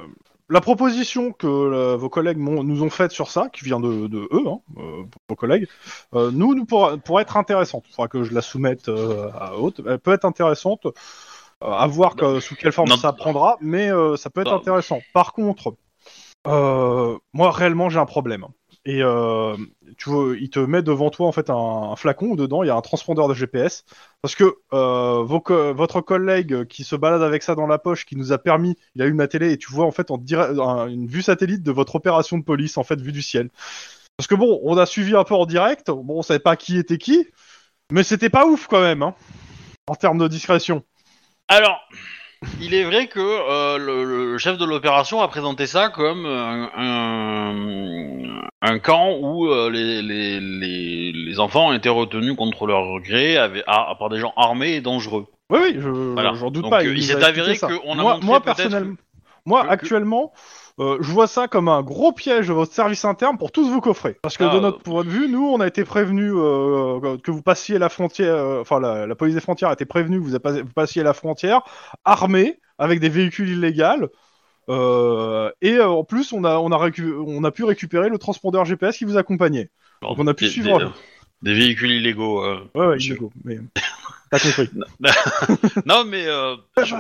la 0.49 0.61
proposition 0.61 1.33
que 1.33 1.47
euh, 1.47 1.97
vos 1.97 2.09
collègues 2.09 2.39
m'ont- 2.39 2.65
nous 2.65 2.83
ont 2.83 2.91
faite 2.91 3.13
sur 3.13 3.31
ça, 3.31 3.49
qui 3.53 3.65
vient 3.65 3.79
de, 3.79 4.09
de 4.09 4.29
eux, 4.33 4.45
hein, 4.49 4.59
euh, 4.79 5.03
vos 5.29 5.37
collègues, 5.37 5.69
euh, 6.15 6.31
nous, 6.33 6.55
nous 6.55 6.65
pourra, 6.65 6.97
pourra 6.97 7.23
être 7.23 7.37
intéressante. 7.37 7.85
Il 7.89 7.95
faudra 7.95 8.09
que 8.09 8.25
je 8.25 8.35
la 8.35 8.43
soumette 8.43 8.89
euh, 8.89 9.31
à 9.39 9.57
haute. 9.57 9.81
Elle 9.87 9.99
peut 10.01 10.13
être 10.13 10.25
intéressante. 10.25 10.87
euh, 10.87 10.93
à 11.65 11.87
voir 11.87 12.17
que- 12.17 12.41
sous 12.41 12.57
quelle 12.57 12.73
forme 12.73 12.89
Non. 12.89 12.97
ça 12.97 13.13
prendra, 13.13 13.57
mais 13.61 13.89
euh, 13.93 14.17
ça 14.17 14.31
peut 14.31 14.41
être 14.41 14.51
Non. 14.51 14.57
intéressant. 14.57 14.99
Par 15.15 15.33
contre, 15.33 15.77
euh, 16.49 17.17
moi 17.33 17.53
réellement 17.53 17.89
j'ai 17.89 18.01
un 18.01 18.07
problème. 18.07 18.47
Et 18.85 19.01
euh, 19.01 19.57
tu 19.97 20.11
vois, 20.11 20.37
il 20.37 20.51
te 20.51 20.59
met 20.59 20.83
devant 20.83 21.11
toi 21.11 21.29
en 21.29 21.33
fait 21.33 21.51
un, 21.51 21.95
flacon 21.95 22.31
où 22.31 22.37
dedans 22.37 22.65
il 22.65 22.67
y 22.67 22.71
a 22.71 22.75
un 22.75 22.81
transpondeur 22.81 23.29
de 23.29 23.35
GPS 23.35 23.85
parce 24.23 24.35
que 24.35 24.57
euh, 24.73 25.23
votre 25.23 26.01
collègue 26.01 26.65
qui 26.65 26.83
se 26.83 26.97
balade 26.97 27.23
avec 27.23 27.45
ça 27.45 27.55
dans 27.55 27.69
la 27.69 27.79
poche, 27.79 28.05
qui 28.05 28.17
nous 28.17 28.33
a 28.33 28.39
permis, 28.39 28.77
il 28.97 29.03
allume 29.03 29.19
la 29.19 29.29
télé 29.29 29.53
et 29.53 29.59
tu 29.59 29.71
vois 29.71 29.87
en 29.87 29.93
fait 29.93 30.11
en 30.11 30.19
direct 30.19 30.59
un- 30.59 30.89
une 30.89 31.07
vue 31.07 31.23
satellite 31.23 31.63
de 31.63 31.71
votre 31.71 31.95
opération 31.95 32.39
de 32.39 32.43
police 32.43 32.77
en 32.77 32.83
fait 32.83 33.01
vue 33.01 33.13
du 33.13 33.23
ciel. 33.23 33.51
Parce 34.17 34.27
que 34.27 34.35
bon, 34.35 34.61
on 34.65 34.77
a 34.77 34.87
suivi 34.87 35.15
un 35.15 35.25
peu 35.25 35.35
en 35.35 35.47
direct, 35.47 35.89
bon 35.89 36.19
on 36.19 36.23
savait 36.23 36.41
pas 36.41 36.57
qui 36.57 36.77
était 36.77 36.99
qui, 36.99 37.29
mais 37.93 38.03
c'était 38.03 38.31
pas 38.31 38.47
ouf 38.47 38.67
quand 38.67 38.81
même, 38.81 39.03
hein, 39.03 39.15
en 39.87 39.95
termes 39.95 40.19
de 40.19 40.27
discrétion. 40.27 40.83
Alors, 41.47 41.81
il 42.61 42.75
est 42.75 42.85
vrai 42.85 43.07
que 43.07 43.21
euh, 43.21 43.79
le, 43.79 44.05
le 44.33 44.39
chef 44.39 44.59
de 44.59 44.65
l'opération 44.65 45.21
a 45.21 45.29
présenté 45.29 45.67
ça 45.67 45.89
comme 45.89 46.27
un, 46.27 46.71
un, 46.77 48.41
un 48.63 48.79
camp 48.79 49.17
où 49.21 49.49
euh, 49.49 49.71
les, 49.71 50.03
les, 50.03 50.41
les, 50.41 51.13
les 51.13 51.41
enfants 51.41 51.69
ont 51.69 51.73
été 51.73 51.89
retenus 51.89 52.35
contre 52.37 52.67
leur 52.67 53.01
gré 53.01 53.37
avec, 53.37 53.63
à- 53.67 53.95
par 53.99 54.09
des 54.09 54.19
gens 54.19 54.33
armés 54.37 54.73
et 54.75 54.81
dangereux. 54.81 55.27
Oui, 55.51 55.59
oui, 55.63 55.77
je 55.79 55.89
Voilà. 55.89 56.33
j'en 56.35 56.51
doute 56.51 56.63
Donc, 56.63 56.71
pas. 56.73 56.83
euh, 56.83 56.95
il 56.95 57.03
s'est 57.05 57.23
avéré 57.23 57.57
qu'on 57.59 57.93
a 57.99 58.03
moi, 58.03 58.13
montré 58.15 58.27
moi 58.27 58.41
peut-être 58.41 58.57
personnellement, 58.57 58.97
moi 59.45 59.63
que- 59.63 59.67
que- 59.67 59.73
actuellement, 59.73 60.33
euh, 60.81 60.99
je 61.01 61.11
vois 61.11 61.27
ça 61.27 61.49
comme 61.49 61.69
un 61.69 61.83
gros 61.83 62.13
piège 62.13 62.49
de 62.49 62.53
votre 62.53 62.73
service 62.73 63.05
interne 63.05 63.37
pour 63.39 63.53
tous 63.53 63.69
vous 63.69 63.81
coffrer. 63.81 64.17
Parce 64.23 64.37
que 64.37 64.45
Ah, 64.45 64.55
de 64.55 64.61
notre 64.61 64.79
euh. 64.79 64.83
point 64.83 65.05
de 65.05 65.11
vue, 65.11 65.29
nous, 65.29 65.45
on 65.47 65.61
a 65.61 65.67
été 65.67 65.85
prévenus 65.85 66.33
euh, 66.35 67.17
que 67.19 67.31
vous 67.31 67.43
passiez 67.43 67.79
la 67.79 67.89
frontière, 67.89 68.35
euh, 68.35 68.61
enfin 68.61 68.81
la, 68.81 69.07
la 69.07 69.15
police 69.15 69.35
des 69.35 69.41
frontières 69.41 69.71
a 69.71 69.75
été 69.75 69.85
prévenue 69.85 70.19
que 70.21 70.25
vous, 70.27 70.39
pas- 70.39 70.53
vous 70.63 70.73
passiez 70.75 71.03
la 71.03 71.13
frontière 71.15 71.61
armés 72.05 72.59
avec 72.79 73.01
des 73.01 73.09
véhicules 73.09 73.51
illégaux. 73.51 74.09
et 75.61 75.81
en 75.81 76.05
plus, 76.05 76.33
on 76.33 76.45
a, 76.45 76.57
on, 76.59 76.73
a 76.73 76.91
on 77.27 77.45
a 77.45 77.51
pu 77.51 77.65
récupérer 77.65 78.09
le 78.09 78.19
transpondeur 78.19 78.65
GPS 78.65 78.97
qui 78.97 79.05
vous 79.05 79.17
accompagnait. 79.17 79.71
Donc 80.03 80.19
on 80.19 80.27
a 80.27 80.35
pu 80.35 80.45
des, 80.45 80.51
suivre. 80.51 80.79
des, 81.43 81.53
des 81.53 81.55
véhicules 81.55 81.93
illégaux. 81.93 82.45
Ouais, 82.75 82.87
ouais, 82.87 82.97
illégaux, 82.99 83.31
mais 83.45 83.59
t'as 84.31 84.39
compris. 84.39 84.71
non, 85.87 86.05
mais 86.07 86.25
je- 86.25 86.95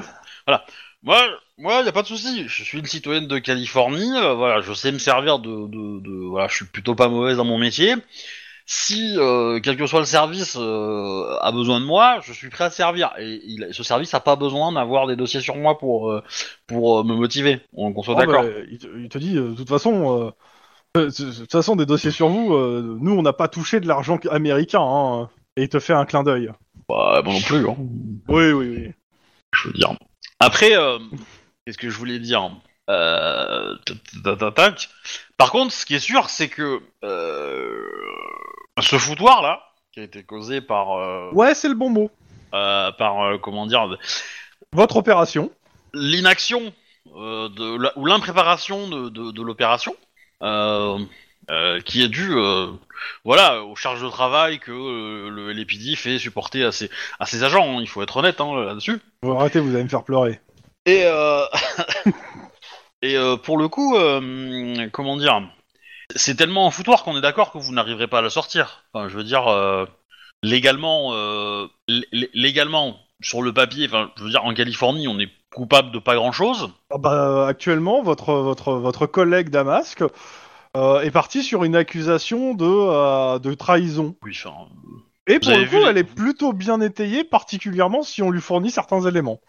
voilà. 0.46 0.64
Moi, 1.02 1.18
moi, 1.58 1.82
y 1.82 1.88
a 1.88 1.92
pas 1.92 2.02
de 2.02 2.06
souci. 2.06 2.44
Je 2.46 2.62
suis 2.62 2.78
une 2.78 2.86
citoyenne 2.86 3.26
de 3.26 3.38
Californie. 3.38 4.12
euh, 4.16 4.34
voilà, 4.34 4.60
je 4.60 4.72
sais 4.72 4.92
me 4.92 4.98
servir 4.98 5.38
de, 5.40 5.66
de, 5.66 6.00
de- 6.00 6.26
voilà, 6.26 6.48
je 6.48 6.56
suis 6.56 6.64
plutôt 6.66 6.94
pas 6.94 7.08
mauvaise 7.08 7.36
dans 7.36 7.44
mon 7.44 7.58
métier. 7.58 7.94
Si 8.64 9.16
euh, 9.18 9.58
quel 9.60 9.76
que 9.76 9.86
soit 9.86 9.98
le 10.00 10.06
service 10.06 10.56
euh, 10.58 11.36
a 11.40 11.50
besoin 11.50 11.80
de 11.80 11.84
moi, 11.84 12.20
je 12.22 12.32
suis 12.32 12.48
prêt 12.48 12.64
à 12.64 12.70
servir. 12.70 13.12
Et 13.18 13.40
il- 13.44 13.68
ce 13.72 13.82
service 13.82 14.14
a 14.14 14.20
pas 14.20 14.36
besoin 14.36 14.72
d'avoir 14.72 15.08
des 15.08 15.16
dossiers 15.16 15.40
sur 15.40 15.56
moi 15.56 15.76
pour 15.78 16.12
euh, 16.12 16.22
pour 16.68 17.00
euh, 17.00 17.04
me 17.04 17.14
motiver. 17.14 17.60
On 17.74 17.92
qu'on 17.92 18.02
soit 18.04 18.14
Ah, 18.16 18.24
d'accord. 18.24 18.44
bah, 18.44 18.48
il, 18.70 18.78
te, 18.78 18.86
il 18.96 19.08
te 19.08 19.18
dit, 19.18 19.36
euh, 19.36 19.50
de 19.50 19.56
toute 19.56 19.68
façon, 19.68 20.20
euh, 20.22 20.30
euh, 20.96 21.06
de 21.06 21.38
toute 21.40 21.50
façon, 21.52 21.74
des 21.74 21.86
dossiers 21.86 22.12
sur 22.12 22.28
vous, 22.28 22.54
euh, 22.54 22.96
nous, 23.00 23.12
on 23.12 23.22
n'a 23.22 23.32
pas 23.32 23.48
touché 23.48 23.80
de 23.80 23.88
l'argent 23.88 24.18
américain, 24.30 24.80
hein, 24.82 25.28
et 25.56 25.64
il 25.64 25.68
te 25.68 25.80
fait 25.80 25.94
un 25.94 26.04
clin 26.04 26.22
d'œil. 26.22 26.52
Bah, 26.88 27.20
moi 27.24 27.34
non 27.34 27.40
plus. 27.40 27.68
Hein. 27.68 27.76
Oui, 28.28 28.52
oui, 28.52 28.68
oui. 28.76 28.92
je 29.52 29.68
veux 29.68 29.74
dire. 29.74 29.92
Après, 30.44 30.76
euh, 30.76 30.98
qu'est-ce 31.64 31.78
que 31.78 31.88
je 31.88 31.96
voulais 31.96 32.18
dire 32.18 32.50
euh, 32.90 33.76
tac, 34.24 34.38
tac, 34.38 34.54
tac. 34.54 34.88
Par 35.36 35.50
contre, 35.52 35.72
ce 35.72 35.86
qui 35.86 35.94
est 35.94 36.00
sûr, 36.00 36.28
c'est 36.30 36.48
que 36.48 36.80
euh, 37.04 37.88
ce 38.80 38.98
foutoir 38.98 39.40
là, 39.42 39.62
qui 39.92 40.00
a 40.00 40.02
été 40.02 40.22
causé 40.24 40.60
par, 40.60 40.92
euh, 40.98 41.30
Ouais, 41.32 41.54
c'est 41.54 41.68
le 41.68 41.74
bon 41.74 41.90
mot. 41.90 42.10
euh, 42.54 42.90
par 42.92 43.22
euh, 43.22 43.38
comment 43.38 43.66
dire, 43.66 43.96
Votre 44.72 44.96
opération. 44.96 45.50
l'inaction 45.94 46.72
euh, 47.16 47.48
de 47.48 47.76
la- 47.80 47.96
ou 47.98 48.06
l'impréparation 48.06 48.88
de, 48.88 49.08
de, 49.10 49.30
de 49.30 49.42
l'opération, 49.42 49.94
euh, 50.42 50.98
euh, 51.50 51.80
qui 51.80 52.02
est 52.02 52.08
due, 52.08 52.36
euh, 52.36 52.68
voilà, 53.24 53.62
aux 53.64 53.76
charges 53.76 54.02
de 54.02 54.08
travail 54.08 54.58
que 54.58 54.70
euh, 54.72 55.28
le 55.30 55.52
LAPD 55.52 55.96
fait 55.96 56.18
supporter 56.18 56.64
à 56.64 56.72
ses, 56.72 56.90
à 57.18 57.26
ses 57.26 57.42
agents. 57.44 57.78
hein. 57.78 57.80
Il 57.80 57.88
faut 57.88 58.02
être 58.02 58.16
honnête 58.16 58.40
hein, 58.40 58.54
là-dessus. 58.64 59.00
Vous 59.22 59.32
arrêtez, 59.32 59.60
vous 59.60 59.74
allez 59.74 59.84
me 59.84 59.88
faire 59.88 60.04
pleurer. 60.04 60.40
Et, 60.86 61.02
euh... 61.04 61.44
et 63.02 63.16
euh, 63.16 63.36
pour 63.36 63.58
le 63.58 63.68
coup, 63.68 63.96
euh, 63.96 64.88
comment 64.92 65.16
dire, 65.16 65.42
c'est 66.14 66.36
tellement 66.36 66.66
un 66.66 66.70
foutoir 66.70 67.02
qu'on 67.04 67.16
est 67.16 67.20
d'accord 67.22 67.52
que 67.52 67.58
vous 67.58 67.72
n'arriverez 67.72 68.06
pas 68.08 68.18
à 68.18 68.22
la 68.22 68.30
sortir. 68.30 68.84
Enfin, 68.92 69.08
je 69.08 69.16
veux 69.16 69.24
dire, 69.24 69.48
euh, 69.48 69.86
légalement, 70.42 71.10
euh, 71.12 71.66
lé- 71.88 72.30
légalement 72.34 72.98
sur 73.22 73.42
le 73.42 73.52
papier, 73.52 73.86
enfin, 73.86 74.10
je 74.16 74.24
veux 74.24 74.30
dire, 74.30 74.44
en 74.44 74.52
Californie, 74.54 75.06
on 75.08 75.18
est 75.20 75.30
coupable 75.54 75.92
de 75.92 75.98
pas 75.98 76.14
grand-chose. 76.16 76.70
Ah 76.90 76.98
bah, 76.98 77.46
actuellement, 77.46 78.02
votre, 78.02 78.32
votre, 78.34 78.72
votre 78.72 79.06
collègue 79.06 79.50
Damasque 79.50 80.02
euh, 80.76 81.00
est 81.02 81.10
parti 81.10 81.42
sur 81.42 81.64
une 81.64 81.76
accusation 81.76 82.54
de, 82.54 82.64
euh, 82.66 83.38
de 83.38 83.54
trahison. 83.54 84.16
Oui, 84.22 84.32
enfin, 84.44 84.68
Et 85.26 85.38
Vous 85.42 85.50
pour 85.50 85.52
avez 85.52 85.64
le 85.64 85.66
vu 85.66 85.78
coup, 85.78 85.84
les- 85.84 85.90
elle 85.90 85.98
est 85.98 86.04
plutôt 86.04 86.52
bien 86.52 86.80
étayée, 86.80 87.24
particulièrement 87.24 88.02
si 88.02 88.22
on 88.22 88.30
lui 88.30 88.40
fournit 88.40 88.70
certains 88.70 89.00
éléments. 89.06 89.40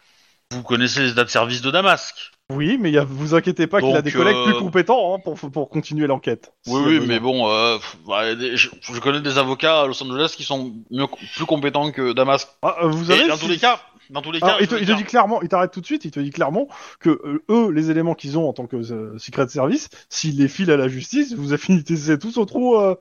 vous 0.51 0.63
connaissez 0.63 1.01
les 1.01 1.11
états 1.11 1.23
de 1.25 1.29
service 1.29 1.61
de 1.61 1.71
Damasque. 1.71 2.31
Oui, 2.51 2.77
mais 2.79 2.91
y 2.91 2.97
a, 2.97 3.03
vous 3.05 3.33
inquiétez 3.35 3.67
pas 3.67 3.81
qu'il 3.81 3.95
a 3.95 4.01
Donc, 4.01 4.03
des 4.03 4.11
collègues 4.11 4.35
euh, 4.35 4.45
plus 4.45 4.53
compétents 4.55 5.15
hein, 5.15 5.19
pour, 5.19 5.35
pour 5.39 5.69
continuer 5.69 6.07
l'enquête. 6.07 6.53
Oui, 6.67 6.73
s'il 6.77 6.83
y 6.83 6.85
a 6.89 6.89
oui, 6.89 6.99
besoin. 6.99 7.15
mais 7.15 7.19
bon, 7.19 7.49
euh, 7.49 7.77
pff, 7.77 7.97
bah, 8.07 8.35
des- 8.35 8.55
je, 8.55 8.69
je 8.81 8.99
connais 8.99 9.21
des 9.21 9.37
avocats 9.37 9.81
à 9.81 9.87
Los 9.87 10.01
Angeles 10.03 10.33
qui 10.37 10.43
sont 10.43 10.73
mieux, 10.91 11.07
plus 11.35 11.45
compétents 11.45 11.91
que 11.91 12.13
Damasque. 12.13 12.49
Ah, 12.61 12.77
euh, 12.83 12.87
vous 12.87 13.11
Et 13.11 13.17
savez, 13.17 13.27
dans 13.27 13.37
tous 13.37 13.47
les 13.47 13.57
cas, 13.57 13.81
dans 14.13 14.21
tous 14.21 14.31
les 14.31 14.39
cas, 14.39 14.57
il, 14.59 14.67
te, 14.67 14.75
il 14.75 14.85
dit 14.95 15.03
clairement, 15.03 15.41
il 15.41 15.49
t'arrête 15.49 15.71
tout 15.71 15.81
de 15.81 15.85
suite, 15.85 16.05
il 16.05 16.11
te 16.11 16.19
dit 16.19 16.29
clairement 16.29 16.67
que 16.99 17.09
euh, 17.09 17.43
eux, 17.49 17.71
les 17.71 17.91
éléments 17.91 18.13
qu'ils 18.15 18.37
ont 18.37 18.47
en 18.47 18.53
tant 18.53 18.67
que 18.67 18.75
euh, 18.77 19.17
secret 19.17 19.47
service, 19.47 19.89
s'ils 20.09 20.37
les 20.37 20.47
filent 20.47 20.71
à 20.71 20.77
la 20.77 20.87
justice, 20.87 21.33
vous 21.35 21.51
affinitez 21.53 21.95
tous 22.19 22.37
au 22.37 22.45
trou 22.45 22.75
euh, 22.77 22.95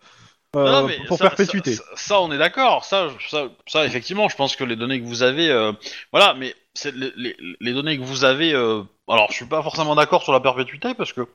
euh, 0.56 0.64
Non, 0.64 0.80
non, 0.82 0.86
mais 0.88 0.98
pour 1.06 1.18
ça- 1.18 1.24
perpétuité. 1.24 1.74
Ça, 1.74 1.82
ça- 1.82 1.96
ça, 1.96 2.20
on 2.20 2.32
est 2.32 2.38
d'accord. 2.38 2.84
Ça, 2.84 3.08
ça, 3.30 3.48
ça, 3.66 3.84
effectivement, 3.86 4.28
je 4.28 4.36
pense 4.36 4.56
que 4.56 4.64
les 4.64 4.76
données 4.76 5.00
que 5.00 5.06
vous 5.06 5.22
avez, 5.22 5.72
voilà, 6.12 6.34
mais 6.34 6.54
les, 6.84 7.12
les, 7.16 7.36
les 7.60 7.72
données 7.72 7.98
que 7.98 8.02
vous 8.04 8.24
avez. 8.24 8.52
alors, 8.54 9.26
je 9.30 9.34
suis 9.36 9.46
pas 9.46 9.62
forcément 9.62 9.94
d'accord 9.94 10.22
sur 10.22 10.32
la 10.32 10.40
perpétuité 10.40 10.94
parce 10.94 11.12
que 11.12 11.26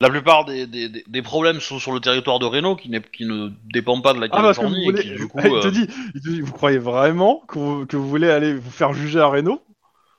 la 0.00 0.10
plupart 0.10 0.44
des, 0.44 0.66
des, 0.66 0.88
des- 0.88 1.04
des 1.06 1.22
problèmes 1.22 1.60
sont 1.60 1.78
sur 1.78 1.92
le 1.92 2.00
territoire 2.00 2.38
de 2.38 2.46
Reno, 2.46 2.76
qui, 2.76 2.90
ne 2.90 3.48
dépend 3.72 4.00
pas 4.00 4.12
de 4.12 4.20
la 4.20 4.28
Ah, 4.30 4.52
Californie 4.54 4.82
et 4.82 4.84
voulez... 4.86 5.02
qui, 5.02 5.10
du 5.12 5.28
coup, 5.28 5.38
il, 5.44 5.60
te 5.60 5.66
euh, 5.66 5.70
dit, 5.70 5.86
il 6.14 6.20
te 6.20 6.28
dit, 6.28 6.40
vous 6.40 6.52
croyez 6.52 6.78
vraiment 6.78 7.42
que 7.48 7.58
vous, 7.58 7.86
que 7.86 7.96
vous 7.96 8.08
voulez 8.08 8.30
aller 8.30 8.54
vous 8.54 8.70
faire 8.70 8.92
juger 8.92 9.20
à 9.20 9.26
Reno? 9.26 9.60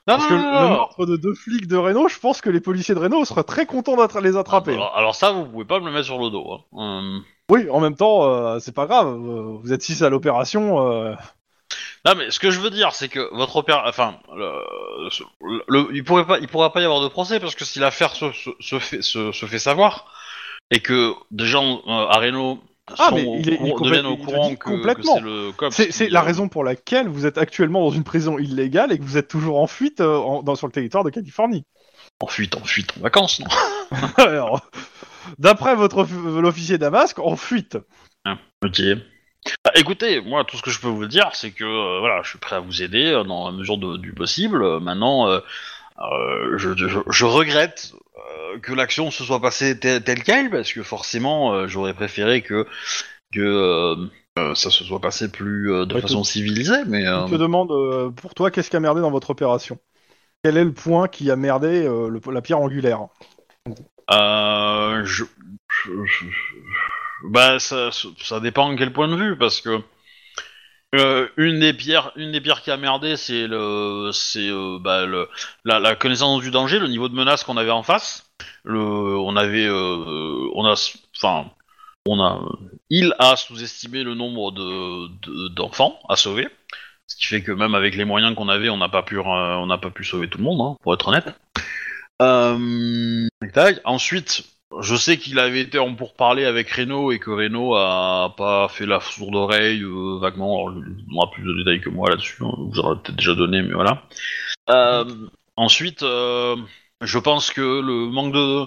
Non, 0.07 0.17
Parce 0.17 0.26
non, 0.26 0.30
que 0.30 0.34
non, 0.34 0.51
le 0.59 0.69
meurtre 0.69 1.05
de 1.05 1.17
deux 1.17 1.34
flics 1.36 1.67
de 1.67 1.78
Reno, 1.78 2.07
je 2.07 2.19
pense 2.19 2.41
que 2.41 2.49
les 2.49 2.61
policiers 2.61 2.95
de 2.95 2.99
Reno 2.99 3.26
seraient 3.26 3.43
très 3.43 3.65
contents 3.65 3.97
d'être 3.97 4.21
les 4.21 4.38
attraper. 4.38 4.73
Alors, 4.73 4.95
alors 4.95 5.15
ça, 5.15 5.32
vous 5.32 5.45
pouvez 5.45 5.65
pas 5.65 5.80
me 5.80 5.86
le 5.88 5.91
mettre 5.91 6.05
sur 6.05 6.19
le 6.19 6.30
dos. 6.30 6.51
hein. 6.73 7.19
Euh, 7.19 7.19
Oui, 7.49 7.69
en 7.69 7.80
même 7.80 7.95
temps, 7.95 8.23
euh, 8.26 8.59
c'est 8.59 8.71
pas 8.73 8.88
grave. 8.88 9.07
vous 9.17 9.71
êtes 9.73 9.82
six 9.84 10.01
à 10.03 10.09
l'opération. 10.09 10.88
euh, 10.91 11.13
Non, 12.06 12.14
mais 12.16 12.30
ce 12.32 12.39
que 12.39 12.51
je 12.51 12.60
veux 12.60 12.70
dire, 12.70 12.93
c'est 12.93 13.10
que 13.10 13.34
votre 13.36 13.56
opéra, 13.56 13.84
enfin, 13.88 14.20
le, 14.36 14.51
le- 15.68 15.88
il 15.95 16.03
pourrait 16.03 16.26
pas, 16.26 16.39
il 16.39 16.47
pourra 16.47 16.72
pas 16.72 16.82
y 16.82 16.86
avoir 16.86 17.01
de 17.01 17.08
procès 17.08 17.39
parce 17.39 17.56
que 17.56 17.66
si 17.66 17.80
l'affaire 17.80 18.14
se, 18.16 18.32
se, 18.32 18.51
se 18.60 18.80
fait, 18.80 19.01
se, 19.01 19.32
fait 19.32 19.60
savoir 19.60 20.12
et 20.72 20.80
que 20.82 21.14
des 21.32 21.45
gens 21.45 21.82
euh, 21.88 22.08
à 22.08 22.18
Reno 22.20 22.60
Ah, 22.97 23.10
sont 23.10 23.16
mais 23.16 23.26
au 23.26 23.36
il 23.38 23.49
est- 23.53 23.60
il 23.60 23.74
deviennent 23.82 24.06
au 24.06 24.18
courant 24.18 24.56
que, 24.56 24.70
complètement. 24.70 25.18
c'est 25.72 26.10
la 26.10 26.20
euh, 26.22 26.24
raison 26.24 26.47
pour 26.47 26.64
laquelle 26.64 27.08
vous 27.08 27.26
êtes 27.26 27.38
actuellement 27.39 27.82
dans 27.82 27.91
une 27.95 28.03
prison 28.03 28.38
illégale 28.38 28.91
et 28.91 28.97
que 28.99 29.03
vous 29.03 29.18
êtes 29.18 29.28
toujours 29.28 29.60
en 29.60 29.68
fuite 29.68 29.99
euh, 30.01 30.16
en- 30.18 30.43
dans, 30.43 30.56
sur 30.56 30.68
le 30.68 30.74
territoire 30.74 31.03
de 31.03 31.10
Californie. 31.10 31.64
En 32.20 32.28
fuite, 32.28 32.56
en 32.56 32.64
fuite, 32.64 32.91
en 32.97 33.01
vacances, 33.01 33.39
non 33.39 33.47
Alors, 34.18 34.62
d'après 35.39 35.76
votre 35.76 35.97
off- 35.99 36.12
l'officier 36.39 36.78
Damasque, 36.78 37.18
en 37.20 37.36
fuite. 37.36 37.78
Ok. 38.64 38.82
Bah, 39.64 39.72
écoutez, 39.76 40.22
moi, 40.22 40.43
tout 40.43 40.58
ce 40.58 40.62
que 40.62 40.72
je 40.72 40.80
peux 40.80 40.88
vous 40.88 41.06
dire, 41.06 41.30
c'est 41.34 41.52
que 41.52 41.64
euh, 41.64 42.00
voilà, 42.00 42.22
je 42.24 42.30
suis 42.30 42.39
prêt 42.39 42.56
à 42.56 42.60
vous 42.60 42.82
aider 42.82 43.12
euh, 43.12 43.24
dans 43.24 43.46
la 43.50 43.52
mesure 43.56 43.78
de- 43.78 43.98
du 43.98 44.14
possible. 44.14 44.64
Euh, 44.64 44.80
maintenant, 44.80 45.28
euh, 45.30 45.39
euh, 46.00 46.58
je, 46.58 46.76
je- 46.76 47.00
je 47.10 47.26
regrette 47.26 47.93
euh, 48.18 48.60
que 48.60 48.74
l'action 48.74 49.12
se 49.12 49.24
soit 49.24 49.41
passée 49.41 49.80
te- 49.80 50.00
telle 50.00 50.24
quelle, 50.24 50.50
parce 50.50 50.74
que 50.74 50.84
forcément, 50.84 51.54
euh, 51.54 51.68
j'aurais 51.68 51.93
préféré 51.93 52.41
que 52.41 52.68
que 53.34 53.41
euh, 53.41 53.96
euh, 54.39 54.56
ça 54.56 54.72
se 54.72 54.84
soit 54.86 55.02
passé 55.02 55.32
plus 55.32 55.72
euh, 55.74 55.86
de 55.86 55.96
Ouais, 55.96 56.02
façon 56.02 56.24
civilisée. 56.24 56.86
Mais 56.88 57.08
euh, 57.08 57.28
Je 57.28 57.32
te 57.32 57.36
demande, 57.36 57.72
euh, 57.72 58.10
pour 58.12 58.34
toi, 58.36 58.52
qu'est-ce 58.52 58.70
qui 58.70 58.76
a 58.78 58.80
merdé 58.80 59.02
dans 59.02 59.12
votre 59.12 59.30
opération? 59.32 59.80
Quel 60.43 60.58
est 60.58 60.66
le 60.66 60.74
point 60.74 61.08
qui 61.10 61.32
a 61.32 61.36
merdé 61.38 61.86
euh, 61.86 62.10
le- 62.10 62.34
la 62.34 62.41
pierre 62.43 62.60
angulaire? 62.60 63.08
Euh, 64.12 65.04
je, 65.06 65.24
je- 65.70 66.06
je- 66.06 66.28
bah, 67.30 67.59
ça, 67.59 67.89
ça 67.91 68.39
dépend 68.39 68.71
de 68.71 68.78
quel 68.78 68.93
point 68.93 69.07
de 69.07 69.15
vue, 69.15 69.38
parce 69.38 69.61
que 69.61 69.82
Euh, 70.93 71.28
une 71.36 71.59
des 71.59 71.73
pierres, 71.73 72.11
une 72.15 72.32
des 72.32 72.39
pierres 72.39 72.61
qui 72.61 72.71
a 72.71 72.78
merdé, 72.78 73.17
c'est 73.17 73.47
le, 73.47 74.11
c'est 74.13 74.47
euh, 74.49 74.78
bah, 74.80 75.05
le, 75.05 75.28
la, 75.65 75.80
la 75.80 75.95
connaissance 75.95 76.41
du 76.41 76.51
danger, 76.51 76.80
le 76.80 76.88
niveau 76.88 77.09
de 77.09 77.15
menace 77.15 77.43
qu'on 77.43 77.57
avait 77.57 77.71
en 77.71 77.84
face. 77.84 78.32
Le, 78.63 78.80
on 78.80 79.36
avait, 79.36 79.65
euh, 79.67 80.49
on 80.53 80.65
a, 80.65 80.76
enfin, 81.17 81.51
on 82.05 82.21
a, 82.21 82.39
il 82.89 83.13
a 83.19 83.36
sous-estimé 83.36 84.03
le 84.03 84.15
nombre 84.15 84.51
de 84.53 85.07
de- 85.23 85.47
d'enfants 85.49 85.99
à 86.07 86.15
sauver, 86.15 86.47
ce 87.07 87.17
qui 87.17 87.26
fait 87.26 87.43
que 87.43 87.51
même 87.51 87.76
avec 87.76 87.95
les 87.95 88.05
moyens 88.05 88.34
qu'on 88.36 88.47
avait, 88.47 88.69
on 88.69 88.78
n'a 88.78 88.89
pas 88.89 89.03
pu, 89.03 89.19
on 89.19 89.65
n'a 89.65 89.78
pas 89.78 89.89
pu 89.91 90.05
sauver 90.05 90.30
tout 90.30 90.38
le 90.38 90.45
monde, 90.45 90.61
hein, 90.61 90.78
pour 90.82 90.93
être 90.93 91.07
honnête. 91.09 91.28
Euh, 92.21 93.28
tac. 93.53 93.82
Ensuite, 93.84 94.45
je 94.82 94.95
sais 94.95 95.17
qu'il 95.17 95.39
avait 95.39 95.61
été 95.61 95.80
en 95.80 95.95
pourparler 95.95 96.45
avec 96.45 96.69
Reno 96.71 97.11
et 97.11 97.19
que 97.19 97.32
Reno 97.32 97.76
a 97.76 98.34
pas 98.38 98.67
fait 98.67 98.86
la 98.86 98.99
sourde 98.99 99.36
oreille 99.36 99.82
euh, 99.84 100.17
vaguement. 100.19 100.67
Alors, 100.67 100.78
il 100.78 101.15
aura 101.15 101.32
plus 101.32 101.43
de 101.43 101.53
détails 101.57 101.82
que 101.82 101.89
moi 101.89 102.09
là-dessus. 102.09 102.43
hein, 102.43 102.53
vous 102.57 102.80
aurez 102.80 102.95
peut-être 103.01 103.15
déjà 103.15 103.36
donné, 103.36 103.61
mais 103.61 103.73
voilà. 103.73 104.03
Euh, 104.69 105.05
ensuite, 105.55 106.03
euh, 106.03 106.55
je 107.01 107.19
pense 107.19 107.51
que 107.51 107.61
le 107.61 108.07
manque 108.09 108.34
de 108.34 108.65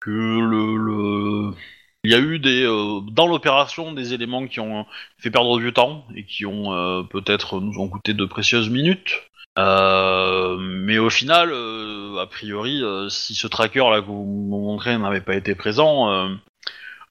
que 0.00 0.10
le, 0.10 0.76
le... 0.76 1.54
il 2.04 2.10
y 2.10 2.14
a 2.14 2.18
eu 2.18 2.38
des 2.38 2.64
dans 3.12 3.26
l'opération 3.26 3.92
des 3.92 4.14
éléments 4.14 4.46
qui 4.46 4.60
ont 4.60 4.86
fait 5.18 5.30
perdre 5.30 5.58
du 5.58 5.72
temps 5.72 6.06
et 6.14 6.24
qui 6.24 6.46
ont 6.46 7.04
peut-être 7.10 7.60
nous 7.60 7.78
ont 7.80 7.88
coûté 7.88 8.14
de 8.14 8.24
précieuses 8.24 8.70
minutes. 8.70 9.28
Euh, 9.58 10.56
mais 10.58 10.98
au 10.98 11.10
final, 11.10 11.50
euh, 11.52 12.18
a 12.20 12.26
priori, 12.26 12.82
euh, 12.82 13.08
si 13.08 13.34
ce 13.34 13.46
tracker 13.48 13.80
là 13.90 14.00
que 14.00 14.06
vous 14.06 14.24
me 14.24 14.50
montrez 14.50 14.96
n'avait 14.98 15.20
pas 15.20 15.34
été 15.34 15.54
présent, 15.56 16.10
euh, 16.10 16.28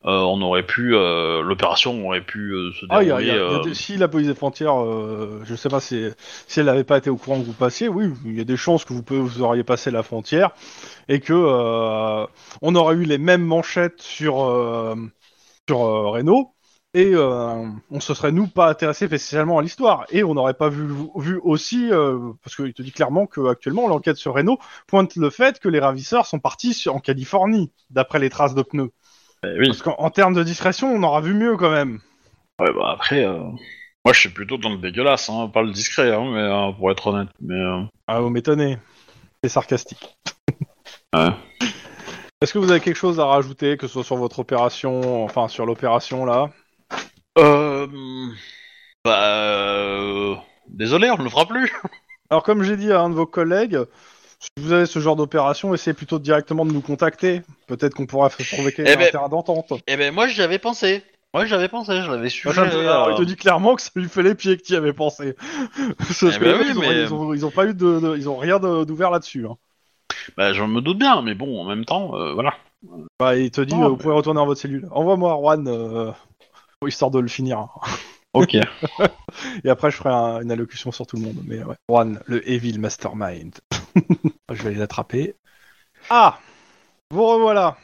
euh, 0.06 0.20
on 0.22 0.42
aurait 0.42 0.64
pu, 0.66 0.96
euh, 0.96 1.42
l'opération 1.42 2.06
aurait 2.08 2.22
pu 2.22 2.54
se 2.80 2.86
Ah, 2.90 3.04
dérouler. 3.04 3.64
des- 3.66 3.74
si 3.76 3.98
la 3.98 4.08
police 4.08 4.28
des 4.28 4.36
frontières, 4.36 4.82
euh, 4.84 5.42
je 5.46 5.56
sais 5.56 5.70
pas 5.70 5.82
si, 5.82 6.06
si 6.48 6.60
elle 6.62 6.68
n'avait 6.68 6.84
pas 6.86 6.98
été 7.00 7.10
au 7.10 7.18
courant 7.18 7.40
que 7.42 7.46
vous 7.46 7.54
passiez, 7.54 7.90
oui, 7.90 8.12
il 8.26 8.38
y 8.38 8.42
a 8.42 8.46
des 8.46 8.58
chances 8.58 8.86
que 8.86 8.94
vous, 8.94 9.04
pouvez- 9.04 9.20
vous 9.20 9.42
auriez 9.42 9.64
passé 9.64 9.92
la 9.92 10.04
frontière 10.04 10.52
et 11.10 11.20
que 11.22 11.34
euh, 11.34 12.26
on 12.62 12.76
aurait 12.76 12.96
eu 12.96 13.04
les 13.06 13.18
mêmes 13.20 13.44
manchettes 13.46 14.02
sur 14.02 14.44
euh, 14.46 14.96
sur 15.68 15.80
Renault 15.80 16.54
et 16.98 17.12
euh, 17.14 17.68
on 17.92 18.00
se 18.00 18.16
serait 18.16 18.32
nous 18.32 18.48
pas 18.48 18.70
intéressé 18.72 19.06
spécialement 19.06 19.60
à 19.60 19.62
l'histoire 19.62 20.06
et 20.10 20.24
on 20.24 20.34
n'aurait 20.34 20.56
pas 20.56 20.68
vu 20.68 20.88
vu 21.18 21.40
aussi 21.44 21.92
euh, 21.92 22.18
parce 22.44 22.56
qu'il 22.56 22.74
te 22.74 22.82
dit 22.82 22.92
clairement 22.92 23.28
que 23.28 23.48
actuellement 23.48 23.88
l'enquête 23.88 24.18
sur 24.18 24.34
Renault 24.34 24.58
pointe 24.88 25.16
le 25.16 25.30
fait 25.30 25.60
que 25.60 25.70
les 25.70 25.80
ravisseurs 25.80 26.26
sont 26.26 26.40
partis 26.40 26.74
sur- 26.74 26.96
en 26.96 27.00
Californie 27.00 27.72
d'après 27.92 28.18
les 28.18 28.32
traces 28.32 28.56
de 28.56 28.64
pneus. 28.64 28.90
eh 29.44 29.60
oui. 29.60 29.68
Parce 29.68 29.84
qu'en 29.84 29.96
en 30.00 30.10
termes 30.10 30.34
de 30.34 30.42
discrétion, 30.42 30.92
on 30.92 31.04
aura 31.04 31.22
vu 31.22 31.36
mieux 31.36 31.56
quand 31.56 31.70
même. 31.70 32.00
Ouais, 32.60 32.74
bah 32.74 32.90
après, 32.94 33.24
euh, 33.24 33.44
moi 34.04 34.14
je 34.14 34.20
suis 34.20 34.30
plutôt 34.30 34.58
dans 34.58 34.70
le 34.72 34.78
dégueulasse, 34.80 35.30
hein, 35.30 35.52
pas 35.54 35.62
le 35.62 35.72
discret, 35.72 36.12
hein, 36.12 36.26
mais 36.34 36.40
euh, 36.40 36.72
pour 36.72 36.90
être 36.90 37.06
honnête. 37.06 37.30
Mais 37.40 37.62
Ah, 38.08 38.22
vous 38.22 38.32
m'étonnez. 38.32 38.80
C'est 39.44 39.50
sarcastique. 39.50 40.18
Ouais. 41.16 41.30
Est-ce 42.42 42.54
que 42.54 42.60
vous 42.60 42.70
avez 42.70 42.80
quelque 42.82 42.98
chose 42.98 43.20
à 43.20 43.26
rajouter, 43.26 43.78
que 43.78 43.88
ce 43.88 43.94
soit 43.94 44.04
sur 44.04 44.18
votre 44.18 44.40
opération, 44.40 45.24
enfin 45.24 45.48
sur 45.48 45.66
l'opération 45.66 46.26
là? 46.26 46.50
Euh, 47.38 47.88
bah, 49.06 49.24
euh, 49.24 50.36
désolé, 50.68 51.10
on 51.12 51.18
ne 51.18 51.24
le 51.24 51.30
fera 51.30 51.46
plus. 51.46 51.72
Alors 52.30 52.44
comme 52.44 52.64
j'ai 52.64 52.76
dit 52.78 52.92
à 52.92 53.02
un 53.02 53.10
de 53.10 53.16
vos 53.16 53.26
collègues, 53.26 53.80
si 54.40 54.50
vous 54.60 54.72
avez 54.74 54.86
ce 54.86 55.00
genre 55.00 55.16
d'opération, 55.16 55.74
essayez 55.74 55.94
plutôt 55.94 56.20
directement 56.20 56.66
de 56.66 56.72
nous 56.72 56.82
contacter. 56.82 57.42
Peut-être 57.68 57.94
qu'on 57.94 58.06
pourra 58.06 58.30
trouver 58.30 58.74
Eh 58.78 58.92
un 58.92 58.98
ben- 58.98 59.12
terrain 59.12 59.30
d'entente. 59.30 59.72
Eh 59.88 59.96
ben 59.98 60.14
moi 60.14 60.28
j'y 60.28 60.42
avais 60.42 60.60
pensé. 60.60 61.04
Ouais, 61.34 61.46
j'avais 61.46 61.68
pensé, 61.68 62.02
je 62.02 62.10
l'avais 62.10 62.30
su. 62.30 62.48
Moi, 62.48 62.56
me- 62.56 62.80
alors, 62.80 63.12
il 63.12 63.18
te 63.18 63.22
dit 63.24 63.36
clairement 63.36 63.76
que 63.76 63.82
ça 63.82 63.92
lui 63.96 64.08
fait 64.08 64.24
les 64.24 64.34
pieds 64.34 64.58
que 64.58 64.64
tu 64.64 64.74
y 64.74 64.76
avais 64.76 64.94
pensé. 64.94 65.36
Eh 65.78 66.40
ben 66.40 66.58
oui, 66.60 66.68
ils, 66.70 66.78
ont, 66.78 66.82
mais- 66.82 67.02
ils, 67.04 67.14
ont, 67.14 67.34
ils 67.34 67.46
ont 67.46 67.52
pas 67.52 67.66
eu 67.66 67.74
de, 67.74 68.00
de- 68.00 68.16
ils 68.18 68.30
ont 68.30 68.38
rien 68.38 68.60
d'ouvert 68.60 69.12
là-dessus. 69.12 69.46
hein. 69.46 69.56
Bah, 70.36 70.54
je 70.54 70.64
me 70.64 70.82
doute 70.82 70.98
bien, 70.98 71.22
mais 71.22 71.36
bon, 71.36 71.60
en 71.62 71.66
même 71.66 71.86
temps, 71.86 72.16
euh, 72.16 72.34
voilà. 72.34 72.54
Bah, 73.20 73.36
il 73.36 73.52
te 73.52 73.62
dit, 73.62 73.76
Oh, 73.78 73.84
euh, 73.84 73.88
vous 73.90 73.98
pouvez 73.98 74.14
retourner 74.14 74.40
dans 74.40 74.46
votre 74.46 74.60
cellule. 74.60 74.88
Envoie-moi 74.92 75.38
Juan, 75.40 75.68
histoire 76.86 77.12
de 77.12 77.20
le 77.20 77.28
finir. 77.28 77.68
Ok. 78.34 78.54
Et 79.64 79.70
après, 79.70 79.90
je 79.90 79.96
ferai 79.96 80.10
un- 80.12 80.42
une 80.42 80.52
allocution 80.52 80.92
sur 80.92 81.08
tout 81.08 81.16
le 81.16 81.24
monde. 81.24 81.42
Mais 81.46 81.64
ouais. 81.64 81.76
Juan, 81.90 82.22
le 82.28 82.48
Evil 82.48 82.78
Mastermind. 82.78 83.56
je 84.52 84.62
vais 84.62 84.76
l'attraper. 84.76 85.34
Ah 86.12 86.38
Vous 87.10 87.26
revoilà. 87.26 87.78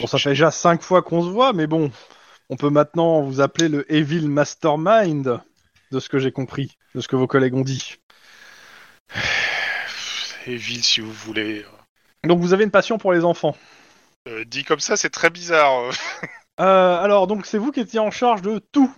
Bon, 0.00 0.08
ça 0.08 0.18
fait 0.18 0.30
déjà 0.30 0.50
cinq 0.50 0.82
fois 0.82 1.02
qu'on 1.02 1.22
se 1.22 1.28
voit, 1.28 1.52
mais 1.52 1.68
bon, 1.68 1.92
on 2.50 2.56
peut 2.56 2.70
maintenant 2.70 3.20
vous 3.22 3.40
appeler 3.40 3.68
le 3.68 3.90
Evil 3.92 4.26
Mastermind, 4.26 5.40
de 5.92 6.00
ce 6.00 6.08
que 6.08 6.18
j'ai 6.18 6.32
compris, 6.32 6.76
de 6.96 7.00
ce 7.00 7.06
que 7.06 7.14
vos 7.14 7.28
collègues 7.28 7.54
ont 7.54 7.60
dit. 7.60 7.96
Et 10.46 10.56
ville, 10.56 10.82
si 10.82 11.00
vous 11.00 11.12
voulez. 11.12 11.64
Donc, 12.24 12.40
vous 12.40 12.52
avez 12.52 12.64
une 12.64 12.72
passion 12.72 12.98
pour 12.98 13.12
les 13.12 13.24
enfants. 13.24 13.56
Euh, 14.28 14.44
dit 14.44 14.64
comme 14.64 14.80
ça, 14.80 14.96
c'est 14.96 15.10
très 15.10 15.30
bizarre. 15.30 15.90
Euh. 16.60 16.98
Alors, 17.02 17.26
donc, 17.26 17.46
c'est 17.46 17.58
vous 17.58 17.72
qui 17.72 17.80
étiez 17.80 18.00
en 18.00 18.10
charge 18.10 18.42
de 18.42 18.58
tout, 18.58 18.94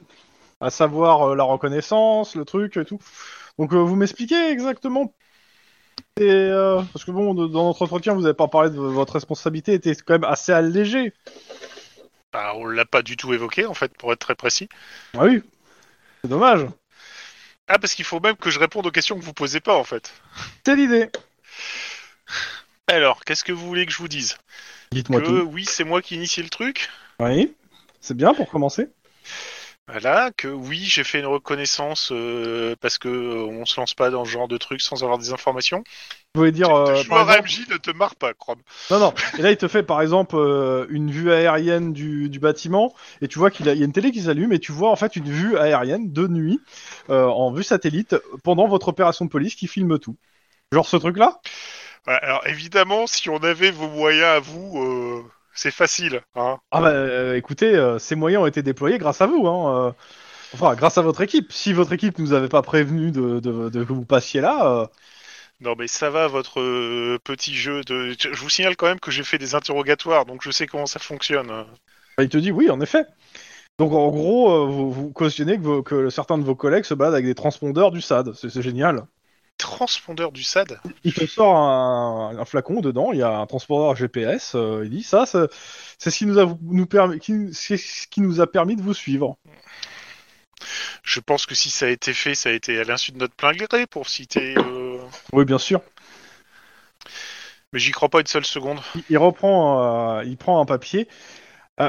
à 0.60 0.70
savoir 0.70 1.30
euh, 1.30 1.36
la 1.36 1.44
reconnaissance, 1.44 2.34
le 2.36 2.44
truc 2.44 2.76
et 2.76 2.84
tout. 2.84 2.98
Donc, 3.58 3.72
euh, 3.72 3.78
vous 3.78 3.96
m'expliquez 3.96 4.50
exactement 4.50 5.14
Et, 6.20 6.24
euh, 6.30 6.82
parce 6.92 7.04
que 7.04 7.10
bon, 7.12 7.34
de- 7.34 7.46
dans 7.46 7.66
notre 7.66 7.82
entretien, 7.82 8.14
vous 8.14 8.22
n'avez 8.22 8.34
pas 8.34 8.48
parlé 8.48 8.70
de 8.70 8.76
votre 8.78 9.14
responsabilité, 9.14 9.74
était 9.74 9.94
quand 9.94 10.14
même 10.14 10.24
assez 10.24 10.52
allégée. 10.52 11.12
Bah, 12.32 12.52
on 12.56 12.66
l'a 12.66 12.84
pas 12.84 13.02
du 13.02 13.16
tout 13.16 13.32
évoqué, 13.32 13.66
en 13.66 13.74
fait, 13.74 13.96
pour 13.96 14.12
être 14.12 14.18
très 14.20 14.34
précis. 14.34 14.68
Ah 15.14 15.24
oui, 15.24 15.42
c'est 16.22 16.28
dommage. 16.30 16.66
Ah, 17.68 17.78
parce 17.78 17.94
qu'il 17.94 18.04
faut 18.04 18.20
même 18.20 18.36
que 18.36 18.50
je 18.50 18.58
réponde 18.58 18.86
aux 18.86 18.90
questions 18.90 19.18
que 19.18 19.24
vous 19.24 19.32
posez 19.34 19.60
pas, 19.60 19.76
en 19.76 19.84
fait. 19.84 20.12
C'est 20.64 20.76
l'idée. 20.76 21.10
Alors, 22.86 23.24
qu'est-ce 23.24 23.44
que 23.44 23.52
vous 23.52 23.66
voulez 23.66 23.86
que 23.86 23.92
je 23.92 23.98
vous 23.98 24.08
dise? 24.08 24.36
Dites-moi 24.92 25.20
Que 25.20 25.26
tout. 25.26 25.48
oui, 25.52 25.64
c'est 25.64 25.84
moi 25.84 26.02
qui 26.02 26.16
initie 26.16 26.42
le 26.42 26.48
truc 26.50 26.88
Oui, 27.20 27.54
c'est 28.00 28.16
bien 28.16 28.34
pour 28.34 28.48
commencer. 28.50 28.88
Voilà, 29.88 30.30
que 30.36 30.48
oui, 30.48 30.84
j'ai 30.84 31.02
fait 31.04 31.18
une 31.20 31.26
reconnaissance 31.26 32.10
euh, 32.12 32.76
parce 32.80 32.98
que 32.98 33.08
euh, 33.08 33.44
on 33.46 33.64
se 33.64 33.80
lance 33.80 33.94
pas 33.94 34.10
dans 34.10 34.24
ce 34.24 34.30
genre 34.30 34.48
de 34.48 34.58
truc 34.58 34.80
sans 34.82 35.02
avoir 35.02 35.18
des 35.18 35.32
informations. 35.32 35.82
Vous 36.34 36.40
voulez 36.40 36.52
dire, 36.52 36.72
le 36.88 36.94
euh, 37.00 37.04
joueur 37.04 37.28
par 37.28 37.30
exemple... 37.30 37.48
MJ 37.48 37.66
ne 37.68 37.76
te 37.78 37.90
marre 37.90 38.16
pas, 38.16 38.34
Chrome. 38.34 38.62
Non, 38.90 38.98
non. 38.98 39.12
Et 39.36 39.42
là, 39.42 39.50
il 39.50 39.56
te 39.58 39.68
fait 39.68 39.82
par 39.82 40.00
exemple 40.00 40.34
euh, 40.36 40.86
une 40.88 41.10
vue 41.10 41.30
aérienne 41.30 41.92
du, 41.92 42.30
du 42.30 42.38
bâtiment, 42.40 42.94
et 43.20 43.28
tu 43.28 43.38
vois 43.38 43.50
qu'il 43.50 43.68
a- 43.68 43.74
y 43.74 43.82
a 43.82 43.84
une 43.84 43.92
télé 43.92 44.10
qui 44.12 44.22
s'allume, 44.22 44.52
et 44.54 44.58
tu 44.58 44.72
vois 44.72 44.90
en 44.90 44.96
fait 44.96 45.14
une 45.16 45.28
vue 45.28 45.58
aérienne 45.58 46.10
de 46.10 46.26
nuit, 46.26 46.58
euh, 47.10 47.26
en 47.26 47.52
vue 47.52 47.62
satellite, 47.62 48.16
pendant 48.44 48.66
votre 48.66 48.88
opération 48.88 49.26
de 49.26 49.30
police 49.30 49.56
qui 49.56 49.66
filme 49.66 49.98
tout. 49.98 50.16
Genre 50.72 50.86
ce 50.86 50.96
truc-là? 50.98 51.40
Ouais, 52.06 52.14
alors 52.22 52.46
évidemment, 52.46 53.06
si 53.06 53.28
on 53.30 53.36
avait 53.38 53.70
vos 53.70 53.88
moyens 53.88 54.24
à 54.36 54.40
vous, 54.40 54.78
euh, 54.82 55.22
c'est 55.58 55.70
facile. 55.70 56.22
Hein. 56.34 56.58
Ah 56.70 56.80
bah 56.82 56.88
euh, 56.90 57.34
écoutez, 57.36 57.74
euh, 57.74 57.98
ces 57.98 58.14
moyens 58.14 58.42
ont 58.42 58.46
été 58.46 58.62
déployés 58.62 58.98
grâce 58.98 59.20
à 59.22 59.26
vous, 59.26 59.46
hein. 59.46 59.88
euh, 59.88 59.92
Enfin, 60.54 60.74
grâce 60.76 60.98
à 60.98 61.02
votre 61.02 61.22
équipe. 61.22 61.52
Si 61.52 61.72
votre 61.74 61.92
équipe 61.92 62.18
nous 62.18 62.32
avait 62.34 62.48
pas 62.48 62.62
prévenu 62.62 63.10
de, 63.12 63.40
de- 63.40 63.68
de 63.70 63.84
que 63.84 63.92
vous 63.92 64.04
passiez 64.06 64.40
là, 64.40 64.90
Non 65.60 65.76
mais 65.76 65.86
ça 65.86 66.10
va 66.10 66.26
votre 66.26 67.16
petit 67.18 67.54
jeu 67.54 67.82
de. 67.84 68.10
Je 68.18 68.40
vous 68.40 68.48
signale 68.50 68.76
quand 68.76 68.86
même 68.86 68.98
que 69.00 69.10
j'ai 69.12 69.22
fait 69.22 69.38
des 69.38 69.54
interrogatoires, 69.54 70.24
donc 70.26 70.42
je 70.42 70.50
sais 70.50 70.66
comment 70.66 70.86
ça 70.86 70.98
fonctionne. 70.98 71.64
bah, 72.16 72.24
il 72.24 72.28
te 72.28 72.38
dit 72.38 72.50
oui, 72.52 72.70
en 72.70 72.80
effet. 72.80 73.04
Donc 73.78 73.92
en 73.92 74.10
gros, 74.10 74.66
vous, 74.68 74.92
vous 74.92 75.12
cautionnez 75.12 75.56
que, 75.58 75.62
vos- 75.62 75.84
que 75.84 76.10
certains 76.10 76.38
de 76.38 76.44
vos 76.44 76.56
collègues 76.56 76.84
se 76.84 76.94
baladent 76.94 77.14
avec 77.14 77.26
des 77.26 77.34
transpondeurs 77.34 77.92
du 77.92 78.00
SAD. 78.00 78.34
C'est 78.34 78.62
génial. 78.62 79.06
Transpondeur 79.58 80.30
du 80.32 80.42
SAD. 80.42 80.80
Il 81.04 81.12
te 81.12 81.26
sort 81.26 81.56
un, 81.56 82.36
un 82.38 82.44
flacon 82.44 82.80
dedans, 82.80 83.10
il 83.12 83.18
y 83.18 83.22
a 83.22 83.38
un 83.38 83.46
transpondeur 83.46 83.96
GPS. 83.96 84.52
euh, 84.54 84.82
il 84.84 84.90
dit 84.90 85.02
ça, 85.02 85.26
ça- 85.26 85.48
c'est 85.98 86.10
ce 86.10 86.18
qui 86.18 86.26
nous 86.26 86.38
a 86.38 86.46
nous 86.62 86.86
permis, 86.86 87.18
qui, 87.18 87.52
c'est 87.52 87.76
ce 87.76 88.06
qui 88.06 88.20
nous 88.20 88.40
a 88.40 88.46
permis 88.46 88.76
de 88.76 88.82
vous 88.82 88.94
suivre. 88.94 89.36
Je 91.02 91.20
pense 91.20 91.46
que 91.46 91.54
si 91.54 91.70
ça 91.70 91.86
a 91.86 91.88
été 91.88 92.12
fait, 92.12 92.34
ça 92.34 92.50
a 92.50 92.52
été 92.52 92.78
à 92.78 92.84
l'insu 92.84 93.12
de 93.12 93.18
notre 93.18 93.34
plein 93.34 93.52
gré, 93.52 93.86
pour 93.86 94.08
citer. 94.08 94.54
euh, 94.58 94.98
Oui, 95.32 95.44
bien 95.44 95.58
sûr. 95.58 95.80
Mais 97.72 97.78
j'y 97.78 97.90
crois 97.90 98.08
pas 98.08 98.20
une 98.20 98.26
seule 98.26 98.44
seconde. 98.44 98.80
Il, 98.94 99.02
il 99.10 99.18
reprend, 99.18 100.18
euh, 100.18 100.24
il 100.24 100.36
prend 100.36 100.60
un 100.60 100.64
papier. 100.64 101.08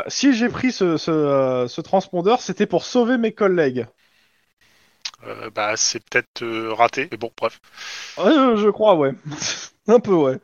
Si 0.07 0.34
j'ai 0.36 0.49
pris 0.49 0.72
ce, 0.72 0.97
ce, 0.97 1.65
ce 1.67 1.82
transpondeur, 1.82 2.41
c'était 2.41 2.67
pour 2.67 2.86
sauver 2.86 3.17
mes 3.17 3.32
collègues. 3.32 3.88
Euh, 5.26 5.49
bah 5.49 5.76
c'est 5.76 5.99
peut-être 6.09 6.43
euh, 6.43 6.74
raté, 6.74 7.07
mais 7.11 7.17
bon, 7.17 7.32
bref. 7.38 7.59
Euh, 8.20 8.55
je 8.57 8.70
crois, 8.70 8.95
ouais. 8.95 9.13
un 9.88 9.99
peu, 9.99 10.13
ouais. 10.13 10.39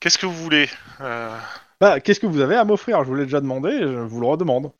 Qu'est-ce 0.00 0.18
que 0.18 0.26
vous 0.26 0.34
voulez 0.34 0.68
Euh, 1.00 1.38
Bah, 1.80 2.00
qu'est-ce 2.00 2.20
que 2.20 2.26
vous 2.26 2.40
avez 2.40 2.56
à 2.56 2.64
m'offrir? 2.64 3.02
Je 3.04 3.08
vous 3.08 3.14
l'ai 3.14 3.24
déjà 3.24 3.40
demandé, 3.40 3.70
je 3.80 3.86
vous 3.98 4.20
le 4.20 4.26
redemande. 4.26 4.72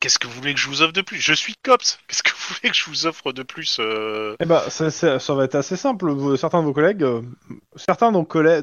Qu'est-ce 0.00 0.18
que 0.18 0.26
vous 0.26 0.32
voulez 0.32 0.54
que 0.54 0.60
je 0.60 0.66
vous 0.68 0.80
offre 0.80 0.94
de 0.94 1.02
plus? 1.02 1.18
Je 1.20 1.34
suis 1.34 1.54
cops. 1.62 1.98
Qu'est-ce 2.08 2.22
que 2.22 2.30
vous 2.30 2.54
voulez 2.54 2.70
que 2.70 2.76
je 2.76 2.84
vous 2.86 3.06
offre 3.06 3.32
de 3.32 3.42
plus 3.42 3.76
euh, 3.80 4.34
Eh 4.40 4.46
ben, 4.46 4.60
ça, 4.70 4.90
ça- 4.90 5.18
ça 5.18 5.34
va 5.34 5.44
être 5.44 5.54
assez 5.54 5.76
simple. 5.76 6.10
Vous- 6.10 6.36
Certains 6.36 6.60
de 6.60 6.64
vos 6.66 6.72
collègues, 6.72 7.02
euh, 7.02 7.20
certains 7.76 8.10
de 8.10 8.16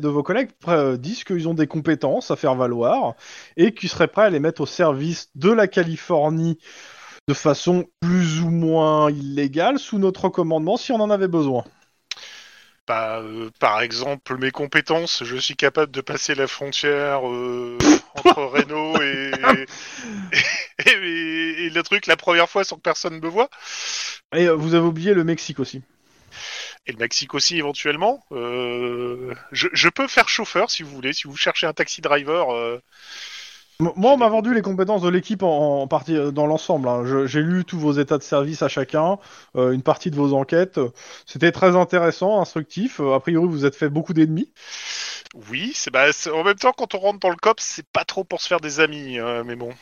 vos 0.08 0.24
collègues, 0.24 0.50
euh, 0.68 0.98
disent 0.98 1.24
qu'ils 1.24 1.48
ont 1.48 1.54
des 1.54 1.68
compétences 1.68 2.32
à 2.32 2.36
faire 2.36 2.56
valoir 2.56 3.14
et 3.56 3.74
qu'ils 3.74 3.90
seraient 3.90 4.08
prêts 4.08 4.26
à 4.26 4.30
les 4.32 4.40
mettre 4.40 4.62
au 4.62 4.66
service 4.66 5.30
de 5.36 5.52
la 5.52 5.68
Californie 5.68 6.58
de 7.28 7.34
façon 7.34 7.86
plus 8.02 8.42
ou 8.42 8.50
moins 8.50 9.12
illégale 9.12 9.78
sous 9.80 10.00
notre 10.00 10.30
commandement 10.30 10.76
si 10.78 10.92
on 10.92 11.00
en 11.02 11.10
avait 11.12 11.28
besoin. 11.28 11.66
Bah, 12.88 13.18
euh, 13.20 13.50
par 13.60 13.82
exemple, 13.82 14.38
mes 14.38 14.50
compétences, 14.52 15.24
je 15.26 15.36
suis 15.36 15.58
capable 15.58 15.92
de 15.92 16.00
passer 16.00 16.36
la 16.36 16.48
frontière 16.48 17.28
euh, 17.28 17.78
entre 18.16 18.42
Renault 18.44 19.02
et, 19.02 19.32
et, 19.62 19.66
et- 20.86 21.66
et 21.66 21.70
le 21.70 21.84
truc 21.84 22.08
la 22.08 22.18
première 22.18 22.50
fois 22.50 22.64
sans 22.64 22.76
que 22.78 22.82
personne 22.82 23.20
me 23.20 23.28
voit. 23.28 23.50
Et 24.34 24.48
euh, 24.48 24.56
vous 24.56 24.74
avez 24.74 24.86
oublié 24.86 25.14
le 25.14 25.24
Mexique 25.26 25.60
aussi. 25.60 25.82
Et 26.86 26.92
le 26.92 26.98
Mexique 26.98 27.34
aussi 27.34 27.58
éventuellement. 27.58 28.24
Euh, 28.32 29.34
je, 29.52 29.68
je 29.74 29.90
peux 29.90 30.08
faire 30.08 30.30
chauffeur 30.30 30.72
si 30.72 30.84
vous 30.84 30.90
voulez, 30.92 31.14
si 31.14 31.28
vous 31.28 31.36
cherchez 31.36 31.68
un 31.68 31.74
taxi 31.74 32.02
driver. 32.02 32.52
euh, 32.54 32.80
Moi, 33.80 34.12
on 34.14 34.18
m'a 34.18 34.28
vendu 34.28 34.56
les 34.56 34.64
compétences 34.64 35.04
de 35.04 35.10
l'équipe 35.10 35.44
en, 35.44 35.82
en 35.84 35.88
partie 35.88 36.16
dans 36.32 36.48
l'ensemble. 36.48 36.88
hein. 36.88 37.04
J'ai 37.28 37.42
lu 37.42 37.64
tous 37.64 37.78
vos 37.80 37.94
états 37.94 38.18
de 38.18 38.24
service 38.24 38.64
à 38.64 38.70
chacun, 38.70 39.20
euh, 39.56 39.72
une 39.72 39.84
partie 39.84 40.10
de 40.10 40.16
vos 40.16 40.34
enquêtes. 40.34 40.80
C'était 41.28 41.52
très 41.52 41.76
intéressant, 41.76 42.42
instructif. 42.42 43.00
A 43.00 43.20
priori, 43.20 43.48
vous 43.48 43.66
êtes 43.66 43.76
fait 43.76 43.90
beaucoup 43.90 44.14
d'ennemis. 44.14 44.52
Oui, 45.50 45.72
c'est 45.74 45.92
bah, 45.92 46.08
en 46.34 46.44
même 46.44 46.56
temps 46.58 46.74
quand 46.74 46.96
on 46.96 47.00
rentre 47.00 47.20
dans 47.20 47.30
le 47.30 47.36
COPS, 47.38 47.64
c'est 47.64 47.88
pas 47.90 48.06
trop 48.06 48.24
pour 48.24 48.42
se 48.42 48.48
faire 48.48 48.60
des 48.60 48.80
amis, 48.80 49.20
euh, 49.20 49.44
mais 49.44 49.56
bon. 49.56 49.74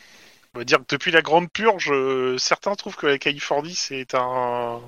On 0.56 0.60
va 0.60 0.64
dire 0.64 0.78
que 0.78 0.84
depuis 0.88 1.10
la 1.10 1.20
grande 1.20 1.52
purge, 1.52 1.90
euh, 1.92 2.38
certains 2.38 2.74
trouvent 2.76 2.96
que 2.96 3.06
la 3.06 3.18
Californie 3.18 3.74
c'est 3.74 4.14
un 4.14 4.80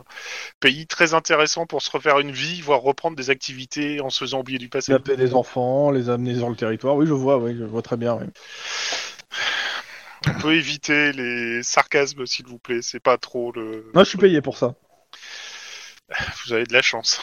pays 0.60 0.86
très 0.86 1.12
intéressant 1.12 1.66
pour 1.66 1.82
se 1.82 1.90
refaire 1.90 2.20
une 2.20 2.30
vie, 2.30 2.62
voire 2.62 2.80
reprendre 2.80 3.18
des 3.18 3.28
activités 3.28 4.00
en 4.00 4.08
se 4.08 4.20
faisant 4.20 4.40
oublier 4.40 4.58
du 4.58 4.70
passé. 4.70 4.94
Appeler 4.94 5.18
des 5.18 5.34
enfants, 5.34 5.90
les 5.90 6.08
amener 6.08 6.36
sur 6.36 6.48
le 6.48 6.56
territoire. 6.56 6.96
Oui, 6.96 7.06
je 7.06 7.12
vois, 7.12 7.36
oui, 7.36 7.54
je 7.54 7.64
vois 7.64 7.82
très 7.82 7.98
bien. 7.98 8.14
oui. 8.14 8.28
On 10.26 10.40
peut 10.40 10.54
éviter 10.54 11.12
les 11.12 11.62
sarcasmes 11.62 12.24
s'il 12.24 12.46
vous 12.46 12.58
plaît, 12.58 12.80
c'est 12.80 12.98
pas 12.98 13.18
trop 13.18 13.52
le. 13.52 13.90
Moi, 13.92 14.04
je 14.04 14.08
suis 14.08 14.18
payé 14.18 14.40
pour 14.40 14.56
ça. 14.56 14.74
Vous 16.46 16.54
avez 16.54 16.64
de 16.64 16.72
la 16.72 16.80
chance. 16.80 17.20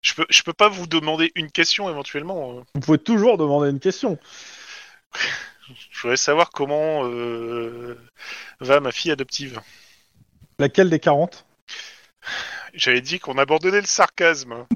Je 0.00 0.14
peux, 0.14 0.24
je 0.30 0.42
peux 0.42 0.54
pas 0.54 0.70
vous 0.70 0.86
demander 0.86 1.30
une 1.34 1.50
question 1.50 1.90
éventuellement. 1.90 2.52
euh. 2.56 2.62
Vous 2.74 2.80
pouvez 2.80 2.96
toujours 2.96 3.36
demander 3.36 3.68
une 3.68 3.80
question. 3.80 4.18
Je 5.90 6.02
voudrais 6.02 6.16
savoir 6.16 6.50
comment 6.50 7.04
euh, 7.04 7.98
va 8.60 8.80
ma 8.80 8.92
fille 8.92 9.10
adoptive. 9.10 9.60
Laquelle 10.58 10.90
des 10.90 10.98
40 10.98 11.44
J'avais 12.74 13.00
dit 13.00 13.18
qu'on 13.18 13.38
abandonnait 13.38 13.80
le 13.80 13.86
sarcasme. 13.86 14.66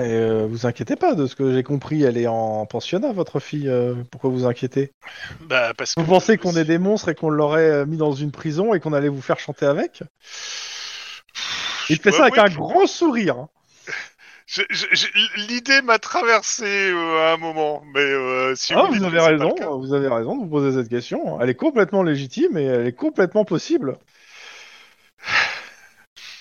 Et 0.00 0.04
euh, 0.14 0.46
vous 0.48 0.64
inquiétez 0.64 0.96
pas, 0.96 1.14
de 1.14 1.26
ce 1.26 1.36
que 1.36 1.52
j'ai 1.52 1.62
compris, 1.62 2.02
elle 2.04 2.16
est 2.16 2.26
en 2.26 2.64
pensionnat, 2.64 3.12
votre 3.12 3.38
fille. 3.38 3.68
euh, 3.68 3.94
pourquoi 4.10 4.30
vous 4.30 4.46
inquiétez? 4.46 4.92
Bah 5.42 5.74
parce 5.76 5.94
que 5.94 6.00
Vous 6.00 6.06
pensez 6.06 6.38
qu'on 6.38 6.56
est 6.56 6.64
des 6.64 6.78
monstres 6.78 7.10
et 7.10 7.14
qu'on 7.14 7.28
l'aurait 7.28 7.84
mis 7.84 7.98
dans 7.98 8.12
une 8.12 8.32
prison 8.32 8.72
et 8.72 8.80
qu'on 8.80 8.94
allait 8.94 9.10
vous 9.10 9.20
faire 9.20 9.38
chanter 9.38 9.66
avec? 9.66 10.02
Il 11.90 11.98
fait 12.00 12.12
ça 12.12 12.22
avec 12.24 12.38
un 12.38 12.48
grand 12.48 12.86
sourire. 12.86 13.36
hein. 13.36 13.48
L'idée 15.36 15.82
m'a 15.82 15.98
traversé 15.98 16.90
euh, 16.90 17.28
à 17.28 17.34
un 17.34 17.36
moment, 17.36 17.82
mais 17.94 18.00
euh, 18.00 18.54
si 18.56 18.74
Ah, 18.74 18.86
vous, 18.90 18.96
vous 18.98 19.04
avez 19.04 19.20
raison, 19.20 19.78
vous 19.78 19.92
avez 19.94 20.08
raison 20.08 20.36
de 20.36 20.40
vous 20.42 20.48
poser 20.48 20.72
cette 20.72 20.88
question. 20.88 21.40
Elle 21.40 21.50
est 21.50 21.54
complètement 21.54 22.02
légitime 22.02 22.58
et 22.58 22.64
elle 22.64 22.86
est 22.86 22.92
complètement 22.92 23.44
possible. 23.44 23.98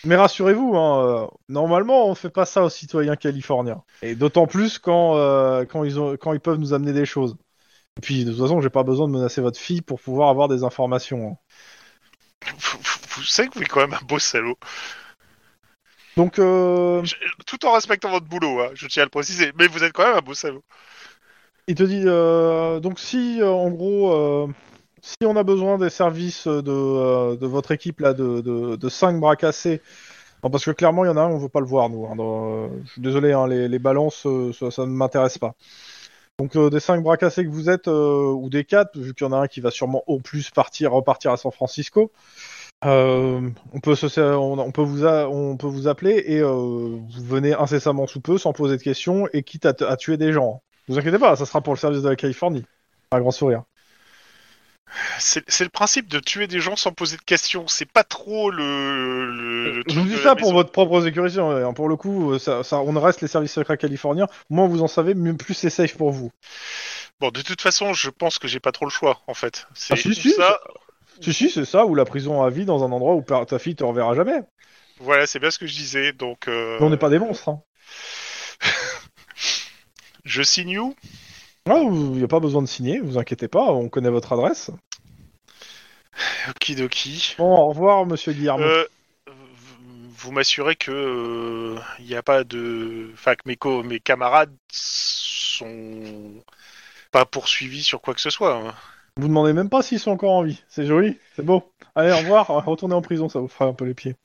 Mais 0.06 0.16
rassurez-vous, 0.16 0.76
hein, 0.76 1.24
euh, 1.24 1.28
normalement 1.50 2.08
on 2.08 2.16
fait 2.16 2.30
pas 2.30 2.46
ça 2.46 2.64
aux 2.64 2.70
citoyens 2.70 3.16
californiens. 3.16 3.84
Et 4.02 4.16
d'autant 4.16 4.48
plus 4.48 4.80
quand, 4.80 5.16
quand, 5.70 5.84
ils 5.84 6.00
ont, 6.00 6.16
quand 6.18 6.34
ils 6.34 6.40
peuvent 6.40 6.58
nous 6.60 6.74
amener 6.74 6.94
des 6.94 7.06
choses. 7.06 7.36
Et 7.98 8.02
puis 8.02 8.24
de 8.24 8.32
toute 8.32 8.40
façon, 8.40 8.62
j'ai 8.62 8.70
pas 8.70 8.84
besoin 8.84 9.08
de 9.08 9.14
menacer 9.14 9.42
votre 9.42 9.60
fille 9.60 9.82
pour 9.82 10.00
pouvoir 10.00 10.30
avoir 10.30 10.48
des 10.48 10.64
informations. 10.64 11.38
hein. 12.44 12.52
vous, 12.58 12.78
vous- 12.82 13.00
vous 13.18 13.24
savez 13.24 13.50
que 13.50 13.56
vous 13.56 13.64
êtes 13.64 13.68
quand 13.68 13.82
même 13.82 13.94
un 13.94 14.06
beau 14.06 14.20
salaud. 14.20 14.58
Donc, 16.18 16.40
euh, 16.40 17.04
Je- 17.04 17.16
tout 17.46 17.66
en 17.66 17.74
respectant 17.74 18.10
votre 18.10 18.26
boulot, 18.28 18.62
hein, 18.62 18.72
je 18.74 18.88
tiens 18.88 19.04
à 19.04 19.06
le 19.06 19.10
préciser, 19.10 19.52
mais 19.56 19.68
vous 19.68 19.84
êtes 19.84 19.94
quand 19.94 20.06
même 20.08 20.18
un 20.18 20.22
beau 20.22 20.34
salaud. 20.34 20.64
il 21.68 21.76
te 21.76 21.84
dit, 21.84 22.04
euh, 22.06 22.80
donc 22.80 23.00
si 23.00 23.42
euh, 23.42 23.50
en 23.52 23.70
gros, 23.70 24.12
euh, 24.14 24.48
si 25.02 25.18
on 25.26 25.36
a 25.36 25.44
besoin 25.44 25.78
des 25.78 25.90
services 25.90 26.48
de, 26.48 27.36
de 27.36 27.48
votre 27.48 27.72
équipe 27.72 28.00
là, 28.00 28.14
de, 28.14 28.42
de, 28.42 28.76
de 28.76 28.90
5 28.90 29.20
bras 29.20 29.36
cassés, 29.36 29.82
non, 30.44 30.50
parce 30.52 30.66
que 30.66 30.72
clairement 30.72 31.06
il 31.06 31.10
y 31.10 31.12
en 31.12 31.18
a 31.18 31.22
un, 31.22 31.30
on 31.30 31.38
veut 31.40 31.50
pas 31.50 31.62
le 31.62 31.68
voir 31.68 31.90
nous. 31.90 32.08
hein, 32.08 32.16
dans, 32.18 32.70
je 32.86 32.92
suis 32.94 33.02
désolé, 33.02 33.34
hein, 33.34 33.48
les, 33.48 33.68
les 33.70 33.80
balances, 33.80 34.28
ça, 34.60 34.72
ça 34.72 34.84
ne 34.86 34.92
m'intéresse 34.92 35.38
pas. 35.40 35.56
Donc 36.40 36.56
euh, 36.56 36.70
des 36.70 36.80
5 36.82 37.04
bras 37.04 37.18
cassés 37.18 37.44
que 37.46 37.50
vous 37.50 37.70
êtes, 37.70 37.88
euh, 37.90 38.32
ou 38.34 38.50
des 38.50 38.66
4, 38.66 38.98
vu 39.00 39.14
qu'il 39.14 39.28
y 39.28 39.30
en 39.30 39.34
a 39.34 39.38
un 39.40 39.48
qui 39.48 39.62
va 39.62 39.72
sûrement 39.72 40.04
au 40.08 40.20
plus 40.20 40.50
partir, 40.52 40.94
repartir 40.94 41.32
à 41.32 41.38
San 41.38 41.52
Francisco. 41.52 42.12
Euh, 42.86 43.50
on 43.74 43.80
peut 43.80 43.96
se, 43.96 44.20
on, 44.22 44.72
peut 44.72 44.82
vous, 44.82 45.06
a- 45.06 45.28
on 45.28 45.58
peut 45.58 45.68
vous 45.68 45.88
appeler 45.88 46.24
et 46.28 46.40
euh, 46.40 46.48
vous 46.48 47.24
venez 47.26 47.54
incessamment 47.54 48.08
sous 48.08 48.22
peu 48.22 48.38
sans 48.38 48.54
poser 48.54 48.78
de 48.78 48.82
questions 48.82 49.28
et 49.34 49.44
quitte 49.44 49.66
à, 49.66 49.98
tuer 49.98 50.18
des 50.18 50.32
gens. 50.32 50.62
Vous 50.88 50.98
inquiétez 50.98 51.20
pas, 51.20 51.36
ça 51.36 51.46
sera 51.46 51.62
pour 51.62 51.74
le 51.74 51.80
service 51.80 52.02
de 52.02 52.10
la 52.10 52.16
Californie. 52.16 52.64
Un 53.12 53.20
grand 53.20 53.32
sourire. 53.32 53.64
c'est 55.20 55.44
c'est 55.48 55.64
le 55.64 55.70
principe 55.70 56.08
de 56.08 56.20
tuer 56.20 56.48
des 56.48 56.60
gens 56.60 56.76
sans 56.76 56.92
poser 56.92 57.18
de 57.18 57.22
questions. 57.22 57.68
C'est 57.68 57.92
pas 57.92 58.04
trop 58.04 58.50
le. 58.50 59.26
le, 59.26 59.72
le 59.72 59.74
Je 59.80 59.82
truc 59.82 59.98
vous 60.04 60.10
dis 60.10 60.18
ça 60.18 60.36
pour 60.36 60.54
votre 60.54 60.72
propre 60.72 61.02
sécurité. 61.02 61.40
hein. 61.40 61.74
Pour 61.74 61.90
le 61.90 61.96
coup, 61.96 62.32
euh, 62.32 62.40
ça, 62.40 62.64
ça- 62.64 62.80
on 62.80 63.00
reste 63.00 63.22
les 63.22 63.28
services 63.28 63.54
secrets 63.54 63.78
californiens. 63.78 64.28
Moins 64.50 64.68
vous 64.68 64.82
en 64.82 64.88
savez, 64.88 65.14
mieux 65.16 65.36
plus 65.36 65.54
c'est 65.54 65.70
safe 65.70 65.96
pour 65.96 66.12
vous. 66.12 66.32
Bon, 67.20 67.30
de 67.30 67.42
toute 67.42 67.62
façon, 67.62 67.94
je 67.94 68.10
pense 68.10 68.40
que 68.40 68.48
j'ai 68.48 68.60
pas 68.62 68.72
trop 68.72 68.86
le 68.86 68.92
choix, 68.92 69.20
en 69.28 69.34
fait. 69.34 69.68
C'est 69.74 69.94
Ah, 69.94 69.98
si, 69.98 70.08
ou 70.10 70.14
si, 70.14 70.32
ça. 70.32 70.58
Si, 71.22 71.34
si, 71.34 71.50
c'est 71.50 71.66
ça, 71.66 71.86
ou 71.86 71.96
la 71.96 72.06
prison 72.06 72.42
à 72.44 72.50
vie 72.50 72.66
dans 72.66 72.84
un 72.84 72.92
endroit 72.92 73.16
où 73.16 73.22
ta 73.24 73.60
fille 73.60 73.76
te 73.76 73.84
reverra 73.84 74.16
jamais. 74.16 74.42
Voilà, 75.00 75.28
c'est 75.28 75.40
bien 75.40 75.52
ce 75.52 75.60
que 75.60 75.68
je 75.68 75.74
disais. 75.76 76.14
Donc, 76.14 76.48
euh, 76.48 76.78
Mais 76.80 76.86
on 76.86 76.90
n'est 76.90 76.98
pas 76.98 77.10
des 77.10 77.20
monstres. 77.20 77.50
Hein. 77.50 77.62
je 80.26 80.42
signe 80.42 80.80
où? 80.80 80.96
Il 81.66 81.92
n'y 81.92 82.24
a 82.24 82.28
pas 82.28 82.40
besoin 82.40 82.62
de 82.62 82.68
signer, 82.68 83.00
vous 83.00 83.18
inquiétez 83.18 83.48
pas, 83.48 83.72
on 83.72 83.90
connaît 83.90 84.10
votre 84.10 84.34
adresse. 84.34 84.72
Okidoki. 86.50 87.36
Bon, 87.38 87.56
au 87.58 87.68
revoir, 87.70 88.06
monsieur 88.06 88.34
Guillermo. 88.34 88.64
Euh, 88.64 88.86
vous- 90.18 90.32
m'assurez 90.32 90.76
que 90.76 91.76
il 92.00 92.06
n'y 92.06 92.16
a 92.16 92.24
pas 92.24 92.44
de, 92.44 93.10
enfin 93.14 93.36
que 93.36 93.42
mes, 93.46 93.56
co- 93.56 93.84
mes 93.84 94.00
camarades 94.00 94.54
sont 94.72 96.44
pas 97.12 97.26
poursuivis 97.26 97.84
sur 97.84 98.02
quoi 98.02 98.14
que 98.14 98.22
ce 98.22 98.30
soit. 98.30 98.56
hein. 98.56 98.76
Vous 99.20 99.28
demandez 99.28 99.52
même 99.52 99.70
pas 99.70 99.82
s'ils 99.82 100.00
sont 100.00 100.12
encore 100.12 100.32
en 100.32 100.44
vie. 100.44 100.64
C'est 100.70 100.86
joli, 100.86 101.18
c'est 101.36 101.44
beau. 101.44 101.74
Allez, 101.94 102.12
au 102.12 102.18
revoir, 102.18 102.48
retournez 102.66 102.96
en 102.96 103.02
prison, 103.02 103.28
ça 103.28 103.40
vous 103.40 103.50
fera 103.50 103.66
un 103.66 103.74
peu 103.74 103.84
les 103.86 103.94
pieds. 103.94 104.16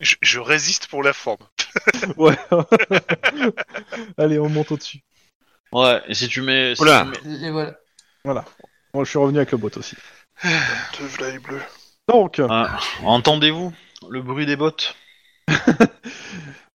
Je, 0.00 0.16
je 0.20 0.40
résiste 0.40 0.88
pour 0.88 1.02
la 1.02 1.12
forme. 1.12 1.38
Ouais. 2.16 2.36
Allez, 4.18 4.38
on 4.38 4.48
monte 4.48 4.70
au-dessus. 4.72 5.00
Ouais, 5.72 6.02
et 6.06 6.14
si 6.14 6.28
tu 6.28 6.40
mets. 6.42 6.74
si 6.76 6.82
Oula. 6.82 7.06
tu 7.22 7.28
mets- 7.28 7.46
Et 7.46 7.50
voilà. 7.50 8.44
Moi, 8.92 9.04
je 9.04 9.10
suis 9.10 9.18
revenu 9.18 9.38
avec 9.38 9.50
le 9.52 9.58
bot 9.58 9.70
aussi. 9.76 9.96
Te 10.42 11.02
v'là 11.02 11.38
bleu. 11.40 11.60
Donc, 12.08 12.40
Ah, 12.48 12.78
Entendez-vous 13.02 13.72
le 14.08 14.22
bruit 14.22 14.46
des 14.46 14.56
bottes? 14.56 14.94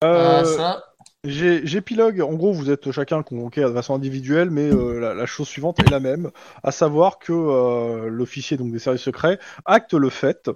Euh, 0.04 0.40
Ah, 0.40 0.44
ça. 0.44 0.87
J'épilogue, 1.24 2.20
en 2.20 2.34
gros, 2.34 2.52
vous 2.52 2.70
êtes 2.70 2.92
chacun 2.92 3.24
convoqué 3.24 3.60
de 3.60 3.72
façon 3.72 3.92
individuelle, 3.94 4.50
mais 4.50 4.72
euh, 4.72 5.14
la, 5.14 5.26
chose 5.26 5.48
suivante 5.48 5.80
est 5.80 5.90
la 5.90 5.98
même, 5.98 6.30
à 6.62 6.70
savoir 6.70 7.18
que 7.18 7.32
euh, 7.32 8.08
l'officier 8.08 8.56
donc 8.56 8.70
des 8.70 8.78
services 8.78 9.02
secrets 9.02 9.40
acte 9.64 9.94
le 9.94 10.10
fait 10.10 10.48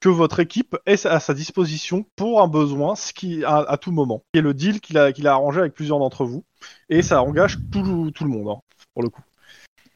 que 0.00 0.08
votre 0.08 0.40
équipe 0.40 0.78
est 0.86 1.04
à 1.04 1.20
sa 1.20 1.34
disposition 1.34 2.06
pour 2.16 2.40
un 2.40 2.48
besoin, 2.48 2.96
ce 2.96 3.12
qui 3.12 3.44
à, 3.44 3.76
tout 3.78 3.92
moment, 3.92 4.24
qui 4.32 4.38
est 4.38 4.42
le 4.42 4.54
deal 4.54 4.80
qu'il 4.80 4.96
a, 4.96 5.10
a 5.12 5.30
arrangé 5.30 5.60
avec 5.60 5.74
plusieurs 5.74 5.98
d'entre 5.98 6.24
vous, 6.24 6.42
et 6.88 7.02
ça 7.02 7.22
engage 7.22 7.58
tout, 7.70 7.82
le 7.82 8.28
monde 8.28 8.48
hein, 8.48 8.60
pour 8.94 9.02
le 9.02 9.10
coup. 9.10 9.22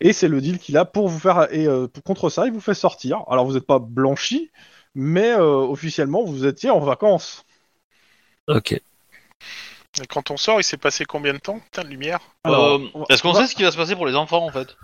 Et 0.01 0.12
c'est 0.12 0.28
le 0.28 0.43
deal 0.43 0.59
qu'il 0.59 0.76
a 0.76 0.84
pour 0.84 1.09
vous 1.09 1.18
faire 1.18 1.51
et 1.55 1.66
euh, 1.66 1.86
contre 2.05 2.28
ça, 2.28 2.44
il 2.44 2.52
vous 2.52 2.60
fait 2.60 2.74
sortir. 2.74 3.24
Alors 3.28 3.47
vous 3.47 3.55
n'êtes 3.55 3.66
pas 3.66 3.78
blanchi, 3.78 4.51
mais 4.94 5.32
officiellement 5.34 6.22
vous 6.22 6.44
étiez 6.44 6.68
en 6.68 6.80
vacances. 6.80 7.47
Ok. 8.47 8.78
Et 10.01 10.06
quand 10.06 10.31
on 10.31 10.36
sort, 10.36 10.59
il 10.60 10.64
s'est 10.64 10.78
passé 10.78 11.05
combien 11.05 11.35
de 11.35 11.39
temps 11.39 11.59
Putain 11.59 11.82
de 11.82 11.89
lumière. 11.89 12.20
Alors, 12.44 12.64
Euh, 12.64 12.78
on 12.94 13.01
va- 13.01 13.06
Est-ce 13.10 13.23
qu'on 13.23 13.31
on 13.31 13.32
va- 13.32 13.40
sait 13.43 13.47
ce 13.48 13.55
qui 13.55 13.62
va 13.62 13.70
se 13.70 13.77
passer 13.77 13.94
pour 13.94 14.06
les 14.06 14.14
enfants 14.16 14.44
en 14.44 14.51
fait 14.51 14.77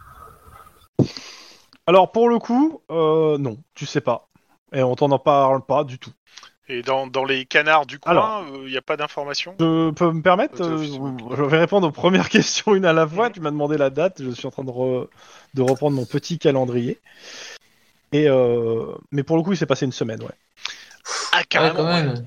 Alors 1.87 2.13
pour 2.13 2.29
le 2.29 2.39
coup, 2.39 2.83
euh, 2.91 3.39
non, 3.39 3.59
tu 3.75 3.87
sais 3.87 4.03
pas. 4.03 4.29
Et 4.75 4.83
on 4.83 4.95
t'en 4.97 5.11
en 5.11 5.19
parle 5.19 5.65
pas 5.65 5.85
du 5.85 5.99
tout. 5.99 6.13
Et 6.71 6.83
dans, 6.83 7.07
dans 7.07 7.25
les 7.25 7.47
canards 7.47 7.87
du 7.87 7.99
coin, 7.99 8.11
Alors. 8.13 8.45
il 8.67 8.71
n'y 8.71 8.77
a 8.77 8.83
pas 8.83 8.99
d'informations 8.99 9.55
Je 9.59 9.91
peux 9.93 10.13
me 10.13 10.21
permettre 10.21 10.61
Euh, 10.63 10.77
euh. 10.77 11.35
Je 11.37 11.43
vais 11.43 11.59
répondre 11.59 11.89
aux 11.89 11.93
premières 11.93 12.29
questions 12.29 12.75
une 12.75 12.85
à 12.85 12.93
la 12.93 13.09
fois. 13.09 13.31
Tu 13.31 13.41
m'as 13.41 13.51
demandé 13.51 13.79
la 13.79 13.89
date, 13.89 14.23
je 14.23 14.29
suis 14.33 14.47
en 14.47 14.51
train 14.51 14.65
de, 14.65 14.71
re- 14.71 15.09
de 15.55 15.63
reprendre 15.63 15.97
mon 15.97 16.05
petit 16.05 16.39
calendrier. 16.39 17.01
Et 18.13 18.29
euh, 18.29 18.93
mais 19.11 19.23
pour 19.23 19.39
le 19.39 19.43
coup, 19.43 19.53
il 19.53 19.57
s'est 19.57 19.65
passé 19.65 19.87
une 19.87 19.93
semaine, 19.93 20.23
ouais. 20.23 20.29
Ah, 21.33 21.39
Ouais, 21.39 21.45
carrément. 21.49 21.77
quand 21.77 21.85
même. 21.87 22.27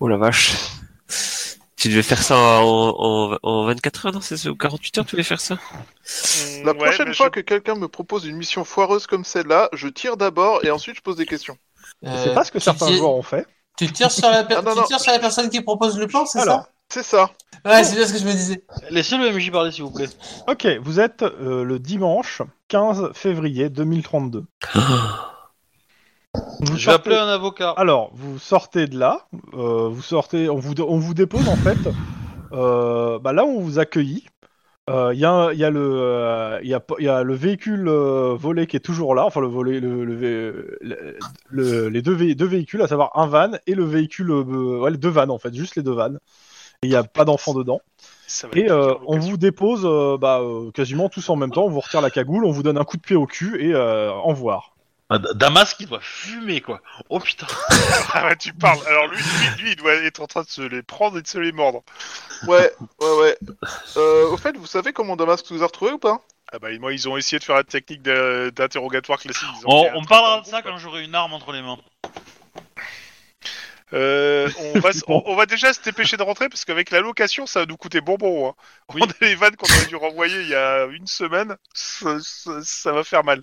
Oh 0.00 0.08
la 0.08 0.16
vache. 0.16 0.56
Tu 1.82 1.88
devais 1.88 2.02
faire 2.02 2.22
ça 2.22 2.36
en, 2.36 2.94
en, 2.96 3.38
en 3.42 3.64
24 3.66 4.06
heures, 4.06 4.12
non 4.12 4.20
C'est 4.20 4.36
ça, 4.36 4.50
ou 4.50 4.54
48 4.54 4.98
heures, 4.98 5.04
tu 5.04 5.16
devais 5.16 5.24
faire 5.24 5.40
ça 5.40 5.54
Mm, 5.56 6.64
La 6.64 6.72
ouais, 6.72 6.78
prochaine 6.78 7.12
fois 7.14 7.26
je- 7.26 7.30
que 7.32 7.40
quelqu'un 7.40 7.74
me 7.74 7.88
propose 7.88 8.24
une 8.24 8.36
mission 8.36 8.64
foireuse 8.64 9.06
comme 9.08 9.24
celle-là, 9.24 9.68
je 9.72 9.88
tire 9.88 10.16
d'abord 10.16 10.64
et 10.64 10.70
ensuite 10.70 10.94
je 10.96 11.00
pose 11.02 11.16
des 11.16 11.26
questions. 11.26 11.56
C'est 12.02 12.28
Euh, 12.28 12.34
pas 12.34 12.44
ce 12.44 12.52
que 12.52 12.60
certains 12.60 12.86
tires- 12.86 12.96
joueurs 12.98 13.14
ont 13.14 13.22
fait. 13.22 13.46
Tu 13.76 13.90
tires 13.92 14.10
sur 14.12 14.28
la, 14.30 14.44
per- 14.44 14.54
Ah, 14.58 14.62
non, 14.62 14.72
tu 14.74 14.78
non. 14.78 14.84
tires 14.84 15.00
sur 15.00 15.10
la 15.12 15.18
personne 15.18 15.50
qui 15.50 15.60
propose 15.60 15.98
le 15.98 16.06
plan, 16.06 16.24
c'est 16.24 16.38
Alors, 16.40 16.66
C'est 16.88 17.02
ça. 17.02 17.30
ça 17.64 17.68
Ouais, 17.70 17.82
c'est 17.84 17.96
bien 17.96 18.06
ce 18.06 18.12
que 18.12 18.18
je 18.20 18.24
me 18.26 18.32
disais. 18.32 18.62
Laissez 18.90 19.16
le 19.16 19.30
MJ 19.32 19.50
parler 19.50 19.72
s'il 19.72 19.82
vous 19.84 19.90
plaît. 19.90 20.08
ok, 20.48 20.66
vous 20.82 21.00
êtes 21.00 21.22
euh, 21.22 21.64
le 21.64 21.78
dimanche 21.80 22.42
15 22.68 23.10
février 23.14 23.70
2032. 23.70 24.44
Vous 26.34 26.66
Je 26.66 26.72
vais 26.72 26.78
sortez- 26.78 26.90
appeler 26.94 27.16
un 27.16 27.28
avocat. 27.28 27.70
Alors, 27.76 28.10
vous 28.14 28.38
sortez 28.38 28.86
de 28.86 28.98
là, 28.98 29.26
euh, 29.54 29.88
vous 29.88 30.00
sortez, 30.00 30.48
on 30.48 30.56
vous, 30.56 30.80
on 30.80 30.96
vous 30.98 31.12
dépose 31.12 31.46
en 31.48 31.56
fait, 31.56 31.78
euh, 32.52 33.18
bah 33.18 33.32
là 33.34 33.44
on 33.44 33.60
vous 33.60 33.78
accueillit. 33.78 34.24
Il 34.88 35.18
y, 35.18 35.24
a, 35.24 35.52
y, 35.52 35.62
a 35.64 35.70
le, 35.70 35.80
euh, 35.80 36.58
y, 36.64 36.74
a, 36.74 36.80
y 36.98 37.08
a 37.08 37.22
le 37.22 37.34
véhicule 37.34 37.86
euh, 37.88 38.34
volé 38.34 38.66
qui 38.66 38.76
est 38.76 38.80
toujours 38.80 39.14
là, 39.14 39.24
enfin 39.24 39.40
le 39.40 39.46
volé, 39.46 39.78
le, 39.78 40.04
le 40.04 40.14
vé- 40.16 40.76
le- 40.80 41.18
le- 41.50 41.88
les 41.88 42.02
deux, 42.02 42.14
vé- 42.14 42.34
deux 42.34 42.46
véhicules, 42.46 42.82
à 42.82 42.88
savoir 42.88 43.10
un 43.18 43.26
van 43.26 43.52
et 43.66 43.74
le 43.74 43.84
véhicule, 43.84 44.30
euh, 44.32 44.80
ouais, 44.80 44.90
les 44.90 44.96
deux 44.98 45.08
vannes 45.08 45.30
en 45.30 45.38
fait, 45.38 45.54
juste 45.54 45.76
les 45.76 45.82
deux 45.82 45.92
vannes. 45.94 46.18
Et 46.82 46.88
il 46.88 46.90
n'y 46.90 46.96
a 46.96 47.04
pas 47.04 47.24
d'enfants 47.24 47.54
dedans. 47.54 47.80
ça 48.26 48.48
va 48.48 48.58
Et 48.58 48.64
être 48.64 48.72
euh, 48.72 48.94
on 49.06 49.18
vous 49.18 49.36
dépose 49.36 49.82
euh, 49.84 50.18
bah, 50.18 50.40
euh, 50.40 50.70
quasiment 50.72 51.08
tous 51.08 51.28
en 51.30 51.36
même 51.36 51.52
temps, 51.52 51.64
on 51.64 51.70
vous 51.70 51.80
retire 51.80 52.00
la 52.00 52.10
cagoule, 52.10 52.44
on 52.44 52.50
vous 52.50 52.64
donne 52.64 52.76
un 52.76 52.84
coup 52.84 52.96
de 52.96 53.02
pied 53.02 53.16
au 53.16 53.26
cul 53.26 53.62
et 53.64 53.72
euh, 53.74 54.10
en 54.12 54.32
voir. 54.32 54.71
Damas 55.10 55.74
qui 55.74 55.84
doit 55.86 56.00
fumer 56.00 56.60
quoi. 56.62 56.80
Oh 57.10 57.20
putain. 57.20 57.46
Ah 58.14 58.26
ouais, 58.26 58.36
tu 58.36 58.52
parles. 58.52 58.78
Alors 58.86 59.06
lui, 59.08 59.18
lui, 59.18 59.62
lui, 59.62 59.70
il 59.72 59.76
doit 59.76 59.94
être 59.94 60.20
en 60.20 60.26
train 60.26 60.42
de 60.42 60.48
se 60.48 60.60
les 60.62 60.82
prendre 60.82 61.18
et 61.18 61.22
de 61.22 61.26
se 61.26 61.38
les 61.38 61.52
mordre. 61.52 61.82
Ouais, 62.46 62.72
ouais, 63.00 63.16
ouais. 63.20 63.38
Euh, 63.96 64.26
au 64.28 64.36
fait, 64.36 64.56
vous 64.56 64.66
savez 64.66 64.92
comment 64.92 65.16
Damasque 65.16 65.46
vous 65.50 65.62
a 65.62 65.66
retrouvé 65.66 65.92
ou 65.92 65.98
pas? 65.98 66.20
Ah 66.52 66.58
bah 66.58 66.68
moi, 66.78 66.92
ils 66.92 67.08
ont 67.08 67.16
essayé 67.16 67.38
de 67.38 67.44
faire 67.44 67.56
la 67.56 67.64
technique 67.64 68.02
d'interrogatoire 68.02 69.18
classique. 69.18 69.48
Ils 69.60 69.66
ont 69.66 69.86
On, 69.94 70.00
on 70.00 70.04
parlera 70.04 70.40
de 70.42 70.46
ça 70.46 70.60
quand 70.62 70.76
j'aurai 70.78 71.04
une 71.04 71.14
arme 71.14 71.32
entre 71.32 71.52
les 71.52 71.62
mains. 71.62 71.78
Euh, 73.94 74.48
on, 74.74 74.80
va, 74.80 74.88
s- 74.90 75.04
on, 75.06 75.22
on 75.26 75.36
va 75.36 75.44
déjà 75.44 75.72
se 75.74 75.82
dépêcher 75.82 76.16
de 76.16 76.22
rentrer 76.22 76.48
parce 76.48 76.64
qu'avec 76.64 76.90
la 76.90 77.00
location, 77.00 77.46
ça 77.46 77.60
va 77.60 77.66
nous 77.66 77.76
coûter 77.76 78.00
bonbon. 78.00 78.48
Hein. 78.48 78.54
Oui. 78.94 79.02
On 79.04 79.10
a 79.10 79.12
les 79.20 79.34
vannes 79.34 79.56
qu'on 79.56 79.70
aurait 79.70 79.86
dû 79.86 79.96
renvoyer 79.96 80.40
il 80.40 80.48
y 80.48 80.54
a 80.54 80.86
une 80.86 81.06
semaine. 81.06 81.56
Ça, 81.74 82.16
ça- 82.20 82.60
ça 82.62 82.92
va 82.92 83.04
faire 83.04 83.22
mal. 83.24 83.42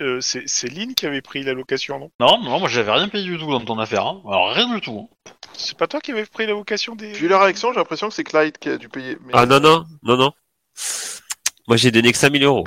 Euh, 0.00 0.20
c'est 0.20 0.42
c'est 0.46 0.68
Lynn 0.68 0.94
qui 0.94 1.06
avait 1.06 1.22
pris 1.22 1.42
la 1.42 1.52
location, 1.54 1.98
non? 1.98 2.10
Non, 2.20 2.42
non, 2.42 2.60
moi 2.60 2.68
j'avais 2.68 2.92
rien 2.92 3.08
payé 3.08 3.24
du 3.24 3.38
tout 3.38 3.50
dans 3.50 3.64
ton 3.64 3.78
affaire. 3.78 4.06
Hein. 4.06 4.22
Alors 4.26 4.50
rien 4.52 4.72
du 4.74 4.80
tout. 4.80 5.08
hein. 5.26 5.32
C'est 5.54 5.76
pas 5.76 5.86
toi 5.86 6.00
qui 6.00 6.12
avais 6.12 6.26
pris 6.26 6.44
la 6.46 6.52
location 6.52 6.94
des. 6.94 7.12
Vu 7.12 7.28
la 7.28 7.40
réaction, 7.42 7.72
j'ai 7.72 7.78
l'impression 7.78 8.08
que 8.08 8.14
c'est 8.14 8.24
Clyde 8.24 8.58
qui 8.58 8.68
a 8.68 8.76
dû 8.76 8.88
payer. 8.88 9.16
Mais... 9.24 9.32
Ah 9.34 9.46
non, 9.46 9.58
non, 9.60 9.86
non, 10.02 10.16
non. 10.16 10.32
Moi 11.68 11.76
j'ai 11.76 11.90
donné 11.90 12.12
que 12.12 12.18
5000 12.18 12.44
euros. 12.44 12.66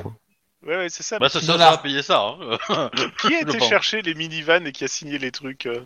Ouais, 0.65 0.75
ouais, 0.75 0.89
c'est 0.89 1.03
ça. 1.03 1.19
Bah 1.19 1.29
ça, 1.29 1.39
ça, 1.39 1.45
ça 1.45 1.51
Dollars. 1.53 1.71
va 1.71 1.77
payer 1.77 2.01
ça. 2.01 2.19
Hein. 2.19 2.89
qui 3.21 3.27
a 3.35 3.39
je 3.41 3.43
été 3.47 3.57
pense. 3.59 3.69
chercher 3.69 4.01
les 4.01 4.13
minivans 4.13 4.65
et 4.65 4.71
qui 4.71 4.83
a 4.83 4.87
signé 4.87 5.17
les 5.17 5.31
trucs 5.31 5.67
euh 5.67 5.85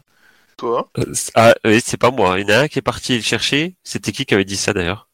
Toi 0.57 0.89
Euh, 0.97 1.13
c'est- 1.13 1.31
ah, 1.35 1.53
oui, 1.65 1.79
c'est 1.85 1.97
pas 1.97 2.09
moi. 2.11 2.39
Il 2.39 2.49
y 2.49 2.53
en 2.53 2.57
a 2.57 2.59
un 2.61 2.67
qui 2.67 2.79
est 2.79 2.81
parti 2.83 3.15
le 3.17 3.21
chercher. 3.21 3.75
C'était 3.83 4.11
qui 4.11 4.25
qui 4.25 4.33
avait 4.33 4.45
dit 4.45 4.57
ça 4.57 4.73
d'ailleurs? 4.73 5.09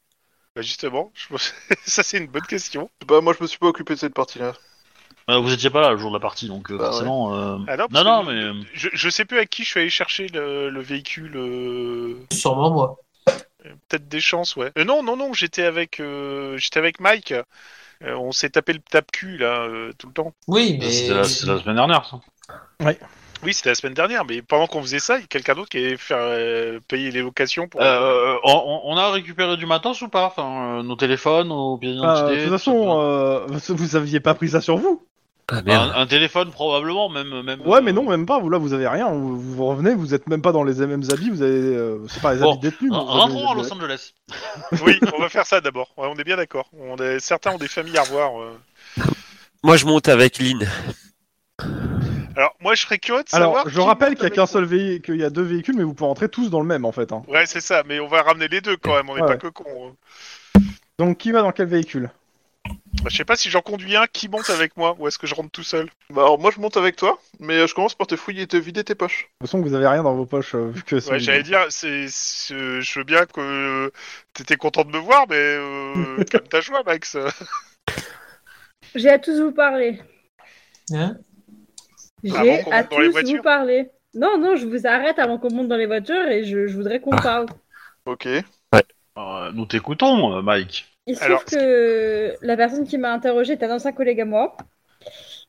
Bah 0.56 0.62
justement, 0.62 1.12
je 1.14 1.28
pense- 1.28 1.54
ça 1.86 2.02
c'est 2.02 2.18
une 2.18 2.26
bonne 2.26 2.46
question. 2.46 2.90
Bah, 3.06 3.20
moi 3.20 3.34
je 3.38 3.42
me 3.42 3.48
suis 3.48 3.58
pas 3.58 3.66
occupé 3.68 3.94
de 3.94 3.98
cette 3.98 4.14
partie-là. 4.14 4.54
Euh, 5.30 5.38
vous 5.38 5.52
étiez 5.52 5.70
pas 5.70 5.80
là 5.80 5.90
le 5.92 5.96
jour 5.98 6.10
de 6.10 6.16
la 6.16 6.20
partie, 6.20 6.48
donc 6.48 6.70
euh, 6.70 6.76
Bah 6.76 6.84
ouais. 6.84 6.90
forcément. 6.90 7.34
euh, 7.34 7.58
Ah 7.68 7.76
non, 7.76 7.84
non, 7.84 7.88
parce 7.90 8.04
non, 8.04 8.24
que 8.26 8.30
mais 8.52 8.66
je, 8.74 8.88
je 8.92 9.08
sais 9.10 9.24
plus 9.24 9.38
à 9.38 9.46
qui 9.46 9.64
je 9.64 9.68
suis 9.70 9.80
allé 9.80 9.90
chercher 9.90 10.26
le, 10.28 10.70
le 10.70 10.80
véhicule. 10.80 11.32
euh, 11.36 12.14
Sûrement 12.32 12.70
moi. 12.70 12.96
Peut-être 13.88 14.08
des 14.08 14.20
chances, 14.20 14.56
ouais. 14.56 14.72
Euh, 14.78 14.84
non, 14.84 15.02
non, 15.02 15.16
non, 15.16 15.32
j'étais 15.34 15.64
avec, 15.64 16.00
euh, 16.00 16.56
j'étais 16.56 16.78
avec 16.78 16.98
Mike. 17.00 17.32
Euh, 18.02 18.14
on 18.16 18.32
s'est 18.32 18.48
tapé 18.50 18.72
le 18.72 18.78
tape-cul 18.78 19.36
là 19.36 19.62
euh, 19.64 19.92
tout 19.98 20.06
le 20.06 20.14
temps. 20.14 20.32
Oui, 20.48 20.78
mais. 20.80 20.90
c'était 20.90 21.12
la, 21.14 21.24
c'était 21.24 21.52
la 21.52 21.58
semaine 21.60 21.76
dernière. 21.76 22.06
Ça. 22.06 22.20
Oui, 23.42 23.54
c'était 23.54 23.70
la 23.70 23.74
semaine 23.74 23.94
dernière, 23.94 24.24
mais 24.26 24.42
pendant 24.42 24.66
qu'on 24.66 24.82
faisait 24.82 24.98
ça, 24.98 25.16
il 25.16 25.22
y 25.22 25.24
a 25.24 25.26
quelqu'un 25.26 25.54
d'autre 25.54 25.68
qui 25.70 25.78
allait 25.78 25.96
faire 25.96 26.18
euh, 26.20 26.78
payer 26.88 27.10
les 27.10 27.20
locations 27.22 27.68
pour. 27.68 27.80
Euh, 27.82 28.34
on, 28.44 28.80
on 28.84 28.96
a 28.96 29.10
récupéré 29.10 29.56
du 29.56 29.64
matos 29.66 30.00
ou 30.02 30.08
pas? 30.08 30.26
Enfin, 30.26 30.78
euh, 30.78 30.82
Nos 30.82 30.96
téléphones, 30.96 31.48
nos 31.48 31.76
pièces 31.78 31.96
de 31.96 32.34
toute 32.34 32.44
tout 32.44 32.50
façon, 32.50 33.00
euh, 33.00 33.46
vous 33.68 33.96
aviez 33.96 34.20
pas 34.20 34.34
pris 34.34 34.50
ça 34.50 34.60
sur 34.60 34.76
vous 34.76 35.06
Ah 35.52 35.62
merde. 35.62 35.92
un, 35.94 36.00
un 36.02 36.06
téléphone 36.06 36.50
probablement, 36.50 37.08
même. 37.08 37.42
même 37.42 37.60
Ouais, 37.62 37.78
euh, 37.78 37.80
mais 37.82 37.92
non, 37.92 38.08
même 38.08 38.24
pas. 38.26 38.38
Vous 38.38 38.48
là, 38.50 38.58
vous 38.58 38.72
avez 38.72 38.86
rien. 38.88 39.08
Vous, 39.10 39.40
vous 39.40 39.66
revenez, 39.66 39.94
vous 39.94 40.14
êtes 40.14 40.28
même 40.28 40.42
pas 40.42 40.52
dans 40.52 40.62
les 40.64 40.74
mêmes 40.86 41.02
habits. 41.10 41.30
Vous 41.30 41.42
avez, 41.42 41.52
euh, 41.76 41.98
c'est 42.08 42.22
pas 42.22 42.34
les 42.34 42.40
Bon, 42.40 42.52
habits 42.52 42.60
détenus. 42.60 42.92
Rentrons 42.92 43.50
à 43.50 43.54
Los 43.54 43.72
Angeles. 43.72 44.12
Oui, 44.84 44.98
on 45.16 45.20
va 45.20 45.28
faire 45.28 45.46
ça 45.46 45.60
d'abord. 45.60 45.88
Ouais, 45.96 46.06
on 46.10 46.14
est 46.16 46.24
bien 46.24 46.36
d'accord. 46.36 46.68
On 46.78 46.96
est... 46.96 47.18
Certains 47.20 47.52
ont 47.52 47.58
des 47.58 47.68
familles 47.68 47.98
à 47.98 48.02
revoir. 48.02 48.40
euh. 48.40 48.56
Moi 49.62 49.76
je 49.76 49.84
monte 49.86 50.08
avec 50.08 50.38
Lynn. 50.38 50.66
Alors, 52.36 52.54
moi, 52.60 52.74
je 52.74 52.82
serais 52.82 52.98
curieux 52.98 53.22
de 53.24 53.28
savoir. 53.28 53.50
Alors, 53.62 53.68
je 53.68 53.80
rappelle 53.80 54.14
qu'il 54.14 54.22
y 54.24 54.26
a 54.26 54.30
qu'un 54.30 54.46
seul 54.46 54.64
véhicule, 54.64 55.00
qu'il 55.16 55.20
y 55.20 55.24
a 55.24 55.30
deux 55.30 55.42
véhicules, 55.42 55.76
mais 55.76 55.82
vous 55.82 55.92
pouvez 55.94 56.08
rentrer 56.08 56.28
tous 56.28 56.48
dans 56.48 56.60
le 56.60 56.66
même 56.66 56.84
en 56.84 56.92
fait. 56.92 57.12
hein. 57.12 57.22
Ouais, 57.28 57.44
c'est 57.44 57.60
ça, 57.60 57.82
mais 57.86 58.00
on 58.00 58.06
va 58.08 58.22
ramener 58.22 58.48
les 58.48 58.60
deux 58.60 58.76
quand 58.76 58.94
même. 58.94 59.10
On 59.10 59.14
n'est 59.16 59.20
Ouais, 59.22 59.26
pas 59.26 59.32
ouais. 59.34 59.38
que 59.38 59.48
cons. 59.48 59.64
hein. 60.56 60.60
Donc, 60.98 61.18
qui 61.18 61.32
va 61.32 61.42
dans 61.42 61.52
quel 61.52 61.66
véhicule? 61.66 62.10
Je 63.08 63.16
sais 63.16 63.24
pas 63.24 63.36
si 63.36 63.48
j'en 63.48 63.62
conduis 63.62 63.96
un 63.96 64.06
qui 64.06 64.28
monte 64.28 64.50
avec 64.50 64.76
moi 64.76 64.94
ou 64.98 65.08
est-ce 65.08 65.18
que 65.18 65.26
je 65.26 65.34
rentre 65.34 65.50
tout 65.50 65.62
seul. 65.62 65.88
Bah 66.10 66.22
alors 66.22 66.38
moi 66.38 66.50
je 66.54 66.60
monte 66.60 66.76
avec 66.76 66.96
toi, 66.96 67.18
mais 67.38 67.54
euh, 67.54 67.66
je 67.66 67.74
commence 67.74 67.94
par 67.94 68.06
te 68.06 68.14
fouiller 68.16 68.42
et 68.42 68.46
te 68.46 68.56
vider 68.58 68.84
tes 68.84 68.94
poches. 68.94 69.22
De 69.40 69.46
toute 69.46 69.48
façon, 69.48 69.62
vous 69.62 69.72
avez 69.74 69.86
rien 69.86 70.02
dans 70.02 70.14
vos 70.14 70.26
poches, 70.26 70.54
euh, 70.54 70.68
vu 70.68 70.82
que 70.82 71.00
c'est... 71.00 71.12
Ouais, 71.12 71.18
j'allais 71.18 71.42
dire, 71.42 71.64
c'est, 71.70 72.06
c'est- 72.08 72.80
je 72.82 72.98
veux 72.98 73.04
bien 73.04 73.24
que 73.24 73.90
t'étais 74.34 74.56
content 74.56 74.84
de 74.84 74.90
me 74.90 74.98
voir, 74.98 75.24
mais 75.30 75.36
euh, 75.36 76.22
calme 76.30 76.46
ta 76.48 76.60
joie, 76.60 76.82
Max. 76.84 77.16
J'ai 78.94 79.08
à 79.08 79.18
tous 79.18 79.40
vous 79.40 79.52
parler. 79.52 79.98
Hein? 80.92 81.16
J'ai 82.22 82.62
qu'on 82.64 82.72
à 82.72 82.82
monte 82.82 82.90
dans 82.90 82.98
les 82.98 83.06
tous 83.06 83.12
voitures 83.12 83.36
vous 83.36 83.42
parler. 83.42 83.90
Non, 84.14 84.36
non, 84.38 84.56
je 84.56 84.66
vous 84.66 84.86
arrête 84.86 85.18
avant 85.18 85.38
qu'on 85.38 85.52
monte 85.52 85.68
dans 85.68 85.76
les 85.76 85.86
voitures 85.86 86.28
et 86.28 86.44
je, 86.44 86.66
je 86.66 86.76
voudrais 86.76 87.00
qu'on 87.00 87.12
Ah. 87.12 87.22
parle. 87.22 87.46
Ok. 88.04 88.26
Euh, 88.26 89.52
nous 89.52 89.66
t'écoutons, 89.66 90.36
euh, 90.36 90.42
Mike. 90.42 90.86
Il 91.06 91.16
se 91.16 91.24
Alors, 91.24 91.44
trouve 91.44 91.58
que 91.58 92.34
la 92.42 92.56
personne 92.56 92.86
qui 92.86 92.98
m'a 92.98 93.12
interrogé 93.12 93.52
est 93.54 93.62
un 93.62 93.74
ancien 93.74 93.92
collègue 93.92 94.20
à 94.20 94.24
moi. 94.24 94.56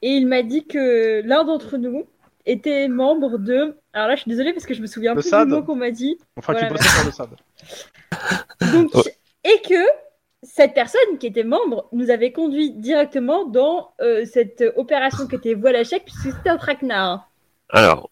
Et 0.01 0.09
il 0.09 0.27
m'a 0.27 0.43
dit 0.43 0.65
que 0.65 1.21
l'un 1.25 1.43
d'entre 1.43 1.77
nous 1.77 2.07
était 2.45 2.87
membre 2.87 3.37
de. 3.37 3.75
Alors 3.93 4.07
là, 4.07 4.15
je 4.15 4.21
suis 4.21 4.31
désolée 4.31 4.53
parce 4.53 4.65
que 4.65 4.73
je 4.73 4.81
me 4.81 4.87
souviens 4.87 5.13
Le 5.13 5.21
plus 5.21 5.29
SAD 5.29 5.49
du 5.49 5.53
mot 5.53 5.61
qu'on 5.63 5.75
m'a 5.75 5.91
dit. 5.91 6.17
Enfin, 6.37 6.53
Voilà, 6.53 6.67
qui 6.67 6.73
bossait 6.73 6.89
sur 6.89 7.05
le 7.05 7.11
SAD. 7.11 7.29
Donc, 8.73 8.95
Ouais. 8.95 9.15
et 9.43 9.61
que 9.67 9.75
cette 10.41 10.73
personne 10.73 11.17
qui 11.19 11.27
était 11.27 11.43
membre 11.43 11.87
nous 11.91 12.09
avait 12.09 12.31
conduit 12.31 12.71
directement 12.71 13.45
dans 13.45 13.91
euh, 14.01 14.25
cette 14.25 14.63
opération 14.75 15.27
qui 15.27 15.35
était 15.35 15.53
voile 15.53 15.75
à 15.75 15.83
chèque, 15.83 16.05
puisque 16.05 16.35
c'était 16.37 16.49
un 16.49 16.57
traquenard. 16.57 17.29
Alors, 17.69 18.09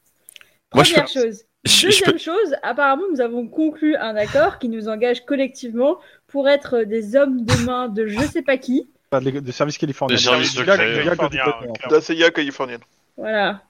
Moi, 0.76 0.84
je 0.84 0.92
Première 0.94 1.06
peux- 1.12 1.22
chose. 1.22 1.44
je, 1.64 1.72
je 1.72 1.86
Deuxième 1.88 2.12
peux, 2.12 2.18
chose, 2.20 2.56
apparemment, 2.62 3.04
nous 3.12 3.22
avons 3.22 3.48
conclu 3.48 3.96
un 3.96 4.16
accord 4.16 4.60
qui 4.60 4.70
nous 4.70 4.88
engage 4.90 5.26
collectivement 5.26 5.98
pour 6.32 6.48
être 6.50 6.84
des 6.84 7.16
hommes 7.16 7.44
de 7.46 7.56
main 7.66 7.88
de 7.90 8.08
je 8.08 8.20
sais 8.28 8.42
pas 8.42 8.58
qui. 8.58 8.90
De, 9.12 9.20
de 9.20 9.52
californien. 9.52 10.16
Des 10.16 10.22
services 10.22 10.54
Il 10.54 10.60
y 10.60 10.70
a- 10.70 10.74
secrets, 10.76 10.90
il 11.02 11.06
y 11.06 11.10
a 11.10 11.16
que 11.16 11.26
du 11.30 11.38
californiens, 11.38 11.46
Batman. 11.46 11.74
clairement. 11.74 11.96
D'ACIA 11.96 12.32
californienne. 12.32 12.82
Voilà. 13.18 13.62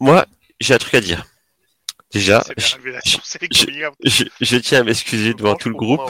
moi, 0.00 0.26
j'ai 0.60 0.74
un 0.74 0.78
truc 0.78 0.94
à 0.94 1.00
dire. 1.00 1.24
Déjà, 2.12 2.42
je, 2.56 2.76
je- 4.04 4.24
je 4.40 4.56
tiens 4.56 4.80
à 4.80 4.84
m'excuser 4.84 5.34
devant 5.34 5.56
tout 5.56 5.68
le 5.68 5.74
groupe. 5.74 6.00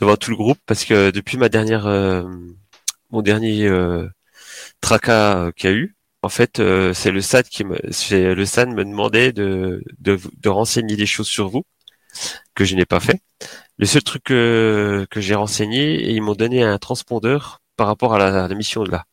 devant 0.00 0.16
tout 0.16 0.30
le 0.30 0.36
groupe 0.36 0.58
parce 0.66 0.84
que 0.84 1.10
depuis 1.10 1.36
ma 1.36 1.48
dernière 1.48 1.86
euh, 1.86 2.24
mon 3.10 3.22
dernier 3.22 3.66
euh, 3.66 4.08
tracas 4.80 5.36
euh, 5.38 5.52
qu'il 5.52 5.70
y 5.70 5.72
a 5.72 5.76
eu 5.76 5.94
en 6.22 6.28
fait 6.30 6.58
euh, 6.60 6.92
c'est 6.94 7.10
le 7.10 7.20
SAD 7.20 7.46
qui 7.48 7.62
me 7.64 7.78
c'est 7.90 8.34
le 8.34 8.44
SAD 8.46 8.70
me 8.70 8.84
demandait 8.84 9.32
de, 9.32 9.84
de 10.00 10.18
de 10.40 10.48
renseigner 10.48 10.96
des 10.96 11.06
choses 11.06 11.28
sur 11.28 11.48
vous 11.48 11.62
que 12.54 12.64
je 12.64 12.74
n'ai 12.76 12.86
pas 12.86 13.00
fait 13.00 13.20
le 13.78 13.86
seul 13.86 14.02
truc 14.02 14.22
que 14.24 15.06
que 15.10 15.20
j'ai 15.20 15.34
renseigné 15.34 15.94
et 15.94 16.12
ils 16.12 16.22
m'ont 16.22 16.34
donné 16.34 16.62
un 16.62 16.78
transpondeur 16.78 17.60
par 17.76 17.86
rapport 17.88 18.14
à 18.14 18.18
la, 18.18 18.48
la 18.48 18.54
mission 18.54 18.84
de 18.84 18.90
là 18.90 19.04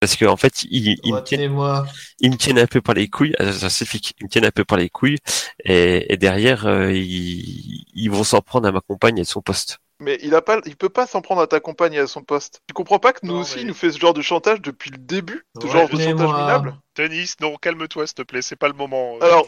parce 0.00 0.16
que 0.16 0.24
en 0.26 0.36
fait 0.36 0.64
ils, 0.64 0.96
ils 1.04 1.14
me 1.14 1.20
tiennent 1.22 1.40
Retenez-moi. 1.42 1.86
ils 2.20 2.30
me 2.30 2.36
tiennent 2.36 2.58
un 2.58 2.66
peu 2.66 2.80
par 2.80 2.94
les 2.94 3.08
couilles, 3.08 3.34
ah, 3.38 3.52
ça 3.52 3.70
c'est 3.70 3.84
fixe, 3.86 4.12
ils 4.20 4.24
me 4.24 4.28
tiennent 4.28 4.44
un 4.44 4.50
peu 4.50 4.64
par 4.64 4.78
les 4.78 4.88
couilles, 4.88 5.18
et, 5.64 6.12
et 6.12 6.16
derrière, 6.16 6.66
euh, 6.66 6.92
ils, 6.92 7.84
ils 7.94 8.10
vont 8.10 8.24
s'en 8.24 8.40
prendre 8.40 8.66
à 8.68 8.72
ma 8.72 8.80
compagne 8.80 9.18
et 9.18 9.22
de 9.22 9.26
son 9.26 9.42
poste. 9.42 9.78
Mais 10.00 10.18
il 10.22 10.34
a 10.34 10.42
pas, 10.42 10.60
il 10.66 10.76
peut 10.76 10.88
pas 10.88 11.06
s'en 11.06 11.20
prendre 11.22 11.40
à 11.40 11.46
ta 11.46 11.60
compagne 11.60 11.94
et 11.94 11.98
à 12.00 12.08
son 12.08 12.22
poste. 12.22 12.60
Tu 12.66 12.74
comprends 12.74 12.98
pas 12.98 13.12
que 13.12 13.24
nous 13.24 13.34
Non, 13.34 13.40
aussi, 13.40 13.56
mais- 13.56 13.62
il 13.62 13.66
nous 13.68 13.74
fait 13.74 13.92
ce 13.92 13.98
genre 14.00 14.14
de 14.14 14.22
chantage 14.22 14.60
depuis 14.60 14.90
le 14.90 14.98
début, 14.98 15.44
ce 15.62 15.68
genre 15.68 15.88
de 15.88 15.96
chantage 16.00 16.32
minable? 16.40 16.74
Denis, 16.96 17.34
non, 17.40 17.54
calme-toi, 17.56 18.06
s'il 18.08 18.14
te 18.16 18.22
plaît, 18.22 18.42
c'est 18.42 18.56
pas 18.56 18.68
le 18.68 18.74
moment. 18.74 19.16
euh. 19.16 19.24
Alors, 19.24 19.46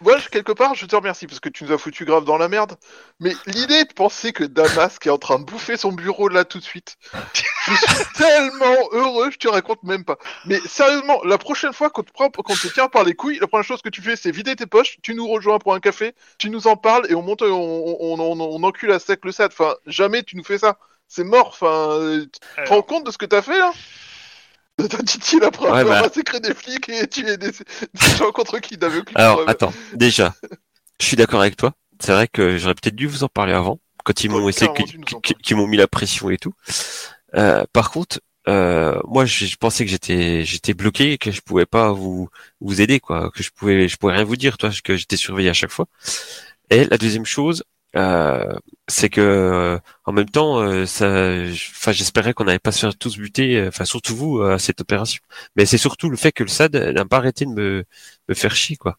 moi, 0.00 0.18
quelque 0.30 0.52
part, 0.52 0.74
je 0.74 0.84
te 0.86 0.94
remercie 0.94 1.26
parce 1.26 1.40
que 1.40 1.48
tu 1.48 1.64
nous 1.64 1.72
as 1.72 1.78
foutu 1.78 2.04
grave 2.04 2.24
dans 2.24 2.36
la 2.36 2.48
merde. 2.48 2.76
Mais 3.20 3.32
l'idée 3.46 3.84
de 3.84 3.92
penser 3.92 4.32
que 4.32 4.44
Damas 4.44 4.98
qui 4.98 5.08
est 5.08 5.10
en 5.10 5.18
train 5.18 5.38
de 5.38 5.44
bouffer 5.44 5.76
son 5.76 5.92
bureau 5.92 6.28
là 6.28 6.44
tout 6.44 6.58
de 6.58 6.64
suite, 6.64 6.96
je 7.66 7.74
suis 7.74 8.04
tellement 8.14 8.88
heureux, 8.92 9.30
je 9.30 9.38
te 9.38 9.48
raconte 9.48 9.82
même 9.84 10.04
pas. 10.04 10.18
Mais 10.44 10.58
sérieusement, 10.60 11.20
la 11.24 11.38
prochaine 11.38 11.72
fois 11.72 11.88
qu'on 11.90 12.02
te, 12.02 12.12
prend, 12.12 12.28
qu'on 12.30 12.54
te 12.54 12.68
tient 12.68 12.88
par 12.88 13.04
les 13.04 13.14
couilles, 13.14 13.38
la 13.38 13.46
première 13.46 13.64
chose 13.64 13.82
que 13.82 13.88
tu 13.88 14.02
fais, 14.02 14.16
c'est 14.16 14.30
vider 14.30 14.54
tes 14.54 14.66
poches, 14.66 14.98
tu 15.02 15.14
nous 15.14 15.26
rejoins 15.26 15.58
pour 15.58 15.74
un 15.74 15.80
café, 15.80 16.14
tu 16.38 16.50
nous 16.50 16.66
en 16.66 16.76
parles 16.76 17.06
et 17.10 17.14
on 17.14 17.22
monte, 17.22 17.42
on, 17.42 17.46
on, 17.48 18.20
on, 18.20 18.40
on 18.40 18.62
encule 18.64 18.92
à 18.92 18.98
sec 18.98 19.24
le 19.24 19.32
SAD. 19.32 19.52
Enfin, 19.52 19.74
jamais 19.86 20.22
tu 20.22 20.36
nous 20.36 20.44
fais 20.44 20.58
ça. 20.58 20.78
C'est 21.08 21.24
mort. 21.24 21.48
Enfin, 21.48 21.90
euh, 21.92 22.26
tu 22.26 22.64
te 22.64 22.68
rends 22.68 22.82
compte 22.82 23.04
de 23.06 23.10
ce 23.10 23.18
que 23.18 23.26
t'as 23.26 23.42
fait 23.42 23.58
là? 23.58 23.72
Après 24.78 25.70
Ouais, 25.70 25.80
avoir 25.80 25.84
bah. 25.84 26.02
massacré 26.02 26.40
des 26.40 26.54
flics 26.54 26.88
et 26.88 27.06
tué 27.08 27.36
des, 27.36 27.50
des 27.50 28.16
gens 28.18 28.30
contre 28.32 28.58
qui 28.58 28.76
aucune 28.76 29.16
Alors, 29.16 29.48
attends, 29.48 29.72
déjà, 29.94 30.34
je 31.00 31.06
suis 31.06 31.16
d'accord 31.16 31.40
avec 31.40 31.56
toi. 31.56 31.72
C'est 32.00 32.12
vrai 32.12 32.28
que 32.28 32.58
j'aurais 32.58 32.74
peut-être 32.74 32.94
dû 32.96 33.06
vous 33.06 33.24
en 33.24 33.28
parler 33.28 33.52
avant, 33.54 33.80
quand 34.04 34.22
ils 34.24 34.30
m'ont 34.30 34.44
Ouais, 34.44 34.50
essayé, 34.50 34.70
qu'ils 35.42 35.56
m'ont 35.56 35.66
mis 35.66 35.76
la 35.78 35.88
pression 35.88 36.30
et 36.30 36.36
tout. 36.38 36.52
Euh, 37.34 37.64
par 37.72 37.90
contre, 37.90 38.20
euh, 38.48 39.00
moi, 39.08 39.24
je, 39.26 39.46
je 39.46 39.56
pensais 39.56 39.84
que 39.84 39.90
j'étais, 39.90 40.44
j'étais 40.44 40.74
bloqué, 40.74 41.12
et 41.12 41.18
que 41.18 41.30
je 41.30 41.40
pouvais 41.40 41.66
pas 41.66 41.92
vous 41.92 42.28
vous 42.60 42.80
aider, 42.80 43.00
quoi, 43.00 43.30
que 43.30 43.42
je 43.42 43.50
pouvais, 43.50 43.88
je 43.88 43.96
pouvais 43.96 44.14
rien 44.14 44.24
vous 44.24 44.36
dire, 44.36 44.58
toi, 44.58 44.70
que 44.84 44.96
j'étais 44.96 45.16
surveillé 45.16 45.50
à 45.50 45.54
chaque 45.54 45.70
fois. 45.72 45.86
Et 46.70 46.84
la 46.84 46.98
deuxième 46.98 47.26
chose, 47.26 47.64
euh, 47.96 48.52
c'est 48.88 49.08
que 49.08 49.20
euh, 49.20 49.78
en 50.04 50.12
même 50.12 50.28
temps, 50.28 50.60
euh, 50.60 50.84
enfin, 50.84 51.92
j'espérais 51.92 52.34
qu'on 52.34 52.44
n'allait 52.44 52.58
pas 52.58 52.72
se 52.72 52.80
faire 52.80 52.96
tous 52.96 53.16
buter, 53.18 53.56
euh, 53.58 53.68
enfin 53.68 53.84
surtout 53.84 54.14
vous 54.16 54.42
à 54.42 54.58
cette 54.58 54.80
opération. 54.80 55.22
Mais 55.56 55.66
c'est 55.66 55.78
surtout 55.78 56.10
le 56.10 56.16
fait 56.16 56.32
que 56.32 56.42
le 56.42 56.48
SAD 56.48 56.76
n'a 56.76 57.04
pas 57.06 57.18
arrêté 57.18 57.46
de 57.46 57.50
me 57.52 57.84
me 58.28 58.34
faire 58.34 58.54
chier, 58.54 58.76
quoi. 58.76 58.98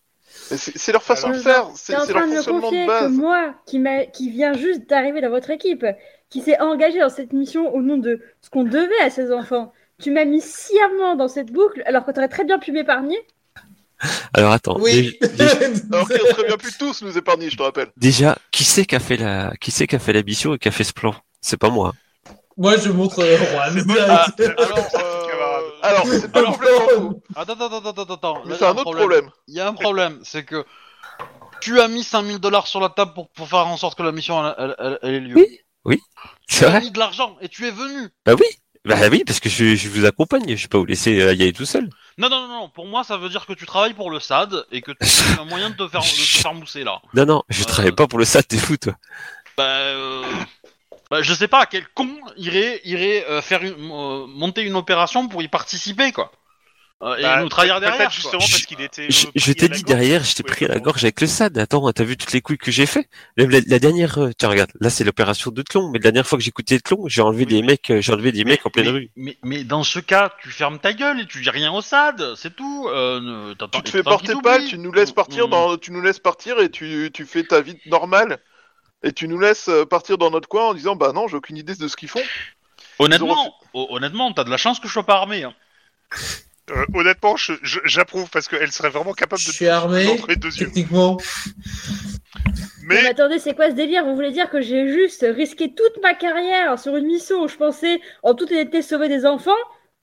C'est 0.49 0.77
c'est 0.77 0.91
leur 0.91 1.03
façon 1.03 1.27
Alors, 1.27 1.31
de 1.31 1.37
faire, 1.39 1.69
c'est 1.75 1.95
leur 1.95 2.07
train 2.07 2.27
de 2.27 2.33
me 2.33 2.43
fonctionnement 2.43 2.71
de 2.73 2.79
que 2.79 2.85
base. 2.85 3.17
moi, 3.17 3.55
qui, 3.65 3.83
qui 4.13 4.29
vient 4.29 4.53
juste 4.53 4.89
d'arriver 4.89 5.21
dans 5.21 5.29
votre 5.29 5.49
équipe, 5.49 5.85
qui 6.29 6.41
s'est 6.41 6.59
engagé 6.59 6.99
dans 6.99 7.09
cette 7.09 7.33
mission 7.33 7.73
au 7.73 7.81
nom 7.81 7.97
de 7.97 8.21
ce 8.41 8.49
qu'on 8.49 8.63
devait 8.63 8.99
à 9.01 9.09
ses 9.09 9.31
enfants, 9.31 9.73
tu 9.99 10.11
m'as 10.11 10.25
mis 10.25 10.41
sciemment 10.41 11.15
dans 11.15 11.27
cette 11.27 11.51
boucle 11.51 11.81
alors 11.85 12.05
que 12.05 12.11
t'aurais 12.11 12.29
très 12.29 12.45
bien 12.45 12.59
pu 12.59 12.71
m'épargner 12.71 13.17
Alors 14.33 14.51
attends, 14.51 14.77
Oui. 14.79 15.17
dé- 15.21 15.27
dé- 15.29 15.45
Alors 15.91 16.07
qu'ils 16.07 16.21
auraient 16.21 16.33
très 16.33 16.43
bien 16.47 16.57
pu 16.57 16.71
tous 16.77 17.01
nous 17.01 17.17
épargner, 17.17 17.49
je 17.49 17.57
te 17.57 17.63
rappelle. 17.63 17.89
déjà, 17.97 18.37
qui 18.51 18.63
c'est 18.63 18.85
qui 18.85 18.95
a 18.95 18.99
fait 18.99 19.17
la, 19.17 19.53
qui 19.59 19.71
c'est 19.71 19.87
qui 19.87 19.95
a 19.95 19.99
fait 19.99 20.13
la 20.13 20.23
mission 20.23 20.53
et 20.53 20.59
qui 20.59 20.67
a 20.67 20.71
fait 20.71 20.83
ce 20.83 20.93
plan? 20.93 21.15
C'est 21.41 21.57
pas 21.57 21.69
moi. 21.69 21.93
Moi, 22.57 22.75
je 22.77 22.89
montre 22.89 23.19
euh, 23.23 23.37
Juan. 23.37 23.83
Bon. 23.85 23.93
direct. 23.93 24.59
Alors, 24.59 24.89
euh, 24.95 25.61
alors 25.83 26.07
c'est 26.07 26.31
pas 26.31 26.43
complètement 26.43 27.19
Attends, 27.35 27.53
attends, 27.53 27.77
attends, 27.77 27.89
attends, 28.01 28.13
attends. 28.13 28.41
mais 28.45 28.55
c'est 28.57 28.65
un 28.65 28.71
autre 28.75 28.93
problème. 28.95 29.29
Il 29.47 29.53
y 29.55 29.59
a 29.59 29.67
un 29.67 29.73
problème, 29.73 30.19
c'est 30.23 30.43
que 30.43 30.65
tu 31.61 31.79
as 31.79 31.87
mis 31.87 32.03
5000 32.03 32.39
dollars 32.39 32.67
sur 32.67 32.79
la 32.79 32.89
table 32.89 33.13
pour, 33.13 33.29
pour 33.29 33.47
faire 33.47 33.65
en 33.67 33.77
sorte 33.77 33.97
que 33.97 34.03
la 34.03 34.11
mission 34.11 34.43
elle, 34.45 34.55
elle, 34.57 34.75
elle- 34.79 34.99
elle 35.03 35.13
ait 35.15 35.19
lieu. 35.19 35.47
Oui. 35.85 36.01
C'est 36.47 36.59
Tu 36.59 36.65
as 36.65 36.69
vrai 36.69 36.79
mis 36.81 36.91
de 36.91 36.99
l'argent 36.99 37.35
et 37.41 37.47
tu 37.49 37.65
es 37.67 37.71
venu. 37.71 38.09
Bah 38.25 38.33
oui. 38.39 38.45
Bah 38.87 38.95
oui, 39.11 39.23
parce 39.25 39.39
que 39.39 39.49
je, 39.49 39.75
je 39.75 39.89
vous 39.89 40.05
accompagne. 40.05 40.55
Je 40.55 40.61
vais 40.63 40.67
pas 40.67 40.77
vous 40.77 40.85
laisser 40.85 41.19
euh, 41.21 41.33
y 41.33 41.43
aller 41.43 41.53
tout 41.53 41.65
seul. 41.65 41.89
Non, 42.17 42.29
non, 42.29 42.47
non, 42.47 42.61
non. 42.61 42.69
Pour 42.69 42.85
moi, 42.87 43.03
ça 43.03 43.17
veut 43.17 43.29
dire 43.29 43.45
que 43.45 43.53
tu 43.53 43.65
travailles 43.65 43.93
pour 43.93 44.09
le 44.09 44.19
SAD 44.19 44.65
et 44.71 44.81
que 44.81 44.91
tu 44.91 44.97
as 45.37 45.41
un 45.41 45.45
moyen 45.45 45.69
de 45.69 45.75
te 45.75 45.87
faire, 45.87 46.01
de 46.01 46.05
te 46.07 46.41
faire 46.41 46.53
mousser 46.53 46.83
là. 46.83 47.01
Non, 47.13 47.25
non, 47.25 47.43
je 47.49 47.61
Euh, 47.61 47.65
travaille 47.65 47.91
pas 47.91 48.07
pour 48.07 48.19
le 48.19 48.25
SAT, 48.25 48.43
t'es 48.43 48.57
fou, 48.57 48.77
toi. 48.77 48.95
Bah, 49.57 49.63
euh... 49.63 50.23
bah, 51.11 51.21
je 51.21 51.33
sais 51.33 51.47
pas 51.47 51.65
quel 51.65 51.87
con 51.89 52.09
irait, 52.37 52.81
irait 52.85 53.25
euh, 53.29 53.41
faire 53.41 53.63
une, 53.63 53.75
monter 53.77 54.61
une 54.61 54.75
opération 54.75 55.27
pour 55.27 55.41
y 55.41 55.47
participer 55.47 56.11
quoi. 56.11 56.31
Euh, 57.03 57.15
et 57.17 57.21
Bah, 57.21 57.41
nous 57.43 57.49
trahir 57.49 57.75
peut-être 57.79 57.91
derrière. 57.91 58.09
justement 58.09 58.39
quoi. 58.39 58.47
parce 58.49 58.65
qu'il 58.65 58.81
était. 58.81 59.07
Je, 59.11 59.51
t'ai 59.53 59.69
dit 59.69 59.83
derrière, 59.83 60.23
je 60.23 60.33
t'ai 60.33 60.41
pris 60.41 60.65
à 60.65 60.67
la 60.67 60.79
gorge 60.79 61.03
avec 61.03 61.21
le 61.21 61.27
SAD. 61.27 61.55
Attends, 61.59 61.91
t'as 61.91 62.03
vu 62.03 62.17
toutes 62.17 62.33
les 62.33 62.41
couilles 62.41 62.57
que 62.57 62.71
j'ai 62.71 62.87
fait? 62.87 63.07
La, 63.35 63.45
la 63.45 63.77
dernière, 63.77 64.17
euh, 64.17 64.31
tiens 64.35 64.49
regarde, 64.49 64.71
là 64.81 64.89
c'est 64.89 65.03
l'opération 65.03 65.51
de 65.51 65.61
Tlon, 65.61 65.89
mais 65.91 65.99
la 65.99 66.03
dernière 66.03 66.25
fois 66.25 66.39
que 66.39 66.43
j'ai 66.43 66.49
écouté 66.49 66.79
Tlon, 66.79 67.07
j'ai 67.07 67.21
enlevé 67.21 67.41
Oui, 67.45 67.53
des 67.53 67.61
mais- 67.61 67.67
mecs, 67.67 67.91
euh, 67.91 68.01
j'ai 68.01 68.11
enlevé 68.13 68.31
des 68.31 68.43
mecs 68.45 68.65
en 68.65 68.71
pleine 68.71 68.85
mais, 68.87 68.91
rue. 68.91 69.09
Mais, 69.15 69.37
mais 69.43 69.63
dans 69.63 69.83
ce 69.83 69.99
cas, 69.99 70.31
tu 70.41 70.49
fermes 70.49 70.79
ta 70.79 70.93
gueule 70.93 71.19
et 71.19 71.27
tu 71.27 71.39
dis 71.41 71.49
rien 71.51 71.71
au 71.71 71.81
SAD, 71.81 72.33
c'est 72.35 72.55
tout. 72.55 72.87
Euh, 72.89 73.53
Tu 73.73 73.81
te 73.83 73.89
fais 73.89 74.01
porter 74.01 74.33
pas, 74.41 74.59
tu 74.59 74.79
nous 74.79 74.91
laisses 74.91 75.11
partir 75.11 75.47
Mm. 75.47 75.51
dans, 75.51 75.77
tu 75.77 75.91
nous 75.91 76.01
laisses 76.01 76.17
partir 76.19 76.59
et 76.59 76.71
tu, 76.71 77.11
tu 77.13 77.25
fais 77.27 77.43
ta 77.43 77.61
vie 77.61 77.77
normale. 77.85 78.39
Et 79.03 79.11
tu 79.11 79.27
nous 79.27 79.39
laisses 79.39 79.69
partir 79.91 80.17
dans 80.17 80.31
notre 80.31 80.49
coin 80.49 80.69
en 80.69 80.73
disant 80.73 80.95
bah 80.95 81.11
non 81.13 81.27
j'ai 81.27 81.37
aucune 81.37 81.57
idée 81.57 81.75
de 81.75 81.87
ce 81.87 81.95
qu'ils 81.95 82.09
font. 82.09 82.23
Honnêtement, 82.97 83.53
ho- 83.75 83.87
honnêtement, 83.91 84.33
t'as 84.33 84.43
de 84.43 84.49
la 84.49 84.57
chance 84.57 84.79
que 84.79 84.87
je 84.87 84.93
sois 84.93 85.05
pas 85.05 85.17
armé. 85.17 85.43
Hein. 85.43 85.53
Euh, 86.69 86.85
honnêtement, 86.93 87.37
je- 87.37 87.53
je- 87.63 87.79
j'approuve 87.85 88.29
parce 88.29 88.47
qu'elle 88.49 88.71
serait 88.71 88.89
vraiment 88.89 89.13
capable 89.13 89.41
Je 89.41 89.47
de 89.47 89.53
suis 89.53 89.67
armé, 89.67 90.05
d'entrer 90.05 90.35
deux 90.35 90.49
yeux. 90.53 90.65
techniquement. 90.65 91.17
Mais 92.83 93.03
Mais 93.03 93.07
attendez, 93.09 93.39
c'est 93.39 93.53
quoi 93.55 93.69
ce 93.69 93.75
délire? 93.75 94.03
Vous 94.05 94.15
voulez 94.15 94.31
dire 94.31 94.49
que 94.49 94.61
j'ai 94.61 94.87
juste 94.91 95.25
risqué 95.29 95.73
toute 95.73 96.01
ma 96.01 96.13
carrière 96.13 96.77
sur 96.79 96.95
une 96.95 97.05
mission 97.05 97.41
où 97.43 97.47
je 97.47 97.55
pensais 97.55 97.99
en 98.23 98.33
toute 98.33 98.51
honnêteté 98.51 98.81
sauver 98.81 99.07
des 99.09 99.25
enfants 99.25 99.51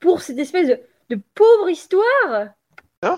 pour 0.00 0.20
cette 0.22 0.38
espèce 0.38 0.68
de, 0.68 0.80
de 1.10 1.20
pauvre 1.34 1.68
histoire? 1.70 2.48
De, 3.02 3.08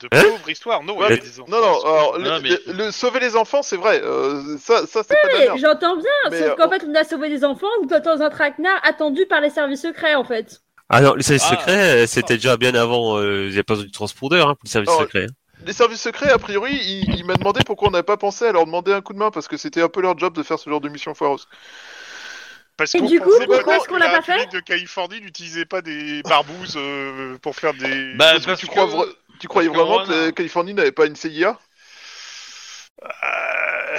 de 0.00 0.08
Hein? 0.10 0.22
pauvre 0.24 0.50
histoire, 0.50 0.82
non. 0.82 0.98
Ouais, 0.98 1.10
mais- 1.10 1.18
des 1.18 1.38
enfants, 1.40 1.50
non 1.52 1.60
non, 1.60 1.78
c'est- 1.80 1.86
alors 1.86 2.18
Non, 2.18 2.36
le, 2.36 2.40
mais- 2.42 2.48
le- 2.66 2.86
le 2.86 2.90
sauver 2.90 3.20
les 3.20 3.36
enfants 3.36 3.62
c'est 3.62 3.76
vrai, 3.76 4.00
euh, 4.02 4.56
ça 4.58 4.84
ça 4.86 5.02
c'est. 5.04 5.14
J'entends 5.58 5.94
bien, 5.96 6.04
Mais, 6.32 6.38
sauf 6.40 6.48
euh, 6.48 6.54
qu'en 6.56 6.68
fait 6.68 6.84
on 6.84 6.94
a 6.96 7.04
sauvé 7.04 7.28
des 7.28 7.44
enfants 7.44 7.68
ou 7.80 7.86
dans 7.86 8.20
un 8.22 8.30
traquenard 8.30 8.80
attendu 8.82 9.26
par 9.26 9.40
les 9.40 9.50
services 9.50 9.82
secrets 9.82 10.16
en 10.16 10.24
fait. 10.24 10.60
Ah 10.90 11.00
non, 11.02 11.14
le 11.14 11.22
service 11.22 11.44
Ah. 11.46 11.50
secret, 11.56 12.02
euh, 12.04 12.06
c'était 12.06 12.36
déjà 12.36 12.56
bien 12.56 12.74
avant, 12.74 13.18
euh, 13.18 13.46
il 13.48 13.52
n'y 13.52 13.58
a 13.58 13.64
pas 13.64 13.74
besoin 13.74 13.86
du 13.86 13.92
transpondeur 13.92 14.48
hein, 14.48 14.54
pour 14.54 14.64
le 14.64 14.70
service 14.70 14.90
Oh, 14.92 15.00
secret. 15.02 15.24
hein. 15.28 15.32
Les 15.66 15.72
services 15.72 16.00
secrets 16.00 16.30
a 16.30 16.38
priori 16.38 16.72
il, 16.72 17.16
il 17.16 17.24
m'a 17.26 17.34
demandé 17.34 17.60
pourquoi 17.66 17.88
on 17.88 17.90
n'avait 17.90 18.04
pas 18.04 18.16
pensé 18.16 18.46
à 18.46 18.52
leur 18.52 18.64
demander 18.64 18.92
un 18.92 19.00
coup 19.00 19.12
de 19.12 19.18
main 19.18 19.30
parce 19.32 19.48
que 19.48 19.56
c'était 19.56 19.82
un 19.82 19.88
peu 19.88 20.00
leur 20.00 20.16
job 20.16 20.32
de 20.34 20.42
faire 20.44 20.58
ce 20.58 20.70
genre 20.70 20.80
de 20.80 20.88
mission 20.88 21.14
foireuse. 21.14 21.48
Parce 22.76 22.94
Et 22.94 23.00
qu'on 23.00 23.06
du 23.06 23.18
coup, 23.20 23.28
pourquoi 23.44 23.76
est-ce 23.76 23.88
qu'on 23.88 23.96
l'a 23.96 24.08
pas 24.08 24.22
fait 24.22 24.46
de 24.52 24.60
Californie 24.60 25.20
n'utilisait 25.20 25.64
pas 25.64 25.82
des 25.82 26.22
barbouzes 26.22 26.76
euh, 26.76 27.36
pour 27.42 27.56
faire 27.56 27.74
des. 27.74 28.14
Bah, 28.14 28.34
Parce 28.34 28.46
que 28.46 28.54
tu 28.54 28.66
que- 28.66 28.70
crois, 28.70 29.06
tu 29.40 29.48
croyais 29.48 29.68
parce 29.68 29.80
vraiment 29.82 30.04
que 30.06 30.12
la 30.12 30.24
a- 30.26 30.32
Californie 30.32 30.74
n'avait 30.74 30.92
pas 30.92 31.06
une 31.06 31.16
CIA 31.16 31.58
Euh, 33.04 33.98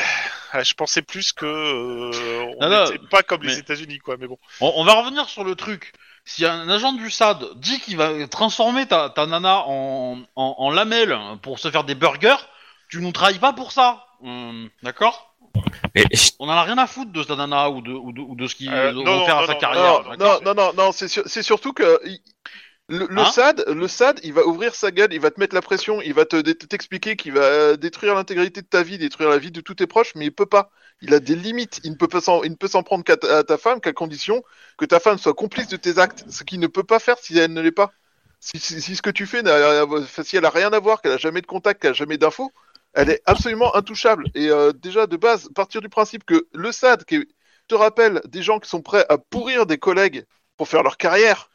ah, 0.53 0.64
je 0.64 0.74
pensais 0.74 1.02
plus 1.02 1.34
que 1.34 1.45
euh, 1.45 2.44
on 2.57 2.61
Non, 2.61 2.70
non, 2.70 2.84
n'était 2.91 3.06
pas 3.10 3.22
comme 3.24 3.44
les 3.44 3.57
États-Unis, 3.60 3.99
quoi. 3.99 4.16
Mais 4.18 4.28
bon. 4.28 4.38
On, 4.61 4.72
on 4.78 4.84
va 4.86 4.94
revenir 4.94 5.28
sur 5.28 5.44
le 5.44 5.56
truc. 5.56 5.91
Si 6.31 6.45
un 6.45 6.69
agent 6.69 6.93
du 6.93 7.10
SAD 7.10 7.43
dit 7.56 7.80
qu'il 7.80 7.97
va 7.97 8.27
transformer 8.27 8.85
ta, 8.85 9.10
ta 9.10 9.26
nana 9.26 9.64
en, 9.65 10.19
en, 10.35 10.56
en 10.60 10.69
lamelle 10.69 11.18
pour 11.41 11.57
se 11.57 11.72
faire 11.72 11.84
des 11.84 11.95
burgers, 11.95 12.35
tu 12.88 13.01
nous 13.01 13.11
trahis 13.11 13.39
pas 13.39 13.51
pour 13.51 13.72
ça. 13.72 14.06
Hum, 14.23 14.69
D'accord? 14.84 15.34
Mais 15.95 16.03
On 16.38 16.47
en 16.47 16.51
a 16.51 16.61
rien 16.61 16.77
à 16.77 16.85
foutre 16.85 17.11
de 17.11 17.23
ta 17.23 17.35
nana 17.35 17.72
ou 17.72 17.81
de, 17.81 17.91
ou 17.91 18.11
de, 18.11 18.22
ou 18.22 18.35
de 18.35 18.45
ce 18.47 18.53
qu'il 18.53 18.72
Euh, 18.72 18.91
va 18.93 19.26
faire 19.26 19.38
non, 19.38 19.43
à 19.43 19.47
sa 19.47 19.53
non, 19.53 19.60
carrière. 19.60 20.03
Non, 20.03 20.03
non, 20.03 20.15
d'accord? 20.18 20.41
non, 20.43 20.53
non, 20.53 20.72
non, 20.77 20.91
c'est 20.91 21.07
sur- 21.07 21.23
c'est 21.26 21.41
surtout 21.41 21.73
que 21.73 21.99
le, 22.90 23.07
le 23.10 23.22
Hein 23.22 23.32
SAD, 23.32 23.66
le 23.68 23.88
SAD, 23.88 24.20
il 24.24 24.34
va 24.34 24.45
ouvrir 24.45 24.74
sa 24.74 24.91
gueule, 24.91 25.14
il 25.14 25.20
va 25.20 25.30
te 25.30 25.40
mettre 25.40 25.53
la 25.53 25.61
pression, 25.61 26.02
il 26.02 26.14
va 26.14 26.26
te 26.26 26.41
t'expliquer 26.41 27.16
qu'il 27.16 27.34
va 27.34 27.78
détruire 27.78 28.16
l'intégrité 28.16 28.61
de 28.61 28.68
ta 28.68 28.82
vie, 28.84 28.98
détruire 28.98 29.30
la 29.30 29.38
vie 29.38 29.52
de 29.52 29.61
tous 29.61 29.76
tes 29.76 29.88
proches, 29.88 30.14
mais 30.16 30.26
il 30.26 30.32
peut 30.32 30.48
pas. 30.48 30.72
Il 31.02 31.14
a 31.14 31.20
des 31.20 31.36
limites. 31.36 31.80
Il 31.84 31.91
ne 31.91 31.95
peut 31.95 32.07
pas 32.07 32.20
s'en, 32.20 32.44
il 32.44 32.52
ne 32.52 32.56
peut 32.56 32.68
s'en 32.68 32.84
prendre 32.84 33.03
qu'à 33.03 33.16
ta, 33.16 33.38
à 33.38 33.44
ta 33.44 33.57
femme 33.57 33.80
qu'à 33.80 33.94
condition 33.94 34.44
que 34.78 34.86
ta 34.86 34.99
femme 34.99 35.18
soit 35.18 35.34
complice 35.34 35.68
de 35.68 35.78
tes 35.78 35.99
actes, 35.99 36.26
ce 36.30 36.44
qu'il 36.44 36.60
ne 36.60 36.68
peut 36.68 36.84
pas 36.84 36.99
faire 36.99 37.18
si 37.20 37.38
elle 37.38 37.53
ne 37.53 37.61
l'est 37.61 37.72
pas. 37.72 37.91
Si, 38.40 38.57
si, 38.60 38.82
si 38.82 38.95
ce 38.95 39.02
que 39.02 39.10
tu 39.10 39.26
fais, 39.28 39.44
si 40.24 40.38
elle 40.38 40.45
a 40.45 40.49
rien 40.49 40.72
à 40.74 40.80
voir, 40.80 41.02
qu'elle 41.02 41.11
a 41.11 41.18
jamais 41.18 41.41
de 41.41 41.48
contact, 41.48 41.82
qu'elle 41.82 41.91
a 41.91 41.94
jamais 41.94 42.18
d'infos, 42.18 42.52
elle 42.94 43.10
est 43.10 43.22
absolument 43.26 43.76
intouchable. 43.76 44.26
Et 44.34 44.49
euh, 44.49 44.72
déjà 44.74 45.07
de 45.07 45.18
base, 45.18 45.49
partir 45.53 45.82
du 45.82 45.90
principe 45.90 46.24
que 46.24 46.48
le 46.53 46.72
SAD, 46.72 47.06
qui 47.06 47.28
te 47.68 47.76
rappelle 47.76 48.22
des 48.26 48.41
gens 48.41 48.60
qui 48.60 48.70
sont 48.70 48.82
prêts 48.82 49.06
à 49.10 49.18
pourrir 49.18 49.66
des 49.66 49.78
collègues 49.78 50.26
pour 50.57 50.68
faire 50.68 50.84
leur 50.84 50.98
carrière, 50.98 51.49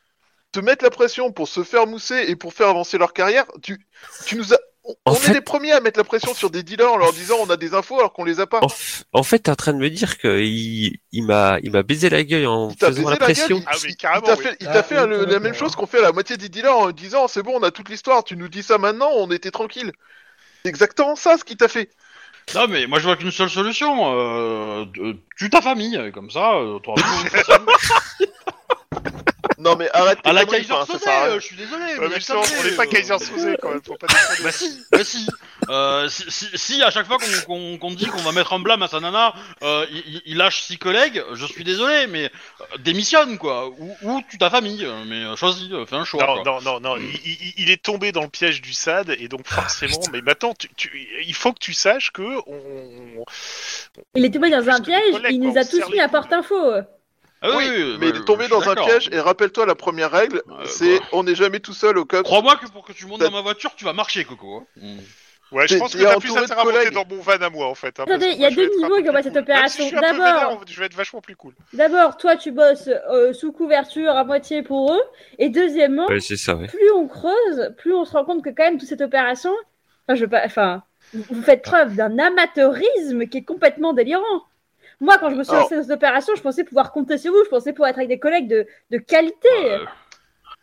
te 0.54 0.60
mettre 0.60 0.84
la 0.84 0.90
pression 0.90 1.32
pour 1.32 1.48
se 1.48 1.62
faire 1.64 1.86
mousser 1.86 2.24
et 2.28 2.36
pour 2.36 2.52
faire 2.54 2.68
avancer 2.68 2.96
leur 2.98 3.12
carrière, 3.12 3.44
tu, 3.62 3.78
tu 4.26 4.36
nous 4.36 4.54
as. 4.54 4.58
On, 4.86 4.92
En 5.06 5.12
on 5.12 5.14
fait- 5.14 5.30
est 5.30 5.34
les 5.34 5.40
premiers 5.40 5.72
à 5.72 5.80
mettre 5.80 5.98
la 5.98 6.04
pression 6.04 6.34
sur 6.34 6.50
des 6.50 6.62
dealers 6.62 6.92
en 6.92 6.98
leur 6.98 7.12
disant 7.14 7.36
on 7.40 7.48
a 7.48 7.56
des 7.56 7.72
infos 7.72 7.98
alors 7.98 8.12
qu'on 8.12 8.22
les 8.24 8.38
a 8.38 8.46
pas. 8.46 8.60
en, 8.60 8.66
f- 8.66 9.04
en 9.14 9.22
fait, 9.22 9.38
t'es 9.38 9.50
en 9.50 9.54
train 9.54 9.72
de 9.72 9.78
me 9.78 9.88
dire 9.88 10.18
que 10.18 10.40
il, 10.42 10.98
il 11.10 11.24
m'a, 11.24 11.58
il 11.62 11.70
m'a 11.72 11.82
baisé 11.82 12.10
la 12.10 12.22
gueule 12.22 12.46
en 12.46 12.68
Il 12.68 12.76
faisant 12.76 12.88
baisé 12.90 13.04
la 13.04 13.10
la 13.12 13.16
pression. 13.16 13.62
Ah, 13.66 13.72
mais 13.82 13.88
il- 13.90 13.96
carrément, 13.96 14.26
Il 14.26 14.28
t'a 14.28 14.36
oui. 14.36 14.42
fait, 14.44 14.56
il 14.60 14.68
Ah, 14.68 14.72
t'a 14.74 14.82
fait 14.82 15.00
oui, 15.00 15.08
le- 15.08 15.24
la 15.24 15.40
même 15.40 15.54
chose 15.54 15.74
qu'on 15.74 15.86
fait 15.86 15.98
à 16.00 16.02
la 16.02 16.12
moitié 16.12 16.36
des 16.36 16.50
dealers 16.50 16.76
en 16.76 16.90
disant 16.92 17.28
c'est 17.28 17.42
bon, 17.42 17.54
on 17.58 17.62
a 17.62 17.70
toute 17.70 17.88
l'histoire, 17.88 18.24
tu 18.24 18.36
nous 18.36 18.48
dis 18.48 18.62
ça 18.62 18.76
maintenant, 18.76 19.08
on 19.14 19.30
était 19.30 19.50
tranquille. 19.50 19.90
C'est 20.62 20.68
exactement 20.68 21.16
ça 21.16 21.38
ce 21.38 21.44
qu'il 21.44 21.56
t'a 21.56 21.68
fait. 21.68 21.88
Non, 22.54 22.68
mais 22.68 22.86
moi 22.86 22.98
je 22.98 23.04
vois 23.04 23.16
qu'une 23.16 23.30
seule 23.30 23.48
solution. 23.48 24.12
Euh, 24.20 24.84
tue 25.38 25.48
ta 25.48 25.62
famille, 25.62 25.98
comme 26.12 26.30
ça, 26.30 26.56
euh, 26.56 26.78
t'auras 26.80 27.00
plus. 27.30 27.40
Non 29.58 29.76
mais 29.76 29.88
arrête. 29.92 30.18
À 30.24 30.32
la 30.32 30.44
Kaiser 30.44 30.66
Soze, 30.86 31.00
je 31.34 31.40
suis 31.40 31.56
désolé. 31.56 31.84
Ouais, 31.98 32.08
mais 32.08 32.20
ça, 32.20 32.36
on 32.38 32.64
n'est 32.64 32.70
pas 32.72 32.86
Kaiser 32.86 33.18
Soze 33.18 33.46
quand 33.60 33.70
même. 33.70 33.80
Faut 33.84 33.94
pas. 33.96 34.06
Bah 34.42 34.52
si, 34.52 34.82
bah 34.90 35.04
si. 35.04 35.26
Euh, 35.70 36.08
si, 36.08 36.24
si, 36.30 36.46
si 36.54 36.82
à 36.82 36.90
chaque 36.90 37.06
fois 37.06 37.16
qu'on 37.18 37.46
qu'on- 37.46 37.78
qu'on 37.78 37.90
dit 37.94 38.04
qu'on 38.06 38.20
va 38.22 38.32
mettre 38.32 38.52
un 38.52 38.58
blâme 38.58 38.82
à 38.82 38.88
sa 38.88 39.00
nana, 39.00 39.32
euh, 39.62 39.86
il, 39.90 39.98
il- 40.06 40.22
il 40.26 40.36
lâche 40.36 40.62
six 40.62 40.76
collègues, 40.76 41.22
je 41.32 41.46
suis 41.46 41.64
désolé, 41.64 42.06
mais 42.06 42.24
euh, 42.60 42.64
démissionne 42.80 43.38
quoi, 43.38 43.68
ou, 43.68 43.96
ou 44.02 44.22
tue 44.28 44.36
ta 44.36 44.50
famille, 44.50 44.84
euh, 44.84 45.04
mais 45.06 45.24
euh, 45.24 45.36
choisis, 45.36 45.70
euh, 45.72 45.86
fais 45.86 45.96
un 45.96 46.04
choix. 46.04 46.26
Non, 46.26 46.42
quoi. 46.42 46.60
non, 46.60 46.60
non, 46.60 46.80
non. 46.80 46.96
Il, 46.98 47.14
il- 47.24 47.54
il 47.58 47.70
est 47.70 47.82
tombé 47.82 48.12
dans 48.12 48.22
le 48.22 48.28
piège 48.28 48.60
du 48.60 48.72
SAD 48.74 49.16
et 49.18 49.28
donc 49.28 49.46
forcément. 49.46 49.98
mais 50.12 50.20
maintenant, 50.20 50.52
tu, 50.58 50.68
tu- 50.76 51.08
il 51.24 51.34
faut 51.34 51.52
que 51.52 51.58
tu 51.60 51.72
saches 51.72 52.10
que 52.12 52.22
on. 52.46 53.24
Il 54.14 54.24
est 54.24 54.30
tombé 54.30 54.50
dans 54.50 54.58
un 54.58 54.64
Parce 54.64 54.80
que 54.80 54.90
les 54.90 54.96
piège, 55.12 55.22
il 55.30 55.40
nous 55.40 55.52
quoi, 55.52 55.60
a 55.62 55.64
tous 55.64 55.76
serre 55.78 55.86
mis 55.88 55.94
les 55.94 56.00
à 56.00 56.08
coudes. 56.08 56.12
porte-info. 56.12 56.56
Ah 57.42 57.50
Oui, 57.56 57.64
oui, 57.68 57.96
mais 58.00 58.06
il 58.08 58.12
bah, 58.12 58.18
est 58.18 58.24
tombé 58.24 58.48
dans 58.48 58.66
un 58.68 58.74
piège 58.74 59.08
et 59.12 59.20
rappelle-toi 59.20 59.66
la 59.66 59.74
première 59.74 60.10
règle, 60.10 60.42
Euh, 60.48 60.64
c'est 60.64 60.98
bah. 60.98 61.04
on 61.12 61.22
n'est 61.24 61.34
jamais 61.34 61.60
tout 61.60 61.74
seul 61.74 61.98
au 61.98 62.04
COPS. 62.04 62.22
Crois-moi 62.22 62.56
que 62.56 62.66
pour 62.70 62.84
que 62.84 62.92
tu 62.92 63.06
montes 63.06 63.20
dans 63.20 63.30
ma 63.30 63.42
voiture, 63.42 63.72
tu 63.76 63.84
vas 63.84 63.92
marcher, 63.92 64.24
Coco. 64.24 64.58
hein. 64.58 64.66
Mm. 64.80 64.98
Ouais, 65.52 65.68
je 65.68 65.76
pense 65.76 65.94
que 65.94 66.02
t'as 66.02 66.16
plus 66.18 66.36
intérêt 66.36 66.60
à 66.60 66.64
monter 66.64 66.90
dans 66.90 67.04
mon 67.08 67.20
van 67.20 67.32
à 67.34 67.50
moi 67.50 67.66
en 67.68 67.74
fait. 67.74 68.00
hein, 68.00 68.04
Attendez, 68.08 68.30
il 68.32 68.40
y 68.40 68.46
a 68.46 68.50
deux 68.50 68.68
niveaux 68.76 69.00
dans 69.02 69.22
cette 69.22 69.36
opération. 69.36 69.88
peu 69.88 70.00
D'abord- 70.00 70.62
je 70.66 70.80
vais 70.80 70.86
être 70.86 70.94
vachement 70.96 71.20
plus 71.20 71.36
cool. 71.36 71.52
D'abord, 71.74 72.16
toi, 72.16 72.34
tu 72.36 72.50
bosses 72.50 72.88
euh, 73.10 73.32
sous 73.34 73.52
couverture 73.52 74.10
à 74.16 74.24
moitié 74.24 74.62
pour 74.62 74.94
eux. 74.94 75.02
Et 75.38 75.50
deuxièmement, 75.50 76.06
Ouais, 76.06 76.18
c'est 76.18 76.38
ça, 76.38 76.56
ouais. 76.56 76.66
plus 76.66 76.90
on 76.96 77.06
creuse, 77.06 77.72
plus 77.76 77.92
on 77.94 78.04
se 78.04 78.12
rend 78.12 78.24
compte 78.24 78.42
que 78.42 78.48
quand 78.50 78.64
même 78.64 78.78
toute 78.78 78.88
cette 78.88 79.02
opération, 79.02 79.52
enfin, 80.08 80.16
je 80.16 80.22
veux 80.24 80.30
pas, 80.30 80.42
enfin, 80.44 80.82
vous 81.12 81.42
faites 81.42 81.62
preuve 81.62 81.94
d'un 81.94 82.18
amateurisme 82.18 83.26
qui 83.26 83.38
est 83.38 83.44
complètement 83.44 83.92
délirant. 83.92 84.42
Moi, 85.00 85.18
quand 85.18 85.30
je 85.30 85.34
me 85.36 85.44
suis 85.44 85.52
lancée 85.54 85.76
dans 85.76 85.82
cette 85.82 85.90
opération, 85.92 86.34
je 86.36 86.42
pensais 86.42 86.64
pouvoir 86.64 86.92
compter 86.92 87.18
sur 87.18 87.32
vous, 87.32 87.44
je 87.44 87.48
pensais 87.50 87.72
pouvoir 87.72 87.90
être 87.90 87.96
avec 87.98 88.08
des 88.08 88.18
collègues 88.18 88.48
de, 88.48 88.66
de 88.90 88.98
qualité. 88.98 89.48
Euh, 89.72 89.84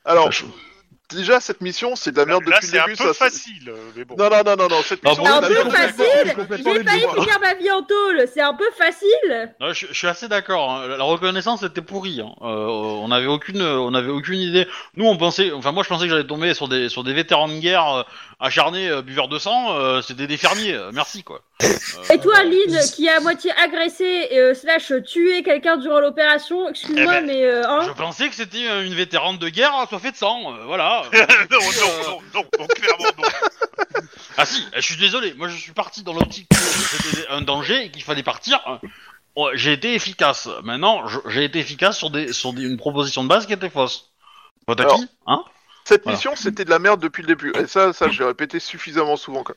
Alors, 0.05 0.31
je- 0.31 0.45
déjà 1.15 1.39
cette 1.39 1.61
mission 1.61 1.95
c'est 1.95 2.11
de 2.11 2.17
la 2.17 2.25
merde 2.25 2.43
Là, 2.47 2.55
depuis 2.57 2.67
c'est 2.67 2.75
le 2.77 2.81
un 2.81 2.85
début. 2.85 2.97
peu 2.97 3.03
ça, 3.05 3.13
c'est- 3.13 3.23
facile, 3.25 3.69
euh, 3.69 3.75
mais 3.95 4.03
bon. 4.05 4.15
Non 4.17 4.29
non 4.29 4.43
non 4.45 4.55
non 4.55 4.67
non 4.69 4.81
cette 4.83 5.03
mission 5.03 5.23
C'est 5.25 5.31
c'est 5.31 5.59
un 5.59 5.63
peu 5.63 5.71
facile. 5.71 6.35
J'ai 6.57 6.83
failli 6.83 7.01
finir 7.01 7.39
ma 7.41 7.53
vie 7.55 7.71
en 7.71 7.81
tôle. 7.83 8.25
C'est 8.33 8.41
un 8.41 8.53
peu 8.53 8.69
facile. 8.77 9.53
non, 9.59 9.73
je, 9.73 9.87
je 9.87 9.93
suis 9.93 10.07
assez 10.07 10.27
d'accord. 10.27 10.71
hein. 10.71 10.87
La 10.97 11.03
reconnaissance 11.03 11.63
était 11.63 11.81
pourrie. 11.81 12.21
hein. 12.21 12.31
Euh, 12.41 12.65
on 12.67 13.07
n'avait 13.09 13.27
aucune, 13.27 13.61
on 13.61 13.93
avait 13.93 14.09
aucune 14.11 14.39
idée. 14.39 14.67
Nous, 14.95 15.05
on 15.05 15.17
pensait, 15.17 15.51
enfin 15.51 15.71
moi, 15.71 15.83
je 15.83 15.89
pensais 15.89 16.05
que 16.05 16.11
j'allais 16.11 16.27
tomber 16.27 16.53
sur 16.53 16.67
des, 16.67 16.89
sur 16.89 17.03
des 17.03 17.13
vétérans 17.13 17.47
de 17.47 17.53
guerre 17.59 17.87
euh, 17.87 18.03
acharnés, 18.39 18.89
euh, 18.89 19.01
buveurs 19.01 19.27
de 19.27 19.39
sang. 19.39 19.75
euh, 19.77 20.01
C'était 20.01 20.27
des 20.27 20.37
fermiers. 20.37 20.73
euh, 20.73 20.91
merci 20.93 21.23
quoi. 21.23 21.41
Euh, 21.63 22.13
Et 22.13 22.17
toi, 22.19 22.43
Lynn, 22.43 22.77
qui 22.95 23.07
a 23.07 23.17
à 23.17 23.19
moitié 23.19 23.51
agressé 23.63 24.29
euh, 24.33 24.53
slash 24.55 24.91
tué 25.05 25.43
quelqu'un 25.43 25.77
durant 25.77 25.99
l'opération, 25.99 26.67
excuse-moi, 26.69 27.03
Eh 27.03 27.05
ben, 27.19 27.25
mais 27.25 27.43
euh, 27.45 27.61
hein, 27.67 27.81
Je 27.85 27.91
pensais 27.91 28.29
que 28.29 28.35
c'était 28.35 28.67
euh, 28.67 28.83
une 28.85 28.95
vétérane 28.95 29.37
de 29.37 29.49
guerre 29.49 29.75
assoiffée 29.75 30.11
de 30.11 30.15
sang. 30.15 30.53
euh, 30.53 30.63
voilà. 30.65 31.00
non, 31.13 31.57
non, 31.59 32.03
non, 32.07 32.21
non, 32.33 32.45
non, 32.59 32.67
clairement 32.67 33.05
non. 33.17 33.27
Ah 34.37 34.45
si, 34.45 34.65
je 34.75 34.81
suis 34.81 34.97
désolé. 34.97 35.33
Moi, 35.33 35.47
je 35.49 35.55
suis 35.57 35.73
parti 35.73 36.03
dans 36.03 36.13
l'optique 36.13 36.47
que 36.49 36.55
c'était 36.57 37.27
un 37.29 37.41
danger 37.41 37.85
et 37.85 37.91
qu'il 37.91 38.03
fallait 38.03 38.23
partir. 38.23 38.59
Oh, 39.35 39.49
J'ai 39.53 39.73
été 39.73 39.93
efficace. 39.93 40.47
Maintenant, 40.63 41.03
j'ai 41.27 41.43
été 41.45 41.59
efficace 41.59 41.97
sur, 41.97 42.09
des, 42.09 42.33
sur 42.33 42.53
des- 42.53 42.63
une 42.63 42.77
proposition 42.77 43.23
de 43.23 43.29
base 43.29 43.45
qui 43.45 43.53
était 43.53 43.69
fausse. 43.69 44.11
Alors- 44.67 44.99
hein? 45.27 45.43
Cette 45.83 46.03
Voilà. 46.03 46.15
mission, 46.15 46.35
c'était 46.35 46.63
de 46.63 46.69
la 46.69 46.77
merde 46.79 46.99
depuis 47.01 47.21
le 47.23 47.27
début. 47.27 47.51
Et 47.57 47.65
ça, 47.67 47.91
ça, 47.91 48.07
j'ai 48.09 48.23
répété 48.23 48.59
suffisamment 48.59 49.17
souvent. 49.17 49.43
Quoi. 49.43 49.55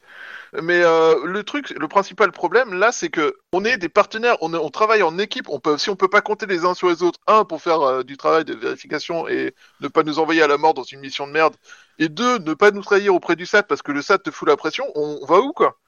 Mais 0.63 0.83
euh, 0.83 1.25
le 1.25 1.43
truc, 1.43 1.71
le 1.71 1.89
principal 1.89 2.31
problème 2.31 2.75
là, 2.75 2.93
c'est 2.93 3.09
que 3.09 3.37
on 3.53 3.65
est 3.65 3.77
des 3.77 3.89
partenaires, 3.89 4.37
on, 4.41 4.71
travaille 4.71 5.03
en 5.03 5.19
équipe. 5.19 5.49
On 5.49 5.59
peut, 5.59 5.79
si 5.79 5.91
on 5.91 5.97
peut 5.97 6.09
pas 6.09 6.21
compter 6.21 6.47
les 6.47 6.65
uns 6.65 6.75
sur 6.75 6.89
les 6.89 7.03
autres, 7.03 7.19
un 7.27 7.45
pour 7.45 7.61
faire 7.61 7.81
euh, 7.81 8.03
du 8.05 8.17
travail 8.17 8.45
de 8.45 8.55
vérification 8.55 9.27
et 9.29 9.55
ne 9.81 9.89
pas 9.89 10.05
nous 10.05 10.19
envoyer 10.21 10.43
à 10.43 10.47
la 10.47 10.57
mort 10.57 10.75
dans 10.75 10.85
une 10.85 11.01
mission 11.01 11.27
de 11.27 11.33
merde, 11.33 11.57
et 11.99 12.09
deux, 12.09 12.39
ne 12.39 12.55
pas 12.55 12.71
nous 12.71 12.83
trahir 12.83 13.15
auprès 13.15 13.37
du 13.37 13.47
SAT 13.47 13.65
parce 13.65 13.83
que 13.83 13.93
le 13.93 14.03
SAT 14.03 14.19
te 14.19 14.31
fout 14.31 14.49
la 14.49 14.57
pression. 14.57 14.85
On, 14.95 15.19
on 15.23 15.27
va 15.27 15.41
où 15.41 15.53
quoi? 15.53 15.79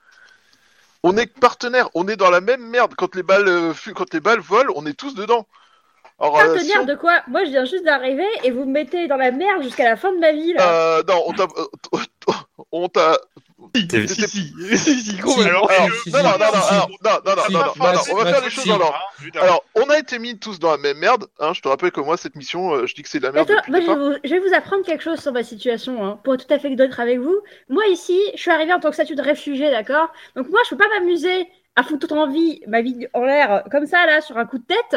On 1.02 1.16
est 1.16 1.26
partenaires, 1.26 1.88
on 1.94 2.08
est 2.08 2.16
dans 2.16 2.30
la 2.30 2.40
même 2.40 2.66
merde. 2.68 2.94
Quand 2.96 3.14
les 3.14 3.22
balles, 3.22 3.46
euh, 3.46 3.72
quand 3.94 4.12
les 4.12 4.20
balles 4.20 4.40
volent, 4.40 4.72
on 4.74 4.86
est 4.86 4.98
tous 4.98 5.14
dedans. 5.14 5.46
Euh, 6.20 6.30
partenaire 6.30 6.82
on- 6.82 6.84
de 6.84 6.94
quoi? 6.94 7.22
Moi, 7.28 7.44
je 7.44 7.50
viens 7.50 7.64
juste 7.64 7.84
d'arriver 7.84 8.26
et 8.42 8.50
vous 8.50 8.64
me 8.64 8.72
mettez 8.72 9.06
dans 9.06 9.16
la 9.16 9.30
merde 9.30 9.62
jusqu'à 9.62 9.84
la 9.84 9.96
fin 9.96 10.12
de 10.12 10.18
ma 10.18 10.32
vie 10.32 10.52
là. 10.54 10.98
Euh, 10.98 11.02
non, 11.06 11.22
on 11.26 11.32
t'a, 11.32 11.42
euh, 11.44 12.00
on 12.72 12.88
t'a. 12.88 13.18
Si, 13.74 13.86
si, 13.88 15.00
si, 15.00 15.20
euh, 15.20 15.44
non, 15.44 15.52
non, 15.52 16.22
non, 16.22 16.48
non, 17.02 17.32
non, 17.50 17.92
non, 17.92 18.00
on 18.10 18.16
va 18.16 18.26
faire 18.26 18.42
les 18.44 18.50
choses 18.50 18.64
dans 18.66 18.78
l'ordre. 18.78 18.98
évidemment. 19.20 19.44
Alors, 19.44 19.64
on 19.74 19.90
a 19.90 19.98
été 19.98 20.18
mis 20.18 20.38
tous 20.38 20.58
dans 20.58 20.70
la 20.70 20.78
même 20.78 20.98
merde. 20.98 21.26
Hein, 21.40 21.52
je 21.54 21.60
te 21.60 21.68
rappelle 21.68 21.90
que 21.90 22.00
moi, 22.00 22.16
cette 22.16 22.36
mission, 22.36 22.74
euh, 22.74 22.86
je 22.86 22.94
dis 22.94 23.02
que 23.02 23.08
c'est 23.08 23.18
de 23.18 23.24
la 23.24 23.32
merde 23.32 23.50
Attends, 23.50 23.62
je 23.66 23.72
vais, 23.72 23.80
vous, 23.94 24.12
je 24.24 24.30
vais 24.30 24.40
vous 24.40 24.54
apprendre 24.54 24.84
quelque 24.84 25.02
chose 25.02 25.20
sur 25.20 25.32
ma 25.32 25.42
situation, 25.42 26.04
hein, 26.04 26.18
pour 26.24 26.34
être 26.34 26.46
tout 26.46 26.54
à 26.54 26.58
fait 26.58 26.74
d'être 26.74 27.00
avec 27.00 27.18
vous. 27.18 27.38
Moi 27.68 27.86
ici, 27.88 28.18
je 28.34 28.40
suis 28.40 28.50
arrivée 28.50 28.72
en 28.72 28.80
tant 28.80 28.88
que 28.88 28.94
statut 28.94 29.14
de 29.16 29.22
réfugié, 29.22 29.70
d'accord? 29.70 30.08
Donc 30.36 30.48
moi 30.48 30.60
je 30.64 30.70
peux 30.70 30.76
pas 30.78 30.88
m'amuser 30.98 31.46
à 31.76 31.82
foutre 31.82 32.12
en 32.12 32.28
vie, 32.28 32.60
ma 32.66 32.80
vie 32.80 33.06
en 33.12 33.24
l'air, 33.24 33.64
comme 33.70 33.86
ça 33.86 34.06
là, 34.06 34.20
sur 34.22 34.38
un 34.38 34.46
coup 34.46 34.58
de 34.58 34.64
tête, 34.64 34.96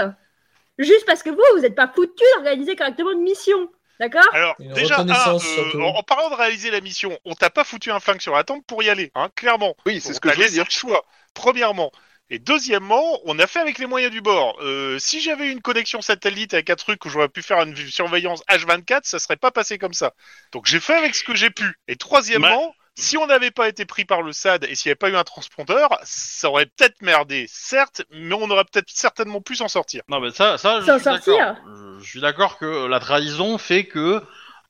juste 0.80 1.06
parce 1.06 1.24
que 1.24 1.30
vous, 1.30 1.42
vous 1.58 1.66
êtes 1.66 1.76
pas 1.76 1.88
foutu 1.94 2.24
d'organiser 2.36 2.76
correctement 2.76 3.12
une 3.12 3.22
mission, 3.22 3.70
d'accord? 4.00 4.28
Alors, 4.32 4.56
Une 4.60 4.74
déjà, 4.74 5.00
euh, 5.02 5.82
en, 5.82 5.98
en 5.98 6.04
parlant 6.04 6.30
de 6.30 6.36
réaliser 6.36 6.72
la 6.72 6.82
mission, 6.82 7.18
on 7.26 7.34
t'a 7.36 7.50
pas 7.50 7.64
foutu 7.64 7.92
un 7.92 8.00
flingue 8.00 8.22
sur 8.22 8.36
la 8.36 8.44
tempe 8.44 8.66
pour 8.68 8.84
y 8.84 8.90
aller, 8.90 9.12
hein, 9.16 9.30
clairement. 9.36 9.76
Oui, 9.86 10.02
c'est 10.02 10.14
ce 10.14 10.20
que 10.20 10.30
je 10.30 10.36
voulais 10.36 10.50
dire. 10.50 10.66
le 10.66 10.72
choix, 10.72 11.06
premièrement. 11.34 11.92
Et 12.32 12.38
deuxièmement, 12.38 13.20
on 13.26 13.40
a 13.40 13.48
fait 13.48 13.60
avec 13.60 13.80
les 13.80 13.88
moyens 13.88 14.12
du 14.12 14.22
bord. 14.22 14.56
Euh, 14.62 15.00
si 15.00 15.20
j'avais 15.20 15.48
eu 15.48 15.52
une 15.52 15.62
connexion 15.62 16.02
satellite 16.02 16.54
avec 16.54 16.70
un 16.70 16.76
truc 16.76 17.04
où 17.06 17.10
j'aurais 17.10 17.30
pu 17.30 17.42
faire 17.42 17.60
une 17.64 17.76
surveillance 17.76 18.44
H24, 18.48 19.02
ça 19.04 19.18
serait 19.18 19.36
pas 19.38 19.50
passé 19.52 19.80
comme 19.80 19.94
ça. 19.94 20.14
Donc 20.52 20.68
j'ai 20.68 20.80
fait 20.80 20.94
avec 20.94 21.16
ce 21.16 21.24
que 21.24 21.34
j'ai 21.36 21.50
pu. 21.50 21.66
Et 21.88 21.96
troisièmement, 21.96 22.76
si 23.00 23.18
on 23.18 23.28
n'avait 23.28 23.52
pas 23.52 23.68
été 23.68 23.86
pris 23.86 24.06
par 24.06 24.22
le 24.22 24.32
SAD 24.32 24.66
et 24.66 24.76
s'il 24.76 24.90
n'y 24.90 24.92
avait 24.92 24.96
pas 24.96 25.10
eu 25.10 25.16
un 25.16 25.24
transpondeur, 25.24 25.90
ça 26.04 26.50
aurait 26.50 26.66
peut-être 26.66 27.02
merdé, 27.02 27.46
certes, 27.50 28.04
mais 28.12 28.36
on 28.36 28.50
aurait 28.50 28.66
peut-être 28.66 28.90
certainement 28.90 29.42
pu 29.42 29.56
s'en 29.56 29.68
sortir. 29.68 30.04
Non, 30.10 30.20
mais 30.20 30.32
ça, 30.32 30.58
ça, 30.58 30.82
je 30.82 30.86
S'en 30.86 30.96
suis 30.96 31.04
sortir. 31.04 31.38
d'accord. 31.38 31.56
Je, 32.00 32.06
suis 32.06 32.22
d'accord 32.22 32.58
que 32.58 32.88
la 32.88 33.00
trahison 33.00 33.58
fait 33.58 33.86
que 33.86 34.22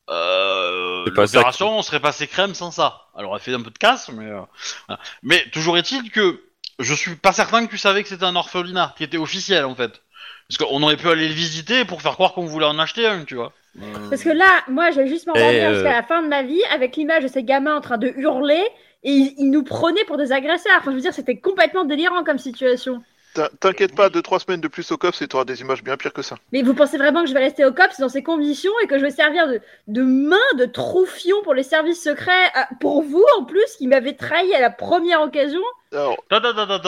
euh, 0.09 1.03
C'est 1.05 1.13
pas 1.13 1.27
ça 1.27 1.37
l'opération 1.37 1.81
serait 1.81 1.99
passée 1.99 2.27
crème 2.27 2.55
sans 2.55 2.71
ça. 2.71 3.07
Elle 3.17 3.25
aurait 3.25 3.39
fait 3.39 3.53
un 3.53 3.61
peu 3.61 3.71
de 3.71 3.77
casse, 3.77 4.09
mais 4.09 4.25
euh, 4.25 4.41
voilà. 4.87 5.01
mais 5.23 5.43
toujours 5.51 5.77
est-il 5.77 6.11
que 6.11 6.43
je 6.79 6.93
suis 6.93 7.15
pas 7.15 7.33
certain 7.33 7.65
que 7.65 7.71
tu 7.71 7.77
savais 7.77 8.03
que 8.03 8.09
c'était 8.09 8.23
un 8.23 8.35
orphelinat 8.35 8.93
qui 8.97 9.03
était 9.03 9.17
officiel 9.17 9.65
en 9.65 9.75
fait. 9.75 10.01
Parce 10.47 10.57
qu'on 10.57 10.81
aurait 10.81 10.97
pu 10.97 11.09
aller 11.09 11.27
le 11.27 11.33
visiter 11.33 11.85
pour 11.85 12.01
faire 12.01 12.13
croire 12.13 12.33
qu'on 12.33 12.45
voulait 12.45 12.65
en 12.65 12.79
acheter 12.79 13.05
un, 13.05 13.23
tu 13.23 13.35
vois. 13.35 13.53
Euh, 13.77 14.09
Parce 14.09 14.23
que 14.23 14.29
là, 14.29 14.63
moi, 14.67 14.91
je 14.91 14.97
vais 15.01 15.07
juste 15.07 15.27
m'en 15.27 15.35
Eh, 15.35 15.39
revenir 15.39 15.69
euh, 15.69 15.73
jusqu'à 15.73 15.91
la 15.93 16.03
fin 16.03 16.21
de 16.21 16.27
ma 16.27 16.43
vie 16.43 16.61
avec 16.73 16.95
l'image 16.95 17.23
de 17.23 17.27
ces 17.27 17.43
gamins 17.43 17.75
en 17.75 17.81
train 17.81 17.97
de 17.97 18.07
hurler 18.17 18.63
et 19.03 19.11
ils, 19.11 19.35
ils 19.37 19.51
nous 19.51 19.63
prenaient 19.63 20.03
pour 20.05 20.17
des 20.17 20.31
agresseurs. 20.31 20.77
Enfin, 20.79 20.91
je 20.91 20.95
veux 20.95 21.01
dire, 21.01 21.13
c'était 21.13 21.39
complètement 21.39 21.85
délirant 21.85 22.23
comme 22.23 22.37
situation. 22.39 23.03
T'in- 23.33 23.49
T'inquiète 23.59 23.95
pas, 23.95 24.09
2-3 24.09 24.39
semaines 24.39 24.61
de 24.61 24.67
plus 24.67 24.91
au 24.91 24.97
COPS 24.97 25.21
et 25.21 25.27
t'auras 25.27 25.45
des 25.45 25.61
images 25.61 25.83
bien 25.83 25.97
pires 25.97 26.13
que 26.13 26.21
ça. 26.23 26.35
Mais 26.51 26.61
vous 26.63 26.73
pensez 26.73 26.97
vraiment 26.97 27.21
que 27.21 27.29
je 27.29 27.33
vais 27.33 27.39
rester 27.41 27.63
au 27.65 27.71
COPS 27.71 27.99
dans 27.99 28.09
ces 28.09 28.23
conditions 28.23 28.71
et 28.83 28.87
que 28.87 28.97
je 28.97 29.03
vais 29.03 29.11
servir 29.11 29.47
de, 29.47 29.61
de 29.87 30.01
main 30.01 30.35
de 30.57 30.65
troufion 30.65 31.35
pour 31.43 31.53
les 31.53 31.63
services 31.63 32.01
secrets 32.03 32.31
euh, 32.57 32.61
pour 32.81 33.03
vous 33.03 33.23
en 33.37 33.43
plus 33.43 33.65
qui 33.77 33.87
m'avez 33.87 34.15
trahi 34.15 34.53
à 34.55 34.59
la 34.59 34.69
première 34.71 35.21
occasion? 35.21 35.61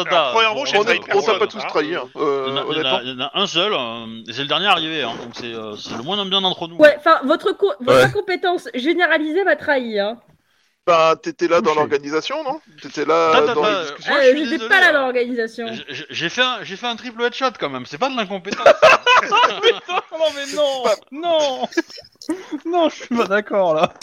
Alors, 0.07 0.31
premièrement, 0.33 0.65
j'ai 0.65 0.77
on 0.77 0.81
on 0.81 1.21
t'a 1.21 1.33
pas 1.39 1.47
tous 1.47 1.57
trahi, 1.67 1.95
hein, 1.95 2.03
euh, 2.17 2.45
Il 2.71 2.77
y 2.77 2.81
en 2.81 2.85
a- 2.85 3.01
il 3.03 3.19
y 3.19 3.23
en 3.23 3.29
un 3.33 3.47
seul, 3.47 3.73
euh, 3.73 4.05
et 4.27 4.33
c'est 4.33 4.41
le 4.43 4.47
dernier 4.47 4.67
arrivé, 4.67 5.01
hein, 5.03 5.13
donc 5.23 5.31
c'est 5.33 5.53
euh, 5.53 5.75
c'est 5.75 5.95
le 5.97 6.03
moins 6.03 6.23
bien 6.25 6.41
d'entre 6.41 6.67
nous. 6.67 6.75
Ouais, 6.77 6.95
enfin, 6.97 7.19
votre, 7.23 7.51
co- 7.53 7.73
votre 7.79 8.05
incompétence 8.05 8.67
généralisée 8.75 9.43
m'a 9.43 9.55
trahi. 9.55 9.99
Hein. 9.99 10.17
Bah, 10.87 11.15
t'étais 11.21 11.47
là 11.47 11.61
dans 11.61 11.75
l'organisation, 11.75 12.43
non? 12.43 12.59
T'étais 12.81 13.05
là 13.05 13.29
Attends, 13.35 13.53
dans 13.53 13.63
attends, 13.63 13.69
les 13.69 13.83
discussions. 13.85 14.11
Moi, 14.13 14.19
Euh, 14.19 14.23
je 14.23 14.29
suis 14.29 14.37
J'étais 14.39 14.49
désolé, 14.57 14.69
pas 14.69 14.79
là 14.81 14.89
hein. 14.89 14.93
dans 14.93 15.01
l'organisation. 15.01 15.67
J'ai- 16.09 16.29
fait, 16.29 16.41
un- 16.41 16.63
j'ai 16.63 16.75
fait 16.75 16.87
un 16.87 16.95
triple 16.95 17.21
headshot 17.21 17.51
quand 17.59 17.69
même, 17.69 17.85
c'est 17.85 17.99
pas 17.99 18.09
de 18.09 18.15
l'incompétence. 18.17 18.65
non 20.11 20.25
mais 20.35 20.45
non, 20.55 20.83
non, 21.11 21.67
non, 22.65 22.89
je 22.89 22.95
suis 22.95 23.15
pas 23.15 23.25
d'accord 23.25 23.75
là. 23.75 23.93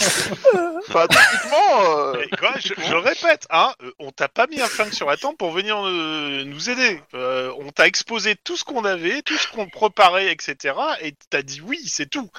Enfin, 0.88 1.06
techniquement, 1.09 1.98
euh, 1.98 2.12
Mais 2.16 2.36
quoi, 2.36 2.52
je, 2.59 2.72
je 2.76 2.92
le 2.92 2.98
répète, 2.98 3.46
hein, 3.50 3.72
euh, 3.82 3.90
on 3.98 4.12
t'a 4.12 4.28
pas 4.28 4.46
mis 4.46 4.60
un 4.60 4.66
flingue 4.66 4.92
sur 4.92 5.09
la 5.09 5.16
tempe 5.16 5.36
pour 5.36 5.50
venir 5.50 5.76
euh, 5.84 6.44
nous 6.44 6.70
aider. 6.70 7.00
Euh, 7.14 7.52
on 7.59 7.70
t'a 7.70 7.88
exposé 7.88 8.36
tout 8.36 8.56
ce 8.56 8.62
qu'on 8.64 8.84
avait, 8.84 9.22
tout 9.22 9.36
ce 9.36 9.48
qu'on 9.48 9.68
préparait, 9.68 10.30
etc. 10.30 10.74
Et 11.02 11.14
t'as 11.30 11.42
dit 11.42 11.60
oui, 11.60 11.80
c'est 11.86 12.09
tout. 12.09 12.30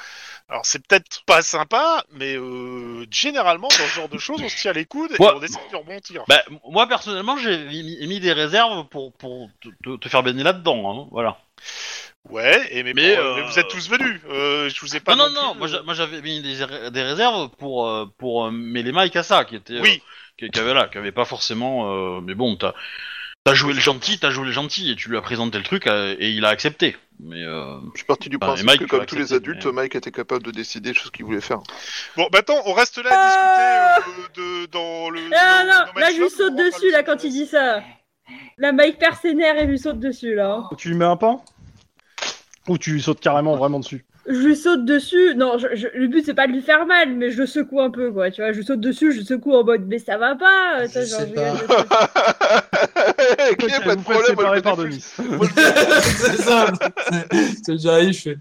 Alors 0.50 0.66
c'est 0.66 0.86
peut-être 0.86 1.24
pas 1.26 1.42
sympa, 1.44 2.04
mais 2.12 2.36
euh, 2.36 3.06
généralement 3.12 3.68
dans 3.68 3.74
ce 3.76 3.96
genre 3.96 4.10
de 4.10 4.18
choses, 4.18 4.42
on 4.42 4.50
se 4.50 4.58
tire 4.58 4.74
les 4.74 4.86
coudes 4.86 5.12
et 5.12 5.18
on 5.22 5.42
essaie 5.44 5.60
de 5.72 5.76
rebondir. 5.76 6.24
bah, 6.28 6.42
moi 6.70 6.88
personnellement, 6.88 7.38
j'ai 7.38 7.66
mis, 7.66 8.08
mis 8.08 8.20
des 8.20 8.34
réserves 8.34 8.88
pour, 8.90 9.14
pour 9.14 9.50
te, 9.62 9.70
te- 9.84 9.98
te 9.98 10.10
faire 10.10 10.24
baigner 10.24 10.44
là-dedans, 10.44 11.04
hein, 11.04 11.08
voilà. 11.12 11.38
Ouais, 12.30 12.68
et 12.72 12.84
mais, 12.84 12.94
Mais, 12.94 13.16
bon, 13.16 13.22
euh, 13.22 13.36
mais 13.38 13.42
vous 13.44 13.60
êtes 13.60 13.68
tous 13.70 13.90
venus. 13.90 14.20
Euh, 14.30 14.70
je 14.70 14.82
vous 14.82 14.96
ai 14.96 15.00
pas. 15.00 15.16
Non, 15.16 15.30
non, 15.30 15.30
non 15.30 15.42
non, 15.42 15.52
plus, 15.52 15.60
moi, 15.60 15.68
euh, 15.68 15.72
j'a- 15.72 15.82
moi 15.84 15.94
j'avais 15.94 16.22
mis 16.22 16.42
des, 16.42 16.64
ré- 16.64 16.92
des 16.92 17.02
réserves 17.02 17.50
pour, 17.58 17.88
euh, 17.88 18.06
pour 18.18 18.46
euh, 18.46 18.52
Melema 18.52 19.06
et 19.06 19.10
Kassa, 19.10 19.46
qui 19.46 19.56
étaient, 19.56 19.74
euh, 19.74 19.82
Oui, 19.82 20.02
qui, 20.38 20.50
qui 20.50 20.60
avaient 20.60 20.74
là, 20.74 20.88
qui 20.88 20.98
avaient 20.98 21.12
pas 21.12 21.26
forcément, 21.26 22.18
euh, 22.18 22.22
mais 22.22 22.36
bon, 22.36 22.56
t'as, 22.56 22.74
t'as 23.44 23.54
joué 23.54 23.74
le 23.74 23.80
gentil, 23.80 24.20
t'as 24.20 24.30
joué 24.30 24.46
le 24.46 24.52
gentil, 24.52 24.92
et 24.92 24.96
tu 24.96 25.10
lui 25.10 25.18
as 25.18 25.22
présenté 25.22 25.58
le 25.58 25.64
truc, 25.64 25.88
euh, 25.88 26.16
et 26.20 26.30
il 26.32 26.46
a 26.46 26.50
accepté. 26.50 26.96
Mais, 27.22 27.44
euh, 27.44 27.78
je 27.94 27.98
suis 28.00 28.06
parti 28.06 28.30
du 28.30 28.38
Bah, 28.38 28.48
principe 28.48 28.66
Mike, 28.68 28.80
que 28.82 28.86
comme 28.86 29.06
tous 29.06 29.16
les 29.16 29.34
adultes, 29.34 29.66
mais- 29.66 29.72
Mike 29.74 29.96
était 29.96 30.12
capable 30.12 30.44
de 30.44 30.52
décider 30.52 30.94
ce 30.94 31.10
qu'il 31.10 31.26
voulait 31.26 31.42
faire. 31.42 31.60
Bon, 32.16 32.28
maintenant, 32.32 32.56
on 32.66 32.74
reste 32.74 32.98
là 33.04 33.10
à 33.12 34.00
discuter 34.00 34.42
euh, 34.42 34.64
de, 34.64 34.66
dans 34.72 35.10
le. 35.10 35.20
Ah 35.36 35.64
nos- 35.64 35.70
non, 35.70 36.00
là 36.00 36.12
je 36.16 36.22
lui 36.22 36.30
saute 36.30 36.56
dessus 36.56 36.92
là 36.92 37.04
quand 37.04 37.24
il 37.24 37.32
dit 37.32 37.46
ça. 37.46 37.82
La 38.58 38.72
Mike 38.72 39.00
perd 39.00 39.16
ses 39.22 39.34
nerfs 39.34 39.58
et 39.58 39.66
lui 39.66 39.80
saute 39.80 40.00
dessus 40.00 40.36
là. 40.36 40.52
hein. 40.54 40.70
Tu 40.78 40.90
lui 40.90 40.96
mets 40.96 41.06
un 41.06 41.18
pain? 41.18 41.42
Ou 42.68 42.78
tu 42.78 42.92
lui 42.92 43.02
sautes 43.02 43.20
carrément 43.20 43.56
vraiment 43.58 43.80
dessus? 43.80 44.06
Je 44.28 44.36
lui 44.38 44.56
saute 44.56 44.86
dessus. 44.86 45.34
Non, 45.36 45.58
je- 45.58 45.76
je- 45.76 45.88
le 45.94 46.08
but 46.08 46.24
c'est 46.24 46.36
pas 46.36 46.46
de 46.46 46.52
lui 46.52 46.62
faire 46.62 46.86
mal, 46.86 47.16
mais 47.16 47.32
je 47.32 47.40
le 47.40 47.48
secoue 47.48 47.82
un 47.82 47.90
peu 47.90 48.12
quoi. 48.12 48.30
Tu 48.30 48.42
vois, 48.42 48.52
je 48.52 48.58
lui 48.60 48.66
saute 48.66 48.80
dessus, 48.80 49.12
je 49.12 49.20
le 49.20 49.26
secoue 49.26 49.56
en 49.56 49.64
mode 49.64 49.86
mais 49.88 49.98
ça 49.98 50.18
va 50.18 50.36
pas. 50.36 50.86
Je 50.86 50.92
ça, 50.92 51.06
genre, 51.06 51.20
sais 51.22 51.30
je- 51.36 51.66
pas. 51.66 52.68
Ait 53.50 53.84
pas 53.84 53.96
de 53.96 54.02
problème, 54.02 54.06
moi, 54.06 54.26
séparer 54.28 54.58
je 54.58 54.62
par 54.64 54.78
Denis. 54.78 55.06
c'est 56.18 56.42
ça. 56.42 56.72
C'est- 57.66 57.78
j'arrive, 57.78 58.14
je 58.14 58.20
fais. 58.22 58.38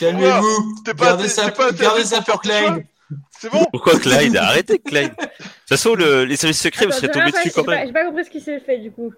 Calmez-vous. 0.00 0.74
T'es 0.84 0.94
pas- 0.94 1.06
Gardez 1.06 1.24
assez 1.24 1.40
gardez 1.80 2.02
pour 2.26 2.40
Clyde. 2.40 2.84
C'est 3.30 3.50
bon 3.50 3.64
Pourquoi 3.72 3.98
Clyde? 3.98 4.36
Arrêtez 4.36 4.78
Clyde. 4.78 5.10
De 5.10 5.24
toute 5.24 5.68
façon, 5.68 5.94
le- 5.94 6.24
les 6.24 6.36
services 6.36 6.60
secrets, 6.60 6.86
vous 6.86 6.92
serez 6.92 7.10
tombés 7.10 7.30
dessus 7.32 7.50
quand 7.54 7.66
même. 7.66 7.86
J'ai 7.86 7.92
pas 7.92 8.04
compris 8.06 8.24
ce 8.24 8.30
qui 8.30 8.40
s'est 8.40 8.60
fait 8.60 8.78
du 8.78 8.90
coup. 8.90 9.12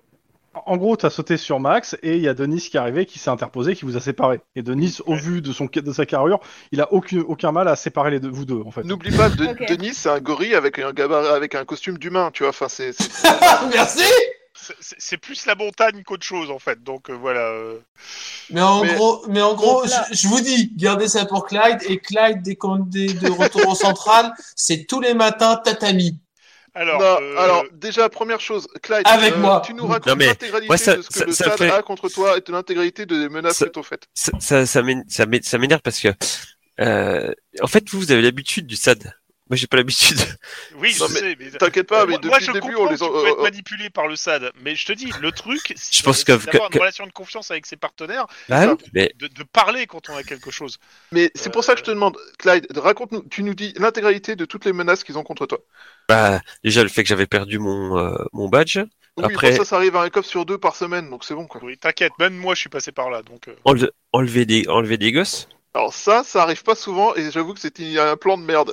En 0.67 0.77
gros, 0.77 0.97
t'as 0.97 1.11
sauté 1.11 1.37
sur 1.37 1.59
Max 1.59 1.97
et 2.05 2.15
il 2.15 2.23
y 2.23 2.29
a 2.29 2.33
Denis 2.35 2.61
qui 2.61 2.77
est 2.77 2.81
arrivé, 2.81 3.07
qui 3.07 3.19
s'est 3.19 3.29
interposé, 3.31 3.75
qui 3.75 3.85
vous 3.85 3.97
a 3.97 4.01
séparé. 4.01 4.41
Et 4.55 4.63
Denis, 4.63 4.99
au 5.07 5.17
vu 5.17 5.43
de 5.43 5.53
son 5.53 5.67
de 5.67 5.93
sa 5.93 6.07
carrure, 6.07 6.39
il 6.71 6.81
a 6.81 6.93
aucun, 6.93 7.23
aucun 7.27 7.51
mal 7.51 7.67
à 7.67 7.75
séparer 7.75 8.13
les 8.13 8.21
deux, 8.21 8.29
vous 8.31 8.45
deux 8.45 8.63
en 8.65 8.71
fait. 8.71 8.85
N'oublie 8.85 9.11
pas, 9.17 9.29
de, 9.31 9.47
Ok. 9.47 9.67
Denis, 9.69 9.95
c'est 9.95 10.09
un 10.11 10.21
gorille 10.21 10.55
avec 10.55 10.79
un 10.79 10.93
gabarit, 10.93 11.27
avec 11.27 11.57
un 11.57 11.65
costume 11.65 11.99
d'humain, 11.99 12.31
tu 12.33 12.45
vois. 12.45 12.51
Enfin, 12.51 12.69
c'est. 12.69 12.93
c'est- 12.93 13.29
Merci. 13.75 14.05
C'est- 14.81 15.17
plus 15.19 15.47
la 15.47 15.55
montagne 15.55 16.03
qu'autre 16.05 16.25
chose 16.27 16.51
en 16.51 16.59
fait, 16.59 16.83
donc 16.83 17.11
euh, 17.11 17.13
voilà. 17.15 17.41
euh. 17.41 17.79
Mais 18.51 18.61
en 18.63 18.83
Mais- 18.83 18.95
gros, 18.95 19.25
mais 19.29 19.41
en 19.43 19.55
gros, 19.55 19.85
là- 19.85 20.07
je, 20.11 20.17
je 20.17 20.29
vous 20.29 20.41
dis, 20.41 20.73
gardez 20.77 21.09
ça 21.09 21.25
pour 21.27 21.47
Clyde 21.47 21.79
et 21.89 21.99
Clyde 21.99 22.43
dès 22.43 22.57
qu'on 22.57 22.79
est 22.95 23.15
de 23.21 23.31
retour 23.31 23.67
au 23.69 23.75
central, 23.75 24.33
c'est 24.57 24.87
tous 24.87 25.01
les 25.01 25.15
matins 25.15 25.57
tatami. 25.57 26.19
Alors, 26.77 27.01
Non, 27.01 27.19
euh, 27.23 27.37
alors, 27.39 27.65
déjà, 27.73 28.09
première 28.09 28.41
chose, 28.41 28.67
Clyde, 28.83 29.03
Avec 29.05 29.35
euh, 29.35 29.39
moi. 29.39 29.63
tu 29.65 29.75
nous 29.75 29.87
racontes 29.87 30.07
l'intégralité 30.21 30.97
de 30.97 31.03
ce 31.03 31.09
que 31.09 31.15
ça- 31.15 31.25
le 31.27 31.33
ça 31.33 31.45
SAD 31.45 31.59
fait- 31.59 31.71
a 31.71 31.83
contre 31.83 32.09
toi 32.09 32.37
et 32.37 32.41
de 32.41 32.51
l'intégralité 32.51 33.07
des 33.07 33.29
menaces 33.29 33.59
Ça- 33.59 33.67
que 33.67 33.71
t'ont 33.71 33.85
faites. 33.85 34.09
Ça, 34.13 34.33
ça, 34.41 34.67
ça 34.67 34.83
m'én- 34.83 35.05
ça 35.09 35.25
m'é- 35.27 35.41
ça 35.43 35.57
m'énerve 35.59 35.83
parce 35.83 36.01
que, 36.01 36.09
euh, 36.81 37.33
en 37.63 37.67
fait, 37.69 37.89
vous, 37.91 38.01
vous 38.01 38.11
avez 38.11 38.23
l'habitude 38.23 38.67
du 38.67 38.75
SAD. 38.75 39.15
Moi, 39.51 39.57
j'ai 39.57 39.67
pas 39.67 39.77
l'habitude. 39.77 40.19
oui, 40.79 40.97
Non, 40.99 41.07
je 41.09 41.13
mais 41.13 41.21
sais, 41.21 41.37
mais 41.39 41.51
T'inquiète 41.51 41.87
pas, 41.87 42.07
mais 42.07 42.13
moi, 42.13 42.19
depuis 42.19 42.29
moi, 42.29 42.39
je 42.41 42.47
le 42.47 42.53
début, 42.55 42.75
comprends 42.75 42.87
on 42.87 42.91
les 42.91 43.03
a. 43.03 43.07
tu 43.07 43.13
peux 43.13 43.29
être 43.29 43.39
euh, 43.39 43.43
manipulé 43.43 43.91
par 43.91 44.07
le 44.09 44.17
SAD, 44.17 44.53
mais 44.63 44.75
je 44.75 44.87
te 44.87 44.93
dis, 44.93 45.13
le 45.21 45.33
truc, 45.33 45.75
c'est 45.77 46.03
pense 46.03 46.19
c'est 46.19 46.25
que- 46.25 46.33
d'avoir 46.47 46.71
que- 46.71 46.77
une 46.77 46.81
relation 46.81 47.07
de 47.07 47.13
confiance 47.13 47.51
avec 47.51 47.67
ses 47.67 47.77
partenaires, 47.77 48.27
Bah 48.49 48.75
mais 48.95 49.13
de, 49.19 49.27
de 49.27 49.43
parler 49.43 49.87
quand 49.87 50.09
on 50.09 50.17
a 50.17 50.23
quelque 50.23 50.51
chose. 50.51 50.79
Mais 51.13 51.31
c'est 51.35 51.53
pour 51.53 51.63
ça 51.63 51.75
que 51.75 51.81
je 51.81 51.85
te 51.85 51.91
demande, 51.91 52.17
Clyde, 52.39 52.67
raconte-nous, 52.77 53.23
tu 53.31 53.43
nous 53.43 53.55
dis 53.55 53.75
l'intégralité 53.77 54.35
de 54.35 54.47
toutes 54.47 54.65
les 54.65 54.73
menaces 54.73 55.05
qu'ils 55.05 55.19
ont 55.19 55.23
contre 55.25 55.45
toi. 55.47 55.59
bah, 56.09 56.41
déjà 56.63 56.83
le 56.83 56.89
fait 56.89 57.03
que 57.03 57.09
j'avais 57.09 57.27
perdu 57.27 57.59
mon 57.59 57.99
euh, 57.99 58.15
mon 58.33 58.49
badge, 58.49 58.79
Oui, 59.19 59.25
Après- 59.27 59.51
bon, 59.53 59.57
ça, 59.59 59.65
ça 59.65 59.77
arrive 59.77 59.95
à 59.97 60.03
un 60.03 60.11
cop 60.11 60.25
sur 60.25 60.45
deux 60.47 60.59
par 60.59 60.75
semaine, 60.75 61.09
donc 61.11 61.23
c'est 61.25 61.35
bon, 61.35 61.47
quoi. 61.47 61.61
Oui, 61.63 61.79
t'inquiète, 61.79 62.13
même 62.19 62.35
moi, 62.35 62.55
je 62.55 62.61
suis 62.61 62.69
passé 62.71 62.93
par 62.93 63.11
là, 63.11 63.23
donc. 63.23 63.47
euh, 63.49 63.55
enle- 63.65 63.91
enlever 64.13 64.45
des 64.47 64.67
enlever 64.69 64.97
des 64.97 65.13
gosses. 65.13 65.49
Alors 65.75 65.93
ça, 65.93 66.23
ça 66.25 66.43
arrive 66.43 66.63
pas 66.63 66.75
souvent, 66.75 67.15
et 67.17 67.31
j'avoue 67.31 67.55
que 67.55 67.61
c'était 67.61 67.99
un 67.99 68.17
plan 68.17 68.39
de 68.39 68.43
merde. 68.45 68.73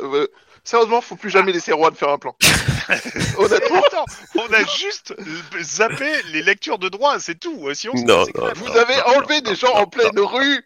Sérieusement, 0.64 1.02
faut 1.02 1.16
plus 1.16 1.30
jamais 1.32 1.52
laisser 1.52 1.72
Juan 1.72 1.94
faire 1.96 2.10
un 2.10 2.18
plan. 2.20 2.36
Honnêtement, 3.38 3.82
Attends, 3.88 4.06
on 4.36 4.54
a 4.54 4.64
juste 4.66 5.14
zappé 5.62 6.10
les 6.32 6.42
lectures 6.44 6.78
de 6.78 6.90
droit, 6.90 7.20
c'est 7.20 7.40
tout. 7.40 7.68
euh, 7.68 7.74
Sinon, 7.74 7.94
c'est 7.96 8.04
Non, 8.06 8.26
c'est 8.26 8.36
non, 8.38 8.44
clair. 8.52 8.54
vous 8.56 8.78
avez 8.78 9.02
enlevé 9.18 9.42
des 9.42 9.56
gens 9.56 9.74
en 9.74 9.88
pleine 9.88 10.18
rue. 10.20 10.62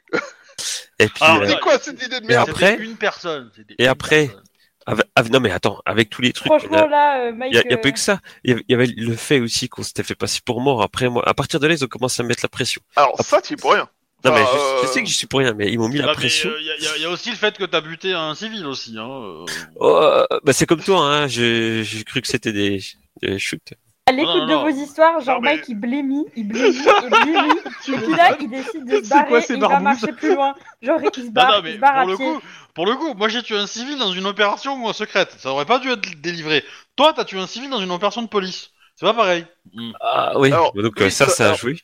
Et 1.00 1.08
puis 1.08 1.14
Ah, 1.22 1.38
euh, 1.38 1.48
C'est 1.48 1.60
quoi 1.60 1.78
cette 1.80 2.02
idée 2.04 2.20
de 2.20 2.26
Et 2.26 2.28
merde 2.28 2.50
après- 2.50 2.78
une 2.78 2.96
personne. 2.98 3.52
c'était 3.56 3.76
et 3.78 3.84
une 3.84 3.90
après- 3.90 4.28
personne. 4.28 4.44
avec- 4.86 5.06
avec- 5.16 5.32
non 5.32 5.40
mais 5.40 5.52
attends, 5.52 5.82
avec 5.86 6.10
tous 6.10 6.22
les 6.22 6.32
trucs. 6.34 6.48
Franchement 6.48 6.86
là, 6.88 7.28
euh, 7.28 7.32
Mike. 7.34 7.52
Il 7.54 7.56
y 7.56 7.60
a, 7.60 7.62
y 7.62 7.74
euh, 7.74 7.78
eu 7.90 7.94
que 7.94 8.00
ça. 8.00 8.20
Il 8.44 8.52
y 8.52 8.54
avait, 8.54 8.64
il 8.68 8.72
y 8.72 8.76
avait 8.76 8.88
le 8.88 9.16
fait 9.16 9.40
aussi 9.40 9.68
qu'on 9.70 9.84
s'était 9.84 10.04
fait 10.04 10.16
passer 10.16 10.40
pour 10.46 10.62
mort 10.62 10.82
après 10.82 11.10
moi. 11.10 11.24
À 11.28 11.34
partir 11.34 11.60
de 11.60 11.68
là, 11.68 11.74
ils 11.74 11.84
ont 11.84 11.88
commencé 11.88 12.22
à 12.22 12.24
me 12.24 12.30
mettre 12.30 12.44
la 12.44 12.50
pression. 12.50 12.82
Alors 12.96 13.20
ça, 13.22 13.42
tu 13.42 13.54
es 13.54 13.56
pour 13.58 13.74
rien. 13.74 13.90
Non 14.26 14.34
mais 14.34 14.42
je, 14.42 14.58
je 14.82 14.86
euh, 14.86 14.88
sais 14.88 15.04
que 15.04 15.10
je 15.10 15.14
suis 15.14 15.28
pour 15.28 15.40
rien, 15.40 15.54
mais 15.54 15.72
ils 15.72 15.78
m'ont 15.80 15.88
mis 15.88 16.00
Ah, 16.00 16.08
la 16.08 16.12
mais, 16.12 16.14
pression. 16.16 16.50
euh, 16.50 16.58
Il 16.60 16.66
y, 16.66 16.72
a- 16.72 16.78
y 16.78 16.88
a- 16.88 16.98
y 16.98 17.06
a 17.06 17.10
aussi 17.10 17.30
le 17.30 17.36
fait 17.36 17.58
que 17.58 17.64
t'as 17.64 17.82
buté 17.82 18.12
un 18.14 18.34
civil 18.36 18.66
aussi. 18.66 18.96
Hein. 18.98 19.08
euh. 19.08 19.46
Oh, 19.80 20.00
euh, 20.02 20.26
bah 20.44 20.52
c'est 20.54 20.66
comme 20.66 20.82
toi, 20.84 21.00
hein. 21.02 21.28
J'ai 21.28 21.84
cru 22.06 22.22
que 22.22 22.28
c'était 22.28 22.52
des, 22.54 22.82
des 23.22 23.40
shoots. 23.40 23.74
À 24.08 24.12
l'écoute 24.12 24.34
de 24.48 24.54
non. 24.54 24.62
vos 24.62 24.70
histoires, 24.70 25.20
genre 25.22 25.42
mais- 25.42 25.56
Mike 25.56 25.66
il 25.68 25.80
blémit, 25.80 26.26
il 26.36 26.48
blémit, 26.48 26.78
il 26.78 27.10
blémit, 27.24 27.60
et 27.88 27.92
puis 28.06 28.16
là 28.16 28.38
il 28.40 28.50
décide 28.52 28.86
de 28.86 28.98
se 28.98 29.04
C'est 29.04 29.10
barrer 29.10 29.28
quoi 29.30 29.40
il 29.50 29.60
va 29.60 29.80
marcher 29.80 30.12
plus 30.12 30.36
loin. 30.36 30.54
Genre 30.84 31.00
il 31.02 31.24
se 31.24 31.30
barre, 31.32 31.52
non, 31.54 31.58
il 31.60 31.64
mais 31.64 31.74
se 31.74 31.78
barre 31.80 31.92
pour 31.94 32.02
à 32.02 32.06
le 32.06 32.16
pied. 32.18 32.26
coup, 32.34 32.42
pour 32.76 32.86
le 32.86 32.96
coup, 32.98 33.14
moi 33.16 33.30
j'ai 33.30 33.42
tué 33.42 33.58
un 33.58 33.66
civil 33.66 33.98
dans 33.98 34.12
une 34.12 34.28
opération 34.28 34.94
secrète. 34.94 35.36
Ça 35.40 35.50
aurait 35.50 35.66
pas 35.66 35.80
dû 35.80 35.90
être 35.90 36.22
délivré. 36.22 36.64
Toi, 36.96 37.14
t'as 37.16 37.26
tué 37.26 37.40
un 37.40 37.48
civil 37.48 37.70
dans 37.72 37.80
une 37.82 37.90
opération 37.90 38.22
de 38.22 38.28
police. 38.28 38.70
C'est 38.96 39.06
pas 39.06 39.14
pareil. 39.14 39.46
Mm. 39.74 39.92
Ah 40.00 40.40
oui. 40.40 40.52
Alors, 40.52 40.74
Donc 40.74 40.94
oui, 40.98 41.04
euh, 41.06 41.10
ça, 41.10 41.26
ça- 41.28 41.32
ça 41.34 41.52
a 41.52 41.54
joué. 41.56 41.76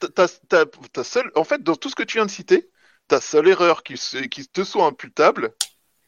seule, 1.04 1.32
en 1.36 1.44
fait, 1.44 1.62
dans 1.64 1.76
tout 1.76 1.90
ce 1.90 1.96
que 1.96 2.04
tu 2.04 2.18
viens 2.18 2.26
de 2.26 2.32
citer, 2.32 2.70
ta 3.08 3.20
seule 3.20 3.48
erreur 3.50 3.84
qui, 3.84 3.98
se- 3.98 4.18
qui 4.18 4.48
te 4.48 4.64
soit 4.64 4.86
imputable, 4.86 5.54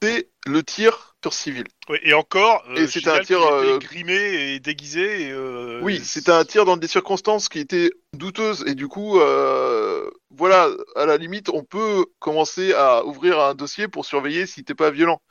c'est 0.02 0.30
le 0.46 0.64
tir 0.64 1.16
sur 1.22 1.34
civil. 1.34 1.66
Oui, 1.90 1.98
et 2.04 2.14
encore, 2.14 2.64
euh, 2.70 2.76
Et 2.76 2.88
c'était 2.88 3.10
un 3.10 3.20
tir, 3.22 3.42
euh, 3.42 3.78
grimé 3.80 4.14
et 4.54 4.60
déguisé. 4.60 5.28
Et, 5.28 5.32
euh, 5.32 5.80
Oui, 5.82 6.02
c'était 6.04 6.32
un 6.32 6.44
tir 6.46 6.64
dans 6.66 6.78
des 6.78 6.88
circonstances 6.88 7.50
qui 7.50 7.60
étaient 7.60 7.92
douteuses 8.14 8.64
et 8.68 8.76
du 8.76 8.88
coup, 8.88 9.20
euh, 9.20 10.10
voilà, 10.32 10.70
à 10.96 11.06
la 11.06 11.18
limite, 11.18 11.50
on 11.50 11.64
peut 11.64 12.06
commencer 12.20 12.74
à 12.74 13.04
ouvrir 13.06 13.40
un 13.40 13.56
dossier 13.56 13.88
pour 13.88 14.06
surveiller 14.06 14.46
si 14.46 14.64
t'es 14.64 14.76
pas 14.76 14.92
violent. 14.92 15.22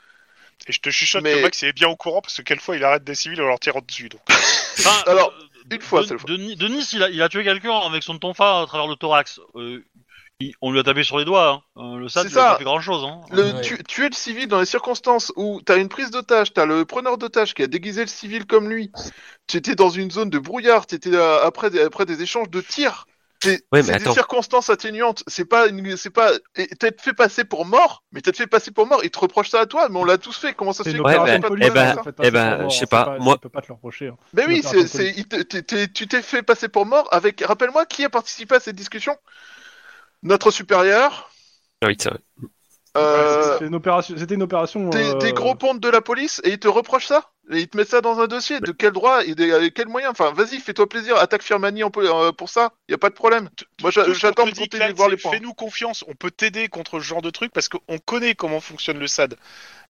Et 0.68 0.72
je 0.72 0.80
te 0.80 0.90
chuchote 0.90 1.22
Mais- 1.22 1.34
que 1.34 1.42
Max 1.42 1.62
est 1.62 1.72
bien 1.72 1.88
au 1.88 1.96
courant 1.96 2.20
parce 2.22 2.36
que 2.36 2.42
quelquefois 2.42 2.76
il 2.76 2.84
arrête 2.84 3.04
des 3.04 3.14
civils 3.14 3.40
en 3.42 3.46
leur 3.46 3.58
tirant 3.58 3.80
dessus. 3.80 4.08
Donc. 4.08 4.20
Enfin, 4.28 5.02
Alors, 5.06 5.32
euh, 5.32 5.44
une 5.70 5.80
fois, 5.80 6.02
De- 6.02 6.06
seule 6.06 6.18
fois. 6.18 6.28
Denis, 6.30 6.56
Denis, 6.56 6.88
il 6.92 7.02
a, 7.02 7.10
il 7.10 7.22
a 7.22 7.28
tué 7.28 7.44
quelqu'un 7.44 7.76
avec 7.78 8.02
son 8.02 8.18
tonfa 8.18 8.60
à 8.62 8.66
travers 8.66 8.86
le 8.88 8.96
thorax. 8.96 9.40
Euh, 9.56 9.84
il- 10.40 10.54
on 10.60 10.72
lui 10.72 10.78
a 10.80 10.82
tapé 10.82 11.02
sur 11.04 11.18
les 11.18 11.24
doigts. 11.24 11.62
Hein. 11.76 11.82
Euh, 11.82 11.98
le 11.98 12.08
SAD, 12.08 12.24
C'est 12.28 12.32
il 12.34 12.38
a 12.38 12.42
ça. 12.42 12.50
pas 12.52 12.58
fait 12.58 12.64
grand 12.64 12.80
chose. 12.80 13.04
Hein. 13.04 13.20
Le, 13.30 13.42
Ouais. 13.52 13.60
tu- 13.60 13.82
tuer 13.84 14.08
le 14.08 14.14
civil 14.14 14.48
dans 14.48 14.58
les 14.60 14.66
circonstances 14.66 15.32
où 15.36 15.60
t'as 15.64 15.78
une 15.78 15.88
prise 15.88 16.10
d'otage, 16.10 16.52
t'as 16.52 16.66
le 16.66 16.84
preneur 16.84 17.16
d'otage 17.18 17.54
qui 17.54 17.62
a 17.62 17.66
déguisé 17.66 18.00
le 18.02 18.08
civil 18.08 18.46
comme 18.46 18.68
lui, 18.68 18.90
tu 19.46 19.56
étais 19.56 19.74
dans 19.74 19.90
une 19.90 20.10
zone 20.10 20.30
de 20.30 20.38
brouillard, 20.38 20.86
tu 20.86 20.94
étais 20.96 21.16
après, 21.16 21.70
des- 21.70 21.80
après 21.82 22.06
des 22.06 22.22
échanges 22.22 22.50
de 22.50 22.60
tirs, 22.60 23.06
C'est 23.42 23.64
Ouais, 23.72 23.82
des 23.82 23.90
attends. 23.90 24.12
circonstances 24.12 24.70
atténuantes. 24.70 25.24
C'est 25.26 25.44
pas, 25.44 25.66
une- 25.68 25.96
c'est 25.96 26.10
pas. 26.10 26.30
T'as 26.78 26.90
fait 26.96 27.12
passer 27.12 27.44
pour 27.44 27.64
mort, 27.66 28.04
mais 28.12 28.20
t'as 28.20 28.32
fait 28.32 28.46
passer 28.46 28.70
pour 28.70 28.86
mort. 28.86 29.00
Ils 29.04 29.10
te 29.10 29.18
reprochent 29.18 29.50
ça 29.50 29.60
à 29.60 29.66
toi, 29.66 29.88
mais 29.88 29.98
on 29.98 30.04
l'a 30.04 30.18
tous 30.18 30.36
fait. 30.36 30.54
Comment 30.54 30.72
ça 30.72 30.84
se 30.84 30.90
fait 30.90 31.00
Ouais, 31.00 31.16
bah, 31.16 31.24
pas 31.24 31.34
eh 31.34 31.38
problème 31.40 31.74
ben, 31.74 31.96
eh 32.22 32.30
ben, 32.30 32.50
pour 32.50 32.58
mort, 32.60 32.70
je 32.70 32.74
sais 32.74 32.80
c'est 32.80 32.86
pas, 32.86 33.18
moi- 33.18 33.38
peux 33.38 33.48
pas 33.48 33.60
te 33.62 33.68
le 33.68 33.74
reprocher. 33.74 34.08
hein. 34.08 34.16
Mais 34.32 34.46
oui, 34.46 34.62
c'est, 34.62 35.92
tu 35.92 36.06
t'es 36.06 36.22
fait 36.22 36.42
passer 36.42 36.68
pour 36.68 36.86
mort 36.86 37.08
avec. 37.10 37.42
Rappelle-moi 37.42 37.86
qui 37.86 38.04
a 38.04 38.10
participé 38.10 38.54
à 38.54 38.60
cette 38.60 38.76
discussion? 38.76 39.16
Notre 40.22 40.50
supérieur? 40.52 41.30
Ah 41.80 41.88
Oui, 41.88 41.96
c'est 41.98 42.10
vrai. 42.10 42.20
Euh, 42.96 43.54
C'était 43.54 43.66
une 43.66 43.74
opération. 43.74 44.14
C'était 44.18 44.34
une 44.34 44.42
opération. 44.42 44.88
des, 44.90 45.14
euh, 45.14 45.14
des 45.14 45.32
gros 45.32 45.54
pontes 45.54 45.80
de 45.80 45.88
la 45.88 46.00
police 46.00 46.40
et 46.44 46.50
ils 46.50 46.58
te 46.58 46.68
reprochent 46.68 47.06
ça 47.06 47.30
et 47.50 47.60
ils 47.60 47.68
te 47.68 47.76
mettent 47.76 47.88
ça 47.88 48.00
dans 48.00 48.20
un 48.20 48.26
dossier. 48.26 48.60
De 48.60 48.72
quel 48.72 48.92
droit 48.92 49.24
et 49.24 49.34
de, 49.34 49.50
avec 49.52 49.74
quel 49.74 49.88
moyen? 49.88 50.10
Enfin, 50.10 50.32
vas-y, 50.32 50.60
fais-toi 50.60 50.88
plaisir. 50.88 51.16
Attaque 51.16 51.42
Firmani 51.42 51.82
en 51.84 51.90
euh, 51.96 52.32
pour 52.32 52.50
ça. 52.50 52.72
Y 52.88 52.94
a 52.94 52.98
pas 52.98 53.08
de 53.08 53.14
problème. 53.14 53.48
Moi, 53.80 53.90
j'attends 53.90 54.44
Clyde, 54.44 54.70
de 54.70 54.94
voir 54.94 55.08
les 55.08 55.16
points. 55.16 55.32
Fais-nous 55.32 55.54
confiance, 55.54 56.04
on 56.08 56.14
peut 56.14 56.30
t'aider 56.30 56.68
contre 56.68 57.00
ce 57.00 57.04
genre 57.04 57.22
de 57.22 57.30
truc 57.30 57.52
parce 57.52 57.68
qu'on 57.68 57.98
connaît 58.04 58.34
comment 58.34 58.60
fonctionne 58.60 58.98
le 58.98 59.06
SAD. 59.06 59.36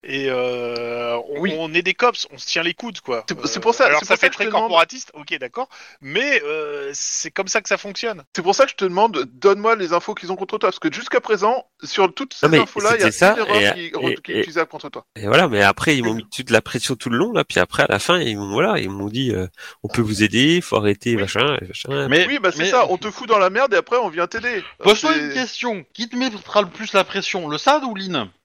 Et 0.05 0.27
euh, 0.31 1.17
on, 1.29 1.41
Oui. 1.41 1.55
on 1.59 1.73
est 1.75 1.83
des 1.83 1.95
cops, 1.95 2.27
on 2.33 2.39
se 2.39 2.47
tient 2.47 2.63
les 2.65 2.75
coudes, 2.75 3.01
quoi. 3.01 3.25
C'est- 3.45 3.61
pour 3.61 3.73
ça- 3.75 3.85
Alors 3.87 4.01
c'est 4.01 4.07
ça 4.07 4.15
pour 4.15 4.21
ça 4.21 4.21
fait 4.21 4.29
que 4.29 4.33
je 4.35 4.39
très 4.39 4.49
corporatiste, 4.49 5.13
ok, 5.15 5.39
d'accord. 5.39 5.69
Mais 6.01 6.43
euh, 6.45 6.91
c'est 6.93 7.31
comme 7.31 7.47
ça 7.47 7.61
que 7.61 7.69
ça 7.69 7.77
fonctionne. 7.77 8.25
C'est 8.35 8.43
pour 8.43 8.55
ça 8.55 8.65
que 8.65 8.71
je 8.73 8.77
te 8.77 8.85
demande, 8.85 9.29
donne-moi 9.33 9.77
les 9.77 9.93
infos 9.93 10.15
qu'ils 10.15 10.33
ont 10.33 10.37
contre 10.37 10.59
toi. 10.59 10.71
Parce 10.71 10.81
que 10.81 10.93
jusqu'à 10.93 11.21
présent, 11.21 11.67
sur 11.85 12.13
toutes 12.13 12.35
ces 12.35 12.47
infos-là, 12.47 12.97
il 12.97 13.03
y 13.03 13.05
a 13.05 13.13
ça, 13.13 13.35
une 13.35 13.39
erreur 13.39 13.57
et- 13.57 13.75
qui, 13.75 13.87
et- 13.87 14.15
qui 14.23 14.33
est 14.33 14.35
et- 14.35 14.41
utilisable 14.41 14.69
contre 14.69 14.91
toi. 14.91 15.05
Et 15.17 15.27
voilà, 15.27 15.49
mais 15.49 15.63
après 15.63 15.97
ils 15.97 16.05
m'ont 16.05 16.15
mis 16.15 16.27
toute 16.35 16.51
la 16.51 16.61
pression 16.63 16.97
tout 16.97 17.09
le 17.11 17.17
long 17.19 17.33
là, 17.33 17.45
puis 17.45 17.61
après 17.61 17.85
à 17.85 17.89
la 17.89 17.99
fin 18.01 18.19
ils 18.19 18.37
m'ont 18.37 18.51
voilà, 18.53 18.79
ils 18.81 18.91
m'ont 18.91 19.07
dit 19.09 19.31
euh, 19.33 19.47
on 19.85 19.89
peut 19.89 20.03
vous 20.03 20.23
aider, 20.25 20.61
faut 20.61 20.77
arrêter 20.77 21.15
Oui. 21.15 21.23
machin, 21.23 21.59
machin. 21.67 22.09
Mais, 22.09 22.27
oui, 22.27 22.39
bah 22.41 22.51
c'est 22.53 22.59
mais- 22.65 22.71
ça. 22.71 22.87
On 22.91 22.99
te 22.99 23.11
fout 23.11 23.29
dans 23.29 23.39
la 23.39 23.51
merde 23.51 23.73
et 23.75 23.77
après 23.77 23.97
on 23.99 24.09
vient 24.09 24.27
t'aider. 24.27 24.65
Pose-toi 24.81 25.17
une 25.17 25.33
question. 25.33 25.85
Qui 25.95 26.09
te 26.09 26.17
mettra 26.17 26.63
le 26.63 26.69
plus 26.69 26.93
la 26.93 27.05
pression, 27.05 27.49
le 27.49 27.57
SAD 27.59 27.85
ou 27.85 27.95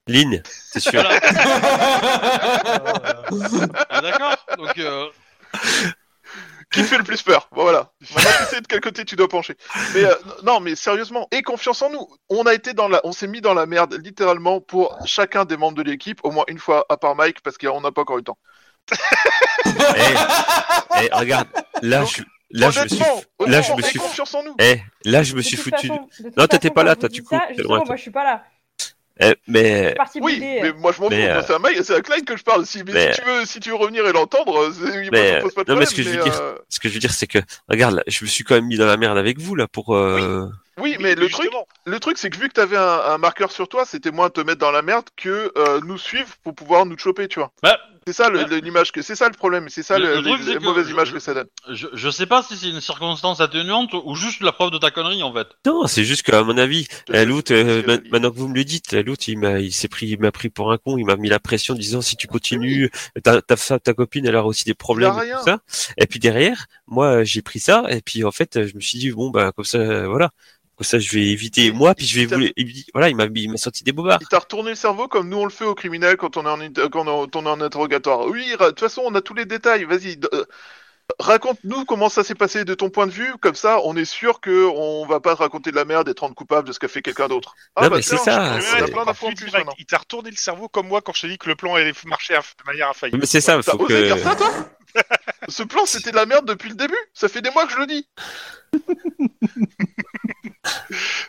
Lynn 0.08 0.30
Ligne, 0.30 0.42
c'est 0.44 0.80
sûr. 0.80 1.02
Voilà. 1.02 1.20
Ah, 3.90 4.00
D'accord 4.00 4.36
Donc, 4.56 4.78
euh, 4.78 5.06
Qui 6.70 6.82
fait 6.82 6.98
le 6.98 7.04
plus 7.04 7.22
peur? 7.22 7.48
Bon, 7.52 7.62
Voilà. 7.62 7.90
Maintenant, 8.14 8.30
tu 8.40 8.44
sais 8.54 8.60
de 8.60 8.66
quel 8.66 8.80
côté 8.80 9.04
tu 9.04 9.16
dois 9.16 9.28
pencher. 9.28 9.56
Mais 9.94 10.04
euh, 10.04 10.14
non, 10.44 10.60
mais 10.60 10.74
sérieusement, 10.76 11.28
aie 11.30 11.42
confiance 11.42 11.82
en 11.82 11.90
nous. 11.90 12.06
On 12.28 12.44
a 12.44 12.54
été 12.54 12.74
dans 12.74 12.88
la, 12.88 13.00
on 13.04 13.12
s'est 13.12 13.26
mis 13.26 13.40
dans 13.40 13.54
la 13.54 13.66
merde 13.66 13.94
littéralement 14.02 14.60
pour 14.60 14.96
chacun 15.06 15.44
des 15.44 15.56
membres 15.56 15.76
de 15.76 15.82
l'équipe, 15.82 16.20
au 16.24 16.30
moins 16.30 16.44
une 16.48 16.58
fois, 16.58 16.84
à 16.88 16.96
part 16.96 17.14
Mike, 17.16 17.40
parce 17.42 17.58
qu'on 17.58 17.80
n'a 17.80 17.92
pas 17.92 18.02
encore 18.02 18.16
eu 18.16 18.20
le 18.20 18.24
temps. 18.24 18.38
Eh, 19.66 21.02
eh, 21.02 21.08
regarde, 21.14 21.48
là 21.82 22.04
je 22.06 22.22
là 22.50 22.70
je 22.70 22.80
me 22.80 22.88
suis 22.88 23.02
honnêtement, 23.38 23.46
là 23.46 23.60
je 23.60 23.72
me 23.74 23.82
suis 23.82 23.98
confiance 23.98 24.34
en 24.34 24.42
nous. 24.44 24.54
eh, 24.58 24.80
là 25.04 25.22
je 25.22 25.32
me 25.34 25.38
De 25.38 25.42
suis 25.42 25.58
foutu. 25.58 25.88
façon- 25.88 26.08
de 26.20 26.24
toute 26.28 26.36
Non, 26.38 26.46
t'étais 26.46 26.70
pas 26.70 26.84
là, 26.84 26.96
toi, 26.96 27.10
du 27.10 27.22
coup, 27.22 27.34
moi 27.34 27.96
je 27.96 28.00
suis 28.00 28.10
pas 28.10 28.24
là. 28.24 28.44
Eh, 29.20 29.34
mais 29.48 29.94
Oui, 30.20 30.38
mais 30.40 30.72
moi 30.72 30.92
je 30.92 31.00
m'en 31.00 31.08
fous. 31.08 31.14
Mais, 31.16 31.28
euh, 31.28 31.42
C'est 31.46 31.54
à 31.54 31.58
Mike, 31.58 31.78
c'est 31.82 31.94
à 31.94 32.00
Klein 32.02 32.20
que 32.20 32.36
je 32.36 32.44
parle. 32.44 32.64
Si, 32.66 32.82
mais 32.84 32.92
mais- 32.92 33.12
si 33.12 33.20
tu 33.20 33.26
veux, 33.26 33.44
si 33.44 33.60
tu 33.60 33.68
veux 33.70 33.74
revenir 33.76 34.06
et 34.06 34.12
l'entendre, 34.12 34.56
euh, 34.62 34.72
Mais, 35.12 35.30
ça 35.30 35.36
me 35.36 35.40
pose 35.42 35.54
pas 35.54 35.64
de 35.64 35.72
non, 35.72 35.78
mais 35.78 35.84
problème. 35.84 35.86
ce 35.86 35.94
que 35.94 36.02
je 36.02 36.08
veux 36.10 36.16
mais, 36.18 36.22
dire, 36.30 36.40
euh, 36.40 36.54
ce 36.68 36.78
que 36.80 36.88
je 36.88 36.94
veux 36.94 37.00
dire 37.00 37.12
c'est 37.12 37.26
que 37.26 37.38
regarde, 37.68 37.94
là, 37.96 38.02
je 38.06 38.24
me 38.24 38.28
suis 38.28 38.44
quand 38.44 38.54
même 38.54 38.66
mis 38.66 38.76
dans 38.76 38.86
la 38.86 38.96
merde 38.96 39.18
avec 39.18 39.38
vous 39.40 39.54
là 39.54 39.66
pour 39.66 39.96
euh, 39.96 40.46
Oui, 40.78 40.96
mais 41.00 41.14
le 41.16 41.28
truc, 41.28 41.50
le 41.84 41.98
truc, 42.00 42.18
c'est 42.18 42.30
que 42.30 42.38
vu 42.38 42.48
que 42.48 42.54
t'avais 42.54 42.76
un, 42.76 42.82
un 43.06 43.18
marqueur 43.18 43.50
sur 43.50 43.68
toi, 43.68 43.84
c'était 43.84 44.12
moins 44.12 44.30
te 44.30 44.40
mettre 44.40 44.58
dans 44.60 44.70
la 44.70 44.82
merde 44.82 45.06
que 45.16 45.52
euh, 45.58 45.80
nous 45.84 45.98
suivre 45.98 46.28
pour 46.44 46.54
pouvoir 46.54 46.86
nous 46.86 46.96
choper, 46.96 47.26
tu 47.26 47.40
vois. 47.40 47.50
Bah, 47.62 47.78
c'est 48.12 48.22
ça 48.22 48.30
l'image 48.30 48.92
que, 48.92 49.02
c'est 49.02 49.14
ça 49.14 49.26
le 49.28 49.34
problème, 49.34 49.68
c'est 49.68 49.82
ça 49.82 49.98
Le- 49.98 50.16
le, 50.16 50.22
truc, 50.22 50.38
les- 50.40 50.44
c'est 50.44 50.52
les 50.54 50.58
que 50.58 50.62
mauvaises 50.64 50.86
je- 50.86 50.92
images 50.92 51.08
je- 51.08 51.12
que 51.14 51.18
ça 51.20 51.34
donne. 51.34 51.46
je, 51.70 51.86
je 51.92 52.10
sais 52.10 52.26
pas 52.26 52.42
si 52.42 52.56
c'est 52.56 52.68
une 52.70 52.80
circonstance 52.80 53.40
atténuante 53.40 53.92
ou 53.92 54.14
juste 54.14 54.40
la 54.40 54.52
preuve 54.52 54.70
de 54.70 54.78
ta 54.78 54.90
connerie 54.90 55.22
en 55.22 55.32
fait. 55.32 55.46
Non, 55.66 55.86
c'est 55.86 56.04
juste 56.04 56.22
qu'à 56.22 56.42
mon 56.42 56.56
avis, 56.58 56.86
euh, 57.10 57.24
l'autre, 57.24 57.52
euh, 57.52 57.82
ma- 57.86 57.98
maintenant 58.10 58.30
que 58.30 58.36
vous 58.38 58.48
me 58.48 58.54
le 58.54 58.64
dites, 58.64 58.94
euh, 58.94 59.02
l'autre, 59.02 59.24
il 59.28 59.38
m'a, 59.38 59.60
il 59.60 59.72
s'est 59.72 59.88
pris, 59.88 60.06
il 60.06 60.18
m'a 60.20 60.32
pris 60.32 60.48
pour 60.48 60.72
un 60.72 60.78
con, 60.78 60.96
il 60.98 61.04
m'a 61.04 61.16
mis 61.16 61.28
la 61.28 61.38
pression, 61.40 61.74
en 61.74 61.76
disant 61.76 62.00
si 62.00 62.16
tu 62.16 62.26
continues, 62.26 62.90
ta, 63.22 63.42
ta 63.42 63.56
ta 63.78 63.92
copine, 63.94 64.26
elle 64.26 64.36
aura 64.36 64.46
aussi 64.46 64.64
des 64.64 64.74
problèmes, 64.74 65.12
et 65.22 65.30
tout 65.30 65.44
ça. 65.44 65.58
Et 65.98 66.06
puis 66.06 66.18
derrière, 66.18 66.66
moi, 66.86 67.24
j'ai 67.24 67.42
pris 67.42 67.60
ça, 67.60 67.84
et 67.90 68.00
puis 68.00 68.24
en 68.24 68.32
fait, 68.32 68.66
je 68.66 68.74
me 68.74 68.80
suis 68.80 68.98
dit 68.98 69.10
bon, 69.10 69.30
bah 69.30 69.52
comme 69.54 69.64
ça, 69.64 69.78
euh, 69.78 70.06
voilà, 70.08 70.30
comme 70.78 70.84
ça, 70.84 71.00
je 71.00 71.10
vais 71.12 71.26
éviter 71.26 71.72
moi, 71.72 71.92
puis 71.96 72.06
je 72.06 72.20
vais 72.20 72.26
vous, 72.26 72.38
dit- 72.56 72.86
voilà, 72.94 73.08
il 73.08 73.16
m'a, 73.16 73.26
il 73.34 73.50
m'a 73.50 73.56
sorti 73.56 73.82
des 73.82 73.90
bobards. 73.90 74.20
Il 74.22 74.28
t'a 74.28 74.38
retourné 74.38 74.70
le 74.70 74.76
cerveau 74.76 75.08
comme 75.08 75.28
nous 75.28 75.38
on 75.38 75.44
le 75.44 75.50
fait 75.50 75.64
aux 75.64 75.74
criminels 75.74 76.16
quand 76.16 76.36
on 76.36 76.46
est 76.46 76.78
en, 76.78 76.88
quand 76.88 77.04
on 77.08 77.26
est 77.26 77.48
en 77.48 77.60
interrogatoire. 77.60 78.26
Oui, 78.26 78.46
de 78.52 78.66
toute 78.68 78.78
façon, 78.78 79.02
on 79.04 79.12
a 79.16 79.20
tous 79.20 79.34
les 79.34 79.44
détails. 79.44 79.82
Vas-y, 79.82 80.20
euh, 80.32 80.44
raconte-nous 81.18 81.84
comment 81.84 82.08
ça 82.08 82.22
s'est 82.22 82.36
passé 82.36 82.64
de 82.64 82.74
ton 82.74 82.90
point 82.90 83.08
de 83.08 83.12
vue. 83.12 83.32
Comme 83.40 83.56
ça, 83.56 83.80
on 83.82 83.96
est 83.96 84.04
sûr 84.04 84.40
que 84.40 84.66
on 84.72 85.04
va 85.04 85.18
pas 85.18 85.34
te 85.34 85.40
raconter 85.42 85.72
de 85.72 85.76
la 85.76 85.84
merde 85.84 86.08
et 86.08 86.14
te 86.14 86.20
rendre 86.20 86.36
coupable 86.36 86.68
de 86.68 86.72
ce 86.72 86.78
qu'a 86.78 86.86
fait 86.86 87.02
quelqu'un 87.02 87.26
d'autre. 87.26 87.56
Ah, 87.74 87.82
Non, 87.82 87.90
bah, 87.90 87.96
mais 87.96 88.02
c'est 88.02 88.16
ça. 88.16 88.60
Il 89.78 89.84
t'a 89.84 89.98
retourné 89.98 90.30
le 90.30 90.36
cerveau 90.36 90.68
comme 90.68 90.86
moi 90.86 91.00
quand 91.00 91.12
je 91.12 91.22
te 91.22 91.26
dis 91.26 91.38
que 91.38 91.48
le 91.48 91.56
plan 91.56 91.74
allait 91.74 91.92
marcher 92.06 92.34
de 92.34 92.64
manière 92.66 92.90
infaillible. 92.90 93.18
Mais 93.18 93.26
c'est 93.26 93.40
ça, 93.40 93.60
faut 93.62 93.78
que. 93.78 94.04
dire 94.14 94.18
ça, 94.18 94.36
toi? 94.36 94.52
Ce 95.48 95.62
plan, 95.62 95.86
c'était 95.86 96.10
de 96.10 96.16
la 96.16 96.26
merde 96.26 96.46
depuis 96.46 96.68
le 96.68 96.74
début. 96.74 96.96
Ça 97.14 97.28
fait 97.28 97.40
des 97.42 97.50
mois 97.50 97.66
que 97.66 97.72
je 97.72 97.78
le 97.78 97.86
dis. 97.86 98.08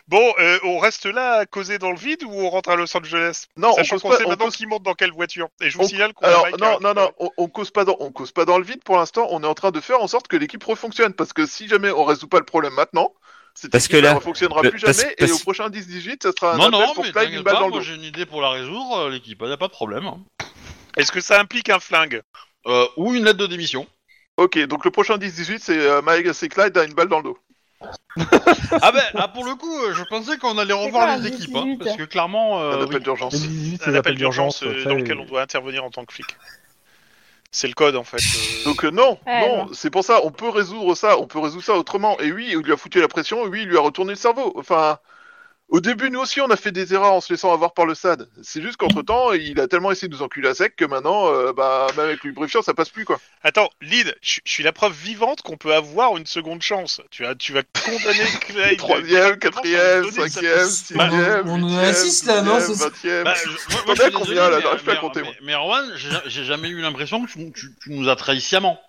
Bon, 0.08 0.34
euh, 0.40 0.58
on 0.64 0.78
reste 0.78 1.06
là 1.06 1.34
à 1.34 1.46
causer 1.46 1.78
dans 1.78 1.90
le 1.92 1.96
vide 1.96 2.24
ou 2.24 2.30
on 2.32 2.50
rentre 2.50 2.70
à 2.70 2.76
Los 2.76 2.94
Angeles? 2.96 3.44
Non, 3.56 3.70
on 3.70 3.74
Sachant 3.76 3.94
cause 3.96 4.02
qu'on 4.02 4.08
pas. 4.10 4.16
sait 4.18 4.24
on 4.26 4.28
maintenant 4.30 4.46
cause- 4.46 4.56
qui 4.56 4.66
monte 4.66 4.82
dans 4.82 4.94
quelle 4.94 5.12
voiture. 5.12 5.48
Et 5.60 5.70
je 5.70 5.78
vous 5.78 5.84
On- 5.84 5.88
signale 5.88 6.12
qu'on 6.12 6.24
a 6.26 6.28
Alors 6.28 6.46
non, 6.58 6.78
non, 6.80 6.94
non, 6.94 7.10
on, 7.18 7.30
on 7.36 7.48
cause 7.48 7.70
pas 7.70 7.84
dans, 7.84 7.96
on 8.00 8.10
cause 8.10 8.32
pas 8.32 8.44
dans 8.44 8.58
le 8.58 8.64
vide 8.64 8.82
pour 8.84 8.96
l'instant. 8.96 9.28
On 9.30 9.42
est 9.42 9.46
en 9.46 9.54
train 9.54 9.70
de 9.70 9.80
faire 9.80 10.00
en 10.02 10.08
sorte 10.08 10.26
que 10.28 10.36
l'équipe 10.36 10.62
refonctionne 10.64 11.14
parce 11.14 11.32
que 11.32 11.46
si 11.46 11.68
jamais 11.68 11.90
on 11.90 12.04
résout 12.04 12.26
pas 12.28 12.38
le 12.38 12.44
problème 12.44 12.74
maintenant, 12.74 13.14
cette 13.54 13.70
Parce 13.70 13.88
que 13.88 13.96
là- 13.96 14.10
ne 14.10 14.16
refonctionnera 14.16 14.62
le- 14.62 14.70
plus 14.70 14.80
parce- 14.82 14.98
jamais 14.98 15.12
et 15.16 15.26
parce- 15.26 15.32
au 15.32 15.38
prochain 15.38 15.68
10-18, 15.70 16.22
ça 16.24 16.32
sera 16.38 16.54
un 16.54 16.58
non, 16.58 16.64
appel 16.66 16.80
non, 16.80 16.94
pour 16.94 17.04
mais 17.04 17.10
une 17.26 17.42
balle 17.42 17.54
pas, 17.54 17.60
dans 17.60 17.66
le 17.66 17.70
moi 17.70 17.78
dos. 17.78 17.84
j'ai 17.84 17.94
une 17.94 18.02
idée 18.04 18.26
pour 18.26 18.42
la 18.42 18.50
résoudre, 18.50 19.08
l'équipe, 19.10 19.40
y 19.42 19.52
a 19.52 19.56
pas 19.56 19.68
de 19.68 19.72
problème. 19.72 20.06
hein. 20.06 20.18
Est-ce 20.96 21.12
que 21.12 21.20
ça 21.20 21.38
implique 21.40 21.70
un 21.70 21.78
flingue? 21.80 22.22
Euh, 22.66 22.86
ou 22.96 23.14
une 23.14 23.24
lettre 23.24 23.38
de 23.38 23.46
démission. 23.46 23.86
Ok, 24.36 24.58
donc 24.66 24.84
le 24.84 24.90
prochain 24.90 25.16
10-18, 25.16 25.58
c'est 25.60 25.78
euh, 25.78 26.02
Mike, 26.02 26.34
c'est 26.34 26.48
Clyde 26.48 26.76
a 26.76 26.84
une 26.84 26.94
balle 26.94 27.08
dans 27.08 27.18
le 27.18 27.24
dos. 27.24 27.38
ah 28.82 28.92
ben, 28.92 29.02
ah, 29.14 29.28
pour 29.28 29.44
le 29.44 29.54
coup, 29.54 29.74
euh, 29.84 29.94
je 29.94 30.02
pensais 30.04 30.36
qu'on 30.36 30.58
allait 30.58 30.74
revoir 30.74 31.06
quoi, 31.06 31.16
les 31.16 31.28
équipes, 31.28 31.56
hein, 31.56 31.64
18? 31.64 31.78
parce 31.78 31.96
que 31.96 32.02
clairement, 32.02 32.60
euh, 32.60 32.72
un 32.72 32.82
appel 32.82 32.96
oui. 32.96 33.02
d'urgence. 33.02 33.32
les 33.32 33.48
18, 33.48 33.80
c'est 33.82 33.90
Un 33.90 33.94
appel 33.94 34.14
d'urgence 34.16 34.62
euh, 34.62 34.84
dans 34.84 34.94
lequel 34.96 35.18
on 35.18 35.24
doit 35.24 35.40
intervenir 35.40 35.84
en 35.84 35.90
tant 35.90 36.04
que 36.04 36.12
flic. 36.12 36.26
C'est 37.50 37.66
le 37.68 37.74
code 37.74 37.96
en 37.96 38.04
fait. 38.04 38.18
euh. 38.18 38.64
Donc 38.64 38.84
euh, 38.84 38.90
non, 38.90 39.18
Ouais, 39.26 39.48
non, 39.48 39.68
c'est 39.72 39.90
pour 39.90 40.04
ça, 40.04 40.20
on 40.24 40.30
peut 40.30 40.50
résoudre 40.50 40.94
ça, 40.94 41.18
on 41.18 41.26
peut 41.26 41.38
résoudre 41.38 41.64
ça 41.64 41.74
autrement. 41.74 42.18
Et 42.20 42.30
oui, 42.32 42.48
il 42.50 42.58
lui 42.58 42.72
a 42.72 42.76
foutu 42.76 43.00
la 43.00 43.08
pression, 43.08 43.46
et 43.46 43.48
oui, 43.48 43.62
il 43.62 43.68
lui 43.68 43.76
a 43.76 43.80
retourné 43.80 44.10
le 44.12 44.16
cerveau. 44.18 44.52
Enfin, 44.56 44.98
au 45.70 45.80
début, 45.80 46.10
nous 46.10 46.20
aussi, 46.20 46.40
on 46.40 46.50
a 46.50 46.56
fait 46.56 46.72
des 46.72 46.92
erreurs 46.94 47.12
en 47.12 47.20
se 47.20 47.32
laissant 47.32 47.52
avoir 47.52 47.72
par 47.74 47.86
le 47.86 47.94
SAD. 47.94 48.28
C'est 48.42 48.60
juste 48.60 48.76
qu'entre 48.76 49.02
temps, 49.02 49.32
il 49.32 49.58
a 49.60 49.68
tellement 49.68 49.90
essayé 49.92 50.08
de 50.08 50.14
nous 50.14 50.22
enculer 50.22 50.48
à 50.48 50.54
sec 50.54 50.74
que 50.76 50.84
maintenant, 50.84 51.32
euh, 51.32 51.52
bah, 51.52 51.86
même 51.96 52.06
avec 52.06 52.24
le 52.24 52.30
lubrifiant, 52.30 52.60
ça 52.62 52.74
passe 52.74 52.88
plus, 52.90 53.04
quoi. 53.04 53.20
Attends, 53.42 53.70
Lyd, 53.80 54.14
je 54.20 54.40
suis 54.44 54.62
la 54.62 54.72
preuve 54.72 54.92
vivante 54.92 55.42
qu'on 55.42 55.56
peut 55.56 55.72
avoir 55.74 56.16
une 56.16 56.26
seconde 56.26 56.60
chance. 56.62 57.00
Tu 57.10 57.22
vas, 57.22 57.34
tu 57.34 57.52
vas 57.52 57.62
condamner 57.62 58.24
Clyde. 58.40 58.78
Troisième, 58.78 59.38
quatrième, 59.38 60.10
cinquième, 60.10 60.58
Bah, 60.58 60.66
sixième, 60.66 61.48
on 61.48 61.62
en 61.62 61.78
a 61.78 61.92
six, 61.94 62.24
là, 62.26 62.42
non, 62.42 62.58
vingtième. 62.58 63.24
Bah, 63.24 63.32
as 63.32 63.36
suis 63.38 64.12
combien, 64.12 64.50
là? 64.50 64.56
mais- 64.56 64.62
J'arrive 64.62 64.82
pas 64.84 64.92
à 64.92 64.96
compter, 64.96 65.22
moi. 65.22 65.32
Mais 65.42 65.52
Erwan, 65.54 65.92
j'ai 66.26 66.44
jamais 66.44 66.68
eu 66.68 66.80
l'impression 66.80 67.24
que 67.24 67.30
tu, 67.30 67.52
tu- 67.52 67.74
tu 67.82 67.90
nous 67.92 68.08
as 68.08 68.16
trahi 68.16 68.40
sciemment. 68.40 68.80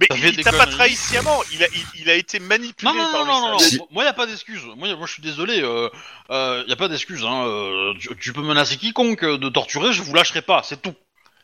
Mais 0.00 0.06
T'as 0.08 0.16
il, 0.16 0.20
fait 0.22 0.28
il 0.30 0.36
des 0.36 0.42
t'a 0.42 0.50
pas 0.52 0.58
conneries. 0.60 0.74
trahi 0.76 0.96
sciemment. 0.96 1.40
Il 1.52 1.62
a, 1.62 1.66
il, 1.74 2.00
il 2.02 2.10
a 2.10 2.14
été 2.14 2.38
manipulé 2.40 2.90
Non, 2.90 2.96
non, 2.98 3.12
par 3.12 3.24
non, 3.26 3.40
non, 3.40 3.46
le 3.46 3.52
non, 3.52 3.58
SAD. 3.58 3.78
non. 3.78 3.88
Moi, 3.90 4.04
y 4.04 4.06
a 4.06 4.12
pas 4.12 4.26
d'excuse. 4.26 4.62
Moi, 4.76 4.88
y 4.88 4.92
a- 4.92 4.96
moi, 4.96 5.06
je 5.06 5.12
suis 5.12 5.22
désolé. 5.22 5.60
Euh, 5.62 5.88
euh, 6.30 6.64
y 6.66 6.72
a 6.72 6.76
pas 6.76 6.88
d'excuse. 6.88 7.24
Hein. 7.24 7.44
Euh, 7.46 7.94
tu, 8.00 8.08
tu 8.16 8.32
peux 8.32 8.42
menacer 8.42 8.76
quiconque 8.76 9.22
euh, 9.24 9.38
de 9.38 9.48
torturer, 9.48 9.92
je 9.92 10.02
vous 10.02 10.14
lâcherai 10.14 10.42
pas. 10.42 10.62
C'est 10.64 10.80
tout. 10.80 10.94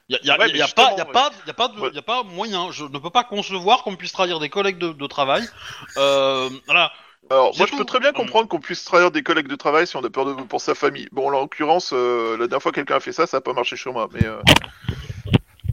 Y 0.08 0.14
a, 0.16 0.18
y 0.22 0.30
a- 0.30 0.38
Ouais, 0.38 0.48
y 0.50 0.52
mais 0.54 0.60
a 0.60 0.68
pas, 0.68 0.82
y 0.82 0.84
a 0.84 0.96
justement, 0.96 1.12
pas, 1.12 1.30
y 1.46 1.50
a 1.50 1.54
pas, 1.54 1.68
de, 1.68 1.80
Ouais. 1.80 1.90
y 1.92 1.98
a 1.98 2.02
pas 2.02 2.22
moyen. 2.22 2.70
Je 2.72 2.84
ne 2.84 2.98
peux 2.98 3.10
pas 3.10 3.24
concevoir 3.24 3.82
qu'on 3.82 3.96
puisse 3.96 4.12
trahir 4.12 4.38
des 4.38 4.48
collègues 4.48 4.78
de, 4.78 4.92
de 4.92 5.06
travail. 5.06 5.44
Euh, 5.96 6.48
voilà. 6.66 6.92
Alors, 7.28 7.50
C'est 7.52 7.58
moi, 7.58 7.66
je 7.66 7.72
tout. 7.72 7.78
peux 7.78 7.84
très 7.84 7.98
bien 7.98 8.12
comprendre 8.12 8.46
qu'on 8.46 8.60
puisse 8.60 8.84
trahir 8.84 9.10
des 9.10 9.24
collègues 9.24 9.48
de 9.48 9.56
travail 9.56 9.84
si 9.88 9.96
on 9.96 10.04
a 10.04 10.08
peur 10.10 10.24
de 10.26 10.32
pour 10.44 10.60
sa 10.60 10.76
famille. 10.76 11.08
Bon, 11.10 11.28
là, 11.28 11.38
en 11.38 11.40
l'occurrence, 11.40 11.90
euh, 11.92 12.32
la 12.38 12.46
dernière 12.46 12.62
fois 12.62 12.70
que 12.70 12.76
quelqu'un 12.76 12.96
a 12.96 13.00
fait 13.00 13.10
ça, 13.12 13.26
ça 13.26 13.38
a 13.38 13.40
pas 13.40 13.52
marché 13.52 13.76
sur 13.76 13.92
moi, 13.92 14.08
mais... 14.12 14.24
euh, 14.24 14.40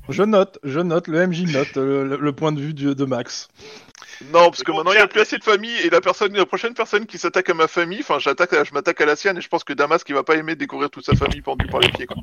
Je 0.10 0.24
note, 0.24 0.60
je 0.64 0.80
note, 0.80 1.08
le 1.08 1.26
MJ 1.28 1.44
note 1.54 1.76
le, 1.76 2.18
le 2.18 2.34
point 2.34 2.52
de 2.52 2.60
vue 2.60 2.74
du- 2.74 2.94
de 2.96 3.06
Max. 3.06 3.48
Non, 4.34 4.50
parce 4.50 4.64
que 4.64 4.72
bon, 4.72 4.78
maintenant 4.78 4.92
il 4.92 4.98
n'y 4.98 5.02
a 5.02 5.08
plus 5.08 5.22
assez 5.22 5.38
de 5.38 5.44
famille 5.44 5.76
et 5.84 5.90
la 5.90 6.02
personne, 6.02 6.34
la 6.36 6.46
prochaine 6.46 6.74
personne 6.74 7.06
qui 7.06 7.18
s'attaque 7.18 7.50
à 7.50 7.54
ma 7.54 7.68
famille, 7.68 8.00
enfin 8.02 8.20
j'attaque, 8.20 8.52
je 8.64 8.74
m'attaque 8.74 9.00
à 9.02 9.06
la 9.06 9.16
sienne 9.16 9.38
et 9.38 9.42
je 9.42 9.48
pense 9.48 9.64
que 9.64 9.74
Damas 9.74 10.04
qui 10.04 10.14
va 10.14 10.24
pas 10.24 10.36
aimer 10.36 10.56
découvrir 10.56 10.90
toute 10.90 11.06
sa 11.06 11.16
famille 11.16 11.42
pendue 11.42 11.68
par 11.68 11.80
les 11.80 11.90
pieds. 11.90 12.06
Quoi. 12.06 12.18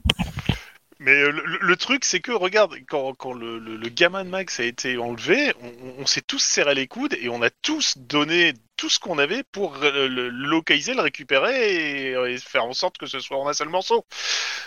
Mais 1.01 1.13
euh, 1.23 1.31
le, 1.33 1.59
le 1.63 1.77
truc, 1.77 2.05
c'est 2.05 2.21
que, 2.21 2.31
regarde, 2.33 2.77
quand, 2.89 3.15
quand 3.15 3.33
le, 3.33 3.59
le- 3.59 3.77
le 3.77 3.89
gamin 3.89 4.23
de 4.25 4.29
Max 4.29 4.61
a 4.61 4.65
été 4.65 4.99
enlevé, 4.99 5.53
on, 5.63 6.03
on 6.03 6.07
s'est 6.07 6.21
tous 6.21 6.39
serré 6.41 6.75
les 6.75 6.87
coudes 6.89 7.15
et 7.21 7.31
on 7.31 7.43
a 7.43 7.51
tous 7.51 7.97
donné 7.99 8.53
tout 8.77 8.91
ce 8.91 8.99
qu'on 8.99 9.19
avait 9.19 9.43
pour 9.45 9.83
euh, 9.83 10.09
le, 10.09 10.29
localiser, 10.29 10.95
le 10.95 11.01
récupérer 11.03 12.13
et, 12.13 12.33
et 12.35 12.39
faire 12.39 12.65
en 12.67 12.75
sorte 12.75 12.99
que 12.99 13.07
ce 13.07 13.19
soit 13.21 13.39
en 13.39 13.49
un 13.49 13.55
seul 13.55 13.71
morceau. 13.71 14.07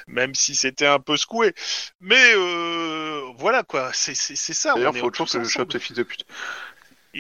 Même 0.07 0.35
si 0.35 0.55
c'était 0.55 0.87
un 0.87 0.99
peu 0.99 1.17
secoué. 1.17 1.53
Mais 2.01 2.33
euh, 2.35 3.21
voilà, 3.37 3.63
quoi, 3.63 3.91
c'est 3.93 4.15
ça. 4.15 4.73
D'ailleurs, 4.75 4.97
faut 4.97 5.09
toujours 5.11 5.29
que 5.29 5.39
je 5.43 5.49
chope 5.49 5.71
ces 5.71 5.79
fils 5.79 5.95
de 5.97 6.03
pute. 6.03 6.25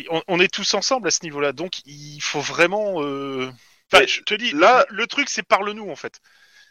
on, 0.09 0.21
on 0.27 0.39
est 0.39 0.51
tous 0.53 0.73
ensemble 0.73 1.07
à 1.07 1.11
ce 1.11 1.23
niveau-là, 1.23 1.51
donc 1.53 1.79
il 1.85 2.19
faut 2.21 2.41
vraiment. 2.41 3.03
euh, 3.03 3.51
Enfin, 3.91 4.05
je 4.07 4.21
te 4.21 4.33
dis, 4.33 4.51
là- 4.53 4.85
le 4.89 5.05
truc, 5.07 5.29
c'est 5.29 5.43
parle-nous 5.43 5.89
en 5.89 5.95
fait. 5.95 6.19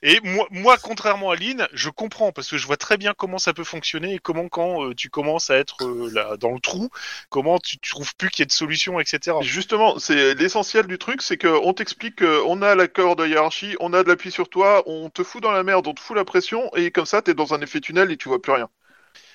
Et 0.05 0.19
moi, 0.25 0.49
moi, 0.51 0.77
contrairement 0.79 1.31
à 1.31 1.37
Lynn, 1.37 1.69
je 1.73 1.89
comprends 1.89 2.33
parce 2.33 2.49
que 2.51 2.59
je 2.59 2.67
vois 2.67 2.77
très 2.77 2.97
bien 2.97 3.15
comment 3.17 3.39
ça 3.39 3.53
peut 3.53 3.63
fonctionner 3.63 4.15
et 4.15 4.19
comment 4.19 4.49
quand 4.49 4.85
euh, 4.85 4.95
tu 4.95 5.11
commences 5.11 5.49
à 5.49 5.57
être 5.57 5.85
euh, 5.85 6.11
là 6.13 6.37
dans 6.37 6.51
le 6.51 6.59
trou, 6.59 6.89
comment 7.29 7.59
tu, 7.61 7.79
tu 7.79 7.93
trouves 7.93 8.15
plus 8.17 8.29
qu'il 8.31 8.41
y 8.41 8.45
ait 8.45 8.47
de 8.47 8.53
solution, 8.53 8.99
etc. 8.99 9.37
Justement, 9.43 10.01
c'est 10.01 10.35
l'essentiel 10.35 10.89
du 10.89 10.99
truc, 10.99 11.23
c'est 11.23 11.39
qu'on 11.39 11.73
t'explique 11.73 12.19
qu'on 12.19 12.63
a 12.63 12.75
l'accord 12.75 13.15
de 13.15 13.27
hiérarchie, 13.27 13.77
on 13.79 13.93
a 13.93 14.03
de 14.03 14.09
l'appui 14.09 14.33
sur 14.33 14.49
toi, 14.49 14.83
on 14.87 15.09
te 15.09 15.23
fout 15.23 15.41
dans 15.41 15.53
la 15.53 15.63
merde, 15.63 15.87
on 15.87 15.95
te 15.95 16.01
fout 16.01 16.17
la 16.17 16.25
pression, 16.25 16.69
et 16.75 16.91
comme 16.91 17.07
ça, 17.07 17.23
t'es 17.23 17.35
dans 17.35 17.55
un 17.55 17.61
effet 17.61 17.81
tunnel 17.81 18.11
et 18.11 18.17
tu 18.17 18.29
vois 18.29 18.43
plus 18.43 18.53
rien. 18.53 18.69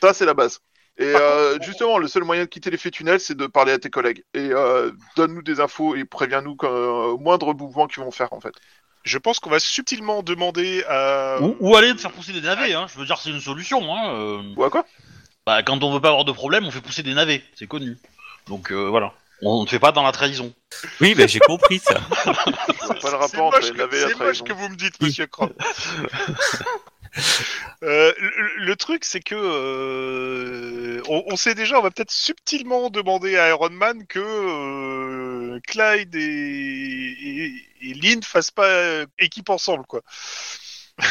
Ça, 0.02 0.14
c'est 0.14 0.26
la 0.26 0.34
base. 0.34 0.60
Et 1.00 1.06
euh, 1.16 1.60
justement, 1.62 2.00
le 2.00 2.08
seul 2.08 2.24
moyen 2.24 2.44
de 2.44 2.50
quitter 2.50 2.72
l'effet 2.72 2.90
tunnel, 2.90 3.20
c'est 3.20 3.38
de 3.38 3.46
parler 3.46 3.72
à 3.72 3.80
tes 3.80 3.90
collègues. 3.92 4.24
Et 4.34 4.50
euh, 4.52 4.92
donne-nous 5.16 5.44
des 5.44 5.60
infos 5.60 5.96
et 5.96 6.06
préviens-nous 6.06 6.58
au 6.64 7.18
moindre 7.20 7.54
mouvement 7.54 7.88
qu'ils 7.88 8.04
vont 8.04 8.12
faire, 8.12 8.34
en 8.34 8.42
fait. 8.42 8.54
Je 9.08 9.18
pense 9.18 9.40
qu'on 9.40 9.50
va 9.50 9.60
subtilement 9.60 10.22
demander 10.22 10.84
à. 10.88 11.38
Ou, 11.42 11.56
ou 11.60 11.76
aller 11.76 11.96
te 11.96 12.02
faire 12.02 12.12
pousser 12.12 12.34
des 12.34 12.42
navets, 12.42 12.74
hein. 12.74 12.88
Je 12.94 13.00
veux 13.00 13.06
dire, 13.06 13.18
c'est 13.20 13.30
une 13.30 13.40
solution, 13.42 13.96
hein. 13.96 14.14
euh. 14.14 14.42
Ou 14.56 14.64
à 14.64 14.70
quoi? 14.70 14.86
Bah, 15.46 15.64
quand 15.64 15.82
on 15.84 15.94
veut 15.94 16.02
pas 16.02 16.10
avoir 16.10 16.26
de 16.26 16.32
problème, 16.34 16.66
on 16.66 16.72
fait 16.72 16.82
pousser 16.82 17.04
des 17.04 17.14
navets, 17.14 17.42
c'est 17.56 17.68
connu. 17.68 17.98
Donc 18.48 18.72
euh, 18.72 18.90
voilà. 18.90 19.14
On 19.44 19.64
ne 19.64 19.68
fait 19.68 19.78
pas 19.80 19.92
dans 19.92 20.02
la 20.04 20.12
trahison. 20.12 20.52
Oui, 21.00 21.14
mais 21.16 21.28
j'ai 21.28 21.40
compris 21.40 21.80
ça. 21.80 21.94
Je 22.26 22.86
vois 22.86 22.88
pas 22.88 22.94
le 22.96 23.00
C'est 23.02 23.16
rapport 23.16 23.46
entre 23.48 23.58
moche, 23.60 23.66
les 23.68 23.72
que- 23.72 23.78
navets 23.78 23.98
et 23.98 24.02
la 24.02 24.08
c'est 24.08 24.14
moche 24.16 24.24
trahison. 24.24 24.44
que 24.46 24.54
vous 24.54 24.70
me 24.70 24.76
dites, 24.76 25.00
monsieur 25.02 25.28
Cron. 25.32 25.52
Euh, 27.84 28.12
le, 28.20 28.66
le 28.66 28.76
truc, 28.76 29.04
c'est 29.06 29.20
que 29.20 29.36
euh, 29.36 31.02
on, 31.08 31.24
on 31.28 31.36
sait 31.36 31.56
déjà, 31.56 31.78
on 31.80 31.82
va 31.82 31.92
peut-être 31.92 32.12
subtilement 32.12 32.90
demander 32.90 33.38
à 33.38 33.50
Iron 33.50 33.70
Man 33.70 34.06
que 34.08 34.20
euh, 34.20 35.27
Clyde 35.60 36.16
et, 36.16 36.20
et, 36.22 37.90
et 37.90 37.94
Lynn 37.96 38.24
fassent 38.24 38.52
pas 38.52 38.68
euh, 38.68 39.06
équipe 39.20 39.50
ensemble, 39.50 39.86
quoi. 39.86 40.02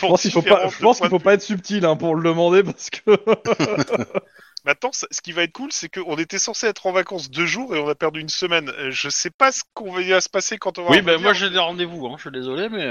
Je 0.00 0.06
pense 0.06 0.22
qu'il 0.22 0.30
faut 0.30 0.40
pas, 0.42 0.66
différents 0.66 0.70
je 0.70 0.78
pense 0.78 0.98
points 0.98 1.08
qu'il 1.08 1.08
faut 1.10 1.18
pas 1.18 1.34
être 1.34 1.42
subtil 1.42 1.84
hein, 1.84 1.94
pour 1.94 2.14
le 2.14 2.22
demander 2.22 2.62
parce 2.62 2.88
que. 2.88 3.00
Maintenant, 4.64 4.90
ce 4.92 5.20
qui 5.22 5.32
va 5.32 5.42
être 5.42 5.52
cool, 5.52 5.72
c'est 5.72 5.88
qu'on 5.88 6.16
était 6.16 6.38
censé 6.38 6.66
être 6.66 6.86
en 6.86 6.92
vacances 6.92 7.30
deux 7.30 7.46
jours 7.46 7.74
et 7.74 7.78
on 7.78 7.88
a 7.88 7.94
perdu 7.94 8.20
une 8.20 8.28
semaine. 8.28 8.70
Euh, 8.70 8.90
Je 8.90 9.08
sais 9.08 9.30
pas 9.30 9.52
ce 9.52 9.62
qu'on 9.74 9.92
va 9.92 10.20
se 10.20 10.28
passer 10.28 10.58
quand 10.58 10.78
on 10.78 10.84
va. 10.84 10.90
Oui, 10.90 11.02
ben 11.02 11.12
revenir. 11.12 11.20
moi 11.20 11.32
j'ai 11.34 11.50
des 11.50 11.58
rendez-vous, 11.58 12.06
hein. 12.06 12.14
Je 12.16 12.22
suis 12.22 12.30
désolé, 12.30 12.68
mais. 12.68 12.86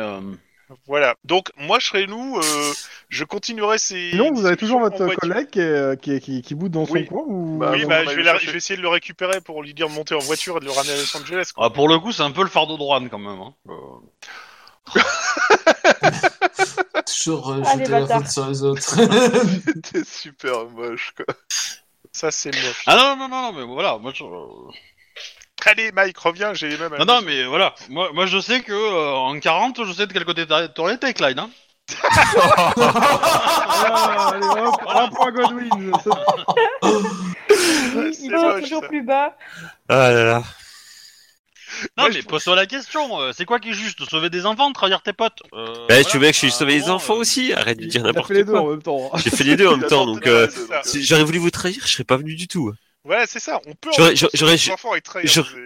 Voilà. 0.88 1.16
Donc 1.24 1.52
moi, 1.58 1.80
je 1.80 1.88
serai 1.88 2.06
nous. 2.08 2.38
euh, 2.38 2.74
je 3.10 3.24
continuerai 3.24 3.78
ces. 3.80 4.12
Sinon, 4.12 4.32
vous 4.34 4.46
avez 4.46 4.56
toujours 4.58 4.80
votre 4.82 5.08
collègue 5.16 5.50
qui, 5.50 5.60
est- 5.62 6.00
qui, 6.02 6.20
qui, 6.20 6.42
qui 6.42 6.56
boude 6.56 6.72
dans 6.72 6.86
son 6.86 6.94
Oui. 6.94 7.06
coin 7.08 7.24
ou... 7.26 7.58
Bah, 7.58 7.72
Oui, 7.74 7.84
on 7.86 7.88
bah, 7.88 8.04
va 8.04 8.12
je 8.12 8.16
vais, 8.16 8.16
le 8.18 8.22
la- 8.24 8.32
chercher. 8.34 8.46
je 8.48 8.52
vais 8.52 8.58
essayer 8.58 8.78
de 8.78 8.82
le 8.84 8.90
récupérer 8.90 9.42
pour 9.42 9.64
lui 9.64 9.74
dire 9.74 9.88
de 9.90 9.94
monter 9.94 10.14
en 10.16 10.20
voiture 10.20 10.58
et 10.58 10.60
de 10.60 10.66
le 10.66 10.72
ramener 10.72 10.94
à 10.94 10.98
Los 10.98 11.18
Angeles. 11.18 11.52
quoi. 11.56 11.66
Ah, 11.66 11.70
pour 11.72 11.88
le 11.90 11.98
coup, 12.00 12.12
c'est 12.12 12.22
un 12.24 12.32
peu 12.32 12.44
le 12.44 12.50
fardeau 12.50 12.78
de 12.78 12.84
Rouen 12.84 13.08
quand 13.10 13.18
même. 13.20 13.40
Hein. 13.42 13.54
Euh, 13.70 13.74
Toujours 17.06 17.50
euh, 17.52 17.62
Ah, 17.66 17.76
les 17.76 17.86
jeter 17.86 17.92
la 17.92 18.00
bâtards. 18.02 18.22
faute 18.22 18.32
sur 18.32 18.48
les 18.48 18.64
autres. 18.64 19.82
T'es 19.92 20.04
super 20.04 20.66
moche, 20.70 21.14
quoi. 21.16 21.26
Ça, 22.12 22.32
c'est 22.32 22.54
moche. 22.56 22.84
Ah 22.88 22.96
non, 22.96 23.16
non, 23.18 23.28
non, 23.30 23.42
non, 23.52 23.54
mais 23.60 23.66
voilà. 23.74 23.98
Moi, 23.98 24.12
je... 24.16 24.24
Allez, 25.66 25.92
Mike, 25.92 26.18
reviens, 26.18 26.54
j'ai 26.54 26.70
les 26.70 26.78
mêmes. 26.78 26.96
Non, 27.00 27.06
non, 27.06 27.22
mais 27.26 27.44
voilà. 27.46 27.74
Moi, 27.90 28.10
moi 28.14 28.26
je 28.26 28.40
sais 28.40 28.62
que 28.62 28.72
euh, 28.72 29.12
en 29.14 29.38
40, 29.40 29.86
je 29.86 29.94
sais 29.94 30.08
de 30.08 30.14
quel 30.14 30.26
côté 30.26 30.46
t'as- 30.48 30.68
t'aurais 30.70 30.96
été, 30.96 31.14
Clyde. 31.14 31.40
Hein. 31.40 31.50
Ah, 32.02 32.72
allez, 34.34 34.62
hop, 34.62 34.76
un 34.88 35.08
point 35.10 35.32
Godwin. 35.32 35.92
Il 38.22 38.32
moche, 38.32 38.64
toujours 38.64 38.88
plus 38.88 39.04
bas. 39.04 39.36
Ah 39.88 40.12
là 40.12 40.24
là. 40.24 40.44
Non, 41.98 42.04
Moi, 42.04 42.10
mais 42.10 42.22
je- 42.22 42.28
pose-toi 42.28 42.56
la 42.56 42.66
question. 42.66 43.20
euh, 43.22 43.32
c'est 43.36 43.46
quoi 43.46 43.60
qui 43.60 43.70
est 43.70 43.74
juste 43.74 44.04
Sauver 44.10 44.30
des 44.30 44.46
enfants, 44.46 44.72
trahir 44.74 45.02
tes 45.02 45.14
potes 45.14 45.42
euh, 45.54 45.66
Bah, 45.68 45.74
voilà, 45.90 46.04
tu 46.04 46.18
veux 46.18 46.28
que 46.28 46.34
je 46.34 46.38
suis 46.38 46.48
un 46.48 46.52
sauvé 46.52 46.74
les 46.74 46.90
enfants 46.90 47.16
euh, 47.16 47.20
aussi 47.20 47.54
Arrête 47.54 47.78
de 47.80 47.86
dire 47.86 48.02
Il 48.02 48.06
a 48.06 48.08
n'importe 48.08 48.28
fait 48.28 48.34
les 48.34 48.44
deux 48.44 48.56
en 48.56 48.62
quoi. 48.64 48.72
même 48.72 48.82
temps. 48.82 49.12
J'ai 49.18 49.30
fait 49.30 49.44
les 49.44 49.56
deux 49.56 49.68
en 49.68 49.78
même 49.78 49.88
temps, 49.88 50.06
donc 50.06 50.26
euh, 50.28 50.48
si 50.84 51.04
j'aurais 51.06 51.24
voulu 51.24 51.38
vous 51.38 51.52
trahir, 51.52 51.82
je 51.86 51.92
serais 51.92 52.04
pas 52.04 52.18
venu 52.18 52.36
du 52.36 52.48
tout. 52.48 52.74
Ouais, 53.10 53.24
c'est 53.28 53.40
ça. 53.40 53.60
On 53.66 53.74
peut. 53.74 53.90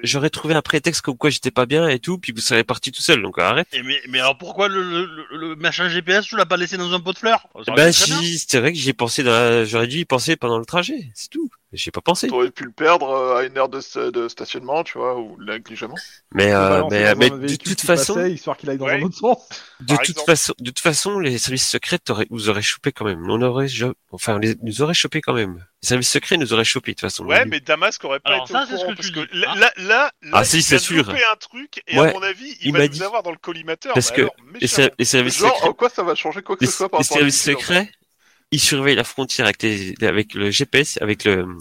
J'aurais- 0.03 0.30
trouvé 0.30 0.53
un 0.56 0.61
prétexte 0.61 1.02
comme 1.02 1.18
quoi 1.18 1.30
j'étais 1.30 1.52
pas 1.52 1.65
bien 1.65 1.90
et 1.90 1.99
tout, 1.99 2.18
puis 2.18 2.32
vous 2.32 2.40
serez 2.40 2.64
parti 2.64 2.91
tout 2.94 3.02
seul, 3.02 3.22
donc 3.22 3.38
arrête. 3.38 3.68
Et 3.74 3.84
mais, 3.84 3.99
mais 4.07 4.20
alors 4.20 4.38
pourquoi 4.38 4.70
le, 4.70 4.82
le, 4.82 5.06
le- 5.06 5.38
le 5.49 5.56
machin 5.57 5.90
GPS, 5.90 6.26
tu 6.26 6.38
l'as 6.38 6.45
pas 6.45 6.56
laissé 6.57 6.78
dans 6.78 6.94
un 6.94 6.99
pot 7.02 7.11
de 7.11 7.18
fleurs? 7.18 7.45
Bah, 7.68 7.74
bien. 7.76 7.91
j'y- 7.91 8.40
c'est 8.40 8.60
vrai 8.60 8.72
que 8.72 8.80
j'y 8.80 8.90
ai 8.90 8.94
pensé 8.94 9.24
dans 9.24 9.32
la- 9.32 9.65
j'aurais 9.65 9.88
dû 9.88 9.99
y 9.99 10.06
penser 10.06 10.38
pendant 10.38 10.57
le 10.57 10.65
trajet, 10.65 11.10
c'est 11.14 11.30
tout. 11.30 11.49
J'ai 11.75 11.89
pas 11.89 12.01
pensé. 12.01 12.27
T'aurais 12.27 12.51
pu 12.51 12.65
le 12.65 12.71
perdre 12.71 13.09
euh, 13.09 13.37
à 13.37 13.43
une 13.43 13.57
heure 13.57 13.67
de, 13.67 13.79
sta- 13.81 14.11
de 14.11 14.27
stationnement, 14.27 14.83
tu 14.83 14.99
vois, 14.99 15.17
ou 15.19 15.35
négligemment. 15.43 15.95
Mais, 16.31 16.53
euh, 16.53 16.83
mais, 16.89 17.29
de 17.31 17.55
toute 17.55 17.81
façon, 17.81 18.13
passait, 18.13 18.31
histoire 18.31 18.57
qu'il 18.57 18.69
aille 18.69 18.77
dans 18.77 18.85
Ouais. 18.85 19.01
un 19.01 19.05
autre 19.05 19.17
sens. 19.17 19.49
de 19.79 19.95
toute 20.05 20.19
façon, 20.21 20.53
de 20.59 20.65
toute 20.69 20.79
façon, 20.79 21.19
les 21.19 21.37
services 21.39 21.67
secrets 21.67 21.97
vous 22.29 22.49
auraient 22.49 22.61
chopé 22.61 22.91
quand 22.91 23.05
même. 23.05 23.27
On 23.27 23.41
aurait, 23.41 23.67
enfin, 24.11 24.37
les, 24.37 24.55
nous 24.61 24.81
auraient 24.83 24.93
chopé 24.93 25.19
quand 25.21 25.33
même. 25.33 25.65
Les 25.81 25.87
services 25.87 26.11
secrets 26.11 26.37
nous 26.37 26.53
auraient 26.53 26.63
chopé 26.63 26.91
de 26.91 26.95
toute 26.95 27.01
façon. 27.01 27.25
Ouais, 27.25 27.43
mais 27.45 27.59
Damasque 27.59 28.03
aurait 28.05 28.19
pas 28.19 28.29
Alors, 28.29 28.43
été 28.43 28.53
ça, 28.53 28.63
au 28.63 28.65
c'est 28.67 28.71
ce 28.73 28.77
courant 28.81 28.91
que 28.91 28.95
parce 28.97 29.09
que 29.09 29.19
dis, 29.33 29.39
là, 29.41 29.55
là, 29.55 29.71
là, 29.77 30.11
Ah, 30.31 30.43
si, 30.43 30.57
il 30.57 30.63
c'est 30.63 30.75
a 30.75 30.79
sûr. 30.79 31.05
loupé 31.07 31.19
un 31.31 31.35
truc 31.37 31.81
et 31.87 31.99
Ouais, 31.99 32.11
à 32.11 32.13
mon 32.13 32.21
avis, 32.21 32.55
il, 32.61 32.67
il 32.67 32.71
va 32.71 32.79
m'a 32.79 32.85
nous 32.87 32.93
dit. 32.93 33.03
avoir 33.03 33.23
dans 33.23 33.31
le 33.31 33.37
collimateur. 33.37 33.93
Parce 33.95 34.11
mais 34.11 34.17
que 34.17 34.21
alors, 34.21 34.35
les, 34.61 34.89
les 34.99 35.05
services 35.05 35.37
secrets, 35.37 35.67
en 35.69 35.73
quoi 35.73 35.89
ça 35.89 36.03
va 36.03 36.13
changer 36.13 36.41
quoi 36.43 36.55
que 36.55 36.63
les, 36.63 36.69
ce 36.69 36.77
soit 36.77 36.89
par 36.89 36.99
les 36.99 37.03
rapport 37.05 37.17
à 37.17 37.19
services 37.19 37.41
en 37.41 37.45
fait 37.45 37.51
secrets, 37.53 37.91
ils 38.53 38.59
surveillent 38.59 38.95
la 38.95 39.03
frontière 39.03 39.47
avec 39.47 39.63
les, 39.63 39.95
avec 40.03 40.35
le 40.35 40.51
GPS, 40.51 40.99
avec 41.01 41.23
le, 41.25 41.57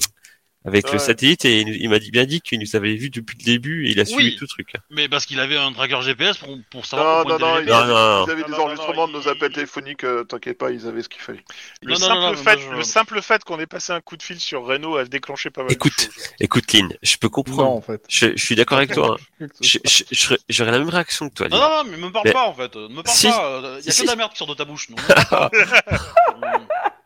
avec 0.64 0.86
Ouais. 0.86 0.93
le 0.93 0.98
satellite 0.98 1.44
et 1.44 1.60
il, 1.60 1.89
m'a 1.90 1.98
dit, 1.98 2.10
bien 2.10 2.24
dit 2.24 2.40
qu'il 2.40 2.60
nous 2.60 2.76
avait 2.76 2.94
vu 2.94 3.10
depuis 3.10 3.36
le 3.39 3.44
début 3.44 3.86
et 3.86 3.90
il 3.90 4.01
a 4.01 4.05
suivi 4.05 4.30
Oui. 4.30 4.36
tout 4.36 4.44
le 4.44 4.48
truc. 4.48 4.72
Mais 4.90 5.09
parce 5.09 5.26
qu'il 5.26 5.40
avait 5.40 5.56
un 5.56 5.72
tracker 5.72 6.01
GPS 6.02 6.39
pour, 6.39 6.56
pour 6.70 6.86
savoir 6.86 7.24
Non, 7.26 7.39
non, 7.39 7.39
non, 7.55 7.59
il 7.60 7.66
Non, 7.66 7.84
non, 7.86 8.26
ils 8.26 8.30
avaient 8.30 8.43
non, 8.43 8.48
des 8.48 8.55
enregistrements 8.55 9.09
de 9.09 9.12
nos 9.12 9.22
il- 9.22 9.28
appels 9.28 9.52
téléphoniques, 9.52 10.05
euh, 10.05 10.22
t'inquiète 10.24 10.59
pas, 10.59 10.70
ils 10.70 10.86
avaient 10.86 11.02
ce 11.02 11.09
qu'il 11.09 11.20
fallait. 11.20 11.44
Le 11.82 11.94
simple 11.97 12.14
non, 12.14 12.30
non, 12.32 12.36
fait, 12.36 12.59
je- 12.60 12.76
le 12.76 12.82
simple 12.84 13.20
fait 13.22 13.43
qu'on 13.44 13.59
ait 13.59 13.66
passé 13.66 13.93
un 13.93 14.01
coup 14.01 14.16
de 14.16 14.22
fil 14.22 14.39
sur 14.39 14.62
Renault 14.64 14.97
a 14.97 15.05
déclenché 15.05 15.51
pas 15.51 15.62
mal 15.62 15.72
Écoute, 15.72 15.93
de 15.97 16.12
choses. 16.12 16.30
Écoute, 16.40 16.72
Lynn, 16.72 16.93
je 17.02 17.16
peux 17.16 17.26
Non, 17.26 17.30
comprendre. 17.30 17.70
en 17.72 17.80
fait. 17.80 18.02
Je, 18.09 18.28
je 18.36 18.44
suis 18.44 18.55
d'accord 18.55 18.78
avec 18.78 18.93
toi. 18.93 19.16
hein. 19.40 19.47
J'aurais 20.48 20.70
la 20.70 20.78
même 20.78 20.89
réaction 20.89 21.28
que 21.28 21.34
toi, 21.34 21.48
Non, 21.48 21.56
Lynn. 21.59 21.68
non, 21.70 21.84
non, 21.84 21.90
mais 21.90 21.97
me 21.97 22.12
parle 22.12 22.26
Mais- 22.26 22.32
pas 22.32 22.47
en 22.47 22.55
fait. 22.55 22.74
Ne 22.76 22.89
me 22.89 23.02
parle 23.02 23.16
Si. 23.16 23.26
pas. 23.28 23.60
Il 23.80 23.84
y 23.86 23.89
a 23.89 23.93
Si. 23.93 24.01
que 24.02 24.06
de 24.06 24.10
la 24.10 24.16
merde 24.16 24.30
qui 24.32 24.39
sort 24.39 24.47
de 24.47 24.55
ta 24.55 24.64
bouche. 24.64 24.89
Non. 24.90 24.97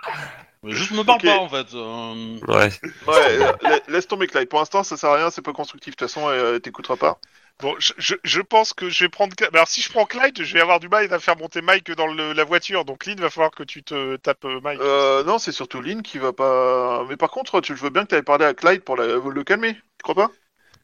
Mais 0.66 0.72
Juste 0.72 0.90
me 0.92 1.04
parle 1.04 1.18
Ok. 1.18 1.24
pas 1.26 1.38
en 1.38 1.48
fait. 1.48 1.74
euh, 1.74 2.38
Ouais. 2.48 2.70
Ouais, 3.06 3.38
euh, 3.38 3.52
la- 3.62 3.80
laisse 3.88 4.06
tomber 4.08 4.26
Clyde. 4.26 4.48
Pour 4.48 4.58
l'instant, 4.58 4.82
ça 4.82 4.96
sert 4.96 5.10
à 5.10 5.16
rien, 5.16 5.30
c'est 5.30 5.42
pas 5.42 5.52
constructif. 5.52 5.92
De 5.94 5.96
toute 5.96 6.08
façon, 6.08 6.28
euh, 6.28 6.58
t'écouteras 6.58 6.96
pas. 6.96 7.18
Bon, 7.60 7.74
je, 7.78 7.92
je, 7.96 8.14
je 8.22 8.40
pense 8.42 8.72
que 8.74 8.90
je 8.90 9.04
vais 9.04 9.08
prendre. 9.08 9.34
Alors, 9.52 9.68
si 9.68 9.80
je 9.80 9.90
prends 9.90 10.04
Clyde, 10.04 10.42
je 10.42 10.52
vais 10.52 10.60
avoir 10.60 10.78
du 10.80 10.88
mal 10.88 11.10
à 11.12 11.18
faire 11.18 11.36
monter 11.38 11.62
Mike 11.62 11.90
dans 11.92 12.06
le- 12.06 12.32
la 12.32 12.44
voiture. 12.44 12.84
Donc, 12.84 13.06
Lynn, 13.06 13.18
va 13.18 13.30
falloir 13.30 13.50
que 13.52 13.62
tu 13.62 13.82
te 13.82 14.16
tapes 14.16 14.44
euh, 14.44 14.60
Mike. 14.60 14.80
Euh, 14.80 15.24
non, 15.24 15.38
c'est 15.38 15.52
surtout 15.52 15.80
Lynn 15.80 16.02
qui 16.02 16.18
va 16.18 16.32
pas. 16.32 17.04
Mais 17.08 17.16
par 17.16 17.30
contre, 17.30 17.60
tu 17.60 17.74
je 17.76 17.82
veux 17.82 17.90
bien 17.90 18.02
que 18.02 18.08
t'ailles 18.08 18.22
parler 18.22 18.44
à 18.44 18.52
Clyde 18.54 18.82
pour 18.82 18.96
la- 18.96 19.06
le 19.06 19.44
calmer. 19.44 19.74
Tu 19.74 20.02
crois 20.02 20.14
pas? 20.14 20.30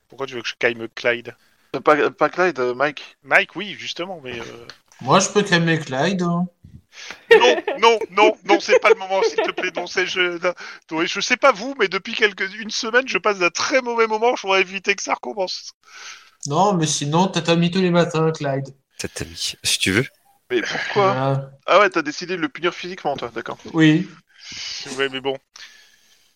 Pourquoi 0.09 0.26
tu 0.26 0.34
veux 0.34 0.42
que 0.42 0.48
je 0.48 0.54
calme 0.59 0.86
Clyde? 0.94 1.34
Euh, 1.76 1.80
pas, 1.80 2.10
pas 2.10 2.28
Clyde, 2.28 2.59
euh, 2.60 2.74
Mike. 2.74 3.16
Mike, 3.24 3.56
oui, 3.56 3.74
justement, 3.78 4.20
mais. 4.22 4.38
euh, 4.38 4.44
Moi, 5.00 5.18
je 5.20 5.28
peux 5.28 5.42
calmer 5.42 5.78
Clyde. 5.78 6.22
hein. 6.22 6.46
Non, 7.31 7.56
non, 7.81 7.98
non, 8.10 8.36
non, 8.44 8.60
c'est 8.60 8.78
pas 8.78 8.90
le 8.90 8.97
moment, 8.97 9.23
s'il 9.23 9.36
te 9.36 9.51
plaît. 9.51 9.70
Non, 9.74 9.86
c'est 9.86 10.06
je. 10.06 10.39
non, 10.90 11.06
je 11.06 11.20
sais 11.20 11.36
pas 11.36 11.52
vous, 11.52 11.74
mais 11.78 11.89
depuis 11.89 12.14
quelques 12.14 12.52
une 12.55 12.70
semaine, 12.70 13.09
je 13.09 13.19
passe 13.19 13.39
d'un 13.39 13.51
très 13.51 13.81
mauvais 13.81 14.06
moment. 14.06 14.36
Je 14.36 14.43
voudrais 14.43 14.60
éviter 14.60 14.94
que 14.94 15.02
ça 15.02 15.14
recommence. 15.14 15.73
Non, 16.47 16.74
mais 16.74 16.86
sinon, 16.86 17.28
t'as 17.28 17.43
ta 17.43 17.56
mis 17.56 17.70
tous 17.70 17.81
les 17.81 17.90
matins, 17.90 18.31
Clyde. 18.32 18.74
Ça 18.98 19.09
t'a 19.09 19.24
mis. 19.24 19.55
Si 19.62 19.78
tu 19.78 19.93
veux. 19.93 20.06
Mais 20.51 20.62
pourquoi? 20.62 21.51
Ah 21.66 21.78
ouais, 21.78 21.90
t'as 21.90 22.02
décidé 22.02 22.36
de 22.36 22.43
le 22.43 22.48
punir 22.48 22.74
physiquement, 22.74 23.16
toi, 23.16 23.31
d'accord. 23.35 23.59
Oui. 23.73 24.09
Ouais, 24.98 25.09
mais 25.09 25.20
bon. 25.20 25.36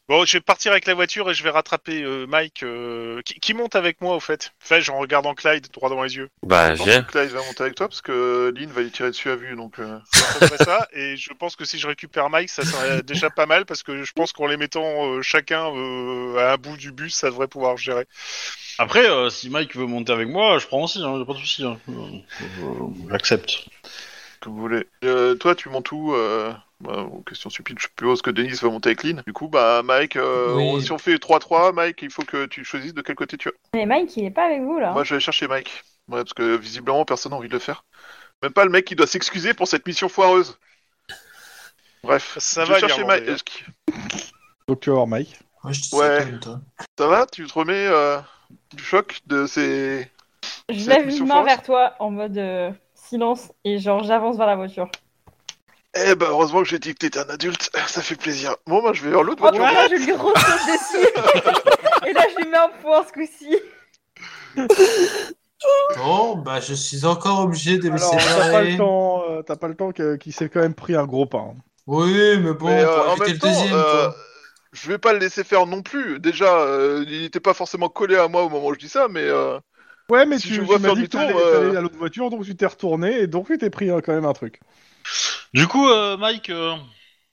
Bon, 0.08 0.24
je 0.24 0.34
vais 0.36 0.40
partir 0.40 0.70
avec 0.70 0.86
la 0.86 0.94
voiture 0.94 1.28
et 1.28 1.34
je 1.34 1.42
vais 1.42 1.50
rattraper 1.50 2.02
euh, 2.04 2.26
Mike. 2.28 2.62
euh, 2.62 3.20
Qui, 3.22 3.40
qui 3.40 3.54
monte 3.54 3.74
avec 3.74 4.00
moi, 4.00 4.14
au 4.14 4.20
fait 4.20 4.52
Enfin, 4.62 4.78
j'en 4.78 4.98
regardant 4.98 5.34
Clyde 5.34 5.66
droit 5.72 5.88
dans 5.90 6.00
les 6.04 6.14
yeux. 6.14 6.30
Bah, 6.44 6.74
Je 6.74 6.78
pense 6.78 6.86
viens. 6.88 7.02
que 7.02 7.10
Clyde 7.10 7.30
va 7.30 7.42
monter 7.42 7.62
avec 7.64 7.74
toi 7.74 7.88
parce 7.88 8.02
que 8.02 8.52
Lynn 8.56 8.70
va 8.70 8.82
y 8.82 8.90
tirer 8.92 9.10
dessus 9.10 9.30
à 9.30 9.34
vue, 9.36 9.56
donc. 9.56 9.80
euh, 9.80 9.98
Ça 10.12 10.46
serait 10.46 10.64
ça. 10.64 10.86
Et 10.92 11.16
je 11.16 11.32
pense 11.32 11.56
que 11.56 11.64
si 11.64 11.78
je 11.80 11.88
récupère 11.88 12.30
Mike, 12.30 12.50
ça 12.50 12.64
serait 12.64 13.02
déjà 13.02 13.30
pas 13.30 13.46
mal 13.46 13.66
parce 13.66 13.82
que 13.82 14.04
je 14.04 14.12
pense 14.12 14.32
qu'en 14.32 14.46
les 14.46 14.56
mettant 14.56 15.06
euh, 15.08 15.22
chacun 15.22 15.74
euh, 15.74 16.38
à 16.38 16.52
un 16.52 16.56
bout 16.56 16.76
du 16.76 16.92
bus, 16.92 17.14
ça 17.16 17.28
devrait 17.30 17.48
pouvoir 17.48 17.76
gérer. 17.76 18.06
Après, 18.78 19.10
euh, 19.10 19.28
si 19.28 19.50
Mike 19.50 19.74
veut 19.74 19.86
monter 19.86 20.12
avec 20.12 20.28
moi, 20.28 20.58
je 20.58 20.66
prends 20.68 20.84
aussi. 20.84 21.02
Hein, 21.02 21.18
y 21.18 21.22
a 21.22 21.24
pas 21.24 21.32
de 21.32 21.38
souci. 21.38 21.64
Hein. 21.64 21.78
Euh, 21.88 21.92
euh, 22.62 23.08
J'accepte. 23.10 23.64
Comme 24.40 24.52
vous 24.54 24.60
voulez. 24.60 24.86
Euh, 25.02 25.34
toi, 25.34 25.56
tu 25.56 25.68
montes 25.68 25.90
où 25.90 26.14
euh... 26.14 26.52
bah, 26.80 27.04
bon, 27.04 27.22
question 27.22 27.48
stupide, 27.50 27.78
je 27.78 27.84
suppose 27.86 28.22
que 28.22 28.30
Denis 28.30 28.58
va 28.62 28.68
monter 28.68 28.90
avec 28.90 29.02
Lynn. 29.02 29.22
Du 29.26 29.32
coup, 29.32 29.48
bah, 29.48 29.82
Mike, 29.84 30.16
euh, 30.16 30.54
Oui. 30.54 30.72
on- 30.76 30.80
si 30.80 30.92
on 30.92 30.98
fait 30.98 31.18
3-3, 31.18 31.72
Mike, 31.72 32.02
il 32.02 32.10
faut 32.10 32.22
que 32.24 32.46
tu 32.46 32.64
choisisses 32.64 32.94
de 32.94 33.02
quel 33.02 33.14
côté 33.16 33.36
tu 33.36 33.48
vas. 33.48 33.54
Mais 33.74 33.86
Mike, 33.86 34.16
il 34.16 34.24
est 34.26 34.30
pas 34.30 34.44
avec 34.46 34.62
vous 34.62 34.78
là. 34.78 34.92
Moi, 34.92 35.04
je 35.04 35.14
vais 35.14 35.20
chercher 35.20 35.48
Mike. 35.48 35.82
Ouais, 36.08 36.18
parce 36.18 36.34
que 36.34 36.56
visiblement, 36.56 37.04
personne 37.04 37.30
n'a 37.32 37.38
envie 37.38 37.48
de 37.48 37.54
le 37.54 37.58
faire. 37.58 37.84
Même 38.42 38.52
pas 38.52 38.64
le 38.64 38.70
mec 38.70 38.84
qui 38.84 38.94
doit 38.94 39.06
s'excuser 39.06 39.54
pour 39.54 39.66
cette 39.66 39.86
mission 39.86 40.08
foireuse. 40.08 40.58
Bref, 42.04 42.36
Ça 42.38 42.64
je 42.64 42.68
va, 42.68 42.74
vais 42.74 42.80
chercher 42.80 43.04
Mike. 43.04 43.64
Donc 44.68 44.80
tu 44.80 44.90
vas 44.90 44.96
voir 44.96 45.06
Mike. 45.06 45.38
Je 45.68 45.96
Ouais. 45.96 46.24
ça 46.98 47.06
va? 47.08 47.26
Tu 47.26 47.46
te 47.46 47.52
remets 47.52 47.86
euh, 47.88 48.18
du 48.74 48.84
choc 48.84 49.20
de 49.26 49.46
ces... 49.46 50.10
Je 50.68 50.88
lève 50.88 51.08
une 51.08 51.26
main 51.26 51.42
vers 51.44 51.62
toi 51.62 51.94
en 51.98 52.10
mode 52.10 52.36
euh, 52.38 52.70
silence 52.94 53.52
et 53.64 53.78
genre 53.78 54.02
j'avance 54.04 54.36
vers 54.36 54.46
la 54.46 54.56
voiture. 54.56 54.88
Eh 55.94 56.14
ben, 56.14 56.26
heureusement 56.28 56.62
que 56.62 56.68
j'ai 56.68 56.78
dit 56.78 56.92
que 56.92 56.98
t'étais 56.98 57.18
un 57.18 57.28
adulte, 57.30 57.70
ça 57.86 58.02
fait 58.02 58.16
plaisir. 58.16 58.54
Bon, 58.66 58.82
bah, 58.82 58.92
je 58.92 59.02
vais 59.02 59.10
vers 59.10 59.22
l'autre 59.22 59.50
tout 59.50 59.56
voiture. 59.56 59.62
cas, 59.76 59.88
je 59.88 59.94
lui 60.04 60.12
ressaute 60.12 60.66
dessus. 60.66 61.08
et 62.06 62.12
là, 62.12 62.22
je 62.36 62.42
lui 62.42 62.50
mets 62.50 62.58
un 62.58 62.68
point 62.82 63.04
ce 63.06 63.12
coup-ci. 63.12 63.56
Bon, 65.96 66.36
bah, 66.36 66.60
je 66.60 66.74
suis 66.74 67.04
encore 67.06 67.40
obligé 67.40 67.78
de 67.78 67.88
me 67.88 67.96
Alors, 67.96 68.10
t'as 68.10 68.16
pas 68.18 68.44
séparer. 68.44 68.70
le 68.72 68.76
temps, 68.76 69.22
euh, 69.30 69.42
t'as 69.42 69.56
pas 69.56 69.68
le 69.68 69.74
temps 69.74 69.92
que- 69.92 70.16
qu'il 70.16 70.32
s'est 70.32 70.48
quand 70.48 70.60
même 70.60 70.74
pris 70.74 70.94
un 70.94 71.06
gros 71.06 71.26
pain. 71.26 71.54
Oui, 71.86 72.38
mais 72.38 72.52
bon, 72.52 72.66
Mais, 72.66 72.82
euh, 72.84 72.86
pour 73.02 73.12
en 73.12 73.16
même 73.16 73.32
le 73.32 73.38
temps, 73.38 73.48
deuxième, 73.48 73.74
euh, 73.74 74.08
je 74.72 74.88
vais 74.88 74.98
pas 74.98 75.12
le 75.12 75.18
laisser 75.18 75.44
faire 75.44 75.66
non 75.66 75.82
plus. 75.82 76.20
Déjà, 76.20 76.58
euh, 76.60 77.04
il 77.08 77.22
n'était 77.22 77.40
pas 77.40 77.54
forcément 77.54 77.88
collé 77.88 78.16
à 78.16 78.28
moi 78.28 78.44
au 78.44 78.48
moment 78.50 78.66
où 78.68 78.74
je 78.74 78.78
dis 78.78 78.88
ça, 78.88 79.08
mais... 79.08 79.22
euh, 79.24 79.58
Ouais, 80.08 80.24
mais 80.24 80.38
Si 80.38 80.48
tu, 80.48 80.54
je 80.54 80.60
tu 80.60 80.66
vois 80.66 80.78
faire 80.78 80.92
euh, 80.92 81.52
t'allais 81.64 81.76
à 81.76 81.80
l'autre 81.80 81.96
voiture, 81.96 82.30
donc 82.30 82.44
tu 82.44 82.54
t'es 82.54 82.66
retourné 82.66 83.20
et 83.20 83.26
donc 83.26 83.46
tu 83.48 83.58
t'es 83.58 83.70
pris 83.70 83.90
euh, 83.90 84.00
quand 84.00 84.12
même 84.12 84.24
un 84.26 84.32
truc. 84.34 84.60
Du 85.54 85.66
coup, 85.66 85.88
euh, 85.88 86.16
Mike, 86.16 86.50
euh, 86.50 86.74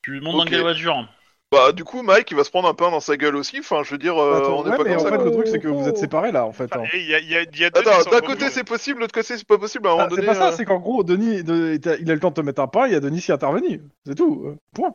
tu 0.02 0.20
montes 0.22 0.38
dans 0.38 0.44
Ok. 0.44 0.50
quelle 0.50 0.62
voiture 0.62 1.08
Bah, 1.52 1.72
du 1.72 1.84
coup, 1.84 2.02
Mike, 2.02 2.32
il 2.32 2.38
va 2.38 2.44
se 2.44 2.50
prendre 2.50 2.68
un 2.68 2.74
pain 2.74 2.90
dans 2.92 3.00
sa 3.00 3.16
gueule 3.18 3.36
aussi. 3.36 3.60
Enfin, 3.60 3.82
je 3.84 3.92
veux 3.92 3.98
dire, 3.98 4.18
euh, 4.18 4.38
Attends, 4.40 4.60
on 4.60 4.64
n'est 4.64 4.72
ouais, 4.72 4.78
pas 4.78 4.84
mais 4.84 4.90
comme 4.92 5.00
en 5.00 5.04
ça. 5.04 5.10
fait, 5.12 5.16
quoi. 5.18 5.26
le 5.26 5.32
truc, 5.32 5.48
c'est 5.48 5.60
que 5.60 5.68
vous 5.68 5.88
êtes 5.88 5.98
séparés 5.98 6.32
là, 6.32 6.46
en 6.46 6.52
fait. 6.54 6.76
hein. 6.76 6.84
Il 6.94 7.02
y 7.06 7.14
a, 7.16 7.20
il 7.20 7.30
y 7.30 7.36
a- 7.36 7.42
il 7.44 7.60
y 7.60 7.66
a 7.66 7.70
deux 7.70 7.82
Attends, 7.82 7.98
qui 7.98 8.04
sont 8.04 8.10
d'un 8.10 8.22
côté 8.22 8.50
c'est 8.50 8.64
possible, 8.64 8.98
de 8.98 9.02
l'autre 9.02 9.14
côté 9.14 9.38
c'est 9.38 9.46
pas 9.48 9.58
possible. 9.58 9.88
À 9.88 9.92
un 9.92 9.94
moment 9.94 10.06
Ah, 10.06 10.10
c'est 10.10 10.16
donné, 10.16 10.28
pas 10.28 10.36
ça, 10.36 10.48
euh, 10.50 10.54
c'est 10.56 10.66
qu'en 10.66 10.80
gros, 10.80 11.04
Denis, 11.04 11.44
de- 11.44 11.80
il 12.02 12.10
a 12.12 12.14
le 12.14 12.20
temps 12.20 12.30
de 12.30 12.36
te 12.36 12.42
mettre 12.42 12.62
un 12.62 12.68
pain, 12.68 12.88
il 12.88 12.94
y 12.94 12.96
a 12.96 13.00
Denis 13.00 13.22
qui 13.22 13.32
est 13.32 13.34
intervenu. 13.36 13.82
C'est 14.06 14.16
tout. 14.16 14.44
euh, 14.48 14.58
point. 14.74 14.94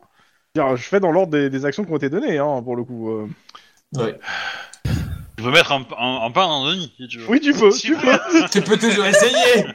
Je 0.55 0.81
fais 0.81 0.99
dans 0.99 1.11
l'ordre 1.11 1.31
des, 1.31 1.49
des 1.49 1.63
actions 1.65 1.85
qui 1.85 1.91
ont 1.91 1.97
été 1.97 2.09
données, 2.09 2.37
hein, 2.39 2.61
pour 2.63 2.75
le 2.75 2.83
coup. 2.83 3.09
euh. 3.11 3.27
Ouais. 3.95 4.17
Tu 5.37 5.43
peux 5.45 5.51
mettre 5.51 5.71
un, 5.71 5.85
un- 5.97 6.25
un 6.25 6.31
pain 6.31 6.47
dans 6.47 6.67
Denis, 6.69 6.91
si 6.97 7.07
tu 7.07 7.19
veux. 7.19 7.29
Oui, 7.29 7.39
tu 7.39 7.53
peux. 7.53 7.69
Tu 8.51 8.61
peux 8.61 8.77
toujours 8.77 9.05
essayer. 9.05 9.65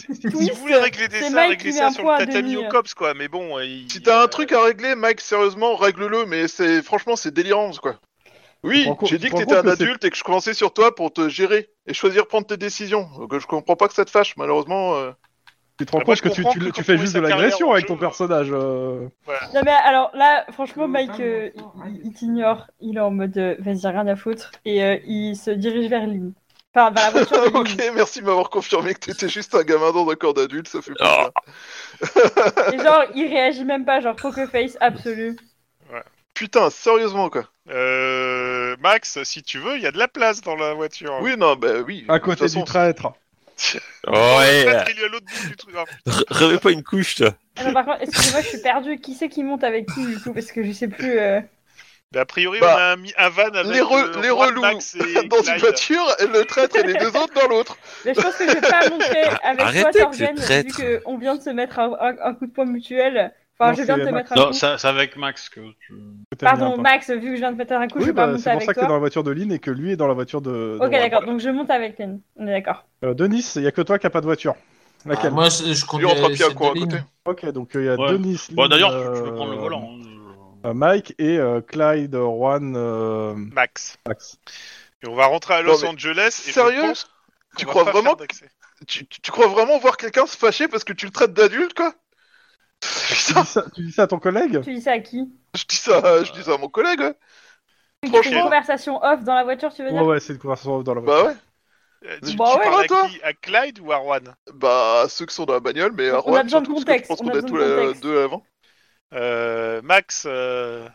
si 0.00 0.50
vous 0.50 0.54
voulez 0.56 0.76
régler 0.76 1.08
des 1.08 1.18
c'est 1.18 1.24
ça, 1.30 1.30
Mike 1.36 1.50
réglez 1.50 1.70
qui 1.70 1.76
ça 1.76 1.90
sur 1.90 2.02
le 2.04 2.18
tatami 2.18 2.56
au 2.56 2.68
cops, 2.68 2.94
quoi. 2.94 3.14
Mais 3.14 3.28
bon, 3.28 3.58
euh, 3.58 3.64
il- 3.64 3.90
Si 3.90 4.02
t'as 4.02 4.22
un 4.22 4.28
truc 4.28 4.52
à 4.52 4.62
régler, 4.62 4.94
Mike, 4.94 5.20
sérieusement, 5.20 5.76
règle-le, 5.76 6.26
mais 6.26 6.48
c'est 6.48 6.82
franchement 6.82 7.16
c'est 7.16 7.32
délirant 7.32 7.70
quoi. 7.72 7.96
Oui, 8.62 8.86
j'ai 9.04 9.16
dit 9.18 9.30
que 9.30 9.36
t'étais 9.36 9.56
un 9.56 9.66
adulte 9.66 10.04
et 10.04 10.10
que 10.10 10.16
je 10.16 10.22
commençais 10.22 10.52
sur 10.52 10.72
toi 10.74 10.94
pour 10.94 11.12
te 11.12 11.28
gérer 11.30 11.70
et 11.86 11.94
choisir 11.94 12.26
prendre 12.26 12.46
tes 12.46 12.58
décisions. 12.58 13.08
Donc 13.18 13.38
je 13.38 13.46
comprends 13.46 13.76
pas 13.76 13.88
que 13.88 13.94
ça 13.94 14.04
te 14.04 14.10
fâche, 14.10 14.36
malheureusement. 14.36 14.94
euh. 14.96 15.12
Tu 15.78 15.86
te 15.86 15.92
rends 15.92 16.00
Ah, 16.00 16.04
compte 16.04 16.16
je 16.18 16.22
que 16.24 16.28
tu, 16.28 16.42
que 16.44 16.70
tu 16.70 16.84
fais 16.84 16.98
juste 16.98 17.14
de 17.14 17.20
l'agression 17.20 17.72
avec 17.72 17.86
ton 17.86 17.96
personnage. 17.96 18.48
euh. 18.52 19.08
Non, 19.54 19.62
mais 19.64 19.70
alors 19.70 20.10
là, 20.12 20.44
franchement, 20.52 20.86
Mike, 20.86 21.18
euh, 21.20 21.48
il, 21.86 22.02
il 22.04 22.12
t'ignore. 22.12 22.66
Il 22.82 22.98
est 22.98 23.00
en 23.00 23.10
mode 23.10 23.56
vas-y, 23.60 23.86
rien 23.86 24.06
à 24.06 24.14
foutre. 24.14 24.50
Et 24.66 24.84
euh, 24.84 24.98
il 25.06 25.36
se 25.36 25.50
dirige 25.50 25.88
vers 25.88 26.06
Lynn. 26.06 26.34
Enfin, 26.74 26.90
vers 26.92 27.04
la 27.04 27.10
voiture 27.10 27.38
de 27.44 27.50
Lynn. 27.50 27.56
ok, 27.56 27.92
merci 27.96 28.20
de 28.20 28.26
m'avoir 28.26 28.48
confirmé 28.50 28.94
que 28.94 29.00
t'étais 29.00 29.28
juste 29.28 29.54
un 29.54 29.62
gamin 29.62 29.90
dans 29.92 30.08
un 30.08 30.14
corps 30.14 30.34
d'adulte, 30.34 30.68
ça 30.68 30.80
fait 30.82 30.92
plaisir. 30.92 31.30
Et 32.72 32.78
genre, 32.78 33.04
il 33.14 33.26
réagit 33.26 33.64
même 33.64 33.84
pas, 33.84 34.00
genre 34.00 34.16
poker 34.16 34.48
face 34.48 34.76
absolu. 34.80 35.36
Putain, 36.34 36.70
sérieusement 36.70 37.28
quoi. 37.28 37.44
euh, 37.70 38.74
Max, 38.80 39.22
si 39.24 39.42
tu 39.42 39.58
veux, 39.58 39.76
il 39.76 39.82
y 39.82 39.86
a 39.86 39.90
de 39.90 39.98
la 39.98 40.08
place 40.08 40.40
dans 40.40 40.56
la 40.56 40.72
voiture. 40.74 41.18
Oui, 41.20 41.34
non, 41.36 41.54
bah 41.56 41.80
oui. 41.86 42.06
À 42.08 42.18
côté 42.18 42.44
façon, 42.44 42.60
du 42.60 42.64
traître. 42.64 43.08
Ouais, 44.06 44.64
Peut-être 44.64 44.84
qu'il 44.86 45.00
est 45.00 45.04
à 45.04 45.08
l'autre 45.08 45.26
bout 45.26 45.48
du 45.48 45.56
truc. 45.56 45.74
hein. 45.76 45.84
re- 46.06 46.24
remets 46.30 46.58
pas 46.58 46.70
une 46.70 46.82
couche, 46.82 47.16
toi. 47.16 47.34
Ah 47.58 47.64
non, 47.64 47.74
par 47.74 47.84
contre, 47.84 47.98
excusez-moi, 48.02 48.40
je 48.40 48.46
suis 48.46 48.58
perdue. 48.62 48.98
Qui 49.00 49.14
c'est 49.14 49.28
qui 49.28 49.42
monte 49.42 49.64
avec 49.64 49.86
qui 49.92 50.06
du 50.06 50.18
coup? 50.18 50.32
Parce 50.32 50.50
que 50.50 50.62
je 50.62 50.72
sais 50.72 50.88
plus. 50.88 51.18
euh. 51.18 51.40
Mais 52.12 52.18
a 52.20 52.24
priori, 52.24 52.58
Bah, 52.60 52.74
on 52.76 52.80
a 52.92 52.96
mis 52.96 53.12
un 53.16 53.28
van 53.28 53.42
avec 53.44 53.66
les, 53.66 53.80
re- 53.80 54.16
euh, 54.16 54.20
les 54.20 54.28
Juan, 54.30 54.48
relous 54.48 54.60
Max 54.62 54.96
et 54.96 54.98
dans 55.28 55.36
une 55.36 55.42
Clyde. 55.44 55.60
voiture, 55.60 56.02
et 56.18 56.26
le 56.26 56.44
traître 56.44 56.74
et 56.76 56.82
les 56.82 56.94
deux 56.94 57.06
autres 57.16 57.32
dans 57.40 57.46
l'autre. 57.48 57.76
Mais 58.04 58.14
je 58.14 58.20
pense 58.20 58.34
que 58.34 58.48
je 58.48 58.52
vais 58.54 58.60
pas 58.60 58.88
montrer 58.90 59.22
avec 59.44 59.60
Arrêtez 59.60 59.90
toi, 59.92 60.02
avec 60.06 60.14
ce 60.14 60.24
Torgen, 60.24 60.64
vu 60.66 61.00
qu'on 61.04 61.18
vient 61.18 61.36
de 61.36 61.40
se 61.40 61.50
mettre 61.50 61.78
un, 61.78 61.92
un- 62.00 62.16
un 62.30 62.34
coup 62.34 62.46
de 62.46 62.52
poing 62.52 62.64
mutuel. 62.64 63.32
Enfin, 63.56 63.70
Non, 63.70 63.76
je 63.76 63.82
viens 63.84 63.96
de 63.96 64.00
c'est 64.02 64.08
te 64.08 64.12
Max. 64.12 64.30
mettre 64.30 64.32
un 64.32 64.42
Non, 64.42 64.46
coup. 64.48 64.52
ça- 64.54 64.78
c'est 64.78 64.88
avec 64.88 65.16
Max 65.16 65.48
que 65.50 65.60
tu. 65.86 65.94
Pardon. 66.40 66.76
Max, 66.78 67.10
vu 67.10 67.20
que 67.20 67.34
je 67.34 67.40
viens 67.40 67.52
de 67.52 67.56
mettre 67.58 67.74
un 67.74 67.86
coup, 67.86 67.98
je 68.00 68.04
Oui, 68.04 68.06
vais 68.06 68.12
pas 68.12 68.26
bah, 68.26 68.32
monter 68.32 68.42
c'est 68.42 68.50
pour 68.50 68.56
avec 68.56 68.66
ça 68.66 68.74
que 68.74 68.80
t'es 68.80 68.80
dans 68.80 68.86
toi. 68.88 68.96
la 68.96 69.00
voiture 69.00 69.22
de 69.22 69.30
Lynn 69.30 69.52
et 69.52 69.58
que 69.60 69.70
lui 69.70 69.92
est 69.92 69.96
dans 69.96 70.08
la 70.08 70.14
voiture 70.14 70.40
de. 70.40 70.50
de 70.50 70.78
Ok, 70.80 70.88
Juan. 70.90 70.90
d'accord, 71.02 71.24
donc 71.26 71.38
je 71.38 71.48
monte 71.50 71.70
avec 71.70 71.96
Lynn. 72.00 72.20
On 72.34 72.48
est 72.48 72.52
d'accord. 72.60 72.86
Euh, 73.04 73.14
Denis, 73.14 73.52
il 73.54 73.62
y 73.62 73.66
a 73.68 73.70
que 73.70 73.82
toi 73.82 74.00
qui 74.00 74.06
a 74.08 74.10
pas 74.10 74.20
de 74.20 74.26
voiture. 74.26 74.54
Ah, 75.06 75.10
Laquelle 75.10 75.30
moi, 75.30 75.48
je, 75.48 75.62
je 75.62 75.80
Lui 75.80 75.86
conduis 75.86 76.06
rentre 76.06 76.24
à 76.24 76.28
pied 76.30 76.44
côté. 76.56 76.96
Ok, 77.24 77.46
donc 77.52 77.76
euh, 77.76 77.82
il 77.82 77.86
y 77.86 77.88
a 77.88 77.94
Ouais. 77.94 78.12
Denis. 78.14 78.40
Bon, 78.50 78.62
Lynn, 78.62 78.70
d'ailleurs, 78.72 78.94
euh, 78.96 79.14
tu 79.16 79.22
peux 79.22 79.34
prendre 79.34 79.52
le 79.52 79.58
volant. 79.58 79.90
hein. 79.94 80.06
Euh, 80.64 80.74
Mike 80.74 81.14
et 81.18 81.38
euh, 81.38 81.60
Clyde, 81.60 82.14
Juan, 82.14 82.74
euh, 82.76 83.34
Max. 83.34 83.98
Max. 84.06 84.38
Et 85.02 85.06
on 85.08 85.14
va 85.14 85.26
rentrer 85.26 85.54
à 85.54 85.62
Los 85.62 85.84
Non, 85.84 85.90
Angeles. 85.90 86.42
Et 86.46 86.52
sérieux 86.52 86.82
je 86.82 86.86
pense 86.88 87.04
qu'on 87.04 87.58
Tu 87.58 87.66
crois 87.66 87.84
vraiment. 87.84 88.16
Tu, 88.86 89.06
tu- 89.06 89.20
tu 89.20 89.30
crois 89.30 89.46
vraiment 89.48 89.78
voir 89.78 89.96
quelqu'un 89.96 90.26
se 90.26 90.36
fâcher 90.36 90.68
parce 90.68 90.84
que 90.84 90.92
tu 90.92 91.06
le 91.06 91.12
traites 91.12 91.32
d'adulte, 91.34 91.74
quoi? 91.74 91.94
Tu 92.80 93.34
dis, 93.34 93.46
ça, 93.46 93.64
tu 93.74 93.82
dis 93.82 93.92
ça 93.92 94.02
à 94.04 94.06
ton 94.06 94.18
collègue? 94.18 94.60
Tu 94.62 94.72
dis 94.74 94.80
ça 94.80 94.92
à 94.92 94.98
qui? 94.98 95.30
Je 95.54 95.64
dis 95.68 95.76
ça, 95.76 96.24
je 96.24 96.32
dis 96.32 96.42
ça 96.42 96.54
à 96.54 96.58
mon 96.58 96.68
collègue. 96.68 97.00
ouais. 97.00 97.14
C'est 98.02 98.08
une 98.08 98.10
Franchement. 98.10 98.44
conversation 98.44 99.02
off 99.02 99.24
dans 99.24 99.34
la 99.34 99.44
voiture, 99.44 99.72
tu 99.74 99.82
veux 99.82 99.90
dire? 99.90 100.02
Ouais, 100.02 100.08
ouais, 100.08 100.20
c'est 100.20 100.32
une 100.32 100.38
conversation 100.38 100.82
dans 100.82 100.94
la 100.94 101.00
voiture. 101.00 101.24
Bah 101.24 101.30
ouais. 101.30 101.36
Euh, 102.10 102.18
Tu, 102.24 102.36
Bah 102.36 102.44
tu 102.52 102.58
ouais. 102.58 102.64
parles 102.64 102.80
à 102.84 102.86
Toi, 102.88 103.08
qui? 103.08 103.22
À 103.22 103.32
Clyde 103.34 103.80
ou 103.80 103.92
à 103.92 104.00
Juan? 104.02 104.34
Bah 104.54 105.04
ceux 105.08 105.26
qui 105.26 105.34
sont 105.34 105.44
dans 105.44 105.52
la 105.54 105.60
bagnole, 105.60 105.92
mais 105.92 106.08
à 106.08 106.22
On 106.26 106.34
a 106.34 106.42
besoin 106.42 106.62
de 106.62 106.66
je 106.66 106.72
pense 106.72 107.20
on 107.20 107.24
qu'on 107.24 107.28
a 107.28 107.36
est 107.36 107.42
tous 107.42 107.56
les 107.56 107.94
deux 108.00 108.22
avant. 108.22 108.42
Euh, 109.12 109.82
Max, 109.82 110.24
euh, 110.26 110.88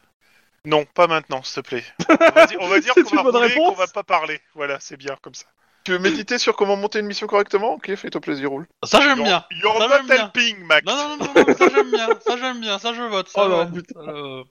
non, 0.64 0.86
pas 0.86 1.08
maintenant, 1.08 1.44
s'il 1.44 1.62
te 1.64 1.68
plaît. 1.68 1.84
On 2.10 2.16
va 2.16 2.46
dire, 2.46 2.58
on 2.62 2.68
va 2.68 2.80
dire 2.80 2.94
qu'on 2.94 3.24
va 3.24 3.40
rouler, 3.40 3.56
qu'on 3.56 3.74
va 3.74 3.88
pas 3.88 4.04
parler. 4.04 4.40
Voilà, 4.54 4.80
c'est 4.80 4.98
bien 4.98 5.16
comme 5.22 5.34
ça. 5.36 5.46
Tu 5.86 5.92
veux 5.92 6.00
méditer 6.00 6.40
sur 6.40 6.56
comment 6.56 6.76
monter 6.76 7.00
une 7.00 7.06
mission 7.06 7.28
correctement 7.28 7.74
Ok, 7.76 7.94
fais-toi 7.96 8.20
plaisir, 8.20 8.50
roule. 8.50 8.68
Ça, 8.84 9.02
j'aime 9.02 9.22
bien. 9.22 9.46
You're 9.52 9.78
Ça, 9.78 9.88
not 9.88 9.94
j'aime 9.98 10.06
bien. 10.08 10.16
helping, 10.34 10.66
Max. 10.66 10.86
Non, 10.86 10.96
non, 10.96 11.18
non, 11.18 11.26
non, 11.36 11.44
non, 11.48 11.56
ça 11.56 11.68
j'aime 11.74 11.92
bien, 11.92 12.08
ça 12.26 12.38
j'aime 12.38 12.60
bien, 12.60 12.80
ça 12.80 12.94
je 12.94 13.02
vote. 13.04 13.30
Ça, 13.30 13.42
Oh 13.46 13.50
non, 13.50 13.72
putain. 13.72 14.00
Euh, 14.00 14.44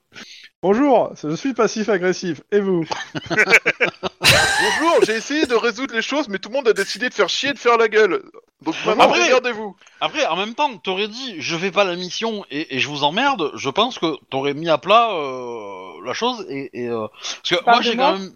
Bonjour, 0.63 1.13
je 1.21 1.35
suis 1.35 1.53
passif-agressif. 1.53 2.41
Et 2.51 2.59
vous 2.61 2.85
Bonjour, 3.29 5.03
j'ai 5.05 5.13
essayé 5.15 5.45
de 5.45 5.55
résoudre 5.55 5.93
les 5.93 6.01
choses, 6.01 6.27
mais 6.29 6.39
tout 6.39 6.49
le 6.49 6.55
monde 6.55 6.67
a 6.67 6.73
décidé 6.73 7.09
de 7.09 7.13
faire 7.13 7.29
chier 7.29 7.49
et 7.49 7.53
de 7.53 7.59
faire 7.59 7.77
la 7.77 7.87
gueule. 7.87 8.23
Donc 8.61 8.75
maintenant, 8.85 9.03
Après- 9.05 9.23
regardez-vous. 9.25 9.75
Après, 10.01 10.25
en 10.25 10.35
même 10.37 10.55
temps, 10.55 10.75
t'aurais 10.77 11.07
dit 11.07 11.35
je 11.39 11.57
fais 11.57 11.71
pas 11.71 11.83
la 11.83 11.95
mission 11.95 12.45
et, 12.49 12.75
et 12.75 12.79
je 12.79 12.87
vous 12.87 13.03
emmerde, 13.03 13.51
je 13.55 13.69
pense 13.69 13.99
que 13.99 14.15
t'aurais 14.29 14.53
mis 14.53 14.69
à 14.69 14.77
plat 14.77 15.11
euh, 15.11 15.91
la 16.05 16.13
chose 16.13 16.45
et. 16.49 16.69
et, 16.73 16.87
euh, 16.87 17.07
Parce 17.43 17.61
que 17.61 17.65
moi 17.69 17.77
de 17.79 17.83
j'ai 17.83 17.95
moi. 17.95 18.11
quand 18.13 18.19
même. 18.19 18.31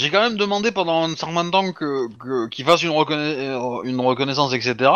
J'ai 0.00 0.10
quand 0.10 0.20
même 0.22 0.36
demandé 0.36 0.70
pendant 0.70 1.02
un 1.08 1.16
certain 1.16 1.50
temps 1.50 1.72
que, 1.72 2.06
que- 2.18 2.48
qu'il 2.48 2.64
fasse 2.64 2.84
une, 2.84 2.90
reconna- 2.90 3.16
euh, 3.18 3.82
une 3.82 4.00
reconnaissance, 4.00 4.54
etc. 4.54 4.92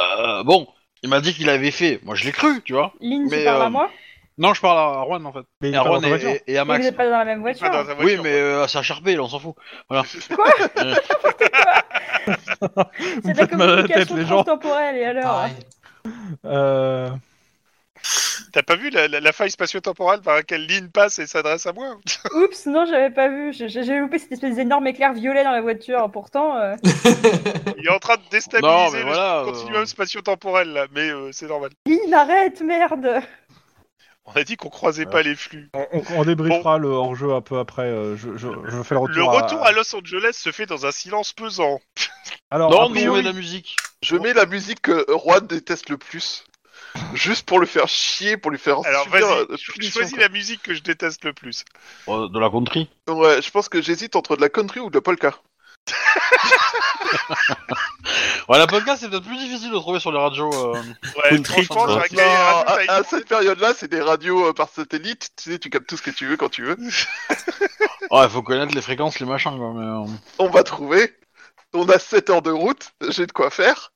Euh, 0.00 0.44
bon, 0.44 0.68
il 1.02 1.08
m'a 1.08 1.20
dit 1.20 1.34
qu'il 1.34 1.50
avait 1.50 1.72
fait. 1.72 1.98
Moi, 2.04 2.14
je 2.14 2.24
l'ai 2.24 2.30
cru, 2.30 2.62
tu 2.62 2.74
vois. 2.74 2.92
Lynn, 3.00 3.28
tu 3.28 3.34
Mais, 3.34 3.44
parles 3.44 3.62
euh, 3.62 3.66
à 3.66 3.70
moi? 3.70 3.90
Non, 4.38 4.54
je 4.54 4.60
parle 4.60 4.78
à 4.78 5.04
Juan 5.04 5.26
en 5.26 5.32
fait. 5.32 5.44
Mais 5.60 5.70
il 5.70 5.74
Et 5.74 5.76
à 5.76 5.82
Juan 5.82 6.04
et, 6.04 6.08
voiture. 6.08 6.28
et- 6.30 6.42
et 6.46 6.58
à 6.58 6.64
Mais 6.64 6.74
Vous 6.74 6.78
Max. 6.78 6.84
n'êtes 6.84 6.96
pas 6.96 7.10
dans 7.10 7.18
la 7.18 7.24
même 7.24 7.38
Pas 7.38 7.42
voiture. 7.42 7.70
dans 7.70 7.84
Oui, 7.98 8.02
voiture, 8.02 8.22
mais 8.22 8.32
euh, 8.34 8.66
là, 9.16 9.22
on 9.22 9.28
s'en 9.28 9.38
fout. 9.40 9.54
Voilà. 9.88 10.04
Euh, 10.78 10.94
C'est 13.22 13.22
de 13.22 13.28
la 13.28 13.34
Faites 13.34 13.52
mal 13.52 13.68
à 13.70 13.76
la 13.76 13.82
tête, 13.82 14.08
communication 14.08 14.16
les 14.16 14.26
gens. 14.26 14.44
et 14.96 15.04
alors 15.04 15.24
Pareil. 15.24 15.52
Euh... 16.46 17.10
T'as 18.54 18.62
pas 18.62 18.76
vu 18.76 18.88
la, 18.90 19.08
la- 19.08 19.18
la 19.18 19.32
faille 19.32 19.50
spatio-temporelle 19.50 20.20
par 20.20 20.36
laquelle 20.36 20.64
Lynn 20.68 20.88
passe 20.88 21.18
et 21.18 21.26
s'adresse 21.26 21.66
à 21.66 21.72
moi 21.72 21.98
Oups, 22.36 22.66
non, 22.66 22.86
j'avais 22.86 23.10
pas 23.10 23.28
vu. 23.28 23.52
J'ai 23.52 23.98
loupé 23.98 24.18
cette 24.20 24.30
espèce 24.30 24.54
d'énorme 24.54 24.86
éclair 24.86 25.12
violet 25.12 25.42
dans 25.42 25.50
la 25.50 25.60
voiture. 25.60 26.08
Pourtant, 26.12 26.56
euh, 26.56 26.76
Il 27.78 27.86
est 27.86 27.90
en 27.90 27.98
train 27.98 28.14
de 28.14 28.20
Non, 28.22 28.28
déstabiliser 28.30 28.92
mais 28.92 28.98
le 29.00 29.04
voilà, 29.06 29.40
euh. 29.40 29.44
continuum 29.46 29.84
spatio-temporel 29.86 30.68
là, 30.72 30.86
mais 30.94 31.10
euh, 31.10 31.30
c'est 31.32 31.48
normal. 31.48 31.70
Lynn, 31.86 32.14
arrête, 32.14 32.60
merde 32.60 33.20
On 34.24 34.32
a 34.34 34.44
dit 34.44 34.56
qu'on 34.56 34.70
croisait 34.70 35.06
pas 35.06 35.22
les 35.22 35.34
flux. 35.34 35.68
On, 35.74 35.86
on- 35.92 36.02
on 36.18 36.24
débriefera 36.24 36.78
le 36.78 36.88
hors-jeu 36.88 37.32
un 37.32 37.40
peu 37.40 37.58
après. 37.58 37.82
euh, 37.82 38.16
je, 38.16 38.36
je, 38.36 38.46
je 38.68 38.82
fais 38.84 38.94
le 38.94 39.00
retour. 39.00 39.16
Le 39.16 39.24
retour 39.24 39.64
à... 39.64 39.68
à 39.70 39.72
Los 39.72 39.94
Angeles 39.96 40.34
se 40.34 40.52
fait 40.52 40.66
dans 40.66 40.86
un 40.86 40.92
silence 40.92 41.32
pesant. 41.32 41.80
Alors, 42.52 42.70
non, 42.70 42.82
a 42.86 42.88
mais 42.88 43.00
priori- 43.00 43.22
de 43.22 43.26
la 43.26 43.32
musique. 43.32 43.74
Je 44.00 44.14
mets 44.16 44.32
la 44.32 44.46
musique 44.46 44.80
que 44.82 45.04
Juan 45.24 45.44
déteste 45.44 45.88
le 45.90 45.98
plus. 45.98 46.44
Juste 47.14 47.46
pour 47.46 47.58
le 47.60 47.66
faire 47.66 47.88
chier, 47.88 48.36
pour 48.36 48.50
lui 48.50 48.58
faire 48.58 48.78
Alors 48.84 49.04
subir 49.04 49.26
vas-y, 49.26 49.90
choisis 49.90 50.12
quoi. 50.14 50.20
la 50.22 50.28
musique 50.28 50.62
que 50.62 50.74
je 50.74 50.82
déteste 50.82 51.24
le 51.24 51.32
plus. 51.32 51.64
Euh, 52.08 52.28
de 52.28 52.38
la 52.38 52.48
country? 52.50 52.88
Ouais, 53.08 53.42
je 53.42 53.50
pense 53.50 53.68
que 53.68 53.82
j'hésite 53.82 54.14
entre 54.16 54.36
de 54.36 54.40
la 54.42 54.48
country 54.48 54.80
ou 54.80 54.90
de 54.90 54.96
la 54.96 55.00
polka. 55.00 55.34
Ouais, 58.48 58.58
la 58.58 58.66
podcast, 58.66 59.00
c'est 59.00 59.08
peut-être 59.08 59.24
plus 59.24 59.38
difficile 59.38 59.70
de 59.70 59.78
trouver 59.78 59.98
sur 60.00 60.12
les 60.12 60.18
radios. 60.18 60.52
euh. 60.52 60.74
Ouais, 61.16 61.30
Country, 61.30 61.64
franchement, 61.64 61.94
à, 62.20 62.60
à 62.66 62.72
avec- 62.74 63.06
cette 63.08 63.26
période-là, 63.26 63.72
c'est 63.74 63.88
des 63.88 64.02
radios 64.02 64.48
euh, 64.48 64.52
par 64.52 64.68
satellite. 64.68 65.30
Tu 65.36 65.52
sais, 65.52 65.58
tu 65.58 65.70
captes 65.70 65.86
tout 65.88 65.96
ce 65.96 66.02
que 66.02 66.10
tu 66.10 66.26
veux 66.26 66.36
quand 66.36 66.48
tu 66.50 66.62
veux. 66.64 66.76
Ouais, 68.10 68.28
faut 68.28 68.42
connaître 68.42 68.74
les 68.74 68.82
fréquences, 68.82 69.18
les 69.18 69.24
machins, 69.26 69.56
quoi. 69.56 69.72
Mais, 69.74 69.82
euh, 69.86 70.14
On 70.38 70.48
va 70.50 70.62
trouver. 70.62 71.16
On 71.72 71.88
a 71.88 71.98
7 71.98 72.28
heures 72.30 72.42
de 72.42 72.50
route. 72.50 72.92
J'ai 73.08 73.26
de 73.26 73.32
quoi 73.32 73.48
faire. 73.48 73.92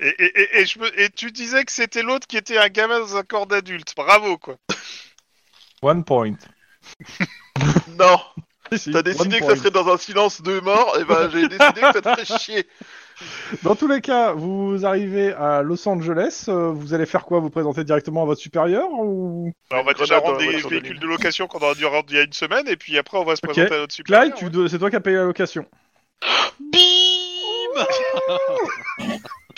Et, 0.00 0.08
et, 0.08 0.40
et, 0.40 0.58
et 0.60 0.66
je 0.66 0.78
me... 0.78 1.00
et 1.00 1.10
tu 1.10 1.30
disais 1.32 1.64
que 1.64 1.72
c'était 1.72 2.02
l'autre 2.02 2.26
qui 2.26 2.36
était 2.36 2.58
un 2.58 2.68
gamin 2.68 3.00
dans 3.00 3.16
un 3.16 3.22
corps 3.22 3.46
d'adulte. 3.46 3.94
Bravo, 3.96 4.38
quoi. 4.38 4.56
One 5.82 6.04
point. 6.04 6.36
Non, 7.98 8.20
t'as 8.70 9.02
décidé 9.02 9.40
que 9.40 9.46
ça 9.46 9.56
serait 9.56 9.70
dans 9.70 9.88
un 9.92 9.96
silence 9.98 10.42
de 10.42 10.60
mort, 10.60 10.96
et 11.00 11.04
ben 11.04 11.28
j'ai 11.30 11.48
décidé 11.48 11.80
que 11.80 11.92
ça 11.92 12.00
te 12.00 12.08
ferait 12.08 12.38
chier. 12.38 12.68
Dans 13.62 13.74
tous 13.74 13.88
les 13.88 14.00
cas, 14.00 14.32
vous 14.32 14.86
arrivez 14.86 15.32
à 15.32 15.62
Los 15.62 15.88
Angeles, 15.88 16.44
euh, 16.48 16.70
vous 16.70 16.94
allez 16.94 17.06
faire 17.06 17.24
quoi? 17.24 17.40
Vous 17.40 17.50
présenter 17.50 17.82
directement 17.82 18.22
à 18.22 18.26
votre 18.26 18.40
supérieur 18.40 18.88
ou? 18.92 19.52
Alors, 19.70 19.82
on 19.82 19.86
va 19.86 19.94
déjà 19.94 20.20
grenade 20.20 20.22
rendre 20.22 20.38
dans 20.38 20.44
la 20.44 20.46
des 20.46 20.52
voiture 20.52 20.70
de 20.70 20.74
véhicules 20.76 21.00
de 21.00 21.06
location 21.06 21.46
qu'on 21.48 21.58
aura 21.58 21.74
dû 21.74 21.84
rendre 21.84 22.06
il 22.10 22.16
y 22.16 22.20
a 22.20 22.22
une 22.22 22.32
semaine, 22.32 22.68
et 22.68 22.76
puis 22.76 22.96
après 22.96 23.18
on 23.18 23.24
va 23.24 23.34
se 23.34 23.40
Ok. 23.44 23.52
présenter 23.52 23.74
à 23.74 23.78
notre 23.78 23.94
supérieur. 23.94 24.22
Clyde, 24.32 24.36
tu 24.36 24.50
dois- 24.50 24.68
c'est 24.68 24.78
toi 24.78 24.90
qui 24.90 24.96
as 24.96 25.00
payé 25.00 25.16
la 25.16 25.24
location. 25.24 25.66
Bim 26.60 27.84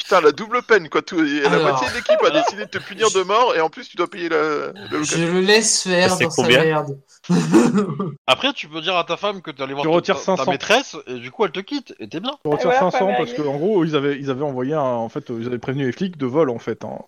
Putain, 0.02 0.22
la 0.22 0.32
double 0.32 0.62
peine, 0.62 0.88
quoi. 0.88 1.02
Tout... 1.02 1.20
La 1.20 1.50
Alors. 1.50 1.72
moitié 1.72 1.88
de 1.90 1.94
l'équipe 1.94 2.22
a 2.24 2.30
décidé 2.30 2.64
de 2.64 2.70
te 2.70 2.78
punir 2.78 3.10
de 3.10 3.22
mort, 3.22 3.54
et 3.54 3.60
en 3.60 3.68
plus 3.68 3.86
tu 3.86 3.98
dois 3.98 4.08
payer 4.08 4.30
la, 4.30 4.72
la 4.74 5.02
Je 5.02 5.18
le 5.18 5.40
laisse 5.40 5.82
faire 5.82 6.14
C'est 6.14 6.24
dans 6.24 6.30
sa 6.30 6.42
combien 6.42 6.64
merde. 6.64 6.98
Après, 8.26 8.52
tu 8.52 8.68
peux 8.68 8.80
dire 8.80 8.96
à 8.96 9.04
ta 9.04 9.16
femme 9.16 9.42
que 9.42 9.50
t'es 9.50 9.62
allé 9.62 9.72
voir 9.74 9.82
Tu 9.84 9.88
ta- 9.90 9.94
retires 9.94 10.16
ta, 10.16 10.36
500. 10.36 10.50
maîtresse, 10.50 10.96
et 11.06 11.14
du 11.18 11.30
coup 11.30 11.44
elle 11.44 11.52
te 11.52 11.60
quitte, 11.60 11.94
et 12.00 12.08
t'es 12.08 12.20
bien. 12.20 12.32
Tu 12.44 12.50
retires 12.50 12.70
voilà, 12.70 12.90
500 12.90 13.06
pas 13.06 13.12
parce 13.16 13.32
que 13.32 13.42
en 13.42 13.56
gros 13.56 13.84
ils 13.84 13.96
avaient 13.96 14.18
ils 14.18 14.30
avaient 14.30 14.44
envoyé 14.44 14.74
un, 14.74 14.80
en 14.80 15.08
fait 15.08 15.30
ils 15.30 15.46
avaient 15.46 15.58
prévenu 15.58 15.86
les 15.86 15.92
flics 15.92 16.16
de 16.16 16.26
vol 16.26 16.50
en 16.50 16.58
fait. 16.58 16.84
hein. 16.84 16.98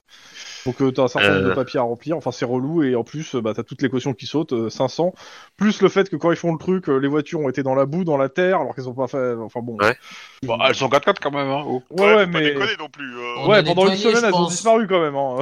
Donc 0.64 0.80
euh, 0.80 0.92
t'as 0.92 1.02
un 1.02 1.08
certain 1.08 1.30
nombre 1.30 1.46
Euh. 1.46 1.48
de 1.50 1.54
papiers 1.54 1.80
à 1.80 1.82
remplir. 1.82 2.16
Enfin 2.16 2.30
c'est 2.30 2.44
relou 2.44 2.84
et 2.84 2.94
en 2.94 3.02
plus 3.02 3.34
euh, 3.34 3.40
bah 3.40 3.52
t'as 3.54 3.64
toutes 3.64 3.82
les 3.82 3.88
cautions 3.90 4.14
qui 4.14 4.26
sautent 4.26 4.52
euh, 4.52 4.70
500 4.70 5.12
plus 5.56 5.82
le 5.82 5.88
fait 5.88 6.08
que 6.08 6.14
quand 6.14 6.30
ils 6.30 6.36
font 6.36 6.52
le 6.52 6.58
truc 6.58 6.88
euh, 6.88 6.98
les 6.98 7.08
voitures 7.08 7.40
ont 7.40 7.48
été 7.48 7.64
dans 7.64 7.74
la 7.74 7.84
boue 7.84 8.04
dans 8.04 8.16
la 8.16 8.28
terre 8.28 8.60
alors 8.60 8.72
qu'elles 8.76 8.88
ont 8.88 8.94
pas 8.94 9.08
fait. 9.08 9.34
Enfin 9.40 9.58
bon. 9.60 9.76
Ouais. 9.80 9.96
Bon, 10.44 10.56
elles 10.64 10.76
sont 10.76 10.86
4-4 10.88 11.16
quand 11.20 11.32
même, 11.32 11.48
hein. 11.48 11.64
oh. 11.66 11.82
Ouais 11.90 12.14
ouais, 12.14 12.26
faut 12.26 12.32
pas 12.32 12.38
mais 12.38 12.54
non 12.78 12.88
plus. 12.92 13.16
euh. 13.16 13.34
On 13.38 13.48
ouais 13.48 13.56
a 13.58 13.62
pendant 13.64 13.88
une 13.88 13.96
semaine 13.96 14.22
elles 14.24 14.34
ont 14.34 14.46
disparu 14.46 14.86
quand 14.86 15.00
même. 15.00 15.16
Hein. 15.16 15.38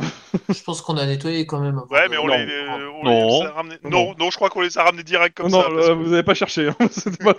Je 0.49 0.63
pense 0.63 0.81
qu'on 0.81 0.97
a 0.97 1.05
nettoyé 1.05 1.45
quand 1.45 1.61
même. 1.61 1.83
Ouais, 1.91 2.09
mais 2.09 2.17
on 2.17 2.27
Non. 2.27 2.37
les, 2.37 2.45
euh, 2.47 2.89
on 3.03 3.05
Non. 3.05 3.41
les 3.43 3.47
a 3.47 3.51
ramenés. 3.53 3.77
Non. 3.85 3.91
Non, 3.91 4.15
non, 4.19 4.31
je 4.31 4.37
crois 4.37 4.49
qu'on 4.49 4.63
les 4.63 4.70
a 4.79 4.85
ramenés 4.85 5.03
direct 5.03 5.37
comme 5.37 5.51
non 5.51 5.63
ça. 5.63 5.69
non, 5.69 5.77
euh, 5.79 5.89
que- 5.89 5.93
vous 5.93 6.13
avez 6.13 6.23
pas 6.23 6.35
cherché. 6.35 6.69
hein. 6.69 6.77
Pas- 7.25 7.35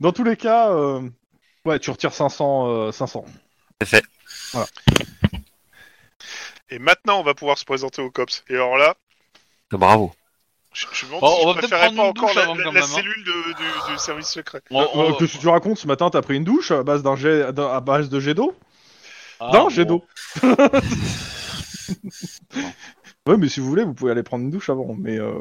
Dans 0.00 0.12
tous 0.12 0.24
les 0.24 0.36
cas 0.36 0.70
euh, 0.70 1.00
ouais 1.64 1.78
tu 1.78 1.90
retires 1.90 2.12
500 2.12 2.66
euh, 2.68 2.92
500. 2.92 3.24
C'est 3.80 3.86
fait. 3.88 4.04
Et 6.70 6.78
maintenant, 6.78 7.20
on 7.20 7.22
va 7.22 7.34
pouvoir 7.34 7.56
se 7.58 7.64
présenter 7.64 8.02
au 8.02 8.10
COPS. 8.10 8.44
Et 8.48 8.54
alors 8.54 8.76
là, 8.76 8.94
Ah, 9.72 9.76
Bravo. 9.76 10.12
je, 10.72 10.86
je 10.92 11.04
me 11.06 11.10
demande 11.10 11.22
Oh, 11.24 11.28
si 11.28 11.36
on 11.36 11.40
je 11.40 11.46
va 11.46 11.52
peut-être 11.60 11.68
préférais 11.70 11.86
prendre 11.94 11.96
pas 11.96 12.02
une 12.02 12.08
encore 12.10 12.28
douche 12.28 12.36
la, 12.36 12.42
avant 12.42 12.54
la- 12.72 12.80
hein. 12.80 12.86
cellule 12.86 13.24
de- 13.24 13.52
du, 13.54 13.92
du 13.92 13.98
service 13.98 14.28
secret. 14.28 14.60
Euh, 14.72 15.12
Qu'est-ce 15.18 15.34
que 15.36 15.40
tu 15.40 15.48
racontes 15.48 15.78
ce 15.78 15.86
matin 15.86 16.10
t'as 16.10 16.20
pris 16.22 16.36
une 16.36 16.44
douche 16.44 16.70
à 16.70 16.82
base 16.82 17.02
d'un 17.02 17.16
jet 17.16 17.52
d'un- 17.52 17.68
à 17.70 17.80
base 17.80 18.08
de 18.10 18.20
jet 18.20 18.34
d'eau? 18.34 18.54
Ah, 19.40 19.50
Non, 19.54 19.62
bon. 19.64 19.68
jet 19.70 19.84
d'eau. 19.86 20.04
ouais, 23.28 23.36
mais 23.36 23.48
si 23.48 23.60
vous 23.60 23.68
voulez, 23.68 23.84
vous 23.84 23.94
pouvez 23.94 24.10
aller 24.12 24.22
prendre 24.22 24.44
une 24.44 24.50
douche 24.50 24.70
avant. 24.70 24.94
Mais 24.98 25.18
euh, 25.18 25.32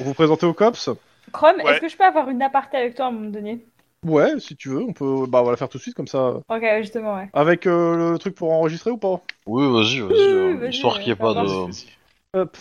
vous 0.00 0.14
présentez 0.14 0.46
au 0.46 0.54
cops 0.54 0.90
Chrome, 1.32 1.56
Ouais. 1.62 1.72
est-ce 1.72 1.80
que 1.80 1.88
je 1.88 1.96
peux 1.96 2.04
avoir 2.04 2.28
une 2.30 2.42
aparté 2.42 2.78
avec 2.78 2.94
toi 2.94 3.06
à 3.06 3.08
un 3.08 3.12
moment 3.12 3.30
donné? 3.30 3.64
Ouais, 4.04 4.38
si 4.38 4.56
tu 4.56 4.68
veux, 4.68 4.82
on 4.82 4.92
peut. 4.92 5.26
Bah, 5.28 5.40
on 5.42 5.44
va 5.44 5.50
la 5.50 5.56
faire 5.56 5.68
tout 5.68 5.78
de 5.78 5.82
suite 5.82 5.94
comme 5.94 6.06
ça. 6.06 6.36
Ok, 6.48 6.62
justement, 6.78 7.16
ouais. 7.16 7.28
Avec 7.32 7.66
euh, 7.66 8.12
le 8.12 8.18
truc 8.18 8.34
pour 8.34 8.52
enregistrer 8.52 8.90
ou 8.90 8.96
pas? 8.96 9.20
Oui, 9.46 9.64
vas-y, 9.64 10.00
vas-y, 10.00 10.12
Oui, 10.12 10.20
euh, 10.20 10.56
vas-y, 10.56 10.70
histoire 10.70 10.94
qu'il 11.00 11.06
n'y 11.06 11.10
ait 11.10 11.24
euh, 11.24 11.34
pas 11.34 11.34
de... 11.34 12.40
Hop. 12.40 12.56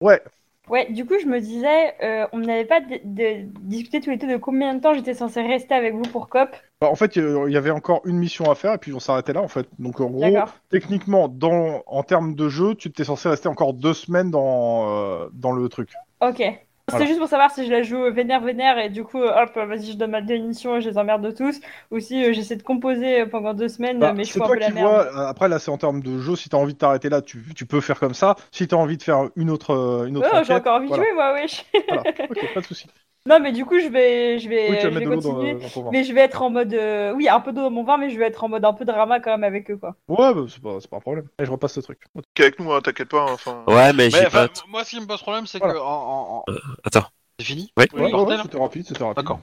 Ouais. 0.00 0.22
Ouais, 0.70 0.90
du 0.92 1.04
coup, 1.06 1.14
je 1.20 1.26
me 1.26 1.40
disais, 1.40 1.94
euh, 2.02 2.26
on 2.32 2.38
n'avait 2.38 2.64
pas 2.64 2.80
de- 2.80 3.00
de- 3.04 3.48
discuté 3.60 4.00
tous 4.00 4.10
les 4.10 4.16
deux 4.16 4.28
de 4.28 4.36
combien 4.36 4.74
de 4.74 4.80
temps 4.80 4.94
j'étais 4.94 5.14
censée 5.14 5.42
rester 5.42 5.74
avec 5.74 5.94
vous 5.94 6.02
pour 6.02 6.28
COP. 6.28 6.50
Bah, 6.80 6.88
en 6.90 6.94
fait, 6.94 7.16
il 7.16 7.50
y 7.52 7.56
avait 7.56 7.70
encore 7.70 8.02
une 8.04 8.18
mission 8.18 8.50
à 8.50 8.54
faire 8.54 8.74
et 8.74 8.78
puis 8.78 8.92
on 8.92 9.00
s'arrêtait 9.00 9.32
là 9.32 9.42
en 9.42 9.48
fait. 9.48 9.66
Donc 9.78 10.00
en 10.00 10.10
gros, 10.10 10.22
techniquement, 10.70 11.28
dans 11.28 11.82
en 11.86 12.02
termes 12.02 12.34
de 12.34 12.48
jeu, 12.48 12.74
tu 12.74 12.88
étais 12.88 13.04
censé 13.04 13.28
rester 13.28 13.48
encore 13.48 13.74
deux 13.74 13.94
semaines 13.94 14.30
dans 14.30 14.88
euh, 14.88 15.28
dans 15.32 15.52
le 15.52 15.68
truc. 15.68 15.90
Ok. 16.20 16.42
C'est 16.88 17.06
juste 17.06 17.18
pour 17.18 17.28
savoir 17.28 17.50
si 17.50 17.64
je 17.66 17.70
la 17.70 17.82
joue 17.82 18.10
vénère 18.12 18.40
vénère 18.42 18.78
et 18.78 18.88
du 18.90 19.04
coup, 19.04 19.18
hop, 19.22 19.54
vas-y, 19.56 19.92
je 19.92 19.96
donne 19.96 20.10
ma 20.12 20.22
démission 20.22 20.76
et 20.76 20.80
je 20.80 20.88
les 20.90 20.98
emmerde 20.98 21.34
tous. 21.34 21.60
Ou 21.90 22.00
si 22.00 22.24
euh, 22.24 22.32
j'essaie 22.32 22.56
de 22.56 22.62
composer 22.62 23.26
pendant 23.26 23.54
deux 23.54 23.68
semaines, 23.68 24.00
Bah, 24.00 24.14
mais 24.14 24.24
je 24.24 24.32
fous 24.32 24.42
un 24.44 24.50
peu 24.50 24.58
la 24.58 24.70
merde. 24.70 25.00
vois. 25.00 25.06
euh, 25.06 25.26
Après 25.28 25.48
là, 25.48 25.58
c'est 25.58 25.70
en 25.72 25.78
termes 25.78 26.00
de 26.02 26.18
jeu. 26.20 26.36
Si 26.36 26.48
t'as 26.48 26.56
envie 26.56 26.74
de 26.74 26.78
t'arrêter 26.78 27.08
là, 27.08 27.20
tu, 27.20 27.42
tu 27.56 27.66
peux 27.66 27.80
faire 27.80 27.98
comme 27.98 28.14
ça. 28.14 28.36
Si 28.52 28.68
t'as 28.68 28.76
envie 28.76 28.96
de 28.96 29.02
faire 29.02 29.28
une 29.36 29.50
autre 29.50 29.72
euh, 29.72 30.06
une 30.06 30.16
autre 30.16 30.34
Oh, 30.34 30.42
j'ai 30.44 30.52
encore 30.54 30.76
envie 30.76 30.88
de 30.90 30.94
voilà. 30.94 30.96
jouer, 30.96 31.12
moi, 31.14 31.32
wesh. 31.34 31.64
Voilà. 31.88 32.06
Ok, 32.30 32.46
pas 32.52 32.60
de 32.62 32.66
souci. 32.66 32.88
Non, 33.26 33.40
mais 33.40 33.52
du 33.52 33.64
coup, 33.66 33.78
je 33.78 33.88
vais, 33.88 34.38
je 34.38 34.48
vais, 34.48 34.70
Oui, 34.70 34.78
je 34.80 34.88
vais 34.88 35.04
dans, 35.04 35.14
continuer. 35.16 35.54
dans 35.54 35.82
vin. 35.82 35.90
Mais 35.92 36.04
je 36.04 36.12
vais 36.14 36.20
être 36.22 36.40
en 36.40 36.50
mode. 36.50 36.72
euh, 36.72 37.12
Oui, 37.14 37.28
un 37.28 37.40
peu 37.40 37.52
d'eau 37.52 37.62
dans 37.62 37.70
mon 37.70 37.84
vin, 37.84 37.98
mais 37.98 38.08
je 38.10 38.18
vais 38.18 38.26
être 38.26 38.42
en 38.44 38.48
mode 38.48 38.64
un 38.64 38.72
peu 38.72 38.84
drama 38.86 39.20
quand 39.20 39.30
même 39.32 39.44
avec 39.44 39.70
eux, 39.70 39.76
quoi. 39.76 39.96
Ouais, 40.08 40.32
bah, 40.32 40.46
c'est 40.48 40.62
pas, 40.62 40.78
c'est 40.80 40.88
pas 40.88 40.96
un 40.96 41.00
problème. 41.00 41.26
Allez, 41.38 41.46
je 41.46 41.50
repasse 41.52 41.74
ce 41.74 41.80
truc. 41.80 42.00
Qui 42.34 42.42
est 42.42 42.46
avec 42.46 42.58
nous, 42.58 42.72
hein, 42.72 42.80
t'inquiète 42.80 43.08
pas. 43.10 43.22
hein, 43.22 43.32
Enfin, 43.32 43.64
Ouais, 43.66 43.92
mais 43.92 44.08
pas. 44.10 44.48
moi, 44.68 44.84
ce 44.84 44.90
qui 44.90 45.00
me 45.00 45.06
pose 45.06 45.20
problème, 45.20 45.46
c'est 45.46 45.58
Voilà. 45.58 45.74
que... 45.74 45.78
En, 45.78 45.84
en- 45.84 46.38
en- 46.38 46.44
Attends. 46.84 47.06
C'est 47.38 47.46
fini? 47.46 47.70
Ouais. 47.76 47.86
Oui, 47.92 48.00
Ouais, 48.02 48.12
ouais, 48.14 48.20
ouais, 48.24 48.36
c'était 48.42 48.58
rapide, 48.58 48.86
c'était 48.86 49.04
rapide. 49.04 49.16
D'accord. 49.22 49.40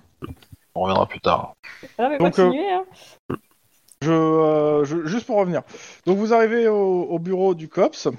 On 0.74 0.82
reviendra 0.82 1.06
plus 1.08 1.22
tard. 1.22 1.54
Non, 2.00 2.10
mais 2.10 2.18
Donc, 2.18 2.34
continuez, 2.36 2.70
hein. 2.72 2.84
Je, 4.02 4.12
euh, 4.12 4.84
je- 4.84 5.06
juste 5.06 5.26
pour 5.26 5.38
revenir. 5.38 5.62
Donc 6.06 6.18
vous 6.18 6.34
arrivez 6.34 6.68
au, 6.68 7.04
au 7.04 7.18
bureau 7.20 7.56
du 7.56 7.70
COPS. 7.70 8.10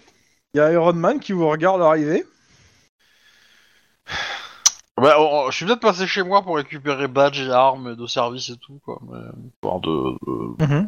Il 0.54 0.58
y 0.58 0.60
a 0.60 0.72
Iron 0.72 0.94
Man 0.94 1.20
qui 1.20 1.32
vous 1.32 1.46
regarde 1.48 1.82
arriver. 1.82 2.24
On- 4.98 5.04
on- 5.04 5.50
je 5.50 5.56
suis 5.56 5.66
peut-être 5.66 5.80
passé 5.80 6.06
chez 6.06 6.22
moi 6.22 6.42
pour 6.42 6.56
récupérer 6.56 7.06
badge 7.08 7.40
et 7.40 7.50
armes 7.50 7.94
de 7.96 8.06
service 8.06 8.48
et 8.48 8.56
tout, 8.56 8.80
quoi. 8.84 8.98
Mais... 9.10 9.18
De... 9.18 10.16
de- 10.66 10.86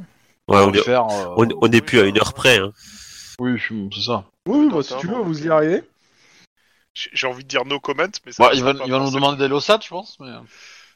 Ouais, 0.49 0.61
on 0.63 0.71
de 0.71 0.79
est, 0.79 0.83
faire, 0.83 1.07
euh, 1.11 1.35
on, 1.37 1.47
on 1.61 1.71
est 1.71 1.83
plus 1.83 2.01
à 2.01 2.05
une 2.05 2.17
heure 2.19 2.33
près. 2.33 2.59
Hein. 2.59 2.73
Oui, 3.39 3.59
je- 3.59 3.75
c'est 3.95 4.01
ça. 4.07 4.25
Oui, 4.47 4.61
oui, 4.65 4.69
bah, 4.73 4.83
si 4.83 4.97
tu 4.97 5.07
veux, 5.07 5.17
vous 5.21 5.45
y 5.47 5.51
arrivez. 5.51 5.83
J'ai 6.95 7.11
j'ai 7.13 7.27
envie 7.27 7.43
de 7.45 7.49
dire 7.49 7.67
no 7.67 7.79
comment, 7.81 8.05
mais 8.25 8.33
ça 8.33 8.45
Bah, 8.45 8.51
il 8.55 8.65
va, 8.65 8.71
il 8.71 8.79
va 8.79 8.85
nous 8.87 8.89
forcément. 8.97 9.11
demander 9.11 9.39
d'aller 9.41 9.53
au 9.55 9.61
SAT, 9.61 9.81
je 9.85 9.89
pense. 9.91 10.17
Mais... 10.21 10.31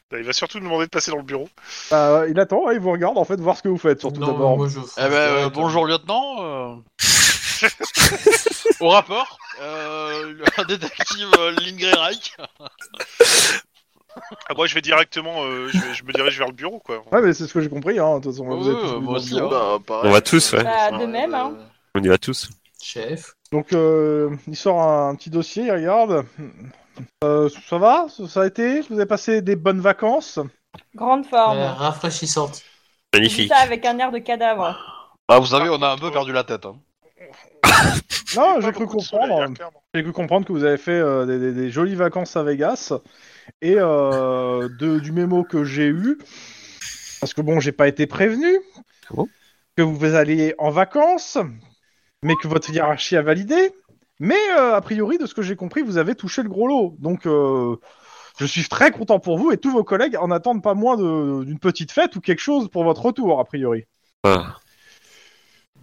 Bah, 0.09 0.17
Il 0.19 0.25
va 0.25 0.33
surtout 0.33 0.57
nous 0.57 0.65
demander 0.65 0.85
de 0.85 0.89
passer 0.89 1.11
dans 1.11 1.17
le 1.17 1.23
bureau. 1.23 1.47
Bah, 1.91 2.23
il 2.27 2.39
attend, 2.39 2.67
il 2.71 2.79
vous 2.79 2.91
regarde 2.91 3.15
en 3.17 3.25
fait, 3.25 3.39
voir 3.39 3.55
ce 3.57 3.61
que 3.61 3.69
vous 3.69 3.77
faites, 3.77 3.99
surtout 3.99 4.19
Non, 4.21 4.27
d'abord. 4.27 4.57
moi, 4.57 4.67
je- 4.67 4.79
Eh 4.97 5.01
ben, 5.01 5.11
euh, 5.13 5.49
bonjour 5.49 5.85
lieutenant. 5.85 6.35
euh. 6.39 6.75
Au 8.79 8.89
rapport, 8.89 9.37
euh, 9.61 10.33
le 10.57 10.65
détective 10.65 11.27
euh, 11.39 11.51
Lindgren-Reich. 11.61 12.35
Ah, 14.47 14.53
moi, 14.55 14.67
je 14.67 14.75
vais 14.75 14.81
directement, 14.81 15.43
euh, 15.43 15.69
je, 15.69 15.79
vais- 15.79 15.93
je 15.95 16.03
me 16.03 16.13
dirige 16.13 16.37
vers 16.37 16.45
le 16.45 16.53
bureau, 16.53 16.77
quoi. 16.77 17.03
Ouais, 17.11 17.19
mais 17.19 17.33
c'est 17.33 17.47
ce 17.47 17.53
que 17.53 17.61
j'ai 17.61 17.69
compris, 17.69 17.97
hein. 17.97 18.19
De 18.19 18.23
toute 18.25 18.31
façon, 18.33 18.45
Ouais, 18.45 18.55
vous 18.57 18.69
êtes 18.69 18.75
ouais, 18.75 18.81
tous 18.81 18.87
moi 18.99 18.99
dans 19.05 19.11
le 19.13 19.17
aussi, 19.17 19.33
bureau. 19.33 19.47
hein. 19.55 19.77
bah, 19.79 19.83
pareil. 19.87 20.09
On 20.09 20.13
va 20.13 20.21
tous, 20.21 20.53
ouais. 20.53 20.63
Bah, 20.63 20.91
de 20.91 21.05
même, 21.07 21.33
hein. 21.33 21.55
euh, 21.57 21.63
On 21.99 22.03
y 22.03 22.07
va 22.09 22.19
tous. 22.19 22.47
Chef. 22.79 23.33
Donc, 23.51 23.73
euh, 23.73 24.35
il 24.47 24.55
sort 24.55 24.79
un 24.83 25.15
petit 25.15 25.31
dossier, 25.31 25.63
il 25.63 25.71
regarde. 25.71 26.25
Euh, 27.23 27.49
ça 27.67 27.79
va? 27.79 28.05
Ça 28.29 28.41
a 28.41 28.45
été? 28.45 28.81
Vous 28.81 28.97
avez 28.97 29.07
passé 29.07 29.41
des 29.41 29.55
bonnes 29.55 29.81
vacances? 29.81 30.37
Grande 30.93 31.25
forme. 31.25 31.57
Euh, 31.57 31.71
rafraîchissante. 31.73 32.61
Je 33.15 33.19
dis 33.19 33.23
Magnifique. 33.23 33.49
ça 33.51 33.61
avec 33.61 33.83
un 33.83 33.97
air 33.97 34.11
de 34.11 34.19
cadavre. 34.19 34.77
Ah, 35.27 35.39
vous 35.39 35.47
savez, 35.47 35.69
on 35.69 35.81
a 35.81 35.89
un 35.89 35.97
peu 35.97 36.11
perdu 36.11 36.33
la 36.33 36.43
tête. 36.43 36.67
Hein. 36.67 36.75
Non, 38.35 38.59
j'ai 38.61 38.71
cru 38.71 38.87
comprendre. 38.87 39.41
hein. 39.43 39.53
J'ai 39.93 40.03
cru 40.03 40.11
comprendre 40.11 40.45
que 40.47 40.51
vous 40.53 40.63
avez 40.63 40.77
fait 40.77 40.91
euh, 40.91 41.25
des, 41.25 41.39
des- 41.39 41.51
des 41.53 41.69
jolies 41.69 41.95
vacances 41.95 42.35
à 42.35 42.43
Vegas 42.43 42.93
et 43.61 43.75
euh, 43.77 44.69
de- 44.79 44.99
du 44.99 45.11
mémo 45.11 45.43
que 45.43 45.63
j'ai 45.63 45.87
eu, 45.87 46.17
parce 47.19 47.33
que 47.33 47.41
bon, 47.41 47.59
j'ai 47.59 47.71
pas 47.71 47.87
été 47.87 48.07
prévenu 48.07 48.47
Bon? 49.11 49.27
que 49.77 49.81
vous 49.83 50.03
alliez 50.15 50.55
en 50.57 50.71
vacances, 50.71 51.37
mais 52.23 52.33
que 52.41 52.47
votre 52.47 52.69
hiérarchie 52.71 53.17
a 53.17 53.21
validé. 53.21 53.71
Mais 54.19 54.37
euh, 54.57 54.75
a 54.75 54.81
priori, 54.81 55.17
de 55.17 55.25
ce 55.25 55.33
que 55.33 55.41
j'ai 55.41 55.55
compris, 55.55 55.81
vous 55.81 55.97
avez 55.97 56.15
touché 56.15 56.43
le 56.43 56.49
gros 56.49 56.67
lot. 56.67 56.95
Donc, 56.99 57.25
euh, 57.25 57.75
je 58.39 58.45
suis 58.45 58.63
très 58.67 58.91
content 58.91 59.19
pour 59.19 59.37
vous 59.37 59.51
et 59.51 59.57
tous 59.57 59.71
vos 59.71 59.83
collègues 59.83 60.15
en 60.17 60.31
attendent 60.31 60.63
pas 60.63 60.73
moins 60.75 60.95
d'une 60.97 61.59
petite 61.59 61.91
fête 61.91 62.15
ou 62.15 62.21
quelque 62.21 62.39
chose 62.41 62.69
pour 62.69 62.83
votre 62.83 63.01
retour, 63.05 63.39
a 63.39 63.43
priori. 63.45 63.83
Ah. 64.23 64.55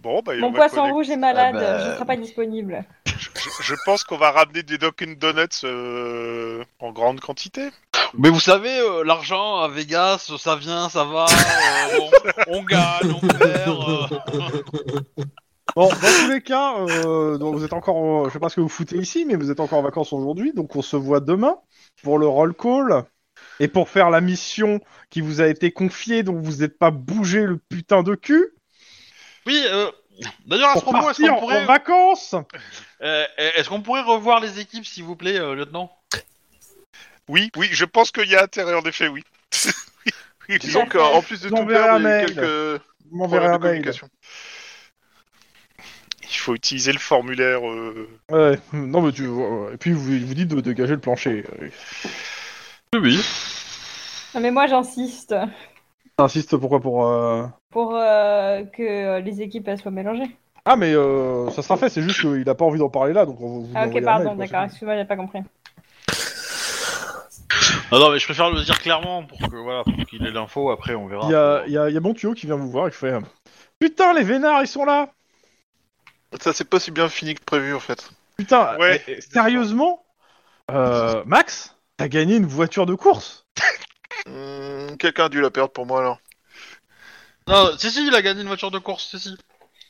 Bon, 0.01 0.21
bah, 0.25 0.33
Mon 0.39 0.51
poisson 0.51 0.91
rouge 0.91 1.09
est 1.09 1.17
malade, 1.17 1.55
Ah 1.57 1.61
bah, 1.61 1.79
je 1.83 1.89
ne 1.89 1.95
serai 1.95 2.05
pas 2.05 2.15
disponible. 2.17 2.83
Je, 3.05 3.13
je 3.61 3.75
pense 3.85 4.03
qu'on 4.03 4.17
va 4.17 4.31
ramener 4.31 4.63
des 4.63 4.77
Dunkin' 4.77 5.15
Donuts 5.15 5.63
euh, 5.63 6.63
en 6.79 6.91
grande 6.91 7.19
quantité. 7.19 7.69
Mais 8.17 8.29
vous 8.29 8.39
savez, 8.39 8.79
euh, 8.79 9.03
l'argent 9.03 9.57
à 9.59 9.67
Vegas, 9.67 10.31
ça 10.39 10.55
vient, 10.55 10.89
ça 10.89 11.03
va. 11.05 11.25
euh, 11.25 11.99
on 12.47 12.63
gagne, 12.63 13.11
on 13.11 13.19
perd. 13.27 13.79
euh. 14.33 15.23
Bon, 15.75 15.87
dans 15.87 15.95
tous 15.95 16.29
les 16.29 16.41
cas, 16.41 16.73
euh, 16.79 17.37
donc 17.37 17.55
vous 17.55 17.63
êtes 17.63 17.71
encore, 17.71 18.25
euh, 18.25 18.27
je 18.27 18.33
sais 18.33 18.39
pas 18.39 18.49
ce 18.49 18.57
que 18.57 18.61
vous 18.61 18.67
foutez 18.67 18.97
ici, 18.97 19.23
mais 19.25 19.35
vous 19.35 19.51
êtes 19.51 19.61
encore 19.61 19.79
en 19.79 19.83
vacances 19.83 20.11
aujourd'hui, 20.11 20.51
donc 20.51 20.75
on 20.75 20.81
se 20.81 20.97
voit 20.97 21.21
demain 21.21 21.55
pour 22.03 22.17
le 22.19 22.27
roll 22.27 22.53
call 22.53 23.05
et 23.61 23.69
pour 23.69 23.87
faire 23.87 24.09
la 24.09 24.19
mission 24.19 24.81
qui 25.09 25.21
vous 25.21 25.39
a 25.39 25.47
été 25.47 25.71
confiée, 25.71 26.23
donc 26.23 26.41
vous 26.43 26.57
n'êtes 26.57 26.77
pas 26.77 26.91
bougé 26.91 27.43
le 27.45 27.55
putain 27.57 28.03
de 28.03 28.15
cul 28.15 28.49
Oui, 29.45 29.63
euh, 29.67 29.91
d'ailleurs, 30.45 30.69
à 30.69 30.75
ce 30.75 30.83
pour 30.83 30.91
propos, 30.91 31.09
est-ce 31.09 31.21
partir 31.21 31.33
qu'on 31.33 31.39
pourrait, 31.39 31.63
en 31.63 31.65
vacances. 31.65 32.35
euh, 33.01 33.25
est-ce 33.37 33.69
qu'on 33.69 33.81
pourrait 33.81 34.01
revoir 34.01 34.39
les 34.39 34.59
équipes, 34.59 34.85
s'il 34.85 35.03
vous 35.03 35.15
plaît, 35.15 35.39
euh, 35.39 35.55
lieutenant? 35.55 35.91
Oui, 37.27 37.49
oui, 37.55 37.69
je 37.71 37.85
pense 37.85 38.11
qu'il 38.11 38.29
y 38.29 38.35
a 38.35 38.43
intérêt, 38.43 38.73
en 38.75 38.81
effet, 38.83 39.07
oui. 39.07 39.23
oui, 39.65 40.11
oui. 40.49 40.59
Disons 40.59 40.85
qu'en 40.85 41.21
plus 41.21 41.41
de 41.41 41.49
tout 41.49 41.55
enverrez 41.55 41.73
perdre, 41.73 41.93
un 41.93 41.99
il 41.99 42.03
y 42.03 42.07
a 42.07 42.09
eu 42.09 42.13
mail. 42.13 42.25
quelques 42.35 42.81
Vous 43.09 43.17
m'enverrez 43.17 43.49
problèmes 43.49 43.53
un 43.53 43.57
de 43.57 43.59
mail. 43.59 43.81
communication. 43.83 44.09
Il 46.23 46.35
faut 46.37 46.55
utiliser 46.55 46.93
le 46.93 46.99
formulaire. 46.99 47.67
euh, 47.69 48.07
Ouais, 48.29 48.59
non 48.73 49.01
mais 49.01 49.11
tu... 49.11 49.27
ouais, 49.27 49.73
Et 49.73 49.77
puis 49.77 49.91
vous 49.91 50.03
vous 50.03 50.33
dites 50.33 50.47
de 50.47 50.61
dégager 50.61 50.93
le 50.93 50.99
plancher. 51.01 51.43
Oui, 52.93 52.99
oui. 52.99 53.19
Non, 54.33 54.41
mais 54.41 54.51
moi, 54.51 54.67
j'insiste 54.67 55.35
T'insistes 56.17 56.57
pourquoi 56.57 56.79
pour... 56.79 57.07
euh, 57.07 57.45
pour 57.71 57.95
euh, 57.95 58.63
que 58.65 58.83
euh, 58.83 59.19
les 59.21 59.41
équipes 59.41 59.67
elles 59.67 59.79
soient 59.79 59.91
mélangées. 59.91 60.35
Ah 60.65 60.75
mais 60.75 60.93
euh, 60.93 61.49
ça 61.49 61.61
sera 61.63 61.77
fait, 61.77 61.89
c'est 61.89 62.01
juste 62.03 62.21
qu'il 62.21 62.47
a 62.47 62.53
pas 62.55 62.65
envie 62.65 62.77
d'en 62.79 62.89
parler 62.89 63.13
là, 63.13 63.25
donc 63.25 63.41
on 63.41 63.61
va 63.61 63.65
vous 63.67 63.71
Ah, 63.75 63.87
ok, 63.87 63.95
un 63.95 64.01
pardon, 64.03 64.23
mail, 64.25 64.35
quoi, 64.35 64.45
d'accord, 64.45 64.59
c'est 64.61 64.65
excuse-moi, 64.65 64.95
j'ai 64.97 65.05
pas 65.05 65.15
compris. 65.15 65.39
Non, 67.91 67.99
non, 67.99 68.11
mais 68.11 68.19
je 68.19 68.25
préfère 68.25 68.49
le 68.51 68.61
dire 68.63 68.79
clairement 68.79 69.23
pour 69.25 69.37
que 69.39 69.55
voilà, 69.55 69.83
pour 69.83 69.93
qu'il 70.05 70.25
ait 70.25 70.31
l'info. 70.31 70.69
Après, 70.71 70.95
on 70.95 71.07
verra. 71.07 71.25
Il 71.27 71.31
y 71.31 71.35
a, 71.35 71.63
il 71.67 71.73
y, 71.73 71.77
a, 71.77 71.89
il 71.89 71.93
y 71.93 71.97
a 71.97 71.99
mon 71.99 72.13
tuyau 72.13 72.33
qui 72.33 72.45
vient 72.45 72.55
vous 72.55 72.69
voir 72.69 72.87
et 72.87 72.91
qui 72.91 72.97
fait... 72.97 73.07
euh, 73.13 73.19
Putain, 73.79 74.13
les 74.13 74.23
vénards, 74.23 74.61
ils 74.61 74.67
sont 74.67 74.85
là 74.85 75.09
Ça, 76.39 76.53
c'est 76.53 76.69
pas 76.69 76.79
si 76.79 76.91
bien 76.91 77.09
fini 77.09 77.35
que 77.35 77.43
prévu, 77.43 77.73
en 77.75 77.79
fait. 77.81 78.11
Putain, 78.37 78.77
Ouais. 78.77 79.01
sérieusement? 79.33 80.03
Euh, 80.69 81.21
Max, 81.25 81.75
t'as 81.97 82.07
gagné 82.07 82.37
une 82.37 82.45
voiture 82.45 82.85
de 82.85 82.95
course 82.95 83.45
Hmm, 84.27 84.95
Quelqu'un 84.97 85.25
a 85.25 85.29
dû 85.29 85.41
la 85.41 85.49
perdre 85.51 85.71
pour 85.73 85.85
moi, 85.85 85.99
alors. 85.99 86.19
Non, 87.47 87.77
si, 87.77 87.91
si, 87.91 88.05
il 88.05 88.15
a 88.15 88.21
gagné 88.21 88.41
une 88.41 88.47
voiture 88.47 88.71
de 88.71 88.79
course. 88.79 89.09
Si, 89.09 89.19
si. 89.19 89.35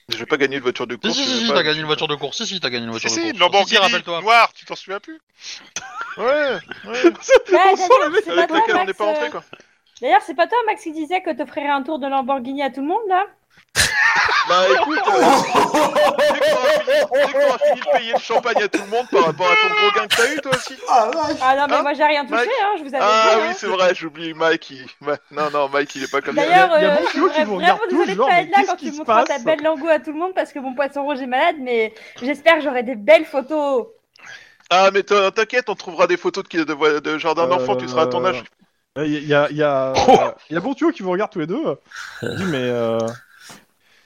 Je 0.09 0.17
vais 0.17 0.25
pas 0.25 0.37
gagner 0.37 0.57
de 0.57 0.61
voiture 0.63 0.87
de 0.87 0.95
Si, 0.95 1.01
course. 1.01 1.15
si, 1.17 1.23
je 1.23 1.29
si, 1.29 1.39
si, 1.41 1.47
pas- 1.47 1.53
t'as 1.55 1.63
gagné 1.63 1.79
une 1.79 1.85
voiture 1.85 2.07
de 2.07 2.15
course. 2.15 2.37
Si, 2.37 2.47
si, 2.47 2.59
t'as 2.59 2.69
gagné 2.69 2.85
une 2.85 2.91
Si, 2.93 2.99
voiture 2.99 3.11
si, 3.11 3.15
de 3.19 3.25
une 3.25 3.31
course. 3.31 3.39
Lamborghini 3.39 3.77
rappelle-toi. 3.77 4.21
noire, 4.21 4.53
tu 4.53 4.65
t'en 4.65 4.75
souviens 4.75 4.99
plus 4.99 5.19
Ouais, 6.17 6.25
ouais. 6.25 6.59
Ouais, 6.85 7.13
On 7.13 7.21
sent 7.23 7.51
d'ailleurs, 7.51 7.77
le 8.05 8.09
mec 8.11 8.21
c'est 8.23 8.33
pas 8.33 8.41
Avec 8.41 8.47
toi, 8.49 8.57
laquelle 8.59 8.75
on 8.75 8.77
Max, 8.79 8.87
n'est 8.87 8.93
pas 8.93 9.05
rentré, 9.05 9.25
euh, 9.27 9.29
quoi. 9.29 9.43
D'ailleurs, 10.01 10.21
c'est 10.21 10.35
pas 10.35 10.47
toi, 10.47 10.57
Max, 10.65 10.83
qui 10.83 10.91
disait 10.91 11.21
que 11.21 11.29
t'offrirais 11.35 11.69
un 11.69 11.83
tour 11.83 11.99
de 11.99 12.07
Lamborghini 12.07 12.63
à 12.63 12.69
tout 12.71 12.81
le 12.81 12.87
monde, 12.87 13.07
là? 13.07 13.25
Bah 14.49 14.65
écoute, 14.73 14.99
euh, 15.07 15.21
dès 16.87 17.31
qu'on 17.31 17.47
aura 17.47 17.57
fini- 17.59 17.79
de 17.79 17.97
payer 17.97 18.13
le 18.13 18.19
champagne 18.19 18.61
à 18.63 18.67
tout 18.67 18.81
le 18.83 18.89
monde 18.89 19.05
par 19.09 19.25
rapport 19.25 19.45
à 19.47 19.55
ton 19.55 19.73
gros 19.73 19.91
gain 19.95 20.07
que 20.07 20.15
t'as 20.15 20.33
eu, 20.33 20.37
toi 20.41 20.51
aussi. 20.55 20.75
Ah 20.89 21.09
Ah 21.41 21.55
non, 21.55 21.65
mais 21.69 21.75
Hein 21.75 21.81
moi, 21.83 21.93
j'ai 21.93 22.03
rien 22.03 22.25
touché, 22.25 22.35
Mike 22.35 22.49
hein, 22.61 22.75
je 22.77 22.81
vous 22.83 22.95
avais 22.95 22.99
Ah 23.01 23.29
dit. 23.35 23.37
oui, 23.41 23.47
hein. 23.49 23.53
c'est 23.55 23.67
vrai, 23.67 23.95
j'oublie 23.95 24.33
Mike. 24.33 24.69
Il... 24.71 24.85
Non, 25.31 25.49
non, 25.53 25.69
Mike, 25.69 25.95
il 25.95 26.03
est 26.03 26.11
pas 26.11 26.21
comme 26.21 26.35
ça. 26.35 26.45
D'ailleurs, 26.45 26.69
Il 26.69 26.71
y 26.73 26.75
a- 26.75 26.79
il 26.79 26.83
y 26.83 26.85
a 26.87 26.93
euh, 26.95 26.97
je 27.05 27.11
tuyau 27.11 27.29
qui 27.29 27.43
voudrais 27.43 27.45
vous 27.45 27.55
vraiment 27.55 27.73
regarde 27.75 27.79
tous, 27.89 27.89
désolée 27.89 28.11
de 28.11 28.17
genre, 28.17 28.27
pas 28.27 28.33
mais 28.35 28.41
être 28.41 28.49
là 28.49 28.55
qu'est-ce 28.57 28.67
quand 28.71 28.75
qui 28.75 28.85
tu 28.85 28.91
se 28.91 28.97
montreras 28.97 29.23
ta 29.23 29.33
passe 29.35 29.43
belle 29.45 29.61
lango 29.63 29.87
à 29.87 29.99
tout 29.99 30.11
le 30.11 30.19
monde 30.19 30.33
parce 30.35 30.51
que 30.51 30.59
mon 30.59 30.73
poisson 30.75 31.03
rouge 31.03 31.21
est 31.21 31.27
malade, 31.27 31.55
mais 31.61 31.93
j'espère 32.21 32.55
que 32.55 32.61
j'aurai 32.61 32.83
des 32.83 32.95
belles 32.95 33.25
photos. 33.25 33.87
Ah, 34.69 34.89
mais 34.91 35.03
t'in- 35.03 35.31
t'inquiète, 35.31 35.69
on 35.69 35.75
trouvera 35.75 36.07
des 36.07 36.17
photos 36.17 36.43
de, 36.49 36.63
de, 36.63 36.99
de 36.99 37.17
jardin 37.17 37.47
d'enfants, 37.47 37.75
tu 37.77 37.87
seras 37.87 38.03
à 38.03 38.07
ton 38.07 38.25
âge. 38.25 38.43
Il 38.97 39.07
y 39.07 39.15
a, 39.15 39.19
il 39.19 39.27
y 39.27 39.33
a, 39.33 39.47
il 39.51 39.57
y 39.57 39.63
a, 39.63 39.93
Oh. 39.95 40.11
euh, 40.11 40.31
il 40.49 40.55
y 40.55 40.57
a 40.57 40.59
bon 40.59 40.73
tuyau 40.73 40.91
qui 40.91 41.03
vous 41.03 41.11
regarde 41.11 41.31
tous 41.31 41.39
les 41.39 41.47
deux. 41.47 41.77
Il 42.23 42.35
dit 42.35 42.43
mais 42.45 42.57
euh, 42.59 42.97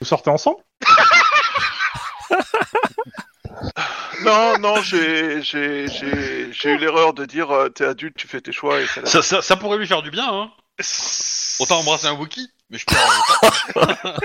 vous 0.00 0.06
sortez 0.06 0.30
ensemble 0.30 0.58
Non, 4.24 4.58
non, 4.58 4.82
j'ai 4.82 5.42
j'ai- 5.42 5.88
j'ai- 5.88 6.52
j'ai 6.52 6.70
eu 6.72 6.78
l'erreur 6.78 7.12
de 7.14 7.24
dire 7.26 7.50
euh, 7.50 7.68
t'es 7.68 7.84
adulte, 7.84 8.16
tu 8.16 8.26
fais 8.26 8.40
tes 8.40 8.52
choix 8.52 8.80
et 8.80 8.86
c'est 8.86 9.00
là. 9.02 9.06
Ça, 9.06 9.22
ça, 9.22 9.42
ça 9.42 9.56
pourrait 9.56 9.78
lui 9.78 9.86
faire 9.86 10.02
du 10.02 10.10
bien, 10.10 10.26
hein. 10.28 10.50
Autant 11.60 11.78
embrasser 11.78 12.06
un 12.06 12.14
Wookie, 12.14 12.50
mais 12.70 12.78
je 12.78 12.84
peux 12.86 12.94
arranger 12.96 13.94
ça. 14.04 14.16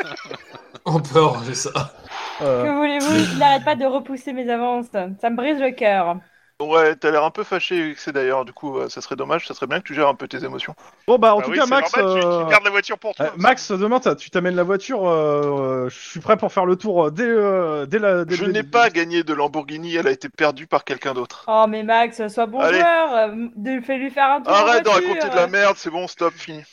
On 0.85 0.99
peut 0.99 1.19
arranger 1.19 1.53
ça. 1.53 1.93
Euh, 2.41 2.63
Que 2.65 2.77
voulez-vous? 2.77 3.31
Il 3.33 3.37
n'arrête 3.37 3.63
pas 3.63 3.75
de 3.75 3.85
repousser 3.85 4.33
mes 4.33 4.49
avances. 4.51 4.87
Ça 4.91 5.29
me 5.29 5.35
brise 5.35 5.59
le 5.59 5.71
cœur. 5.71 6.17
Ouais, 6.61 6.95
t'as 6.95 7.11
l'air 7.11 7.23
un 7.23 7.31
peu 7.31 7.43
fâché, 7.43 7.95
c'est 7.97 8.11
d'ailleurs, 8.11 8.45
du 8.45 8.53
coup, 8.53 8.77
euh, 8.77 8.87
ça 8.89 9.01
serait 9.01 9.15
dommage, 9.15 9.47
ça 9.47 9.53
serait 9.55 9.67
bien 9.67 9.79
que 9.79 9.85
tu 9.87 9.95
gères 9.95 10.07
un 10.07 10.15
peu 10.15 10.27
tes 10.27 10.43
émotions. 10.43 10.75
Bon 11.07 11.17
bah 11.17 11.33
en 11.33 11.39
Bah 11.39 11.45
tout 11.45 11.51
oui, 11.51 11.57
cas 11.57 11.65
c'est 11.65 11.69
Max, 11.69 11.91
normal, 11.91 12.05
tu- 12.05 12.19
euh, 12.19 12.43
tu 12.43 12.45
gardes 12.45 12.63
la 12.63 12.69
voiture 12.69 12.99
pour 12.99 13.15
toi. 13.15 13.25
euh, 13.27 13.35
Max 13.37 13.71
demain 13.71 13.99
t'as- 13.99 14.15
tu 14.15 14.29
t'amènes 14.29 14.55
la 14.55 14.63
voiture. 14.63 15.07
euh, 15.09 15.89
je 15.89 15.97
suis 15.97 16.19
prêt 16.19 16.37
pour 16.37 16.51
faire 16.53 16.65
le 16.65 16.75
tour 16.75 17.05
euh, 17.07 17.11
dès, 17.11 17.23
euh, 17.25 17.85
dès 17.85 17.99
la. 17.99 18.25
Dès 18.25 18.35
Je 18.35 18.45
n'ai 18.45 18.63
pas 18.63 18.89
gagné 18.89 19.23
de 19.23 19.33
Lamborghini, 19.33 19.95
elle 19.95 20.07
a 20.07 20.11
été 20.11 20.29
perdue 20.29 20.67
par 20.67 20.83
quelqu'un 20.83 21.13
d'autre. 21.13 21.45
Oh, 21.47 21.65
mais 21.67 21.83
Max, 21.83 22.27
sois 22.27 22.45
bon 22.47 22.61
Allez. 22.63 22.77
joueur. 22.77 23.13
euh, 23.15 23.47
De, 23.55 23.81
fais-lui 23.81 24.09
faire 24.11 24.31
un 24.31 24.41
tour. 24.41 24.53
en 24.53 24.67
Arrête 24.67 24.83
de 24.83 24.89
voiture. 24.89 24.93
raconter 24.93 25.29
de 25.29 25.35
la 25.35 25.47
merde, 25.47 25.77
c'est 25.77 25.89
bon, 25.89 26.07
stop, 26.07 26.33
fini. 26.33 26.63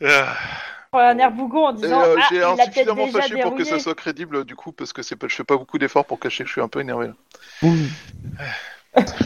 Ah, 0.00 0.36
un 1.00 1.18
air 1.18 1.30
bougon 1.30 1.66
en 1.66 1.72
disant 1.72 2.00
euh, 2.02 2.16
Ah, 2.18 2.26
j'ai 2.30 2.36
il 2.36 2.42
a 2.42 2.50
un 2.50 2.56
peut-être 2.56 2.72
suffisamment 2.72 3.06
déjà 3.06 3.20
fâché 3.22 3.40
pour 3.40 3.54
que 3.54 3.64
ça 3.64 3.78
soit 3.78 3.94
crédible, 3.94 4.44
du 4.44 4.56
coup, 4.56 4.72
parce 4.72 4.92
que 4.92 5.02
c'est 5.02 5.16
pas, 5.16 5.28
je 5.28 5.34
fais 5.34 5.44
pas 5.44 5.56
beaucoup 5.56 5.78
d'efforts 5.78 6.04
pour 6.04 6.20
cacher 6.20 6.44
que 6.44 6.48
je 6.48 6.52
suis 6.52 6.60
un 6.60 6.68
peu 6.68 6.80
énervé 6.80 7.08
là. 7.08 7.14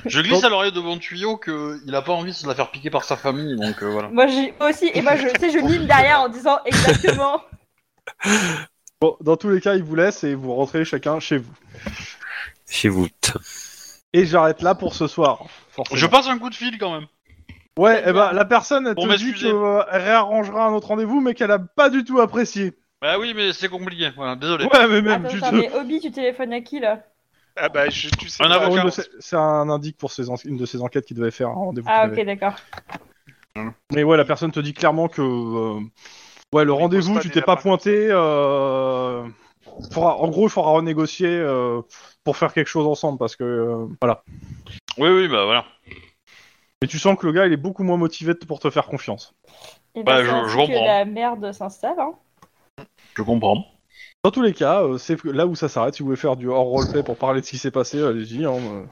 Je 0.07 0.21
glisse 0.21 0.45
à 0.45 0.49
l'oreille 0.49 0.71
de 0.73 0.81
mon 0.81 0.97
tuyau 0.97 1.39
qu'il 1.39 1.95
a 1.95 2.03
pas 2.03 2.13
envie 2.13 2.31
de 2.31 2.37
se 2.37 2.47
la 2.47 2.55
faire 2.55 2.71
piquer 2.71 2.91
par 2.91 3.03
sa 3.03 3.17
famille, 3.17 3.57
donc 3.57 3.83
euh, 3.83 3.91
voilà. 3.91 4.09
Moi 4.09 4.29
j'ai 4.29 4.55
aussi, 4.61 4.91
et 4.95 5.03
moi 5.03 5.17
je 5.17 5.27
sais, 5.41 5.51
je 5.51 5.59
mime 5.59 5.87
derrière 5.87 6.21
en 6.21 6.29
disant 6.29 6.59
exactement. 6.65 7.43
Bon, 8.99 9.15
dans 9.21 9.37
tous 9.37 9.51
les 9.51 9.61
cas, 9.61 9.75
il 9.75 9.83
vous 9.83 9.95
laisse 9.95 10.25
et 10.25 10.35
vous 10.35 10.55
rentrez 10.55 10.87
chacun 10.87 11.21
chez 11.21 11.37
vous. 11.37 11.53
Chez 12.67 12.89
vous. 12.89 13.09
Et 14.15 14.25
j'arrête 14.25 14.63
là 14.63 14.75
pour 14.75 14.95
ce 14.95 15.07
soir. 15.07 15.45
Forcément. 15.71 16.01
Je 16.01 16.07
passe 16.07 16.29
un 16.29 16.39
coup 16.39 16.49
de 16.49 16.55
fil 16.55 16.79
quand 16.79 16.95
même. 16.95 17.07
Ouais, 17.79 18.09
et 18.09 18.13
ben 18.13 18.33
la 18.33 18.45
personne 18.45 18.87
elle 18.87 18.95
te 18.95 19.01
dit 19.01 19.07
m'excuser. 19.07 19.51
qu'elle 19.51 20.01
réarrangera 20.01 20.67
un 20.67 20.73
autre 20.73 20.89
rendez-vous, 20.89 21.21
mais 21.21 21.35
qu'elle 21.35 21.51
a 21.51 21.59
pas 21.59 21.91
du 21.91 22.05
tout 22.05 22.21
apprécié. 22.21 22.73
Bah 23.03 23.19
oui, 23.19 23.35
mais 23.37 23.53
c'est 23.53 23.69
compliqué. 23.69 24.11
Voilà, 24.17 24.35
désolé. 24.37 24.65
Ouais, 24.65 24.89
mais 24.89 25.03
même 25.03 25.27
Attends, 25.27 25.29
tu 25.29 25.37
attends, 25.37 25.51
te- 25.51 25.57
mais 25.57 25.71
Obi, 25.75 26.01
tu 26.01 26.11
téléphones 26.11 26.53
à 26.55 26.61
qui 26.63 26.81
là? 26.81 27.03
Ah 27.57 27.69
bah, 27.69 27.89
je, 27.91 28.09
tu 28.11 28.29
sais 28.29 28.43
Un 28.43 28.49
pas, 28.49 28.65
avocat. 28.65 28.87
C'est 29.21 29.37
un 29.37 29.69
indique 29.69 29.97
pour 29.99 30.11
ses 30.13 30.31
en- 30.31 30.37
une 30.45 30.57
de 30.57 30.65
ses 30.67 30.81
enquêtes 30.83 31.05
qu'il 31.07 31.17
devait 31.17 31.31
faire 31.31 31.49
un 31.49 31.55
rendez-vous. 31.55 31.89
Ah 31.91 32.09
qu'il 32.09 32.19
ok, 32.21 32.27
d'accord. 32.27 32.55
Mais 33.93 34.03
ouais, 34.05 34.17
la 34.17 34.25
personne 34.25 34.51
te 34.53 34.61
dit 34.61 34.75
clairement 34.75 35.09
que 35.09 35.23
euh, 35.23 35.81
ouais 36.55 36.65
le 36.65 36.73
rendez-vous, 36.73 37.15
pose 37.15 37.17
pas 37.17 37.23
tu 37.23 37.29
des 37.29 37.35
t'es 37.35 37.41
pas 37.43 37.53
lapins 37.53 37.63
pointé. 37.63 38.09
Euh... 38.11 39.23
faudra- 39.93 40.17
en 40.17 40.29
gros, 40.29 40.47
il 40.47 40.51
faudra 40.51 40.71
renégocier 40.73 41.29
euh, 41.29 41.81
pour 42.25 42.37
faire 42.37 42.53
quelque 42.53 42.69
chose 42.69 42.87
ensemble 42.87 43.19
parce 43.19 43.37
que 43.37 43.45
euh, 43.45 43.87
voilà. 44.01 44.23
Oui, 44.99 45.09
oui, 45.09 45.29
bah 45.29 45.45
voilà. 45.45 45.65
Et 46.83 46.87
tu 46.87 46.99
sens 46.99 47.19
que 47.19 47.27
le 47.27 47.33
gars 47.33 47.47
il 47.47 47.53
est 47.53 47.57
beaucoup 47.59 47.83
moins 47.85 47.97
motivé 47.97 48.35
pour 48.35 48.61
te 48.61 48.69
faire 48.71 48.87
confiance. 48.87 49.35
Et 49.95 50.03
Bah, 50.03 50.23
ben, 50.23 50.25
je- 50.25 50.53
que 50.53 50.57
comprends. 50.57 50.85
la 50.85 51.05
merde 51.07 51.53
s'installe. 51.53 51.99
Hein. 51.99 52.13
Je 53.17 53.23
comprends. 53.23 53.65
Dans 54.23 54.31
tous 54.31 54.43
les 54.43 54.53
cas, 54.53 54.83
euh, 54.83 54.99
c'est 54.99 55.23
là 55.25 55.47
où 55.47 55.55
ça 55.55 55.69
s'arrête. 55.69 55.95
Si 55.95 56.03
vous 56.03 56.07
voulez 56.09 56.19
faire 56.19 56.37
du 56.37 56.49
hors 56.49 56.67
roleplay 56.67 57.03
pour 57.03 57.17
parler 57.17 57.41
de 57.41 57.47
ce 57.47 57.51
qui 57.51 57.59
s'est 57.59 57.71
passé, 57.71 58.03
allez-y. 58.03 58.45
hein, 58.45 58.53
euh. 58.53 58.85